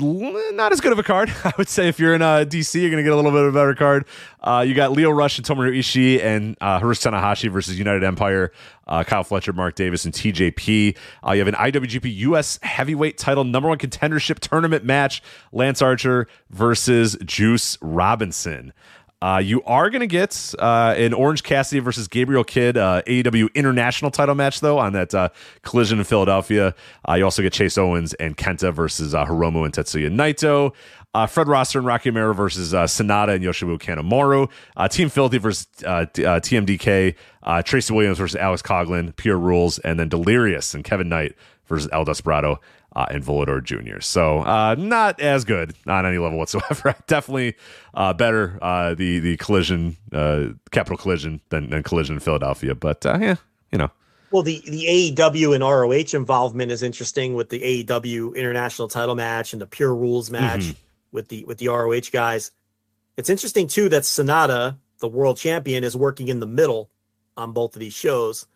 [0.52, 1.88] not as good of a card, I would say.
[1.88, 3.74] If you're in uh, DC, you're going to get a little bit of a better
[3.74, 4.04] card.
[4.40, 8.52] Uh, you got Lio Rush and Tomohiro Ishii and uh, Hiroshi Tanahashi versus United Empire,
[8.86, 10.96] uh, Kyle Fletcher, Mark Davis, and TJP.
[11.26, 15.20] Uh, you have an IWGP US Heavyweight Title Number One Contendership Tournament match:
[15.50, 18.72] Lance Archer versus Juice Robinson.
[19.22, 23.52] Uh, you are going to get uh, an Orange Cassidy versus Gabriel Kidd uh, AEW
[23.54, 25.30] International title match, though, on that uh,
[25.62, 26.74] collision in Philadelphia.
[27.08, 30.74] Uh, you also get Chase Owens and Kenta versus uh, Hiromu and Tetsuya Naito.
[31.30, 34.50] Fred Rosser and Rocky Romero versus Sanada and Yoshinobu Kanemaru.
[34.90, 37.14] Team Filthy versus TMDK.
[37.64, 39.16] Tracy Williams versus Alex Coughlin.
[39.16, 39.78] Pure Rules.
[39.78, 42.60] And then Delirious and Kevin Knight versus El Desperado
[42.96, 44.00] uh, and Volador Jr.
[44.00, 46.96] So uh, not as good on any level whatsoever.
[47.06, 47.54] Definitely
[47.92, 52.74] uh, better uh, the the collision uh, capitol collision than, than collision in Philadelphia.
[52.74, 53.36] But uh, yeah,
[53.70, 53.90] you know.
[54.32, 59.52] Well, the, the AEW and ROH involvement is interesting with the AEW international title match
[59.52, 60.78] and the Pure Rules match mm-hmm.
[61.12, 62.50] with the with the ROH guys.
[63.18, 66.90] It's interesting too that Sanada, the world champion, is working in the middle
[67.36, 68.46] on both of these shows.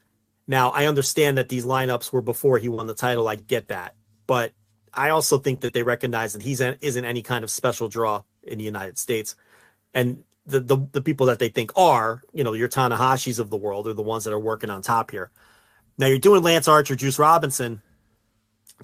[0.46, 3.28] Now, I understand that these lineups were before he won the title.
[3.28, 3.94] I get that
[4.30, 4.52] but
[4.94, 8.58] I also think that they recognize that he's isn't any kind of special draw in
[8.58, 9.34] the United States,
[9.92, 13.56] and the the, the people that they think are, you know, your Tanahashis of the
[13.56, 15.32] world are the ones that are working on top here.
[15.98, 17.82] Now you're doing Lance Archer, Juice Robinson.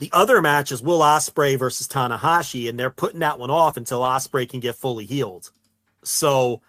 [0.01, 4.01] The other match is Will Ospreay versus Tanahashi, and they're putting that one off until
[4.01, 5.53] Ospreay can get fully healed.
[6.03, 6.61] So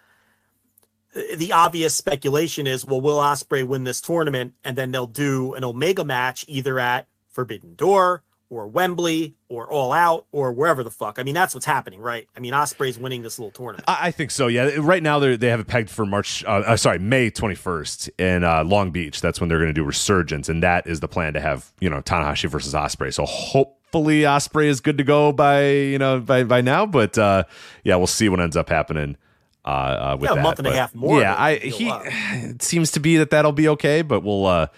[1.34, 5.64] the obvious speculation is, well, will Ospreay win this tournament, and then they'll do an
[5.64, 11.18] Omega match either at Forbidden Door or Wembley or All Out or wherever the fuck.
[11.18, 12.26] I mean, that's what's happening, right?
[12.36, 13.84] I mean, Ospreay's winning this little tournament.
[13.88, 14.46] I, I think so.
[14.46, 16.44] Yeah, right now they they have it pegged for March.
[16.44, 19.20] Uh, uh, sorry, May twenty first in uh, Long Beach.
[19.20, 21.90] That's when they're going to do Resurgence, and that is the plan to have you
[21.90, 23.12] know Tanahashi versus Ospreay.
[23.12, 26.86] So hopefully Ospreay is good to go by you know by by now.
[26.86, 27.44] But uh,
[27.84, 29.16] yeah, we'll see what ends up happening.
[29.64, 30.42] Uh, uh, with yeah, a that.
[30.42, 31.20] month and but, a half more.
[31.20, 34.68] Yeah, I he it seems to be that that'll be okay, but we'll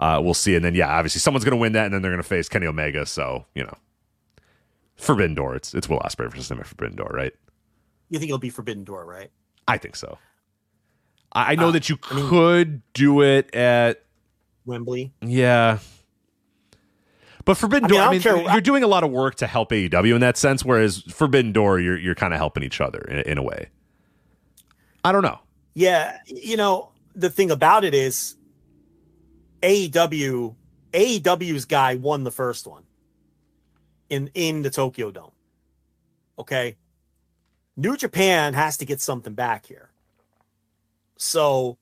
[0.00, 0.56] uh, we'll see.
[0.56, 2.48] And then yeah, obviously someone's going to win that, and then they're going to face
[2.48, 3.06] Kenny Omega.
[3.06, 3.76] So you know,
[4.96, 5.56] Forbidden Door.
[5.56, 7.32] It's it's Will Ospreay versus him at Forbidden Door, right?
[8.08, 9.30] You think it'll be Forbidden Door, right?
[9.68, 10.18] I think so.
[11.32, 14.02] I, I know uh, that you I mean, could do it at
[14.64, 15.12] Wembley.
[15.22, 15.78] Yeah.
[17.44, 18.52] But Forbidden I mean, Door, I mean, care.
[18.52, 21.80] you're doing a lot of work to help AEW in that sense, whereas Forbidden Door,
[21.80, 23.68] you're you're kind of helping each other in, in a way.
[25.04, 25.38] I don't know.
[25.74, 28.36] Yeah, you know the thing about it is
[29.62, 30.54] AEW
[30.92, 32.84] AEW's guy won the first one
[34.08, 35.32] in in the Tokyo Dome.
[36.38, 36.76] Okay.
[37.76, 39.90] New Japan has to get something back here.
[41.16, 41.78] So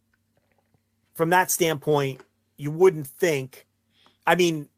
[1.15, 2.21] from that standpoint,
[2.57, 3.67] you wouldn't think
[4.27, 4.69] I mean,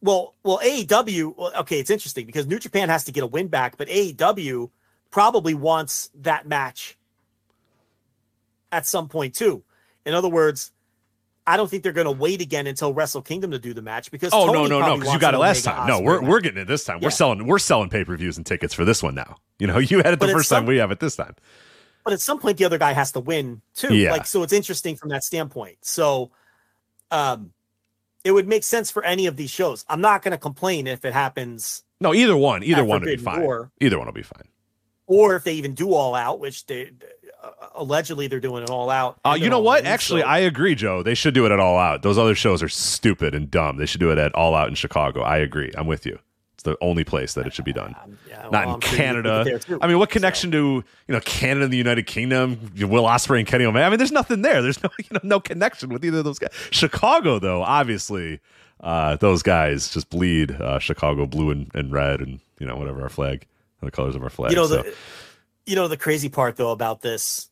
[0.00, 3.76] well, well, AEW, okay, it's interesting because New Japan has to get a win back,
[3.76, 4.70] but AEW
[5.10, 6.96] probably wants that match
[8.72, 9.62] at some point too.
[10.06, 10.72] In other words,
[11.48, 14.10] I don't think they're going to wait again until Wrestle Kingdom to do the match
[14.10, 15.88] because oh Tony no no no because you got it last time.
[15.88, 16.28] No, we're match.
[16.28, 16.98] we're getting it this time.
[17.00, 17.06] Yeah.
[17.06, 19.36] We're selling we're selling pay per views and tickets for this one now.
[19.58, 20.66] You know, you had it the but first some, time.
[20.66, 21.34] We have it this time.
[22.04, 23.96] But at some point, the other guy has to win too.
[23.96, 24.12] Yeah.
[24.12, 25.78] Like so, it's interesting from that standpoint.
[25.80, 26.32] So,
[27.10, 27.52] um,
[28.24, 29.86] it would make sense for any of these shows.
[29.88, 31.82] I'm not going to complain if it happens.
[31.98, 32.62] No, either one.
[32.62, 33.40] Either one will be fine.
[33.40, 34.48] War, either one will be fine.
[35.06, 36.90] Or if they even do all out, which they
[37.74, 39.18] allegedly they're doing it all out.
[39.24, 39.84] Uh, you know what?
[39.84, 40.26] Actually, so.
[40.26, 41.02] I agree, Joe.
[41.02, 42.02] They should do it at all out.
[42.02, 43.76] Those other shows are stupid and dumb.
[43.76, 45.22] They should do it at all out in Chicago.
[45.22, 45.70] I agree.
[45.76, 46.18] I'm with you.
[46.54, 47.94] It's the only place that it should be done.
[48.02, 49.60] Um, yeah, well, Not in I'm Canada.
[49.64, 50.58] Sure I mean, what connection so.
[50.58, 52.72] to you know Canada and the United Kingdom?
[52.80, 53.86] Will Ospreay and Kenny Omega.
[53.86, 54.60] I mean, there's nothing there.
[54.60, 56.50] There's no you know no connection with either of those guys.
[56.70, 58.40] Chicago, though, obviously,
[58.80, 63.02] uh, those guys just bleed uh, Chicago blue and, and red, and you know whatever
[63.02, 63.46] our flag,
[63.80, 64.50] the colors of our flag.
[64.50, 64.82] You know so.
[64.82, 64.94] the
[65.68, 67.50] you know the crazy part though about this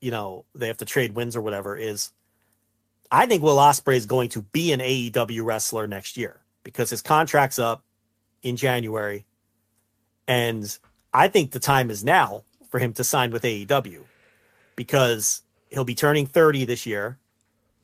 [0.00, 2.12] you know they have to trade wins or whatever is
[3.10, 7.00] I think Will Ospreay is going to be an AEW wrestler next year because his
[7.00, 7.82] contract's up
[8.42, 9.24] in January,
[10.26, 10.78] and
[11.14, 14.02] I think the time is now for him to sign with AEW
[14.76, 17.18] because he'll be turning 30 this year.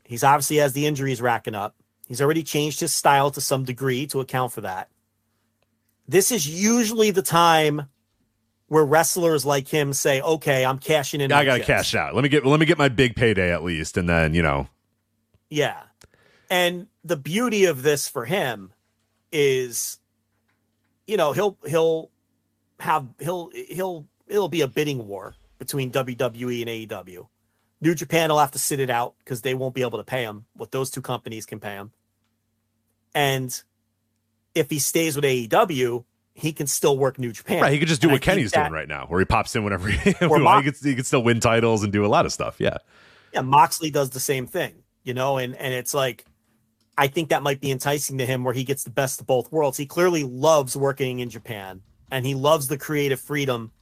[0.05, 1.75] He's obviously has the injuries racking up.
[2.07, 4.91] He's already changed his style to some degree to account for that.
[6.07, 7.89] This is usually the time
[8.75, 12.12] where wrestlers like him say, "Okay, I'm cashing in." I got to cash out.
[12.12, 14.67] Let me get let me get my big payday at least, and then you know.
[15.49, 15.81] Yeah,
[16.51, 18.73] and the beauty of this for him
[19.31, 20.01] is,
[21.07, 22.11] you know, he'll he'll
[22.81, 27.28] have he'll he'll it'll be a bidding war between WWE and AEW.
[27.81, 30.25] New Japan will have to sit it out because they won't be able to pay
[30.25, 31.93] him what those two companies can pay him.
[33.15, 33.57] And
[34.53, 36.05] if he stays with AEW,
[36.35, 37.63] he can still work New Japan.
[37.63, 39.25] Right, he could just do And what I Kenny's that- doing right now, where he
[39.25, 39.97] pops in whenever he,
[40.27, 42.57] Or he, could, he could still win titles and do a lot of stuff.
[42.59, 42.79] Yeah,
[43.33, 46.25] Yeah, Moxley does the same thing, you know, and and it's like
[46.99, 49.51] I think that might be enticing to him where he gets the best of both
[49.53, 49.77] worlds.
[49.79, 53.73] He clearly loves working in Japan and he loves the creative freedom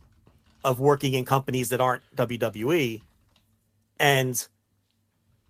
[0.64, 3.02] of working in companies that aren't WWE.
[3.98, 4.46] And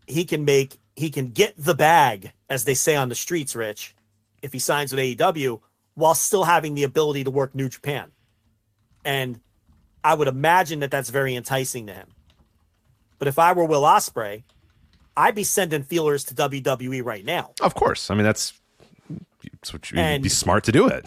[0.07, 3.95] he can make he can get the bag, as they say on the streets, Rich,
[4.43, 5.61] if he signs with AEW,
[5.95, 8.11] while still having the ability to work New Japan.
[9.05, 9.41] And
[10.05, 12.09] I would imagine that that's very enticing to him.
[13.19, 14.43] But if I were Will Ospreay,
[15.17, 17.53] I'd be sending feelers to WWE right now.
[17.61, 18.11] of course.
[18.11, 18.53] I mean, that's,
[19.53, 21.07] that's what you, would be smart to do it.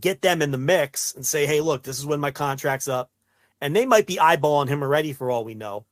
[0.00, 3.10] Get them in the mix and say, hey, look, this is when my contract's up.
[3.60, 5.84] And they might be eyeballing him already for all we know.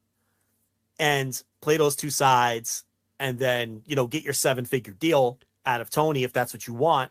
[0.98, 2.84] And play those two sides
[3.20, 6.66] and then, you know, get your seven figure deal out of Tony if that's what
[6.66, 7.10] you want.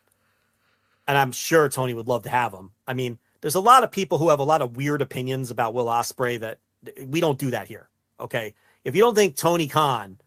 [1.08, 2.72] And I'm sure Tony would love to have him.
[2.88, 5.74] I mean, there's a lot of people who have a lot of weird opinions about
[5.74, 6.60] Will Ospreay that
[7.06, 7.90] we don't do that here.
[8.20, 8.54] Okay.
[8.84, 10.18] If you don't think Tony Khan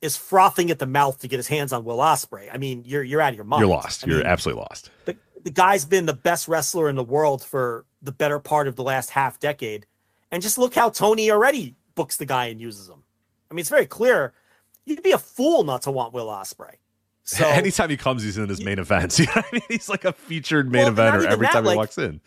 [0.00, 3.02] is frothing at the mouth to get his hands on Will Ospreay, I mean, you're
[3.02, 3.60] you're out of your mind.
[3.60, 4.04] You're lost.
[4.04, 4.90] I You're mean, absolutely lost.
[5.04, 8.76] the, the guy's been the best wrestler in the world for the better part of
[8.76, 9.86] the last half decade.
[10.30, 13.02] And just look how Tony already books the guy and uses him.
[13.50, 14.32] I mean, it's very clear.
[14.84, 16.74] You'd be a fool not to want Will Ospreay.
[17.24, 19.18] So Anytime he comes, he's in his main events.
[19.20, 19.62] You know I mean?
[19.68, 22.20] He's like a featured main Well, eventer every that, time he like- walks in.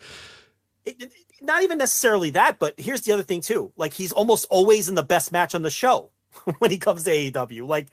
[0.84, 3.72] it- it- not even necessarily that, but here's the other thing too.
[3.76, 6.10] Like he's almost always in the best match on the show
[6.58, 7.64] when he comes to AEW.
[7.66, 7.86] Like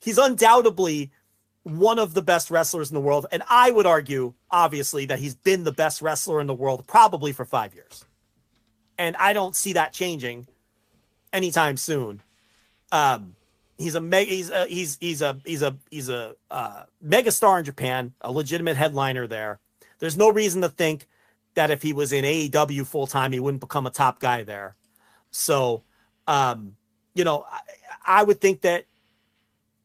[0.00, 1.10] he's undoubtedly
[1.64, 3.26] one of the best wrestlers in the world.
[3.32, 7.32] And I would argue, obviously, that he's been the best wrestler in the world probably
[7.32, 8.04] for five years.
[8.96, 10.46] And I don't see that changing
[11.32, 12.22] anytime soon.
[12.92, 13.34] Um,
[13.78, 17.58] he's a mega, he's a, he's he's a he's a he's a uh, mega star
[17.58, 19.60] in Japan, a legitimate headliner there.
[19.98, 21.06] There's no reason to think
[21.54, 24.76] that if he was in AEW full time, he wouldn't become a top guy there.
[25.30, 25.84] So,
[26.26, 26.76] um,
[27.14, 27.60] you know, I,
[28.20, 28.86] I would think that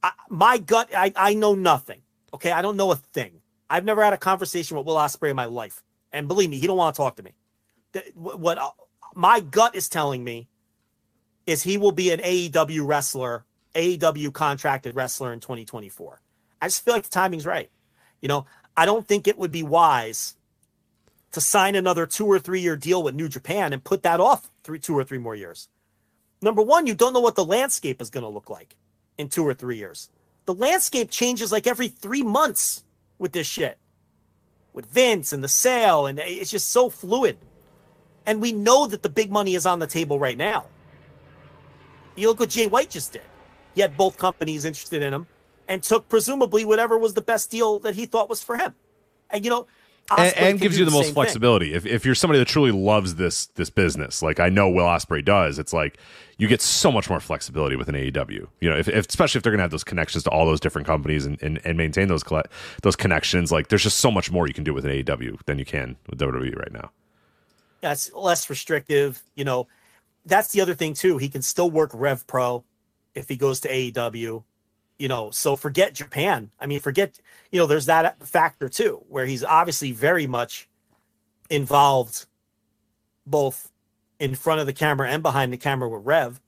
[0.04, 2.02] I, my gut, I, I know nothing.
[2.34, 2.52] Okay.
[2.52, 3.42] I don't know a thing.
[3.70, 5.84] I've never had a conversation with Will Ospreay in my life.
[6.12, 7.34] And believe me, he don't want to talk to me.
[8.16, 8.72] What, what uh,
[9.16, 10.48] my gut is telling me
[11.46, 13.46] is he will be an AEW wrestler,
[13.76, 16.22] AEW contracted wrestler in 2024.
[16.62, 17.70] I just feel like the timing's right.
[18.22, 20.36] You know, I don't think it would be wise
[21.32, 24.50] to sign another two or three year deal with New Japan and put that off
[24.64, 25.70] three, two or three more years.
[26.42, 28.76] Number one, you don't know what the landscape is going to look like
[29.18, 30.10] in two or three years.
[30.46, 32.84] The landscape changes like every three months
[33.18, 33.78] with this shit,
[34.74, 37.38] with Vince and the sale, and it's just so fluid.
[38.26, 40.66] And we know that the big money is on the table right now.
[42.16, 43.22] You look what Jay White just did.
[43.76, 45.28] He had both companies interested in him
[45.68, 48.74] and took presumably whatever was the best deal that he thought was for him.
[49.30, 49.68] And you know,
[50.18, 51.14] and, and gives you the, most same thing.
[51.14, 51.74] flexibility.
[51.74, 55.24] If, if you're somebody that truly loves this this business, like I know Will Ospreay
[55.24, 56.00] does, it's like
[56.38, 58.48] you get so much more flexibility with an AEW.
[58.60, 60.88] You know, if, if especially if they're gonna have those connections to all those different
[60.88, 62.48] companies and, and, and maintain those colle-
[62.82, 65.60] those connections, like there's just so much more you can do with an AEW than
[65.60, 66.92] you can with WWE right now.
[67.84, 69.22] Yeah, it's less restrictive.
[69.36, 69.68] You know,
[70.26, 71.18] that's the other thing too.
[71.18, 72.64] He can still work Rev Pro
[73.20, 74.44] if he goes to AEW.
[74.98, 76.52] You know, so forget Japan.
[76.60, 77.20] I mean, forget.
[77.52, 80.68] You know, there's that factor too, where he's obviously very much
[81.50, 82.26] involved,
[83.26, 83.72] both
[84.20, 86.42] in front of the camera and behind the camera with Rev,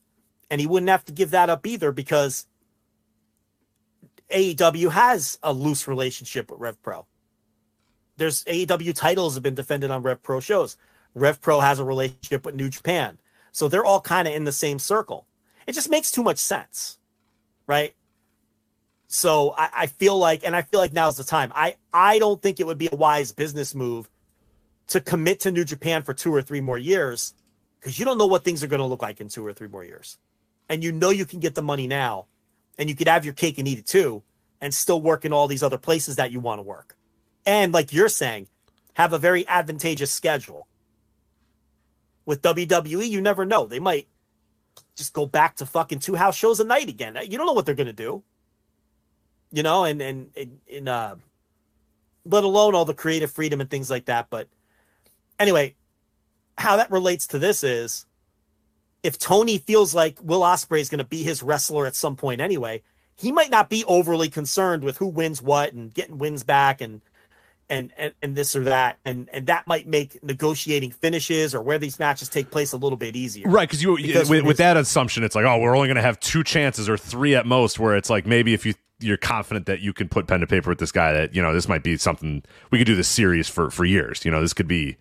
[0.50, 2.46] and he wouldn't have to give that up either because
[4.30, 7.06] AEW has a loose relationship with Rev Pro.
[8.18, 10.78] There's AEW titles have been defended on Rev Pro shows.
[11.16, 13.18] Rev Pro has a relationship with New Japan.
[13.52, 15.26] So they're all kind of in the same circle.
[15.68, 16.98] It just makes too much sense.
[17.68, 17.96] Right.
[19.08, 21.52] So I, I feel like, and I feel like now's the time.
[21.54, 24.10] I, I don't think it would be a wise business move
[24.88, 27.34] to commit to New Japan for two or three more years
[27.80, 29.68] because you don't know what things are going to look like in two or three
[29.68, 30.18] more years.
[30.70, 32.28] And you know you can get the money now
[32.78, 34.24] and you could have your cake and eat it too
[34.62, 36.96] and still work in all these other places that you want to work.
[37.46, 38.48] And like you're saying,
[38.94, 40.68] have a very advantageous schedule.
[42.26, 43.66] With WWE, you never know.
[43.66, 44.08] They might
[44.96, 47.18] just go back to fucking two house shows a night again.
[47.24, 48.24] You don't know what they're gonna do.
[49.52, 51.16] You know, and and and, and uh
[52.26, 54.28] let alone all the creative freedom and things like that.
[54.30, 54.48] But
[55.40, 55.76] anyway,
[56.58, 58.06] how that relates to this is
[59.04, 62.84] if Tony feels like Will Ospreay is gonna be his wrestler at some point anyway,
[63.16, 67.02] he might not be overly concerned with who wins what and getting wins back and
[67.72, 71.80] and, and and this or that, and and that might make negotiating finishes or where
[71.80, 73.48] these matches take place a little bit easier.
[73.48, 76.02] Right, because you Because with, with that assumption, it's like, oh, we're only going to
[76.02, 77.80] have two chances or three at most.
[77.80, 80.70] Where it's like maybe if you you're confident that you can put pen to paper
[80.70, 83.48] with this guy, that you know this might be something we could do this series
[83.48, 84.26] for for years.
[84.26, 84.98] You know, this could be.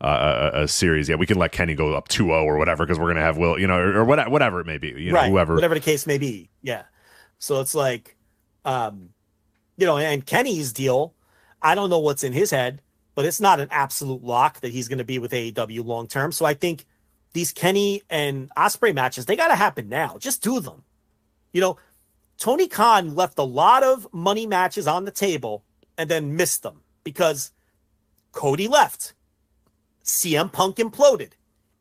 [0.00, 1.16] Uh, a, a series, yeah.
[1.16, 3.66] We can let Kenny go up 2-0 or whatever because we're gonna have Will, you
[3.66, 5.56] know, or, or whatever, whatever it may be, you know, right, whoever.
[5.56, 6.50] whatever the case may be.
[6.62, 6.84] Yeah.
[7.40, 8.16] So it's like,
[8.64, 9.08] um,
[9.76, 11.14] you know, and Kenny's deal,
[11.62, 12.82] I don't know what's in his head,
[13.14, 16.32] but it's not an absolute lock that he's going to be with AEW long term.
[16.32, 16.84] So I think
[17.32, 20.18] these Kenny and Ospreay matches, they got to happen now.
[20.18, 20.84] Just do them.
[21.52, 21.78] You know,
[22.38, 25.64] Tony Khan left a lot of money matches on the table
[25.96, 27.52] and then missed them because
[28.32, 29.14] Cody left.
[30.04, 31.32] CM Punk imploded.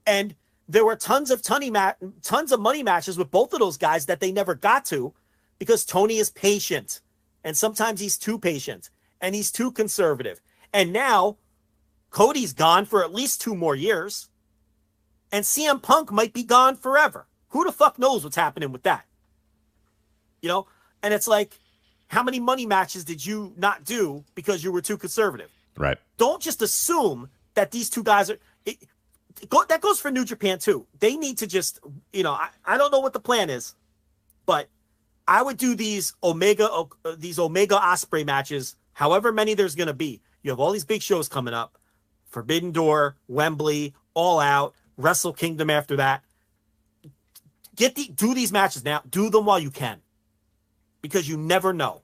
[0.05, 0.35] And
[0.67, 4.07] there were tons of tony ma- tons of money matches with both of those guys
[4.07, 5.13] that they never got to
[5.59, 7.01] because Tony is patient.
[7.43, 8.89] And sometimes he's too patient
[9.21, 10.41] and he's too conservative.
[10.73, 11.37] And now
[12.09, 14.29] Cody's gone for at least two more years.
[15.31, 17.27] And CM Punk might be gone forever.
[17.49, 19.05] Who the fuck knows what's happening with that?
[20.41, 20.67] You know?
[21.03, 21.59] And it's like,
[22.07, 25.51] how many money matches did you not do because you were too conservative?
[25.77, 25.97] right.
[26.17, 28.77] don't just assume that these two guys are it,
[29.49, 31.79] go, that goes for new japan too they need to just
[32.13, 33.75] you know I, I don't know what the plan is
[34.45, 34.67] but
[35.27, 36.85] i would do these omega uh,
[37.17, 41.01] these omega ospreay matches however many there's going to be you have all these big
[41.01, 41.77] shows coming up
[42.25, 46.23] forbidden door wembley all out wrestle kingdom after that
[47.75, 50.01] get the do these matches now do them while you can
[51.01, 52.01] because you never know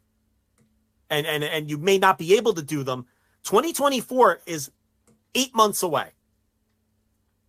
[1.10, 3.06] and and and you may not be able to do them
[3.44, 4.72] 2024 is
[5.36, 6.12] eight months away.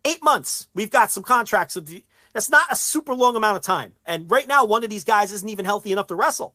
[0.04, 0.68] Eight months.
[0.74, 1.76] We've got some contracts.
[1.76, 3.94] Of the, that's not a super long amount of time.
[4.04, 6.54] And right now, one of these guys isn't even healthy enough to wrestle.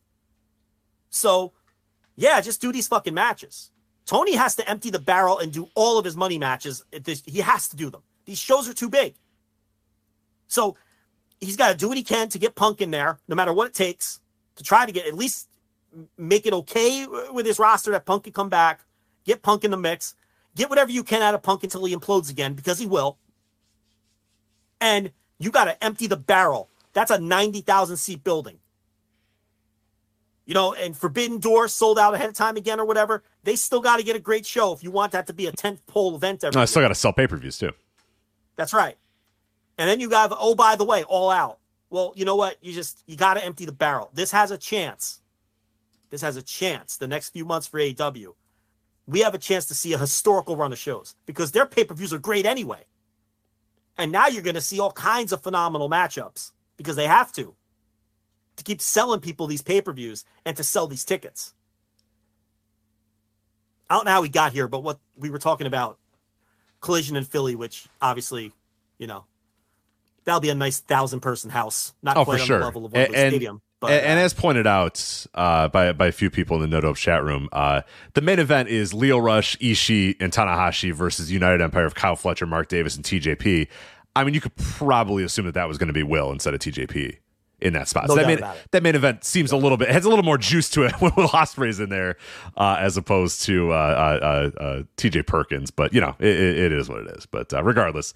[1.09, 1.53] So,
[2.19, 3.71] yeah, just do these fucking matches.
[4.05, 6.83] Tony has to empty the barrel and do all of his money matches.
[7.25, 8.01] He has to do them.
[8.25, 9.15] These shows are too big.
[10.47, 10.75] So
[11.39, 13.67] he's got to do what he can to get Punk in there, no matter what
[13.67, 14.19] it takes,
[14.55, 15.47] to try to get at least
[16.17, 18.81] make it okay with his roster that Punk can come back,
[19.23, 20.15] get Punk in the mix,
[20.55, 23.17] get whatever you can out of Punk until he implodes again, because he will.
[24.81, 26.69] And you got to empty the barrel.
[26.93, 28.59] That's a 90,000 seat building.
[30.49, 33.21] You know, and Forbidden Door sold out ahead of time again or whatever.
[33.43, 35.51] They still got to get a great show if you want that to be a
[35.51, 37.69] 10th pole event every No, I still got to sell pay per views too.
[38.55, 38.97] That's right.
[39.77, 41.59] And then you got, oh, by the way, all out.
[41.91, 42.57] Well, you know what?
[42.63, 44.09] You just, you got to empty the barrel.
[44.15, 45.21] This has a chance.
[46.09, 48.33] This has a chance the next few months for AEW.
[49.05, 51.93] We have a chance to see a historical run of shows because their pay per
[51.93, 52.85] views are great anyway.
[53.99, 57.53] And now you're going to see all kinds of phenomenal matchups because they have to
[58.59, 61.53] to keep selling people these pay per views and to sell these tickets.
[63.89, 65.97] I don't know how we got here, but what we were talking about
[66.81, 68.51] collision in Philly, which obviously,
[68.99, 69.25] you know,
[70.25, 71.93] that'll be a nice thousand person house.
[72.03, 72.59] Not Oh, quite on sure.
[72.59, 73.61] the level of Wembley and, Stadium.
[73.79, 76.67] But and, and uh, as pointed out uh, by by a few people in the
[76.67, 77.81] No Dope chat room, uh,
[78.13, 82.45] the main event is Lio Rush, Ishii, and Tanahashi versus United Empire of Kyle Fletcher,
[82.45, 83.67] Mark Davis, and TJP.
[84.15, 86.59] I mean, you could probably assume that that was going to be Will instead of
[86.59, 87.17] TJP
[87.61, 88.07] in that spot.
[88.07, 88.39] No so that main,
[88.71, 91.11] that main event seems a little bit has a little more juice to it when
[91.15, 92.17] Will Ospreay's in there
[92.57, 95.71] uh, as opposed to uh, uh, uh, TJ Perkins.
[95.71, 97.25] But you know, it, it, is what it is.
[97.25, 98.13] But uh, regardless.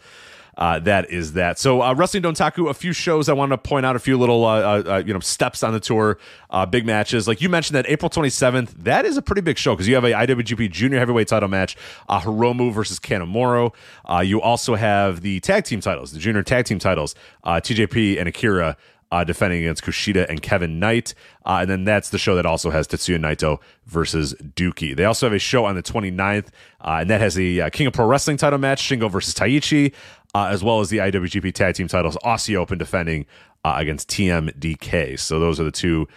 [0.58, 1.58] Uh, that is that.
[1.58, 4.46] So, uh, Wrestling Dontaku, a few shows I want to point out, a few little,
[4.46, 6.20] uh, uh, uh, you know, steps on the tour,
[6.52, 7.28] uh, big matches.
[7.28, 10.04] Like you mentioned, that April 27th, that is a pretty big show because you have
[10.04, 11.76] a IWGP Junior Heavyweight title match,
[12.08, 13.74] uh, Hiromu versus Kanemaru.
[14.06, 18.20] Uh, you also have the tag team titles, the junior tag team titles, uh, TJP
[18.20, 18.78] and Akira.
[19.14, 21.14] Uh, defending against Kushida and Kevin Knight.
[21.46, 24.96] Uh, and then that's the show that also has Tetsuya Naito versus Douki.
[24.96, 26.48] They also have a show on the 29th,
[26.82, 29.94] uh, and that has the uh, King of Pro Wrestling title match, Shingo versus Taichi,
[30.34, 33.28] uh, as well as the IWGP Tag Team titles, Aussie Open defending
[33.64, 35.20] uh, against TMDK.
[35.20, 36.08] So those are the two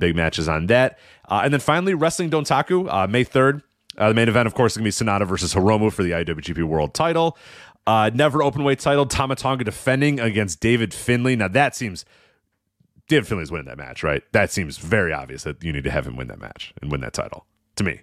[0.00, 0.98] big matches on that.
[1.28, 3.62] And then finally, Wrestling Dontaku, May 3rd.
[3.96, 6.10] Uh, the main event, of course, is going to be Sanada versus Hiromu for the
[6.10, 7.38] IWGP World title.
[7.86, 11.36] Never open weight title, Tama Tonga defending against David Finlay.
[11.36, 12.04] Now that seems
[13.10, 14.22] David Finlay's winning that match, right?
[14.30, 17.00] That seems very obvious that you need to have him win that match and win
[17.00, 17.44] that title.
[17.74, 18.02] To me,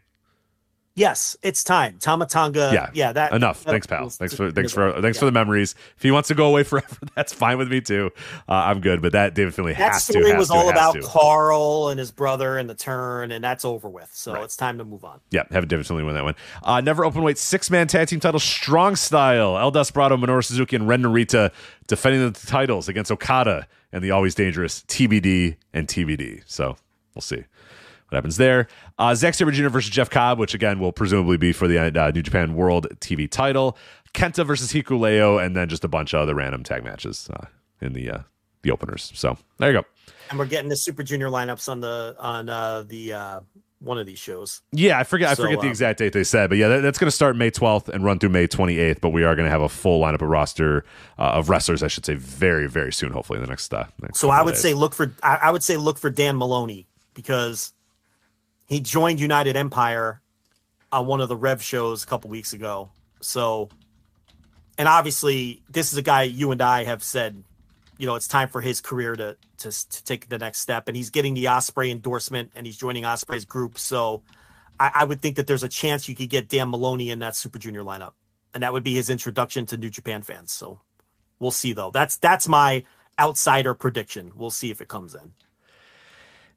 [0.97, 1.97] yes, it's time.
[1.99, 2.71] Tama Tonga.
[2.73, 3.13] yeah, yeah.
[3.13, 3.63] That enough.
[3.63, 4.09] that- thanks, pal.
[4.09, 5.75] Thanks for thanks for thanks for the memories.
[5.95, 8.09] If he wants to go away forever, that's fine with me too.
[8.49, 9.01] Uh, I'm good.
[9.01, 10.11] But that David Finlay That has to.
[10.13, 11.01] story was to, all about to.
[11.03, 14.09] Carl and his brother and the turn, and that's over with.
[14.11, 14.43] So Right.
[14.43, 15.21] it's time to move on.
[15.31, 16.35] Yeah, have a David Finlay win that one.
[16.63, 19.57] Uh, never open weight six man tag team title, strong style.
[19.57, 21.51] El Desperado, Minoru Suzuki, and Ren Narita
[21.87, 26.41] defending the titles against Okada and the always dangerous TBD and TBD.
[26.45, 26.75] So
[27.15, 27.45] we'll see.
[28.09, 28.67] What happens there.
[28.97, 29.67] Uh, Zack Sabre Jr.
[29.67, 33.29] versus Jeff Cobb, which again will presumably be for the uh, New Japan World TV
[33.29, 33.77] title.
[34.13, 37.47] Kenta versus Hikuleo, and then just a bunch of other random tag matches uh,
[37.81, 38.19] in the uh,
[38.61, 39.11] the openers.
[39.13, 39.85] So there you go.
[40.29, 43.39] And we're getting the Super Junior lineups on the on uh, the uh,
[43.79, 44.61] one of these shows.
[44.71, 45.35] Yeah, I forget.
[45.37, 47.15] So, I forget the um, exact date they said, but yeah, that, that's going to
[47.15, 49.01] start May 12th and run through May 28th.
[49.01, 50.83] But we are going to have a full lineup of roster
[51.19, 53.11] uh, of wrestlers, I should say, very very soon.
[53.11, 53.73] Hopefully, in the next.
[53.73, 54.61] Uh, next so I would days.
[54.61, 57.73] say look for I, I, would say look for Dan Moloney because
[58.67, 60.21] he joined United Empire
[60.91, 62.89] on one of the Rev shows a couple weeks ago.
[63.19, 63.69] So,
[64.77, 67.43] and obviously, this is a guy you and I have said
[67.97, 70.95] you know it's time for his career to to to take the next step, and
[70.95, 73.77] he's getting the Ospreay endorsement, and he's joining Ospreay's group.
[73.77, 74.21] So
[74.79, 77.35] I, I would think that there's a chance you could get Dan Moloney in that
[77.35, 78.13] Super Junior lineup,
[78.53, 80.51] and that would be his introduction to New Japan fans.
[80.51, 80.79] So
[81.39, 81.91] we'll see though.
[81.91, 82.83] That's that's my
[83.19, 84.31] outsider prediction.
[84.35, 85.33] We'll see if it comes in.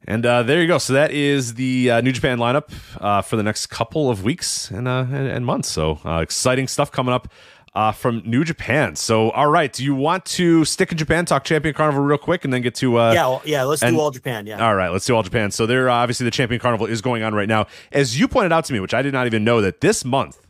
[0.07, 0.77] And uh, there you go.
[0.77, 4.71] So that is the uh, New Japan lineup uh, for the next couple of weeks
[4.71, 5.69] and uh, and, and, months.
[5.69, 7.27] So uh, exciting stuff coming up
[7.73, 8.95] uh, from New Japan.
[8.95, 12.43] So, all right, do you want to stick in Japan, talk Champion Carnival real quick,
[12.43, 14.45] and then get to uh, yeah, well, yeah, let's and, do all Japan.
[14.45, 15.51] Yeah, all right, let's do all Japan.
[15.51, 18.51] So, there, uh, obviously, the Champion Carnival is going on right now, as you pointed
[18.51, 20.45] out to me, which I did not even know that this month,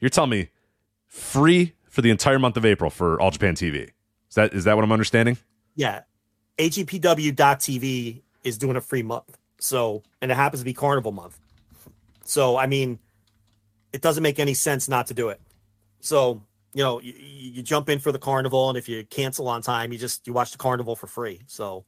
[0.00, 0.48] you're telling me
[1.06, 3.90] free for the entire month of April for All Japan TV.
[4.28, 5.38] Is that is that what I'm understanding?
[5.76, 6.02] Yeah,
[6.58, 9.36] AJPW.tv is doing a free month.
[9.58, 11.38] So, and it happens to be Carnival month.
[12.24, 12.98] So, I mean,
[13.92, 15.40] it doesn't make any sense not to do it.
[16.00, 16.42] So
[16.76, 19.92] you know, you, you jump in for the carnival, and if you cancel on time,
[19.92, 21.40] you just you watch the carnival for free.
[21.46, 21.86] So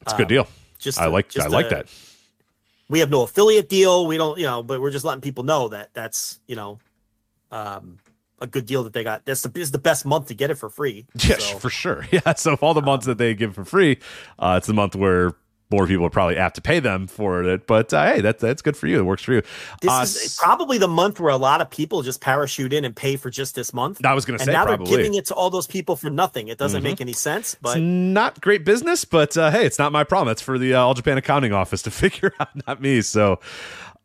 [0.00, 0.48] it's a good um, deal.
[0.78, 1.86] Just I like just I like a, that.
[2.88, 4.06] We have no affiliate deal.
[4.06, 6.78] We don't, you know, but we're just letting people know that that's you know,
[7.50, 7.98] um,
[8.40, 9.26] a good deal that they got.
[9.26, 11.04] That's the is the best month to get it for free.
[11.18, 11.58] Yes, so.
[11.58, 12.06] for sure.
[12.10, 12.32] Yeah.
[12.34, 13.98] So of all the months that they give for free,
[14.38, 15.34] uh, it's the month where
[15.70, 17.66] more people are probably apt to pay them for it.
[17.66, 18.98] But uh, hey, that's that's good for you.
[18.98, 19.42] It works for you.
[19.80, 22.94] This uh, is probably the month where a lot of people just parachute in and
[22.94, 24.04] pay for just this month.
[24.04, 24.86] I was going to say, now probably.
[24.86, 26.48] they're giving it to all those people for nothing.
[26.48, 26.84] It doesn't mm-hmm.
[26.84, 27.56] make any sense.
[27.60, 29.04] But it's not great business.
[29.04, 30.32] But uh, hey, it's not my problem.
[30.32, 33.02] It's for the uh, All Japan Accounting Office to figure out, not me.
[33.02, 33.40] So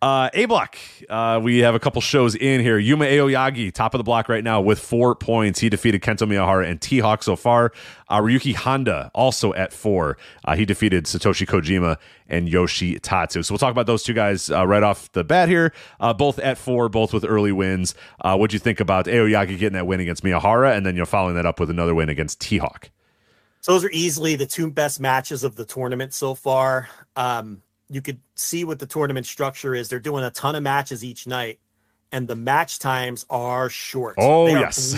[0.02, 0.78] uh, A block,
[1.10, 2.80] uh, we have a couple shows in here.
[2.80, 5.60] Yuma Aoyagi, top of the block right now with four points.
[5.60, 7.72] He defeated Kento Miyahara and T Hawk so far.
[8.10, 10.18] Uh, Ryuki Honda also at four.
[10.44, 11.98] Uh, he defeated Satoshi Kojima
[12.28, 13.44] and Yoshi Tatsu.
[13.44, 15.72] So we'll talk about those two guys uh, right off the bat here.
[16.00, 17.94] Uh, both at four, both with early wins.
[18.24, 21.46] What'd you think about Aoyagi getting that win against Miyahara and then you're following that
[21.46, 22.90] up with another win against T Hawk?
[23.62, 26.90] So those are easily the two best matches of the tournament so far.
[27.16, 29.90] Um, you could see what the tournament structure is.
[29.90, 31.60] They're doing a ton of matches each night,
[32.12, 34.16] and the match times are short.
[34.18, 34.98] Oh they yes,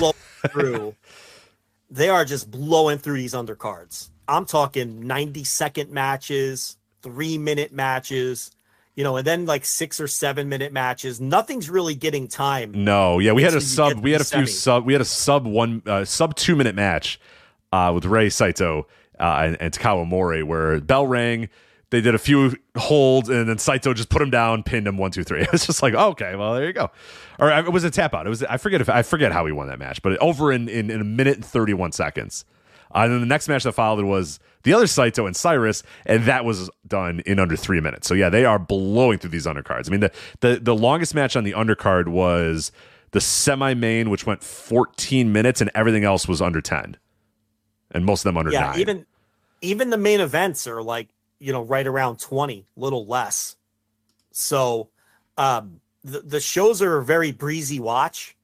[0.52, 0.96] through.
[1.90, 4.10] they are just blowing through these undercards.
[4.28, 8.52] I'm talking 90 second matches, three minute matches,
[8.96, 11.20] you know, and then like six or seven minute matches.
[11.20, 12.72] Nothing's really getting time.
[12.76, 13.98] No, yeah, we had a sub.
[14.00, 14.86] We had a few sub.
[14.86, 17.20] We had a sub one uh, sub two minute match
[17.72, 18.88] uh, with Rei Saito
[19.20, 21.50] uh, and, and Takao Omori where bell rang
[21.94, 25.12] they did a few holds and then Saito just put him down, pinned him one,
[25.12, 25.42] two, three.
[25.44, 26.90] It was just like, okay, well, there you go.
[27.38, 28.26] Or it was a tap out.
[28.26, 30.68] It was I forget if I forget how he won that match, but over in
[30.68, 32.46] in, in a minute and thirty one seconds.
[32.96, 36.26] Uh, and then the next match that followed was the other Saito and Cyrus, and
[36.26, 38.08] that was done in under three minutes.
[38.08, 39.88] So yeah, they are blowing through these undercards.
[39.88, 42.72] I mean, the the the longest match on the undercard was
[43.12, 46.98] the semi main, which went fourteen minutes, and everything else was under ten,
[47.92, 48.80] and most of them under yeah, nine.
[48.80, 49.06] Even
[49.62, 51.10] even the main events are like
[51.44, 53.58] you know, right around 20, little less.
[54.32, 54.90] So
[55.38, 58.38] um, the, the shows are a very breezy watch,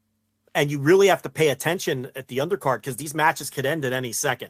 [0.53, 3.85] and you really have to pay attention at the undercard because these matches could end
[3.85, 4.49] at any second.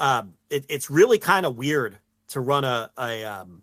[0.00, 3.62] Um, it, it's really kind of weird to run a a, um,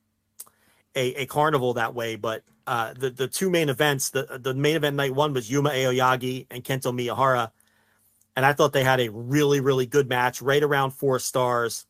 [0.95, 4.77] a, a carnival that way, but uh, the the two main events, the the main
[4.77, 7.51] event night one was Yuma Aoyagi and Kento Miyahara,
[8.37, 11.85] and I thought they had a really really good match, right around four stars,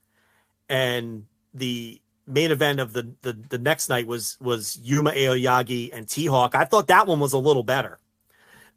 [0.67, 1.27] and
[1.59, 6.25] the main event of the, the the next night was was Yuma Aoyagi and T
[6.25, 6.55] Hawk.
[6.55, 7.99] I thought that one was a little better.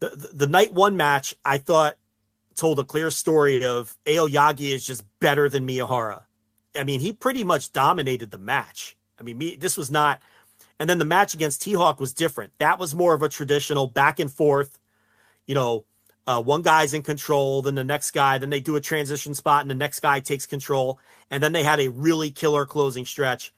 [0.01, 1.97] The, the, the night one match I thought
[2.55, 6.23] told a clear story of Aoyagi is just better than Miyahara.
[6.77, 8.97] I mean, he pretty much dominated the match.
[9.19, 10.21] I mean, me, this was not.
[10.79, 12.53] And then the match against T Hawk was different.
[12.59, 14.79] That was more of a traditional back and forth.
[15.47, 15.85] You know,
[16.27, 19.63] uh, one guy's in control, then the next guy, then they do a transition spot,
[19.63, 20.99] and the next guy takes control.
[21.31, 23.53] And then they had a really killer closing stretch,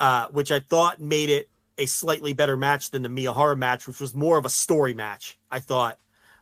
[0.00, 1.48] uh, which I thought made it
[1.78, 5.38] a slightly better match than the Miyahara match, which was more of a story match.
[5.50, 5.98] I thought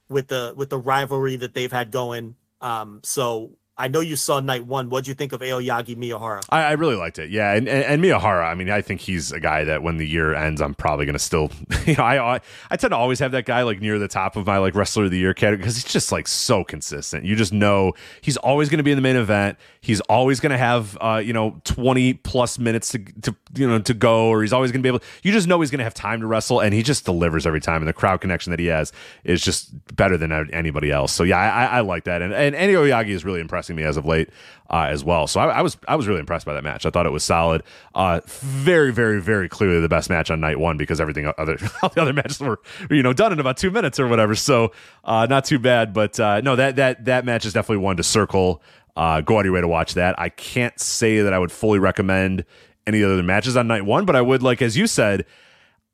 [0.09, 2.37] with the with the rivalry that they've had going.
[2.61, 4.91] Um, so I know you saw night one.
[4.91, 6.43] What'd you think of Aoyagi Miyahara?
[6.51, 7.31] I, I really liked it.
[7.31, 8.45] Yeah, and, and, and Miyahara.
[8.45, 11.15] I mean, I think he's a guy that when the year ends, I'm probably going
[11.15, 11.51] to still.
[11.87, 14.37] You know, I, I I tend to always have that guy like near the top
[14.37, 17.25] of my like wrestler of the year category because he's just like so consistent.
[17.25, 19.57] You just know he's always going to be in the main event.
[19.81, 23.81] He's always going to have uh, you know 20 plus minutes to to you know
[23.81, 25.01] to go, or he's always going to be able.
[25.23, 27.61] You just know he's going to have time to wrestle, and he just delivers every
[27.61, 27.81] time.
[27.81, 28.93] And the crowd connection that he has
[29.25, 31.13] is just better than anybody else.
[31.13, 32.21] So yeah, I, I like that.
[32.21, 33.41] And and Andy Oyagi is really
[33.75, 34.31] me as of late
[34.71, 35.27] uh, as well.
[35.27, 36.87] So I, I, was I was really impressed by that match.
[36.87, 37.63] I thought it was solid.
[37.95, 41.89] Uh, very very very clearly the best match on night one because everything other all
[41.89, 44.35] the other matches were you know done in about two minutes or whatever.
[44.35, 44.73] So
[45.05, 45.93] uh, not too bad.
[45.93, 48.63] But uh, no, that that that match is definitely one to circle.
[48.97, 50.19] Uh, go out your way to watch that.
[50.19, 52.45] I can't say that I would fully recommend
[52.87, 55.27] any other matches on night one, but I would like as you said,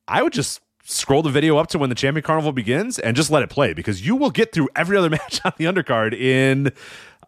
[0.09, 3.29] I would just scroll the video up to when the champion carnival begins and just
[3.31, 6.73] let it play because you will get through every other match on the undercard in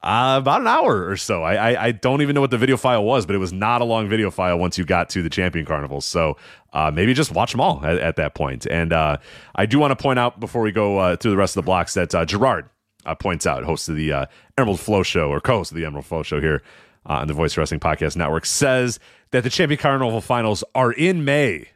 [0.03, 1.43] uh, about an hour or so.
[1.43, 3.81] I, I, I don't even know what the video file was, but it was not
[3.81, 6.05] a long video file once you got to the champion carnivals.
[6.05, 6.37] So
[6.73, 8.67] uh, maybe just watch them all at, at that point.
[8.67, 9.19] And uh,
[9.55, 11.67] I do want to point out before we go uh, through the rest of the
[11.67, 12.69] blocks that uh, Gerard
[13.07, 16.23] uh, points out, host of the Emerald Flow Show or co-host of the Emerald Flow
[16.23, 16.63] Show here
[17.07, 21.69] on the Voice Wrestling Podcast Network, says that the champion carnival finals are in May.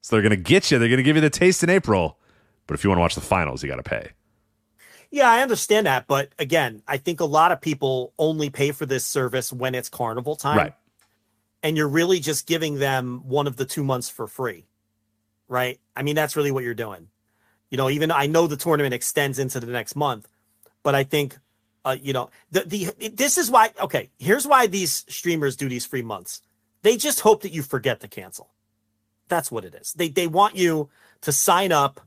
[0.00, 0.78] So they're going to get you.
[0.78, 2.18] They're going to give you the taste in April.
[2.66, 4.10] But if you want to watch the finals, you got to pay.
[5.14, 8.84] Yeah, I understand that, but again, I think a lot of people only pay for
[8.84, 10.58] this service when it's carnival time.
[10.58, 10.74] Right.
[11.62, 14.66] And you're really just giving them one of the two months for free.
[15.46, 15.78] Right?
[15.94, 17.10] I mean, that's really what you're doing.
[17.70, 20.26] You know, even I know the tournament extends into the next month,
[20.82, 21.38] but I think
[21.84, 25.86] uh, you know, the the this is why okay, here's why these streamers do these
[25.86, 26.42] free months.
[26.82, 28.50] They just hope that you forget to cancel.
[29.28, 29.92] That's what it is.
[29.92, 30.88] They they want you
[31.20, 32.00] to sign up,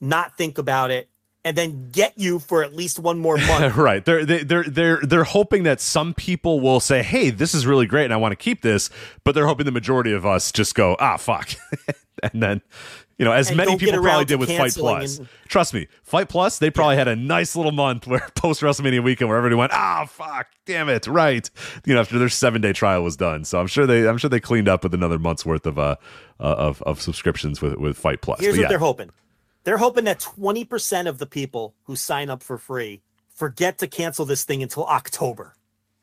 [0.00, 1.10] not think about it,
[1.44, 3.76] and then get you for at least one more month.
[3.76, 4.04] right.
[4.04, 7.86] They're they, they're they're they're hoping that some people will say, "Hey, this is really
[7.86, 8.90] great, and I want to keep this,"
[9.24, 11.50] but they're hoping the majority of us just go, "Ah, fuck,"
[12.22, 12.62] and then.
[13.16, 15.18] You know, as And many people probably did with Fight Plus.
[15.18, 19.04] and- Trust me, Fight Plus, they probably had a nice little month where post WrestleMania
[19.04, 21.48] weekend where everybody went, ah, fuck, damn it, right.
[21.86, 23.44] You know, after their seven day trial was done.
[23.44, 25.94] So I'm sure they, I'm sure they cleaned up with another month's worth of, uh,
[26.40, 28.40] uh of, of subscriptions with, with Fight Plus.
[28.40, 28.68] Here's But what yeah.
[28.68, 29.10] they're hoping.
[29.64, 33.02] They're hoping that 20% of the people who sign up for free
[33.34, 35.54] forget to cancel this thing until October.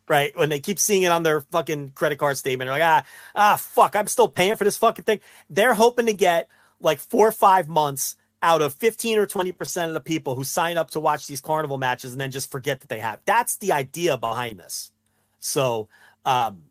[0.08, 0.36] Right?
[0.36, 3.56] When they keep seeing it on their fucking credit card statement, they're like, ah, ah,
[3.56, 5.22] fuck, I'm still paying for this fucking thing.
[5.50, 6.50] They're hoping to get
[6.82, 10.78] like four or five months out of 15 or 20% of the people who sign
[10.78, 13.20] up to watch these carnival matches and then just forget that they have.
[13.26, 14.92] That's the idea behind this.
[15.40, 15.88] So,
[16.26, 16.64] um,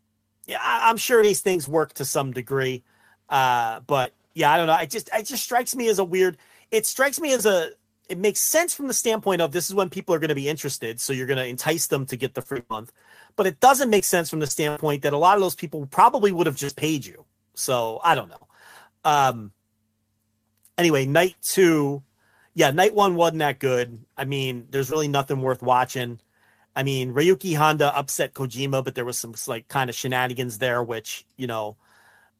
[0.45, 2.83] yeah, I, I'm sure these things work to some degree.
[3.29, 4.75] Uh, but yeah, I don't know.
[4.77, 6.37] It just it just strikes me as a weird.
[6.71, 7.71] It strikes me as a.
[8.09, 10.49] It makes sense from the standpoint of this is when people are going to be
[10.49, 12.91] interested, so you're going to entice them to get the free month.
[13.37, 16.33] But it doesn't make sense from the standpoint that a lot of those people probably
[16.33, 17.25] would have just paid you.
[17.53, 18.47] So I don't know.
[19.05, 19.51] Um.
[20.77, 22.01] Anyway, night two,
[22.53, 24.03] yeah, night one wasn't that good.
[24.17, 26.19] I mean, there's really nothing worth watching.
[26.75, 30.83] I mean, Ryuki Honda upset Kojima, but there was some like kind of shenanigans there,
[30.83, 31.77] which you know,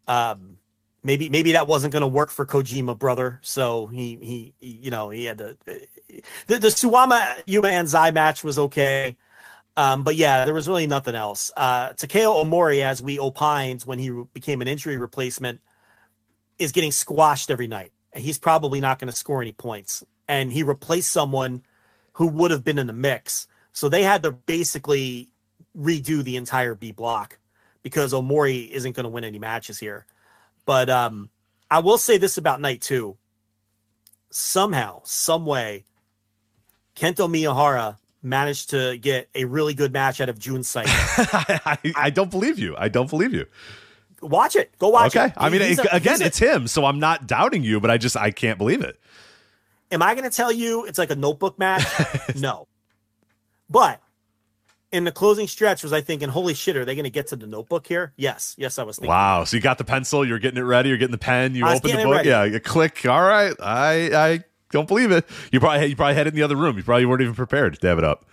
[0.08, 0.58] um,
[1.04, 3.40] maybe maybe that wasn't going to work for Kojima, brother.
[3.42, 8.60] So he he you know he had to the the Suwama Yuma Anzai match was
[8.60, 9.18] okay.
[9.78, 11.50] Um, but yeah, there was really nothing else.
[11.56, 15.62] Uh, Takao Omori, as we opined when he became an injury replacement,
[16.60, 17.94] is getting squashed every night.
[18.14, 20.04] He's probably not going to score any points.
[20.28, 21.64] And he replaced someone
[22.14, 23.48] who would have been in the mix.
[23.72, 25.30] So they had to basically
[25.78, 27.40] redo the entire B block
[27.82, 30.06] because Omori isn't going to win any matches here.
[30.66, 31.30] But um,
[31.70, 33.18] I will say this about night two.
[34.30, 35.86] Somehow, some way,
[36.96, 40.90] Kento Miyahara managed to get a really good match out of Jun Saito.
[40.92, 42.76] I, I don't believe you.
[42.78, 43.46] I don't believe you.
[44.22, 44.72] Watch it.
[44.78, 45.26] Go watch okay.
[45.26, 45.32] it.
[45.32, 45.34] Okay.
[45.38, 48.16] I mean, a- again, a- it's him, so I'm not doubting you, but I just
[48.16, 49.00] I can't believe it.
[49.92, 51.84] Am I going to tell you it's like a notebook match?
[52.36, 52.68] no.
[53.70, 54.02] But
[54.92, 57.36] in the closing stretch, was I thinking, holy shit, are they going to get to
[57.36, 58.14] the notebook here?
[58.18, 58.56] Yes.
[58.58, 59.10] Yes, I was thinking.
[59.10, 59.44] Wow.
[59.46, 61.92] So you got the pencil, you're getting it ready, you're getting the pen, you open
[61.92, 62.14] the book.
[62.16, 62.30] ready.
[62.30, 63.06] Yeah, you click.
[63.06, 63.54] All right.
[63.62, 65.26] I I don't believe it.
[65.52, 66.78] You probably you probably had it in the other room.
[66.78, 68.26] You probably weren't even prepared to have it up.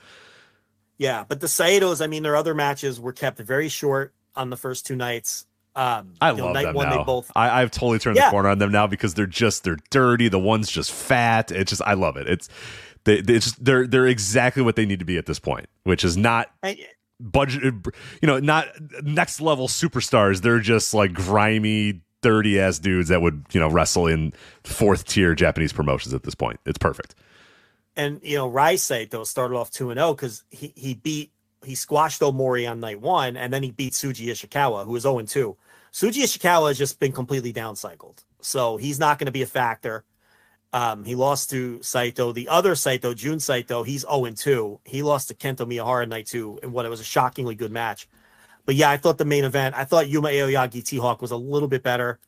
[0.99, 1.25] Yeah.
[1.29, 4.87] But the Saitos, I mean, their other matches were kept very short on the first
[4.87, 5.45] two nights.
[5.77, 6.99] Um, I you know, love night them one, now.
[6.99, 7.31] they both.
[7.37, 8.27] I, I've totally turned Yeah.
[8.27, 10.29] the corner on them now because they're just they're dirty.
[10.29, 11.53] The one's just fat.
[11.53, 12.27] It's just I love it.
[12.29, 12.49] It's
[13.09, 16.05] they they- just, they're they're exactly what they need to be at this point, which
[16.05, 16.51] is not
[17.21, 17.63] budget.
[18.23, 18.67] You know, not
[19.03, 20.43] next level superstars.
[20.43, 24.33] They're just like grimy, dirty ass dudes that would you know wrestle in
[24.65, 26.61] fourth tier Japanese promotions at this point.
[26.67, 27.15] It's perfect.
[27.97, 31.33] and you know Rei Saito started off two and oh zero because he he beat
[31.65, 35.21] he squashed Omori on night one, and then he beat Shuji Ishikawa, who was 0
[35.23, 35.57] 2.
[35.93, 38.19] Shuji Ishikawa has just been completely downcycled.
[38.41, 40.05] So he's not going to be a factor.
[40.73, 42.33] Um, he lost to Saito.
[42.33, 44.81] The other Saito, Jun Saito, he's 0 2.
[44.85, 48.09] He lost to Kento Miyahara night two in what it was a shockingly good match.
[48.67, 51.37] But yeah, I thought the main event, I thought Yuma Aoyagi T Hawk was a
[51.37, 52.19] little bit better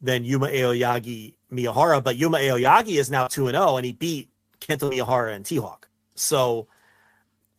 [0.00, 2.02] than Yuma Aoyagi Miyahara.
[2.02, 4.28] But Yuma Aoyagi is now 2 0, and he beat
[4.60, 5.88] Kento Miyahara and T Hawk.
[6.14, 6.68] So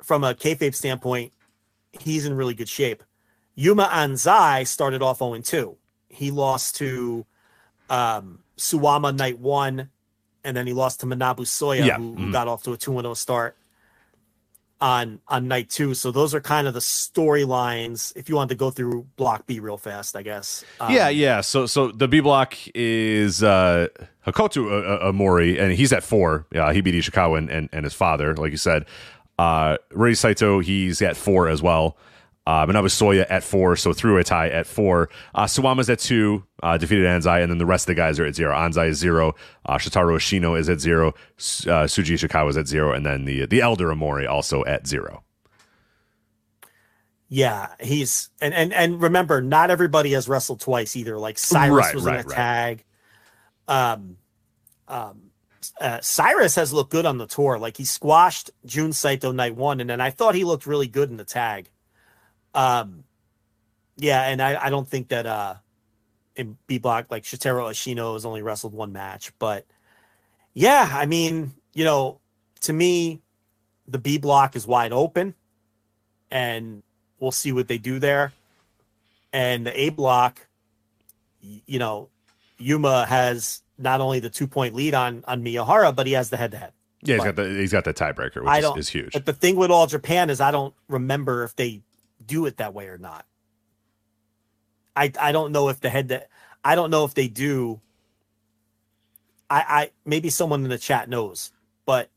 [0.02, 1.34] from a kayfabe standpoint,
[1.92, 3.04] he's in really good shape.
[3.56, 5.78] Yuma Anzai started off 0 2.
[6.08, 7.26] He lost to
[7.90, 9.90] um, Suwama night one,
[10.44, 11.98] and then he lost to Manabu Soya, Yeah.
[11.98, 12.32] who, who Mhm.
[12.32, 13.56] got off to a 2 0 start
[14.80, 15.94] on on night two.
[15.94, 18.12] So those are kind of the storylines.
[18.16, 20.66] If you wanted to go through block B real fast, I guess.
[20.80, 21.42] Um, yeah, yeah.
[21.42, 23.88] So so the B block is uh
[24.26, 26.46] Hokuto uh, uh, Omori, and he's at four.
[26.52, 28.86] Yeah, he beat Ishikawa and, and, and his father, like you said.
[29.38, 31.96] Uh Rei Saito, he's at four as well.
[32.48, 35.10] Uh, Manabu Soya at four, so through a tie at four.
[35.36, 38.26] Uh, Suwama's at two, uh, defeated Anzai, and then the rest of the guys are
[38.26, 38.56] at zero.
[38.56, 39.36] Anzai is zero.
[39.66, 41.10] Uh, Shotaro Ashino is at zero.
[41.10, 45.24] Uh, Shuji Ishikawa is at zero, and then the the elder Omori also at zero.
[47.30, 51.18] Yeah, he's and and and remember, not everybody has wrestled twice either.
[51.20, 52.28] Like Cyrus Right, was in a right.
[52.28, 52.84] tag.
[53.68, 54.18] Um,
[54.88, 55.32] um,
[55.80, 57.58] uh, Cyrus has looked good on the tour.
[57.58, 61.10] Like he squashed Jun Saito night one, and then I thought he looked really good
[61.10, 61.70] in the tag.
[62.54, 63.04] Um,
[63.98, 65.56] yeah, and I I don't think that uh
[66.36, 69.66] in B block like Shotaro Ashino has only wrestled one match, but
[70.54, 72.20] yeah, I mean, you know,
[72.62, 73.22] to me,
[73.88, 75.34] the B block is wide open,
[76.30, 76.84] and
[77.20, 78.34] we'll see what they do there.
[79.34, 80.46] And the A block,
[81.42, 82.10] you know,
[82.58, 86.38] Yuma has not only the two point lead on on Miyahara, but he has the
[86.38, 86.74] head to head.
[87.04, 89.14] Yeah, he's But- got the he's got the tiebreaker, which is, is huge.
[89.14, 91.82] But the thing with all Japan is I don't remember if they
[92.26, 93.26] do it that way or not.
[94.96, 96.30] I I don't know if the head that
[96.64, 97.82] I don't know if they do.
[99.50, 101.52] I I maybe someone in the chat knows,
[101.86, 102.10] but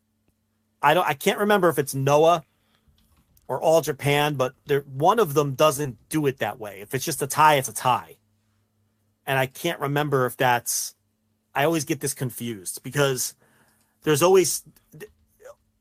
[0.83, 2.45] I don't I can't remember if it's Noah
[3.47, 4.55] or all Japan, but
[4.87, 6.81] one of them doesn't do it that way.
[6.81, 8.17] If it's just a tie, it's a tie.
[9.27, 10.95] And I can't remember if that's
[11.55, 13.35] I always get this confused because
[14.03, 14.63] there's always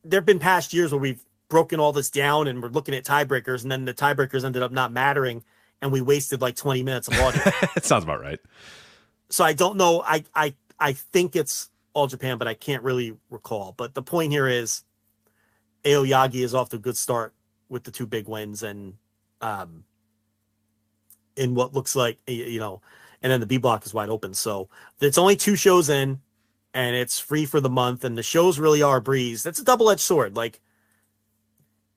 [0.03, 3.03] there have been past years where we've broken all this down and we're looking at
[3.03, 5.43] tiebreakers and then the tiebreakers ended up not mattering
[5.81, 7.41] and we wasted like 20 minutes of audio.
[7.75, 8.39] it sounds about right.
[9.29, 10.01] so I don't know.
[10.01, 13.73] I I I think it's all Japan, but I can't really recall.
[13.77, 14.83] But the point here is
[15.83, 17.33] Aoyagi is off to a good start
[17.69, 18.95] with the two big wins and
[19.41, 19.83] um
[21.35, 22.81] in what looks like you know,
[23.21, 24.33] and then the B block is wide open.
[24.33, 24.69] So
[25.01, 26.21] it's only two shows in
[26.73, 29.43] and it's free for the month and the shows really are a breeze.
[29.43, 30.35] That's a double-edged sword.
[30.35, 30.61] Like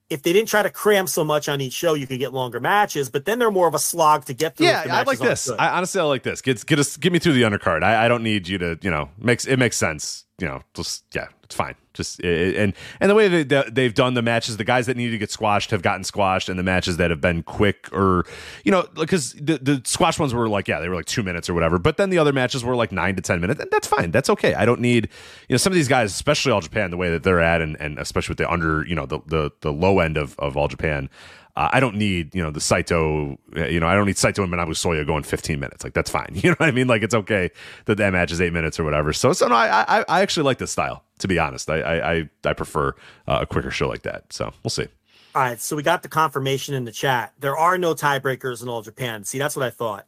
[0.09, 2.59] if they didn't try to cram so much on each show, you could get longer
[2.59, 4.67] matches, but then they're more of a slog to get through.
[4.67, 5.49] Yeah, the I like this.
[5.49, 6.41] I honestly I like this.
[6.41, 7.83] Get get us get me through the undercard.
[7.83, 10.25] I, I don't need you to you know makes it makes sense.
[10.39, 11.75] You know, just yeah, it's fine.
[11.97, 15.17] Just and and the way that they've done the matches, the guys that needed to
[15.17, 18.25] get squashed have gotten squashed, and the matches that have been quick or
[18.63, 21.49] you know because the the squash ones were like yeah they were like two minutes
[21.49, 23.87] or whatever, but then the other matches were like nine to ten minutes, and that's
[23.87, 24.11] fine.
[24.11, 24.53] That's okay.
[24.53, 25.09] I don't need
[25.49, 27.75] you know some of these guys, especially all Japan, the way that they're at, and
[27.81, 30.67] and especially with the under you know the the the low end of of all
[30.67, 31.09] Japan.
[31.57, 34.43] Uh, I don't need, you know, the Saito, uh, you know, I don't need Saito
[34.43, 35.83] and Manabu Soya going 15 minutes.
[35.83, 36.27] Like, that's fine.
[36.35, 36.85] You know what I mean?
[36.85, 37.49] Like, it's okay
[37.85, 39.11] that that match is eight minutes or whatever.
[39.11, 41.67] So, so no, I, I, I actually like this style, to be honest.
[41.67, 42.89] I, I, I, I prefer
[43.27, 44.31] uh, a quicker show like that.
[44.31, 44.85] So we'll see.
[45.33, 47.33] All right, so we got the confirmation in the chat.
[47.39, 49.23] There are no tiebreakers in all Japan.
[49.23, 50.05] See, that's what I thought.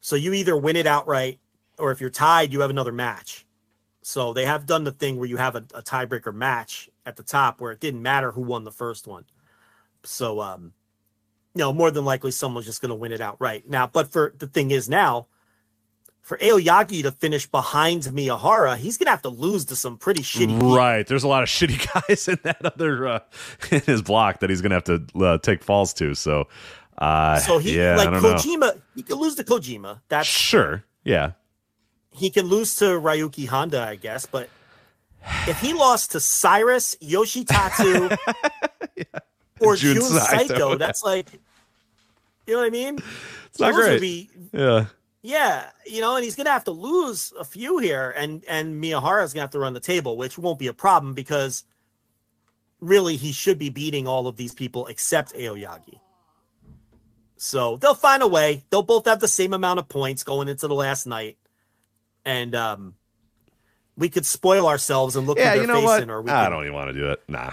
[0.00, 1.40] So you either win it outright,
[1.78, 3.44] or if you're tied, you have another match.
[4.00, 7.22] So they have done the thing where you have a, a tiebreaker match at the
[7.22, 9.26] top where it didn't matter who won the first one.
[10.04, 10.72] So, um,
[11.54, 13.86] you know, more than likely someone's just going to win it outright now.
[13.86, 15.26] But for the thing is now,
[16.22, 20.22] for Aoyagi to finish behind Miyahara, he's going to have to lose to some pretty
[20.22, 20.76] shitty people.
[20.76, 21.06] Right.
[21.06, 23.20] There's a lot of shitty guys in that other, uh,
[23.70, 26.14] in his block that he's going to have to uh, take falls to.
[26.14, 26.46] So,
[26.98, 28.34] uh, So he yeah, like I don't know.
[28.34, 30.00] Kojima, he could lose to Kojima.
[30.08, 30.84] That's Sure.
[31.04, 31.32] Yeah.
[32.12, 34.48] he can lose to Ryuki Honda, I guess, but
[35.48, 38.16] if he lost to Cyrus, Yoshitatsu,
[39.60, 41.26] or Jun Jun Saito, Saito, that's like,
[42.46, 42.98] you know what I mean?
[43.46, 44.00] It's not Those great.
[44.00, 44.86] be- yeah.
[45.22, 49.32] yeah, you know, and he's gonna have to lose a few here, and and Miyahara's
[49.32, 51.64] gonna have to run the table, which won't be a problem because
[52.80, 56.00] really he should be beating all of these people except Aoyagi.
[57.36, 58.64] So they'll find a way.
[58.70, 61.36] They'll both have the same amount of points going into the last night,
[62.24, 62.94] and um,
[63.96, 65.44] we could spoil ourselves and look Yeah.
[65.44, 66.02] at their You know face what?
[66.02, 67.22] in, or we I could- don't even want to do it.
[67.28, 67.52] Nah.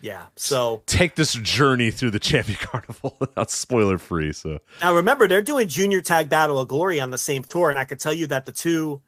[0.00, 0.26] Yeah.
[0.36, 4.32] So take this journey through the champion carnival without spoiler free.
[4.32, 7.78] So now remember they're doing junior tag battle of glory on the same tour, and
[7.78, 9.02] I could tell you that the two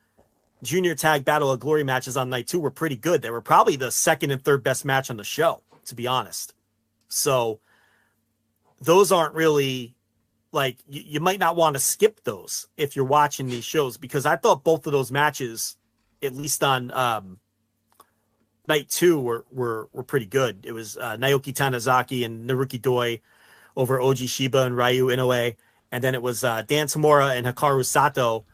[0.62, 3.22] junior tag battle of glory matches on night two were pretty good.
[3.22, 6.54] They were probably the second and third best match on the show, to be honest.
[7.08, 7.60] So
[8.80, 9.94] those aren't really
[10.52, 14.26] like you, you might not want to skip those if you're watching these shows because
[14.26, 15.76] I thought both of those matches,
[16.22, 17.38] at least on um,
[18.68, 20.65] night two, were were were pretty good.
[20.65, 23.20] It was uh, Naoki Tanizaki and Naruki Doi
[23.76, 25.57] over Oji Shiba and Ryu Inoue,
[25.91, 28.44] and then it was uh, Dan Tamura and Hikaru Sato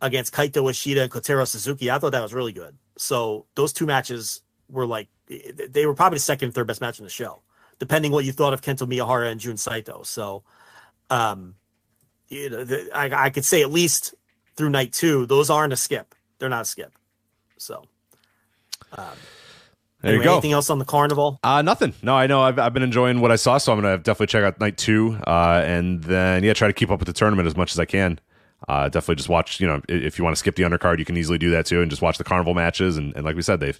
[0.00, 1.90] against Kaito Ishida and Kotaro Suzuki.
[1.90, 2.76] I thought that was really good.
[2.98, 7.04] So those two matches were like they were probably the second third best match in
[7.04, 7.42] the show,
[7.78, 10.02] depending what you thought of Kento Miyahara and Jun Saito.
[10.04, 10.42] So,
[11.10, 11.54] um,
[12.28, 14.14] you know, the, I, I could say at least
[14.56, 16.14] through night two, those aren't a skip.
[16.38, 16.92] They're not a skip.
[17.58, 17.84] So,
[18.92, 19.16] um,
[20.00, 20.32] there anyway, you go.
[20.34, 21.38] Anything else on the carnival?
[21.42, 21.94] Uh, nothing.
[22.02, 24.44] No, I know I've, I've been enjoying what I saw, so I'm gonna definitely check
[24.44, 27.56] out night two, uh, and then yeah, try to keep up with the tournament as
[27.56, 28.18] much as I can.
[28.68, 29.60] Uh, definitely just watch.
[29.60, 31.82] You know, if you want to skip the undercard, you can easily do that too,
[31.82, 32.96] and just watch the carnival matches.
[32.96, 33.78] And, and like we said, they've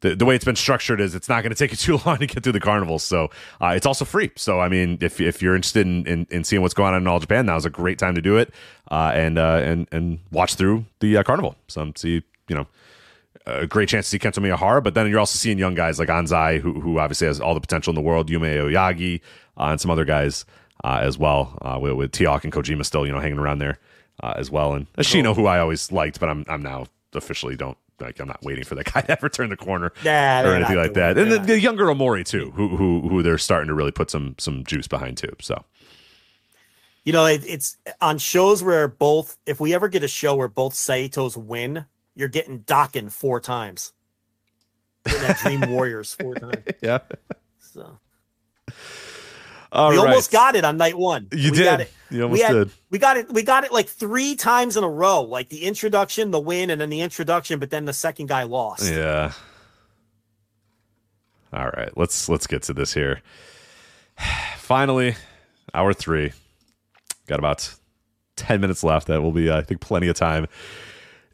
[0.00, 2.18] the, the way it's been structured is it's not going to take you too long
[2.18, 2.98] to get through the carnival.
[2.98, 4.30] So uh, it's also free.
[4.36, 7.06] So I mean, if, if you're interested in, in, in, seeing what's going on in
[7.06, 8.52] all Japan, now is a great time to do it
[8.90, 11.56] uh, and uh, and and watch through the uh, carnival.
[11.68, 12.66] So see, you know,
[13.46, 16.08] a great chance to see Kento Miyahara, but then you're also seeing young guys like
[16.08, 19.20] Anzai, who who obviously has all the potential in the world, Yuma Aoyagi,
[19.58, 20.44] uh, and some other guys
[20.82, 23.78] uh, as well, with, with T-Hawk and Kojima still, you know, hanging around there
[24.22, 28.20] as well, and Ashino, who I always liked, but I'm I'm now officially don't like
[28.20, 30.94] I'm not waiting for that guy to ever turn the corner nah, or anything like
[30.94, 31.18] that.
[31.18, 34.34] And the, the, younger Omori too, who who who they're starting to really put some
[34.38, 35.34] some juice behind too.
[35.40, 35.64] So
[37.04, 40.48] you know, it, it's on shows where both if we ever get a show where
[40.48, 43.92] both Saitos win, you're getting Dokken four times.
[45.04, 46.64] That Dream Warriors four times.
[46.80, 46.98] Yeah.
[47.58, 47.98] So
[49.74, 50.06] all we right.
[50.06, 51.26] almost got it on night one.
[51.32, 51.88] You we did.
[52.08, 52.70] You almost we had, did.
[52.90, 53.32] We got it.
[53.32, 55.22] We got it like three times in a row.
[55.22, 58.88] Like the introduction, the win, and then the introduction, but then the second guy lost.
[58.88, 59.32] Yeah.
[61.52, 61.90] All right.
[61.96, 63.20] Let's let's get to this here.
[64.56, 65.16] Finally,
[65.74, 66.32] hour three.
[67.26, 67.74] Got about
[68.36, 69.08] ten minutes left.
[69.08, 70.46] That will be, I think, plenty of time.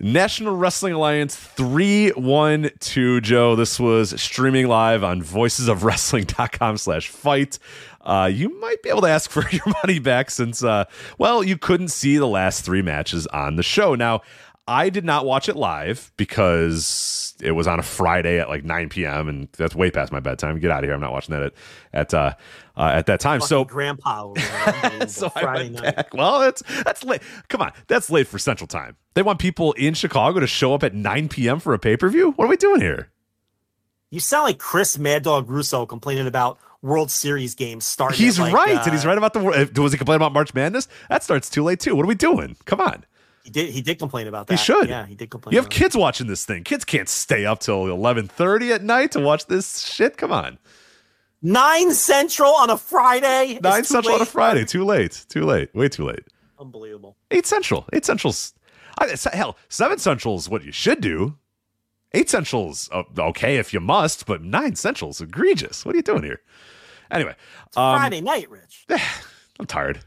[0.02, 3.54] National Wrestling Alliance 312, Joe.
[3.54, 7.58] This was streaming live on voicesofwrestling.com slash fight.
[8.00, 10.86] Uh, you might be able to ask for your money back since, uh,
[11.18, 13.94] well, you couldn't see the last three matches on the show.
[13.94, 14.22] Now,
[14.66, 18.88] I did not watch it live because it was on a Friday at like 9
[18.88, 19.28] p.m.
[19.28, 20.58] and that's way past my bedtime.
[20.60, 20.94] Get out of here!
[20.94, 21.52] I'm not watching that at
[21.92, 22.34] at uh,
[22.81, 23.42] uh, at that time.
[23.42, 24.33] So grandpa,
[25.07, 25.97] so I Friday went night.
[25.97, 26.15] back.
[26.15, 27.20] Well, that's that's late.
[27.49, 28.97] Come on, that's late for Central Time.
[29.15, 31.60] They want people in Chicago to show up at 9 p.m.
[31.60, 32.31] for a pay per view.
[32.33, 33.10] What are we doing here?
[34.10, 38.18] You sound like Chris Mad Dog Russo complaining about World Series games starting.
[38.18, 39.41] He's like, right, uh, and he's right about the.
[39.81, 40.89] Was he complaining about March Madness?
[41.10, 41.94] That starts too late too.
[41.94, 42.57] What are we doing?
[42.65, 43.05] Come on.
[43.44, 43.70] He did.
[43.70, 44.59] He did complain about that.
[44.59, 44.89] He should.
[44.89, 45.52] Yeah, he did complain.
[45.52, 46.65] You have kids watching this thing.
[46.65, 50.17] Kids can't stay up till 11:30 at night to watch this shit.
[50.17, 50.59] Come on.
[51.43, 51.47] It.
[51.49, 53.59] nine central on a Friday.
[53.62, 54.27] Nine too Central on a.
[54.27, 54.65] Friday.
[54.65, 55.25] Too late.
[55.28, 55.75] Too late.
[55.75, 56.25] Way too late.
[56.59, 57.17] Unbelievable.
[57.31, 57.86] Eight Central.
[57.93, 58.52] Eight Central's.
[58.99, 61.36] I, hell, seven Central's what you should do.
[62.12, 65.86] Eight Central's uh, okay if you must, but nine Central's egregious.
[65.86, 66.41] What are you doing here?
[67.10, 67.35] Anyway,
[67.77, 68.86] um, Friday night, Rich.
[69.59, 70.01] I'm tired.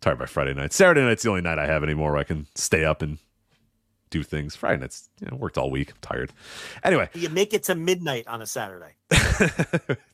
[0.00, 0.72] tired by Friday night.
[0.72, 3.18] Saturday night's the only night I have anymore where I can stay up and
[4.10, 4.56] do things.
[4.56, 5.90] Friday night's you know worked all week.
[5.90, 6.32] I'm tired.
[6.82, 8.96] Anyway, You make it to midnight on a Saturday.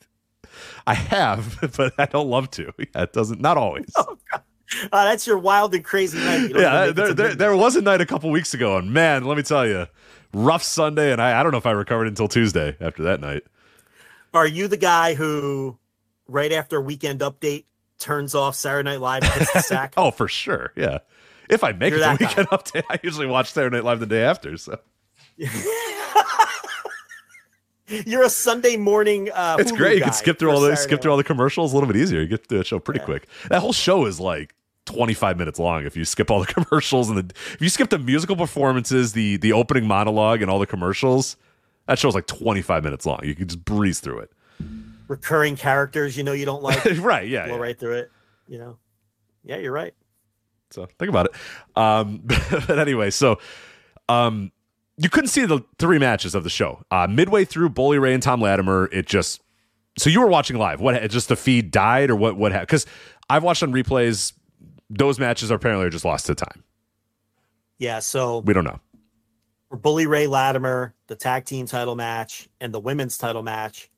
[0.86, 2.72] I have, but I don't love to.
[2.78, 3.40] Yeah, it doesn't.
[3.40, 3.86] Not always.
[3.96, 4.16] Oh,
[4.90, 6.50] Uh, that's your wild and crazy night.
[6.50, 8.92] Yeah, even make it there, there, there was a night a couple weeks ago, and
[8.92, 9.86] man, let me tell you,
[10.32, 13.42] rough Sunday, and I, I don't know if I recovered until Tuesday after that night.
[14.32, 15.78] Are you the guy who,
[16.26, 17.66] right after a weekend update,
[17.98, 19.94] turns off Saturday Night Live and hits the sack?
[19.98, 20.72] Oh, for sure.
[20.76, 20.98] Yeah.
[21.50, 22.26] If I make You're it the that guy.
[22.28, 24.56] weekend update, I usually watch Saturday Night Live the day after.
[24.56, 24.78] So
[27.86, 29.30] You're a Sunday morning.
[29.30, 29.98] Uh, it's Hulu great.
[29.98, 31.96] You can skip through all the Saturday skip through all the commercials a little bit
[32.00, 32.20] easier.
[32.20, 33.26] You get through the show pretty quick.
[33.50, 34.54] That whole show is like
[34.86, 37.98] 25 minutes long if you skip all the commercials and the if you skip the
[37.98, 41.36] musical performances, the the opening monologue and all the commercials,
[41.86, 43.20] that show's like 25 minutes long.
[43.22, 44.32] You can just breeze through it.
[45.08, 46.82] recurring characters you know you don't like.
[46.98, 47.62] right, yeah, Blow yeah.
[47.62, 48.10] right through it.
[48.48, 48.78] You know.
[49.44, 49.92] Yeah, you're right.
[50.70, 51.32] So think about it.
[51.76, 52.22] Um,
[52.66, 53.38] but anyway, so
[54.08, 54.52] um,
[54.96, 56.82] you couldn't see the three matches of the show.
[56.90, 59.40] Uh, midway through, Bully Ray and Tom Latimer, it just
[59.98, 60.80] so you were watching live.
[60.80, 62.36] What just the feed died or what?
[62.36, 62.68] What happened?
[62.68, 62.86] Because
[63.30, 64.32] I've watched on replays.
[64.90, 66.62] Those matches are apparently just lost to time.
[67.78, 67.98] Yeah.
[68.00, 68.80] So We don't know.
[69.68, 73.90] for Bully Ray Latimer, the tag team title match and the women's title match,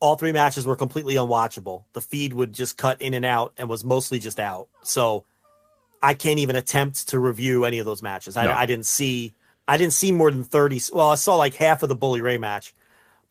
[0.00, 1.84] all three matches were completely unwatchable.
[1.92, 4.68] The feed would just cut in and out and was mostly just out.
[4.82, 5.24] So
[6.02, 8.36] I can't even attempt to review any of those matches.
[8.36, 8.52] I, No.
[8.52, 9.34] I didn't see
[9.72, 10.82] I didn't see more than 30.
[10.92, 12.74] Well, I saw like half of the Bully Ray match,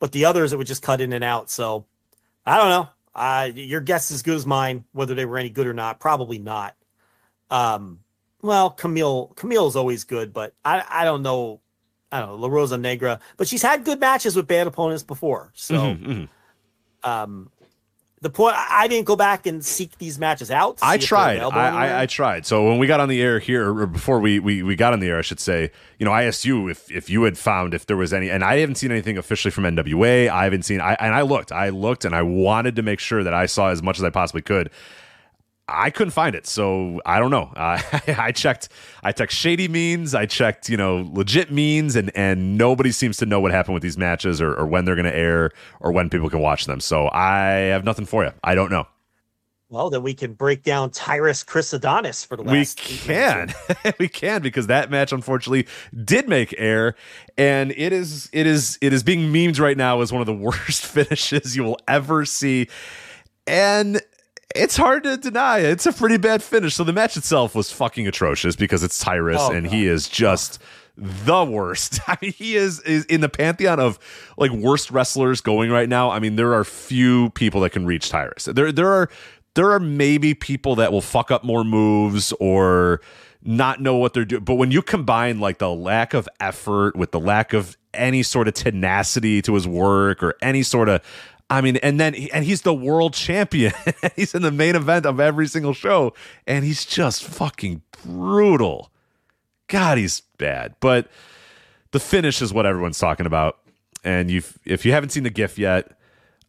[0.00, 1.50] but the others it would just cut in and out.
[1.50, 1.86] So
[2.44, 2.88] I don't know.
[3.14, 6.00] Uh, your guess is as good as mine, whether they were any good or not.
[6.00, 6.74] Probably not.
[7.48, 8.00] Um,
[8.40, 11.60] well, Kamille Kamille is always good, but I I don't know.
[12.10, 15.52] I don't know La Rosa Negra, but she's had good matches with bad opponents before.
[15.54, 16.28] So Mhm,
[17.04, 17.08] mhm.
[17.08, 17.50] um
[18.22, 20.78] the point I didn't go back and seek these matches out.
[20.80, 21.38] I see if they're tried.
[21.40, 21.88] I.
[21.88, 22.46] I, I tried.
[22.46, 25.00] So when we got on the air here, or before we, we, we got on
[25.00, 27.74] the air, I should say, you know, I asked you if, if you had found
[27.74, 30.28] if there was any, and I haven't seen anything officially from NWA.
[30.28, 33.24] I haven't seen, I, and I looked, I looked, and I wanted to make sure
[33.24, 34.70] that I saw as much as I possibly could.
[35.72, 37.50] I couldn't find it, so I don't know.
[37.56, 37.80] Uh,
[38.18, 38.68] I checked,
[39.02, 43.26] I checked shady means, I checked, you know, legit means, and and nobody seems to
[43.26, 46.10] know what happened with these matches or, or when they're going to air or when
[46.10, 46.80] people can watch them.
[46.80, 48.32] So I have nothing for you.
[48.44, 48.86] I don't know.
[49.70, 52.78] well, then we can break down Tyrus Chris Adonis for the We last.
[52.80, 53.54] eight can,
[53.98, 55.66] we can, because that match unfortunately
[56.04, 56.94] did make air,
[57.38, 60.34] and it is it is it is being memed right now as one of the
[60.48, 62.68] worst finishes you will ever see,
[63.46, 64.00] and
[64.54, 65.58] it's hard to deny.
[65.60, 66.74] It's a pretty bad finish.
[66.74, 69.74] So the match itself was fucking atrocious because it's Tyrus, Oh, and God.
[69.74, 70.60] he is just.
[70.98, 72.00] The worst.
[72.06, 73.98] I mean, he is, is in the pantheon of
[74.36, 76.10] like worst wrestlers going right now.
[76.10, 78.44] I mean, there are few people that can reach Tyrus.
[78.44, 79.08] There, there are,
[79.54, 83.00] there are maybe people that will fuck up more moves or
[83.42, 84.44] not know what they're doing.
[84.44, 88.46] But when you combine like the lack of effort with the lack of any sort
[88.46, 91.00] of tenacity to his work or any sort of
[91.52, 93.74] I mean, and then and he's the world champion.
[94.16, 96.14] he's in the main event of every single show,
[96.46, 98.90] and he's just fucking brutal.
[99.68, 100.76] God, he's bad.
[100.80, 101.08] But
[101.90, 103.58] the finish is what everyone's talking about.
[104.02, 105.92] And you, if you haven't seen the GIF yet,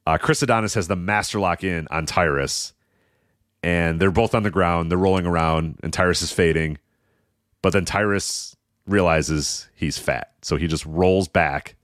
[0.08, 2.72] uh, Chris Adonis has the master lock in on Tyrus,
[3.62, 4.90] and they're both on the ground.
[4.90, 6.78] They're rolling around, and Tyrus is fading.
[7.62, 8.56] But then Tyrus
[8.88, 11.76] realizes he's fat, so he just rolls back,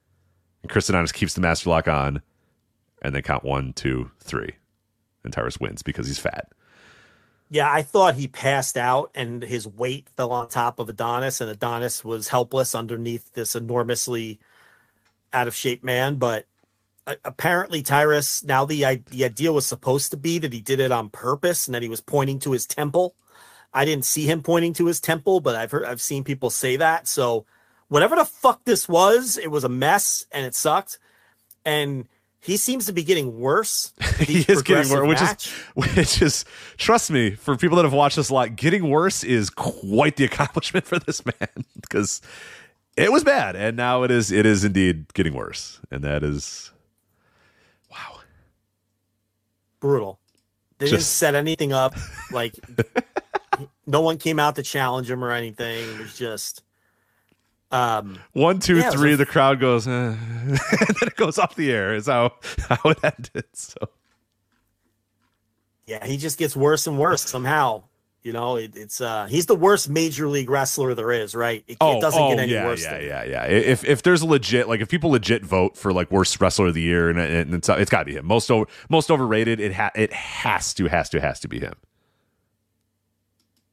[0.63, 2.21] and Chris Adonis keeps the master lock on,
[3.01, 4.55] and then count one, two, three,
[5.23, 6.51] and Tyrus wins because he's fat.
[7.49, 11.49] Yeah, I thought he passed out and his weight fell on top of Adonis, and
[11.49, 14.39] Adonis was helpless underneath this enormously
[15.33, 16.15] out of shape man.
[16.15, 16.45] But
[17.07, 20.91] uh, apparently, Tyrus now the the idea was supposed to be that he did it
[20.91, 23.15] on purpose and that he was pointing to his temple.
[23.73, 26.75] I didn't see him pointing to his temple, but I've heard I've seen people say
[26.75, 27.07] that.
[27.07, 27.45] So
[27.87, 30.99] whatever the fuck this was, it was a mess and it sucked.
[31.65, 32.07] And
[32.41, 33.93] he seems to be getting worse.
[34.19, 35.47] he is getting worse, which match.
[35.47, 35.53] is
[35.95, 36.45] which is
[36.77, 40.25] trust me, for people that have watched this a lot, getting worse is quite the
[40.25, 42.21] accomplishment for this man because
[42.95, 46.71] it was bad, and now it is it is indeed getting worse, and that is
[47.91, 48.19] wow.
[49.79, 50.19] brutal.
[50.77, 51.93] They didn't set anything up.
[52.31, 52.55] Like
[53.85, 55.89] no one came out to challenge him or anything.
[55.89, 56.63] It was just
[57.71, 59.13] um one, two, Yeah, three.
[59.13, 60.17] a- the crowd goes, eh, and
[60.57, 61.93] then it goes off the air.
[61.93, 62.33] Is how
[62.69, 63.45] how it ended.
[63.53, 63.77] So
[65.85, 67.83] yeah, he just gets worse and worse somehow.
[68.21, 71.63] You know, it, it's uh he's the worst major league wrestler there is, right?
[71.67, 72.83] It, it doesn't get any Oh, yeah, worse.
[72.83, 73.43] yeah, yeah, yeah.
[73.45, 76.73] If if there's a legit like if people legit vote for like worst wrestler of
[76.73, 78.25] the year and, and it's it's got to be him.
[78.25, 79.61] Most over, most overrated.
[79.61, 81.73] It ha- it has to has to has to be him.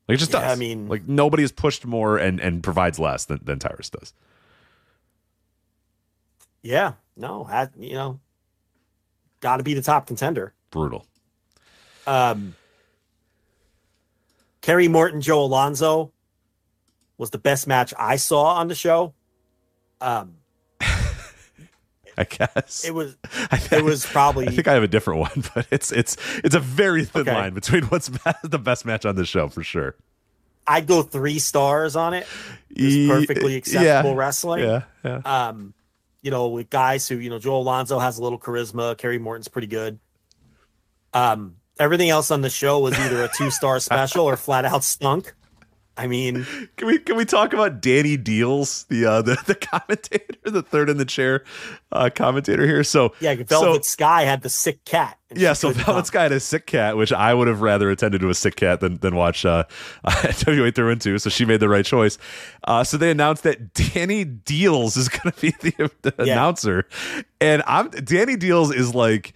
[0.08, 0.56] Like it just Yeah, does.
[0.56, 4.12] I mean- like nobody has pushed more and and provides less than than Tyrus does.
[6.62, 8.18] Yeah, no, I, you know,
[9.40, 10.52] got to be the top contender.
[10.70, 11.06] Brutal.
[12.06, 12.54] Um,
[14.62, 16.12] Kerry Morton, Joe Alonzo
[17.18, 19.14] was the best match I saw on the show.
[20.00, 20.34] Um,
[22.18, 23.16] I guess it was
[23.50, 26.54] I it was probably I think I have a different one, but it's it's it's
[26.54, 27.32] a very thin Okay.
[27.34, 28.08] line between what's
[28.42, 29.94] the best match on the show for sure.
[30.66, 32.26] I'd go three stars on it.
[32.70, 34.64] It's perfectly acceptable yeah, wrestling.
[34.64, 35.20] Yeah, yeah.
[35.24, 35.74] Um,
[36.22, 39.46] you know, with guys who, you know, Joe Alonzo has a little charisma, Kerry Morton's
[39.46, 40.00] pretty good.
[41.14, 44.82] Um, everything else on the show was either a two star special or flat out
[44.82, 45.34] stunk.
[45.98, 50.34] I mean, Can we can we talk about Danny Deals, the uh, the the commentator,
[50.44, 51.42] the third in the chair
[51.92, 52.84] uh, commentator here?
[52.84, 55.18] So yeah, Velvet Sky had the sick cat.
[55.34, 56.04] Yeah, so Velvet come.
[56.04, 58.80] Sky had a sick cat, which I would have rather attended to a sick cat
[58.80, 59.64] than than watch uh,
[60.04, 61.18] WA through and two.
[61.18, 62.18] So she made the right choice.
[62.64, 66.34] Uh, so they announced that Danny Deals is going to be the, the Yeah.
[66.34, 66.86] announcer,
[67.40, 69.32] and I'm Danny Deals is like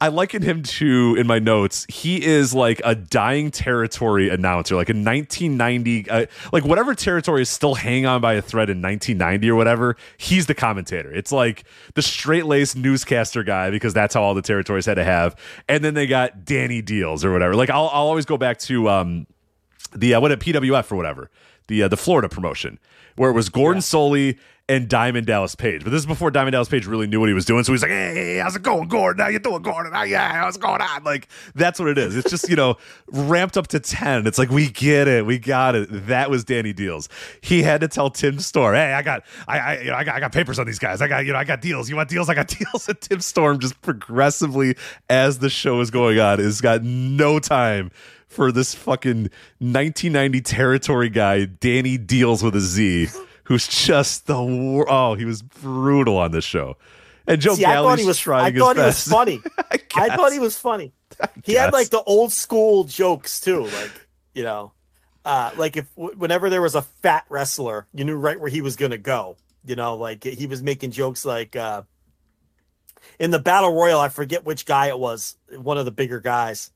[0.00, 1.86] I liken him to in my notes.
[1.88, 7.50] He is like a dying territory announcer, like in 1990, uh, like whatever territory is
[7.50, 9.96] still hanging on by a thread in 1990 or whatever.
[10.16, 11.12] He's the commentator.
[11.12, 15.04] It's like the straight laced newscaster guy because that's how all the territories had to
[15.04, 15.36] have.
[15.68, 17.54] And then they got Danny Deals or whatever.
[17.54, 19.26] Like I'll, I'll always go back to um,
[19.94, 21.30] the uh, what at PWF or whatever
[21.66, 22.78] the uh, the Florida promotion
[23.16, 24.32] where it was Gordon yeah.
[24.70, 25.82] And Diamond Dallas Page.
[25.82, 27.64] But this is before Diamond Dallas Page really knew what he was doing.
[27.64, 29.20] So he's like, hey, hey how's it going, Gordon?
[29.20, 29.90] How you doing, Gordon?
[29.92, 31.02] Oh, yeah, how's it going on?
[31.02, 32.16] Like, that's what it is.
[32.16, 32.76] It's just, you know,
[33.08, 34.28] ramped up to 10.
[34.28, 35.26] It's like, we get it.
[35.26, 35.88] We got it.
[36.06, 37.08] That was Danny Deals.
[37.40, 40.14] He had to tell Tim Storm, hey, I got, I, I, you know, I got,
[40.14, 41.02] I got papers on these guys.
[41.02, 41.90] I got, you know, I got deals.
[41.90, 42.28] You want deals?
[42.28, 42.88] I got deals.
[42.88, 44.76] And Tim Storm just progressively,
[45.08, 47.90] as the show is going on, has got no time
[48.30, 49.22] for this fucking
[49.58, 53.08] 1990 territory guy, Danny Deals with a Z
[53.44, 56.76] who's just the wor- oh, he was brutal on this show.
[57.26, 58.56] And Joe See, I thought he was trying.
[58.56, 59.42] I thought he was funny.
[59.58, 60.92] I, I, thought he was funny.
[61.44, 63.90] He had like the old school jokes too, like
[64.34, 64.72] you know,
[65.24, 68.76] uh, like if whenever there was a fat wrestler, you knew right where he was
[68.76, 69.36] gonna go.
[69.64, 71.82] You know, like he was making jokes like uh,
[73.18, 74.00] in the battle royal.
[74.00, 76.70] I forget which guy it was, one of the bigger guys,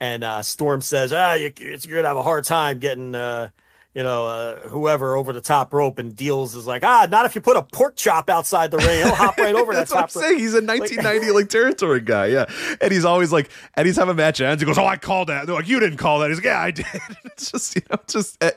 [0.00, 3.50] and uh, Storm says, "Ah, you, are gonna have a hard time getting." Uh,
[3.96, 7.34] you know, uh, whoever over the top rope and deals is like, ah, not if
[7.34, 9.02] you put a pork chop outside the ring.
[9.02, 10.00] He'll hop right over that top.
[10.00, 10.38] That's what I'm saying.
[10.38, 12.26] He's a 1990 like, territory guy.
[12.26, 12.44] Yeah.
[12.82, 15.46] And he's always like, anytime a match ends, he goes, oh, I called that.
[15.46, 16.28] They're like, you didn't call that.
[16.28, 16.84] He's like, yeah, I did.
[17.24, 18.50] it's just, you know, just uh,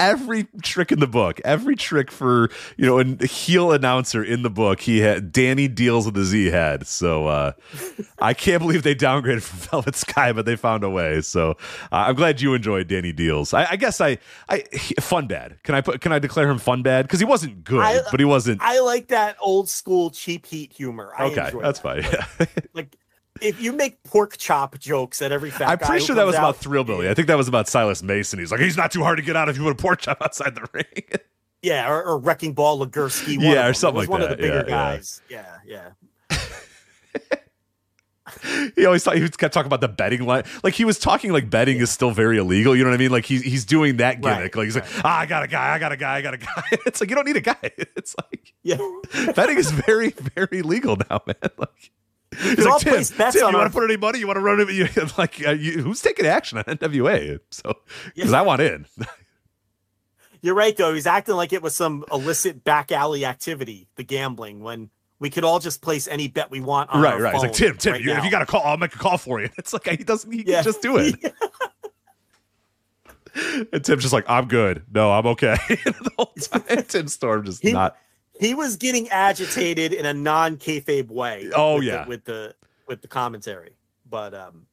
[0.00, 4.50] every trick in the book, every trick for, you know, a heel announcer in the
[4.50, 6.84] book, he had Danny deals with the Z head.
[6.88, 7.52] So uh,
[8.18, 11.20] I can't believe they downgraded from Velvet Sky, but they found a way.
[11.20, 11.52] So
[11.92, 13.54] uh, I'm glad you enjoyed Danny Deals.
[13.54, 14.64] I, I guess I, I,
[15.00, 15.62] fun bad.
[15.62, 16.00] Can I put?
[16.00, 17.06] Can I declare him fun bad?
[17.06, 18.60] Because he wasn't good, I, but he wasn't.
[18.62, 21.12] I like that old school cheap heat humor.
[21.16, 22.04] I okay, that's that.
[22.04, 22.24] fine.
[22.40, 22.46] Yeah.
[22.74, 22.96] like
[23.40, 26.40] if you make pork chop jokes at every fat I'm pretty sure that was out,
[26.40, 27.08] about Thrillbilly.
[27.08, 28.38] I think that was about Silas Mason.
[28.38, 30.18] He's like, he's not too hard to get out if you put a pork chop
[30.22, 31.20] outside the ring.
[31.62, 33.36] yeah, or, or Wrecking Ball Legursky.
[33.40, 34.26] Yeah, or something like one that.
[34.26, 35.22] One of the bigger yeah, guys.
[35.28, 35.74] Yeah, yeah.
[35.74, 35.88] yeah.
[38.76, 40.44] he always thought he kept talking about the betting line.
[40.62, 41.84] Like he was talking like betting yeah.
[41.84, 42.74] is still very illegal.
[42.74, 43.10] You know what I mean?
[43.10, 44.54] Like he's he's doing that gimmick.
[44.54, 44.84] Right, like he's right.
[44.84, 46.62] like, ah, I got a guy, I got a guy, I got a guy.
[46.86, 47.56] It's like you don't need a guy.
[47.96, 48.78] It's like yeah,
[49.34, 51.50] betting is very very legal now, man.
[51.58, 51.92] Like.
[52.38, 54.20] He's like, Tim, Tim you want to put any money?
[54.20, 54.70] You want to run it?
[54.70, 54.86] You,
[55.18, 57.40] like, uh, you, who's taking action on NWA?
[57.50, 57.74] So,
[58.14, 58.38] because yeah.
[58.38, 58.86] I want in.
[60.40, 60.94] You're right, though.
[60.94, 65.44] He's acting like it was some illicit back alley activity, the gambling, when we could
[65.44, 67.34] all just place any bet we want on right, right.
[67.34, 69.18] It's like Tim, Tim, right you, if you got a call, I'll make a call
[69.18, 69.48] for you.
[69.58, 70.32] It's like he doesn't.
[70.32, 70.56] He yeah.
[70.56, 71.14] can just do it.
[73.72, 74.82] and Tim's just like, I'm good.
[74.92, 75.56] No, I'm okay.
[75.68, 77.96] the whole time, Tim Storm just he, not.
[78.38, 81.50] He was getting agitated in a non kayfabe way.
[81.54, 82.54] Oh with yeah, the, with the
[82.88, 83.76] with the commentary,
[84.08, 84.66] but um,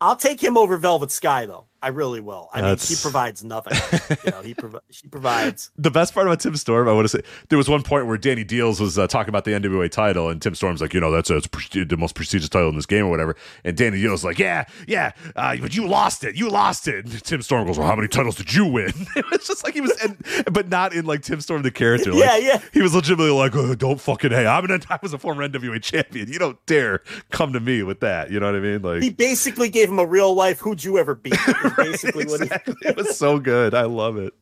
[0.00, 1.66] I'll take him over Velvet Sky though.
[1.82, 2.48] I really will.
[2.52, 2.88] I That's...
[2.88, 3.76] mean, he provides nothing.
[4.24, 5.70] you know, he provi- she provides.
[5.82, 8.16] The best part about Tim Storm, I want to say, there was one point where
[8.16, 11.10] Danny Deals was uh, talking about the NWA title, and Tim Storm's like, you know,
[11.10, 13.34] that's a, pre- the most prestigious title in this game or whatever.
[13.64, 16.36] And Danny Deals like, yeah, yeah, uh, but you lost it.
[16.36, 17.04] You lost it.
[17.04, 18.92] And Tim Storm goes, well, how many titles did you win?
[19.16, 20.16] it's just like he was, and,
[20.52, 22.02] but not in like Tim Storm the character.
[22.12, 22.62] Like, yeah, yeah.
[22.74, 25.82] He was legitimately like, oh, don't fucking hey, I'm an, I was a former NWA
[25.82, 26.30] champion.
[26.30, 28.30] You don't dare come to me with that.
[28.30, 28.82] You know what I mean?
[28.82, 30.60] Like he basically gave him a real life.
[30.60, 31.34] Who'd you ever beat?
[31.78, 32.74] Right, basically exactly.
[32.74, 32.88] what he.
[32.88, 33.74] It was so good.
[33.74, 34.32] I love it.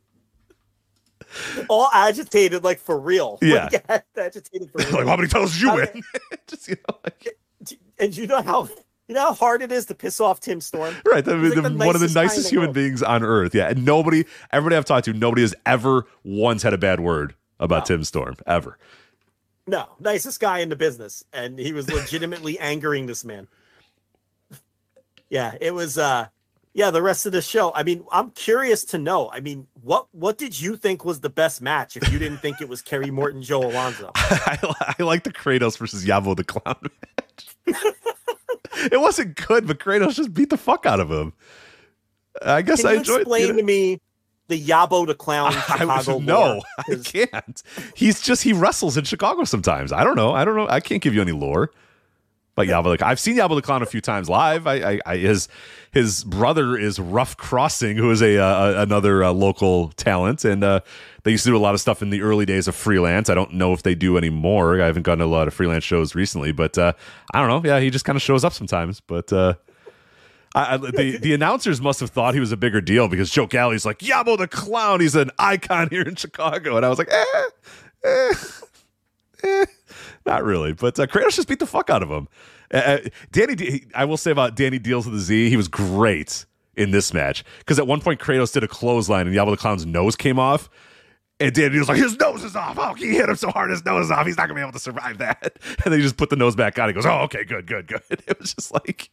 [1.68, 3.38] All agitated, like for real.
[3.42, 4.92] Yeah, like, agitated for real.
[4.92, 6.02] like how many titles did you win?
[6.46, 7.38] Just you know, like...
[7.98, 8.68] and you know how
[9.08, 10.94] you know how hard it is to piss off Tim Storm.
[11.04, 13.54] Right, the, like the, the one of the nicest human beings on earth.
[13.54, 17.34] Yeah, and nobody, everybody I've talked to, nobody has ever once had a bad word
[17.58, 17.96] about no.
[17.96, 18.78] Tim Storm ever.
[19.66, 23.48] No, nicest guy in the business, and he was legitimately angering this man.
[25.28, 25.98] Yeah, it was.
[25.98, 26.28] uh
[26.72, 27.72] yeah, the rest of the show.
[27.74, 29.30] I mean, I'm curious to know.
[29.32, 32.60] I mean, what what did you think was the best match if you didn't think
[32.60, 34.12] it was Kerry Morton, Joe Alonzo?
[34.14, 37.84] I, I like the Kratos versus Yabo the Clown match.
[38.92, 41.32] it wasn't good, but Kratos just beat the fuck out of him.
[42.42, 43.22] I guess Can I enjoyed.
[43.22, 44.00] Explain you know, to me
[44.46, 46.18] the Yabo the Clown Chicago.
[46.18, 47.62] I, no, I can't.
[47.96, 49.92] He's just he wrestles in Chicago sometimes.
[49.92, 50.32] I don't know.
[50.32, 50.68] I don't know.
[50.68, 51.72] I can't give you any lore.
[52.60, 54.66] But Yabo the I've seen Yabo the Clown a few times live.
[54.66, 55.48] I, I, I his
[55.92, 60.80] his brother is Rough Crossing, who is a uh, another uh, local talent, and uh,
[61.22, 63.30] they used to do a lot of stuff in the early days of freelance.
[63.30, 64.78] I don't know if they do anymore.
[64.78, 66.92] I haven't gotten a lot of freelance shows recently, but uh,
[67.32, 67.66] I don't know.
[67.66, 69.32] Yeah, he just kind of shows up sometimes, but.
[69.32, 69.54] Uh,
[70.52, 73.86] I, the the announcers must have thought he was a bigger deal because Joe Galli's
[73.86, 75.00] like Yabo the clown.
[75.00, 77.24] He's an icon here in Chicago, and I was like, eh,
[78.04, 78.34] eh,
[79.44, 79.64] eh
[80.26, 80.72] not really.
[80.72, 82.28] But uh, Kratos just beat the fuck out of him.
[82.72, 82.98] Uh,
[83.32, 87.12] Danny, I will say about Danny Deals with the Z, he was great in this
[87.12, 90.38] match because at one point Kratos did a clothesline and Diablo the Clown's nose came
[90.38, 90.68] off.
[91.40, 92.76] And Danny was like, his nose is off.
[92.78, 94.26] Oh, he hit him so hard, his nose is off.
[94.26, 95.58] He's not gonna be able to survive that.
[95.84, 96.88] And then he just put the nose back on.
[96.88, 98.02] He goes, oh, okay, good, good, good.
[98.10, 99.10] It was just like,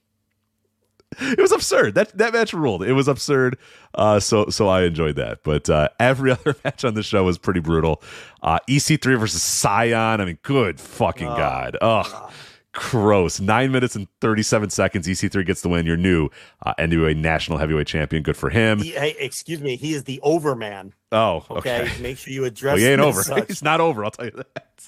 [1.19, 1.95] it was absurd.
[1.95, 2.84] That that match ruled.
[2.84, 3.58] It was absurd.
[3.95, 5.44] Uh, so so I enjoyed that.
[5.44, 8.02] But uh, every other match on the show was pretty brutal.
[8.42, 10.19] Uh, EC3 versus Cyon.
[10.19, 11.77] I mean, good fucking oh, god.
[11.82, 12.32] Ugh.
[12.74, 13.40] Gross.
[13.40, 15.08] Nine minutes and 37 seconds.
[15.08, 15.88] EC3 gets the win.
[15.88, 16.30] Your new
[16.64, 18.22] uh, NWA National Heavyweight Champion.
[18.22, 18.80] Good for him.
[18.80, 19.77] He, hey, excuse me.
[19.77, 20.94] He is the overman.
[21.11, 21.82] Oh, okay.
[21.82, 22.02] okay.
[22.02, 23.24] Make sure you address well, he ain't over.
[23.48, 24.06] He's not over.
[24.06, 24.88] I'll tell you that.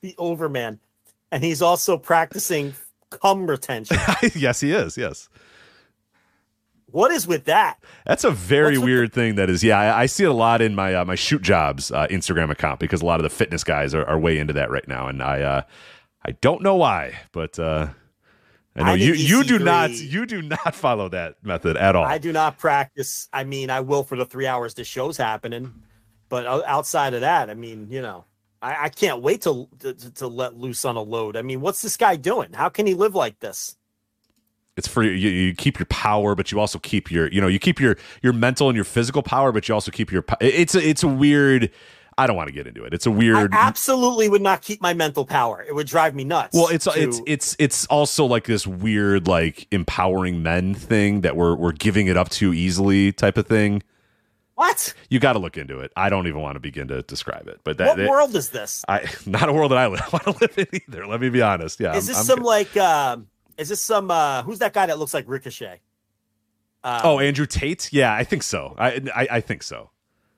[0.00, 0.80] The overman.
[1.30, 2.74] And he's also practicing
[3.20, 3.98] cum retention.
[4.34, 4.96] yes, he is.
[4.96, 5.28] Yes.
[6.86, 7.78] What is with that?
[8.06, 9.34] That's a very weird the- thing.
[9.36, 11.90] That is, yeah, I, I, see it a lot in my uh, my shoot jobs
[11.90, 14.70] uh, Instagram account because a lot of the fitness guys are, are way into that
[14.70, 15.62] right now, and I uh,
[16.24, 17.88] I don't know why, but uh,
[18.76, 22.04] I know I you you do not you do not follow that method at all.
[22.04, 23.26] I do not practice.
[23.32, 25.72] I mean, I will for the three hours the show's happening,
[26.28, 28.26] but outside of that, I mean, you know,
[28.62, 31.36] I, I can't wait to, to to let loose on a load.
[31.36, 32.52] I mean, what's this guy doing?
[32.52, 33.76] How can he live like this?
[34.76, 37.58] it's for you, you keep your power but you also keep your you know you
[37.58, 40.88] keep your your mental and your physical power but you also keep your it's a
[40.88, 41.70] it's a weird
[42.18, 42.92] I don't want to get into it.
[42.92, 43.54] It's a weird.
[43.54, 45.64] I absolutely would not keep my mental power.
[45.66, 46.54] It would drive me nuts.
[46.54, 46.92] Well, it's to...
[46.94, 52.08] it's it's it's also like this weird like empowering men thing that we're we're giving
[52.08, 53.82] it up too easily type of thing.
[54.62, 54.94] What?
[55.10, 55.92] You got to look into it.
[55.96, 57.58] I don't even want to begin to describe it.
[57.64, 58.84] But that what world is this?
[58.86, 61.04] I not a world that I want to live in either.
[61.04, 61.80] Let me be honest.
[61.80, 61.96] Yeah.
[61.96, 62.76] Is this I'm, some I'm, like?
[62.76, 63.26] Um,
[63.58, 65.80] is this some uh who's that guy that looks like Ricochet?
[66.84, 67.92] Um, oh, Andrew Tate?
[67.92, 68.76] Yeah, I think so.
[68.78, 69.90] I I, I think so.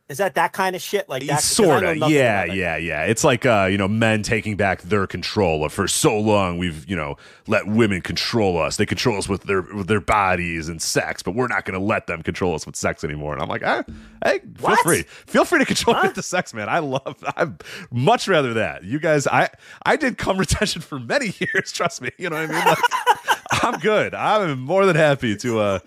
[0.06, 1.08] Is that that kind of shit?
[1.08, 1.40] Like that?
[1.40, 1.96] Sort of.
[1.96, 3.04] Yeah, yeah, yeah.
[3.04, 5.64] It's like uh, you know, men taking back their control.
[5.64, 7.16] Of For so long, we've you know
[7.46, 8.76] let women control us.
[8.76, 11.84] They control us with their with their bodies and sex, but we're not going to
[11.84, 13.32] let them control us with sex anymore.
[13.32, 13.82] And I'm like, ah,
[14.22, 14.80] hey, feel what?
[14.80, 16.08] free, feel free to control huh?
[16.14, 16.68] the sex, man.
[16.68, 17.16] I love.
[17.38, 18.84] I'd much rather that.
[18.84, 19.48] You guys, I
[19.86, 21.72] I did cum retention for many years.
[21.72, 22.10] Trust me.
[22.18, 22.64] You know what I mean?
[22.66, 24.14] Like, I'm good.
[24.14, 25.78] I'm more than happy to uh,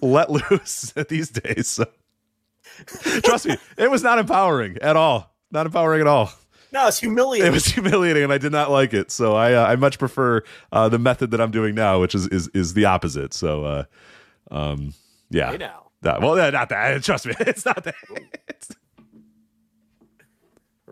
[0.00, 1.68] let loose these days.
[1.68, 1.86] So.
[3.24, 5.34] Trust me, it was not empowering at all.
[5.50, 6.32] Not empowering at all.
[6.72, 7.48] No, it's humiliating.
[7.48, 9.10] It was humiliating, and I did not like it.
[9.10, 10.42] So I uh, I much prefer
[10.72, 13.34] uh, the method that I'm doing now, which is is is the opposite.
[13.34, 13.84] So, uh,
[14.50, 14.94] um,
[15.30, 15.52] yeah.
[15.52, 15.82] Hey now.
[16.02, 17.02] That, well, not that.
[17.04, 17.94] Trust me, it's not that.
[18.48, 18.70] It's...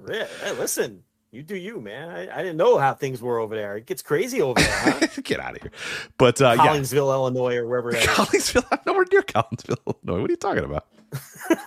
[0.07, 1.03] Hey, listen,
[1.33, 2.09] you do you, man.
[2.11, 3.77] I, I, didn't know how things were over there.
[3.77, 4.71] It gets crazy over there.
[4.71, 5.07] Huh?
[5.25, 5.73] Get out of here.
[6.17, 7.15] But uh, Collinsville, yeah.
[7.15, 10.21] Illinois, or wherever Collinsville, I'm nowhere near Collinsville, Illinois.
[10.21, 10.87] What are you talking about?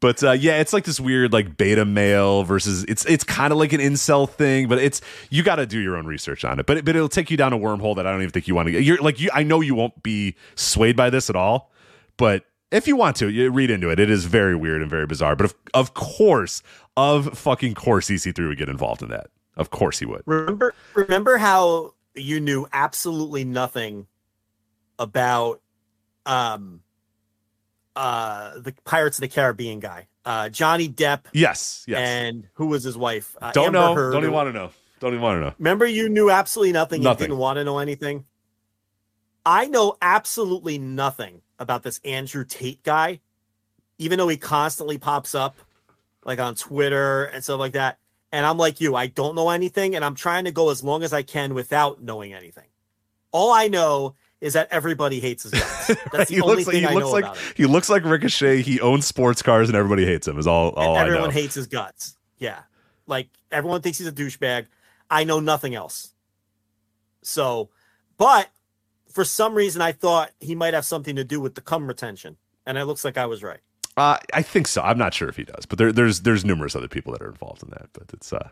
[0.00, 3.58] but uh, yeah, it's like this weird like beta male versus it's it's kind of
[3.58, 6.66] like an incel thing, but it's you got to do your own research on it.
[6.66, 8.54] But it, but it'll take you down a wormhole that I don't even think you
[8.54, 8.82] want to get.
[8.82, 11.72] You're like you, I know you won't be swayed by this at all,
[12.16, 13.98] but if you want to, you read into it.
[13.98, 15.34] It is very weird and very bizarre.
[15.36, 16.62] But of, of course,
[16.96, 19.28] of fucking course, EC3 would get involved in that.
[19.56, 20.22] Of course he would.
[20.26, 24.06] Remember, remember how you knew absolutely nothing
[24.98, 25.60] about
[26.26, 26.82] um
[27.98, 31.24] uh the Pirates of the Caribbean guy, uh Johnny Depp.
[31.32, 31.98] Yes, yes.
[31.98, 33.36] And who was his wife?
[33.40, 33.94] Uh, Don't Amber know.
[33.94, 34.12] Heard.
[34.12, 34.70] Don't even want to know.
[35.00, 35.54] Don't even want to know.
[35.58, 37.02] Remember, you knew absolutely nothing.
[37.02, 37.24] Nothing.
[37.24, 38.24] You didn't want to know anything.
[39.44, 43.20] I know absolutely nothing about this Andrew Tate guy,
[43.98, 45.56] even though he constantly pops up
[46.24, 47.98] like on Twitter and stuff like that.
[48.30, 51.02] And I'm like you, I don't know anything, and I'm trying to go as long
[51.02, 52.66] as I can without knowing anything.
[53.32, 55.86] All I know is that everybody hates his guts.
[56.12, 57.52] That's the only thing like, I know like, about him.
[57.56, 58.62] He looks like Ricochet.
[58.62, 60.38] He owns sports cars, and everybody hates him.
[60.38, 60.70] Is all.
[60.70, 62.16] all everyone hates his guts.
[62.38, 62.60] Yeah,
[63.06, 64.66] like everyone thinks he's a douchebag.
[65.10, 66.12] I know nothing else.
[67.22, 67.70] So,
[68.16, 68.48] but
[69.10, 72.36] for some reason, I thought he might have something to do with the cum retention,
[72.66, 73.60] and it looks like I was right.
[73.96, 74.80] Uh, I think so.
[74.82, 77.28] I'm not sure if he does, but there, there's there's numerous other people that are
[77.28, 77.88] involved in that.
[77.92, 78.50] But it's uh,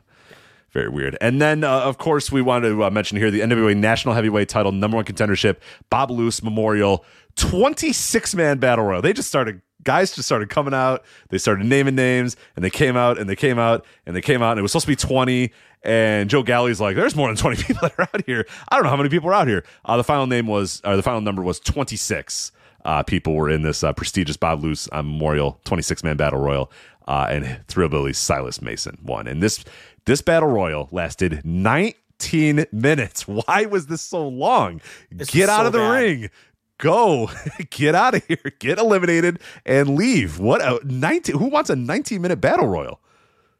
[0.70, 1.16] very weird.
[1.20, 4.48] And then, uh, of course, we wanted to uh, mention here the NWA National Heavyweight
[4.48, 5.56] Title Number One Contendership
[5.90, 7.04] Bob Luce Memorial
[7.36, 9.02] 26 man battle royal.
[9.02, 9.62] They just started.
[9.84, 11.04] Guys just started coming out.
[11.28, 14.42] They started naming names, and they came out, and they came out, and they came
[14.42, 15.52] out, and it was supposed to be 20.
[15.84, 18.46] And Joe Galli's like, "There's more than 20 people that are out here.
[18.68, 20.96] I don't know how many people are out here." Uh, the final name was, or
[20.96, 22.50] the final number was 26
[22.86, 26.70] uh, people were in this uh, prestigious Bob Luce uh, Memorial 26 man battle royal,
[27.08, 29.26] uh, and Thrillbilly Silas Mason won.
[29.26, 29.64] And this
[30.06, 33.22] this battle royal lasted 19 minutes.
[33.28, 34.80] Why was this so long?
[35.10, 35.90] This Get out so of the bad.
[36.00, 36.30] ring.
[36.78, 37.30] Go
[37.70, 40.38] get out of here, get eliminated, and leave.
[40.38, 41.38] What a 19?
[41.38, 43.00] Who wants a 19 minute battle royal?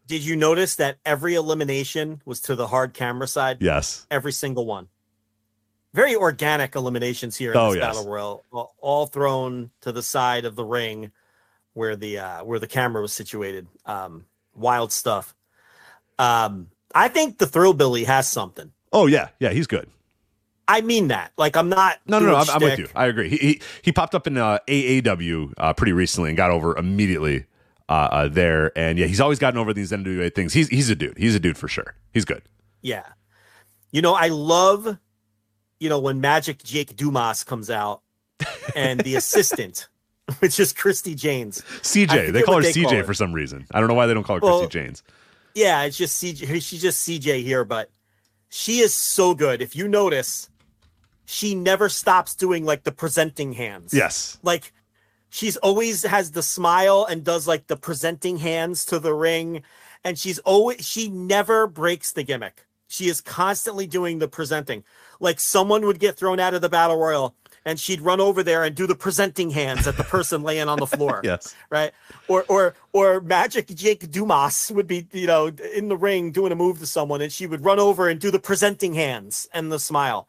[0.07, 3.59] Did you notice that every elimination was to the hard camera side?
[3.61, 4.07] Yes.
[4.11, 4.89] Every single one.
[5.95, 7.97] Very organic eliminations here in Oh, this yes.
[7.97, 11.11] battle royal, all- all thrown to the side of the ring
[11.73, 13.67] where the uh, where the camera was situated.
[13.87, 15.35] Um, wild stuff.
[16.19, 18.73] Um, I think the Thrill Billy has something.
[18.93, 19.91] Oh yeah, yeah, he's good.
[20.69, 21.33] I mean that.
[21.37, 21.99] Like I'm not.
[22.07, 22.37] No, no, no.
[22.37, 22.89] I'm, I'm with you.
[22.95, 23.29] I agree.
[23.29, 27.45] He he, he popped up in uh, AAW uh, pretty recently and got over immediately
[27.89, 28.77] uh, uh, there.
[28.77, 30.53] And yeah, he's always gotten over these NWA things.
[30.53, 31.19] He's he's a dude.
[31.19, 31.95] He's a dude for sure.
[32.13, 32.43] He's good.
[32.83, 33.05] Yeah.
[33.93, 34.99] You know, I love,
[35.79, 38.03] you know, when Magic Jake Dumas comes out
[38.75, 39.89] and the assistant,
[40.41, 41.63] which is Christy Janes.
[41.83, 42.33] CJ.
[42.33, 43.05] They call her they CJ call her.
[43.05, 43.67] for some reason.
[43.71, 45.03] I don't know why they don't call her Well, Christy Janes.
[45.57, 46.63] Yeah, it's just CJ.
[46.63, 47.91] She's just CJ here, but
[48.51, 49.63] she is so good.
[49.63, 50.51] If you notice,
[51.25, 53.95] she never stops doing like the presenting hands.
[53.95, 54.39] Yes.
[54.43, 54.75] Like
[55.31, 59.63] she's always has the smile and does like the presenting hands to the ring.
[60.05, 62.67] And she's always, she never breaks the gimmick.
[62.87, 64.85] She is constantly doing the presenting.
[65.21, 67.35] Like someone would get thrown out of the battle royal
[67.67, 70.79] and she'd run over there and do the presenting hands at the person laying on
[70.79, 71.55] the floor Yes.
[71.69, 71.93] right?
[72.29, 76.57] Or or or Magic Jake Dumas would be, you know, in the ring doing a
[76.57, 79.79] move to someone, and she would run over and do the presenting hands and the
[79.79, 80.29] smile.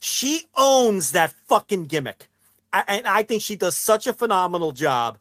[0.00, 2.28] She owns that fucking gimmick,
[2.72, 5.18] I, and I think she does such a phenomenal job.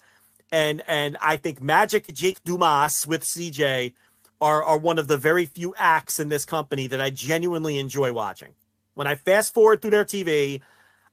[0.52, 3.94] And and I think Magic Jake Dumas with CJ
[4.40, 8.14] are are one of the very few acts in this company that I genuinely enjoy
[8.14, 8.54] watching.
[8.94, 10.62] When I fast forward through their TV,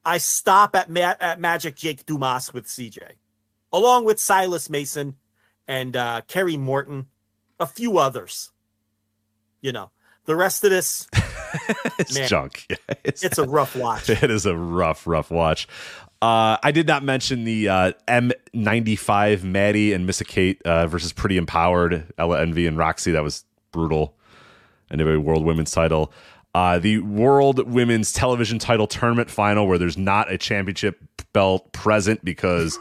[0.05, 3.12] I stop at Ma- at Magic Jake Dumas with CJ
[3.72, 5.16] along with Silas Mason
[5.66, 7.06] and uh, Kerry Morton,
[7.58, 8.50] a few others.
[9.60, 9.90] You know,
[10.26, 11.06] the rest of this,
[11.98, 12.28] It's Man.
[12.28, 12.66] junk.
[12.68, 14.10] Yeah, it's, it's a rough watch.
[14.22, 15.66] it is a rough, rough watch.
[16.20, 21.36] Uh, I did not mention the uh, M95 Maddie and Missa Kate uh, versus Pretty
[21.36, 23.10] Empowered, Ella Envy and Roxy.
[23.10, 24.16] That was brutal.
[24.90, 26.12] Anyway, World Women's title.
[26.55, 30.98] Uh, the World Women's Television Title Tournament final, where there's not a championship
[31.32, 32.78] belt present because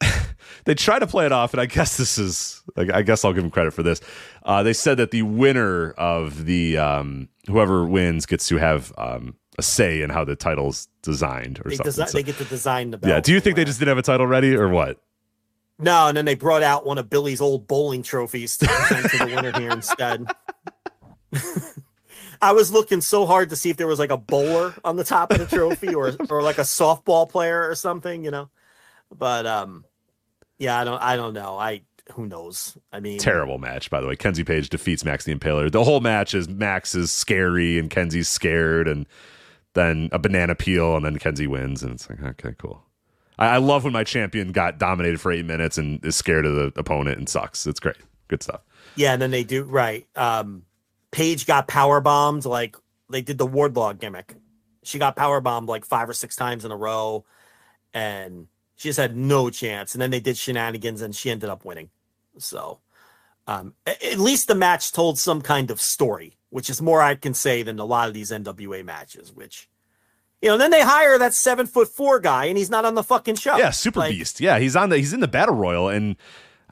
[0.64, 2.62] they try to play it off, and I guess this is.
[2.76, 4.00] I guess I'll give them credit for this.
[4.44, 9.34] Uh, they said that the winner of the um, whoever wins gets to have um,
[9.58, 11.92] a say in how the title's designed or They, something.
[11.92, 13.10] desi- So- they get to design the belt.
[13.10, 13.18] yeah.
[13.20, 15.00] Do you think they just didn't have a title ready or what?
[15.80, 19.32] No, and then they brought out one of Billy's old bowling trophies to to the
[19.34, 20.26] winner here instead.
[22.42, 25.04] I was looking so hard to see if there was like a bowler on the
[25.04, 28.48] top of the trophy or or like a softball player or something, you know.
[29.16, 29.84] But um
[30.58, 31.58] yeah, I don't I don't know.
[31.58, 32.76] I who knows?
[32.92, 34.16] I mean Terrible match, by the way.
[34.16, 35.70] Kenzie Paige defeats Max the Impaler.
[35.70, 39.06] The whole match is Max is scary and Kenzie's scared, and
[39.74, 42.82] then a banana peel, and then Kenzie wins, and it's like okay, cool.
[43.38, 46.54] I, I love when my champion got dominated for eight minutes and is scared of
[46.54, 47.66] the opponent and sucks.
[47.66, 47.96] It's great,
[48.28, 48.62] good stuff.
[48.96, 50.06] Yeah, and then they do right.
[50.16, 50.62] Um
[51.10, 52.76] Paige got power bombed like
[53.08, 54.36] they did the Wardlow gimmick.
[54.82, 57.24] She got power bombed like five or six times in a row,
[57.92, 59.94] and she just had no chance.
[59.94, 61.90] And then they did shenanigans, and she ended up winning.
[62.38, 62.78] So,
[63.46, 67.34] um, at least the match told some kind of story, which is more I can
[67.34, 69.32] say than a lot of these NWA matches.
[69.32, 69.68] Which,
[70.40, 73.02] you know, then they hire that seven foot four guy, and he's not on the
[73.02, 73.58] fucking show.
[73.58, 74.40] Yeah, Super Like, Beast.
[74.40, 76.16] Yeah, he's on the he's in the battle royal, and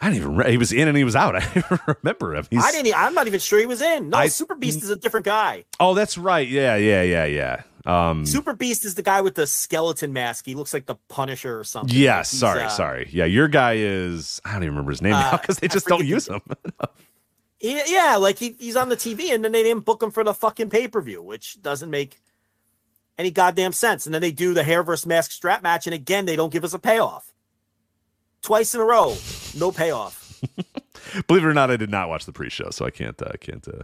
[0.00, 1.34] I don't even re- he was in and he was out.
[1.42, 2.46] I remember him.
[2.50, 2.94] He's, I didn't.
[2.96, 4.10] I'm not even sure he was in.
[4.10, 5.64] No, I- Super Beast is a different guy.
[5.80, 6.46] oh, that's right.
[6.48, 7.62] Yeah, yeah, yeah, yeah.
[7.86, 10.44] Um, Super Beast is the guy with the skeleton mask.
[10.44, 11.96] He looks like the Punisher or something.
[11.96, 13.08] Yes, He's, sorry, uh, sorry.
[13.10, 15.86] Yeah, your guy is I don't even remember his name now Uh, because they just
[15.86, 16.40] don't use him.
[17.60, 20.34] yeah, like he, he's on the TV, and then they didn't book him for the
[20.34, 22.20] fucking pay per view, which doesn't make
[23.16, 24.06] any goddamn sense.
[24.06, 26.64] And then they do the hair versus mask strap match, and again they don't give
[26.64, 27.32] us a payoff.
[28.42, 29.16] Twice in a row,
[29.56, 30.42] no payoff.
[31.26, 33.66] Believe it or not, I did not watch the pre-show, so I can't uh, can't
[33.66, 33.82] uh,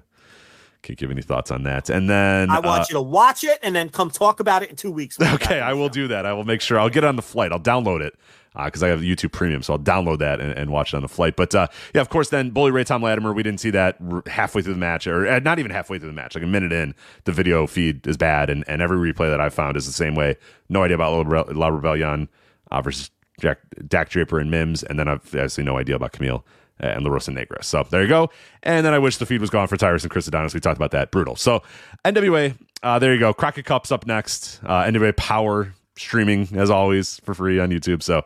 [0.82, 1.90] can't give any thoughts on that.
[1.90, 4.70] And then I want uh, you to watch it and then come talk about it
[4.70, 5.18] in two weeks.
[5.20, 6.26] Okay, I will do that.
[6.26, 6.78] I will make sure.
[6.78, 7.52] I'll get on the flight.
[7.52, 8.14] I'll download it
[8.54, 11.08] because I have YouTube Premium, so I'll download that and, and watch it on the
[11.08, 11.34] flight.
[11.34, 13.32] But uh, yeah, of course, then Bully Ray Thom Latimer.
[13.32, 16.08] We didn't see that r- halfway through the match, or uh, not even halfway through
[16.10, 16.34] the match.
[16.36, 19.48] Like a minute in, the video feed is bad, and, and every replay that I
[19.48, 20.36] found is the same way.
[20.68, 22.28] No idea about La, Rebe- La Rebellion
[22.70, 23.10] uh, versus
[23.40, 26.42] Jack, Dak Draper and Mims, and then I've obviously no idea about Kamille
[26.80, 27.62] and La Rosa Negra.
[27.62, 28.30] So there you go.
[28.62, 30.54] And then I wish the feed was gone for Tyrus and Chris Adonis.
[30.54, 31.10] We talked about that.
[31.10, 31.36] Brutal.
[31.36, 31.62] So
[32.04, 33.32] NWA, uh, there you go.
[33.32, 34.60] Crockett Cup's up next.
[34.64, 38.02] Uh, NWA Power streaming as always for free on YouTube.
[38.02, 38.24] So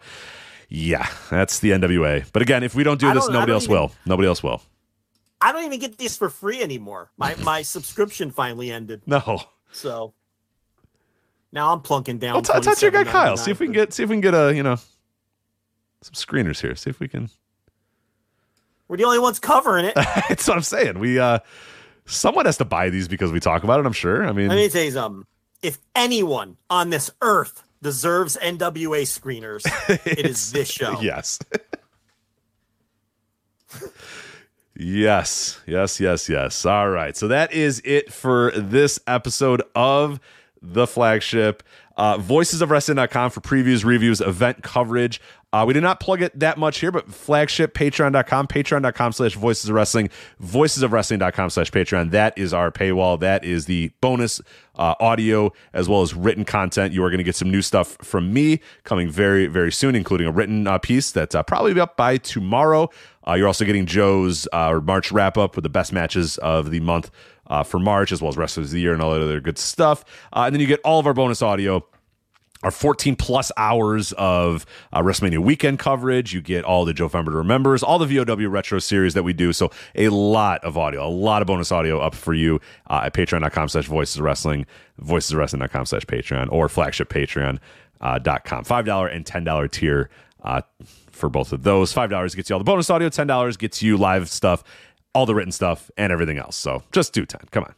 [0.71, 2.25] yeah, that's the NWA.
[2.33, 3.93] But again, if we don't do this, don't- nobody else even- will.
[4.07, 4.63] Nobody else will.
[5.41, 7.11] I don't even get these for free anymore.
[7.17, 9.43] My my subscription finally ended, No.
[9.71, 10.13] so
[11.53, 12.35] now I'm plunking down.
[12.35, 13.37] Well, t- touch your guy Kyle.
[13.37, 14.77] See if we can get see if we can get a you know
[16.03, 16.75] some screeners here.
[16.75, 17.31] See if we can
[18.87, 19.95] We're the only ones covering it.
[20.29, 20.99] That's what I'm saying.
[20.99, 21.41] We uh
[22.07, 24.27] someone has to buy these because we talk about it, I'm sure.
[24.27, 25.27] I mean Let me tell you something.
[25.63, 29.67] If anyone on this earth deserves NWA screeners,
[30.07, 31.01] it is this show.
[31.01, 31.39] Yes.
[34.77, 35.61] yes.
[35.67, 36.65] Yes, yes, yes.
[36.65, 37.17] All right.
[37.17, 40.21] So that is it for this episode of
[40.63, 41.63] the flagship.
[41.99, 45.21] Uh, voicesofwrestling.com for previews, reviews, event coverage.
[45.53, 49.69] Uh, we did not plug it that much here, but flagship, patreon.com, patreon.com slash voices
[49.69, 50.11] of wrestling,
[50.43, 52.11] voicesofwrestling.com slash patreon.
[52.11, 53.19] That is our paywall.
[53.19, 54.43] That is the bonus
[54.77, 56.93] uh, audio as well as written content.
[56.93, 60.27] You are going to get some new stuff from me coming very, very soon, including
[60.27, 62.91] a written uh, piece that's uh, probably up by tomorrow.
[63.27, 66.81] Uh, you're also getting Joe's uh, March wrap up with the best matches of the
[66.81, 67.11] month
[67.49, 69.59] uh, for March, as well as Wrestlers of the Year and all that other good
[69.59, 70.05] stuff.
[70.33, 71.85] Uh, and then you get all of our bonus audio
[72.63, 76.35] our 14 plus hours of uh, WrestleMania weekend coverage.
[76.35, 79.53] You get all the Joe Fember remembers, all the VOW retro series that we do.
[79.53, 82.61] So a lot of audio, a lot of bonus audio up for you
[82.91, 84.67] uh, at patreon.com slash voices of wrestling,
[84.99, 87.61] voices of wrestling.com slash Patreon or flagship patreon.com.
[88.01, 90.11] Uh, $5 and $10 tier
[90.43, 90.63] uh,
[91.11, 91.93] for both of those.
[91.93, 94.65] $5 gets you all the bonus audio, $10 gets you live stuff,
[95.15, 96.57] all the written stuff, and everything else.
[96.57, 97.41] So just do 10.
[97.51, 97.75] Come on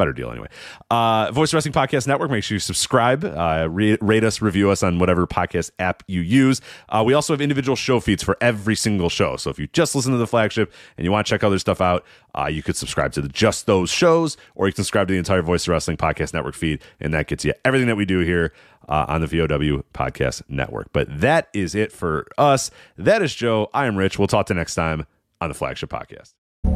[0.00, 0.48] better deal anyway.
[0.90, 2.30] Uh, Voice Wrestling Podcast Network.
[2.30, 6.22] Make sure you subscribe, uh, re- rate us, review us on whatever podcast app you
[6.22, 6.62] use.
[6.88, 9.36] Uh, we also have individual show feeds for every single show.
[9.36, 11.82] So if you just listen to the flagship and you want to check other stuff
[11.82, 15.12] out, uh, you could subscribe to the, just those shows, or you can subscribe to
[15.12, 18.20] the entire Voice Wrestling Podcast Network feed, and that gets you everything that we do
[18.20, 18.52] here.
[18.88, 20.88] Uh, on the VOW Podcast Network.
[20.92, 22.72] But that is it for us.
[22.96, 23.68] That is Joe.
[23.72, 24.18] I am Rich.
[24.18, 25.06] We'll talk to you next time
[25.40, 26.39] on the Flagship Podcast.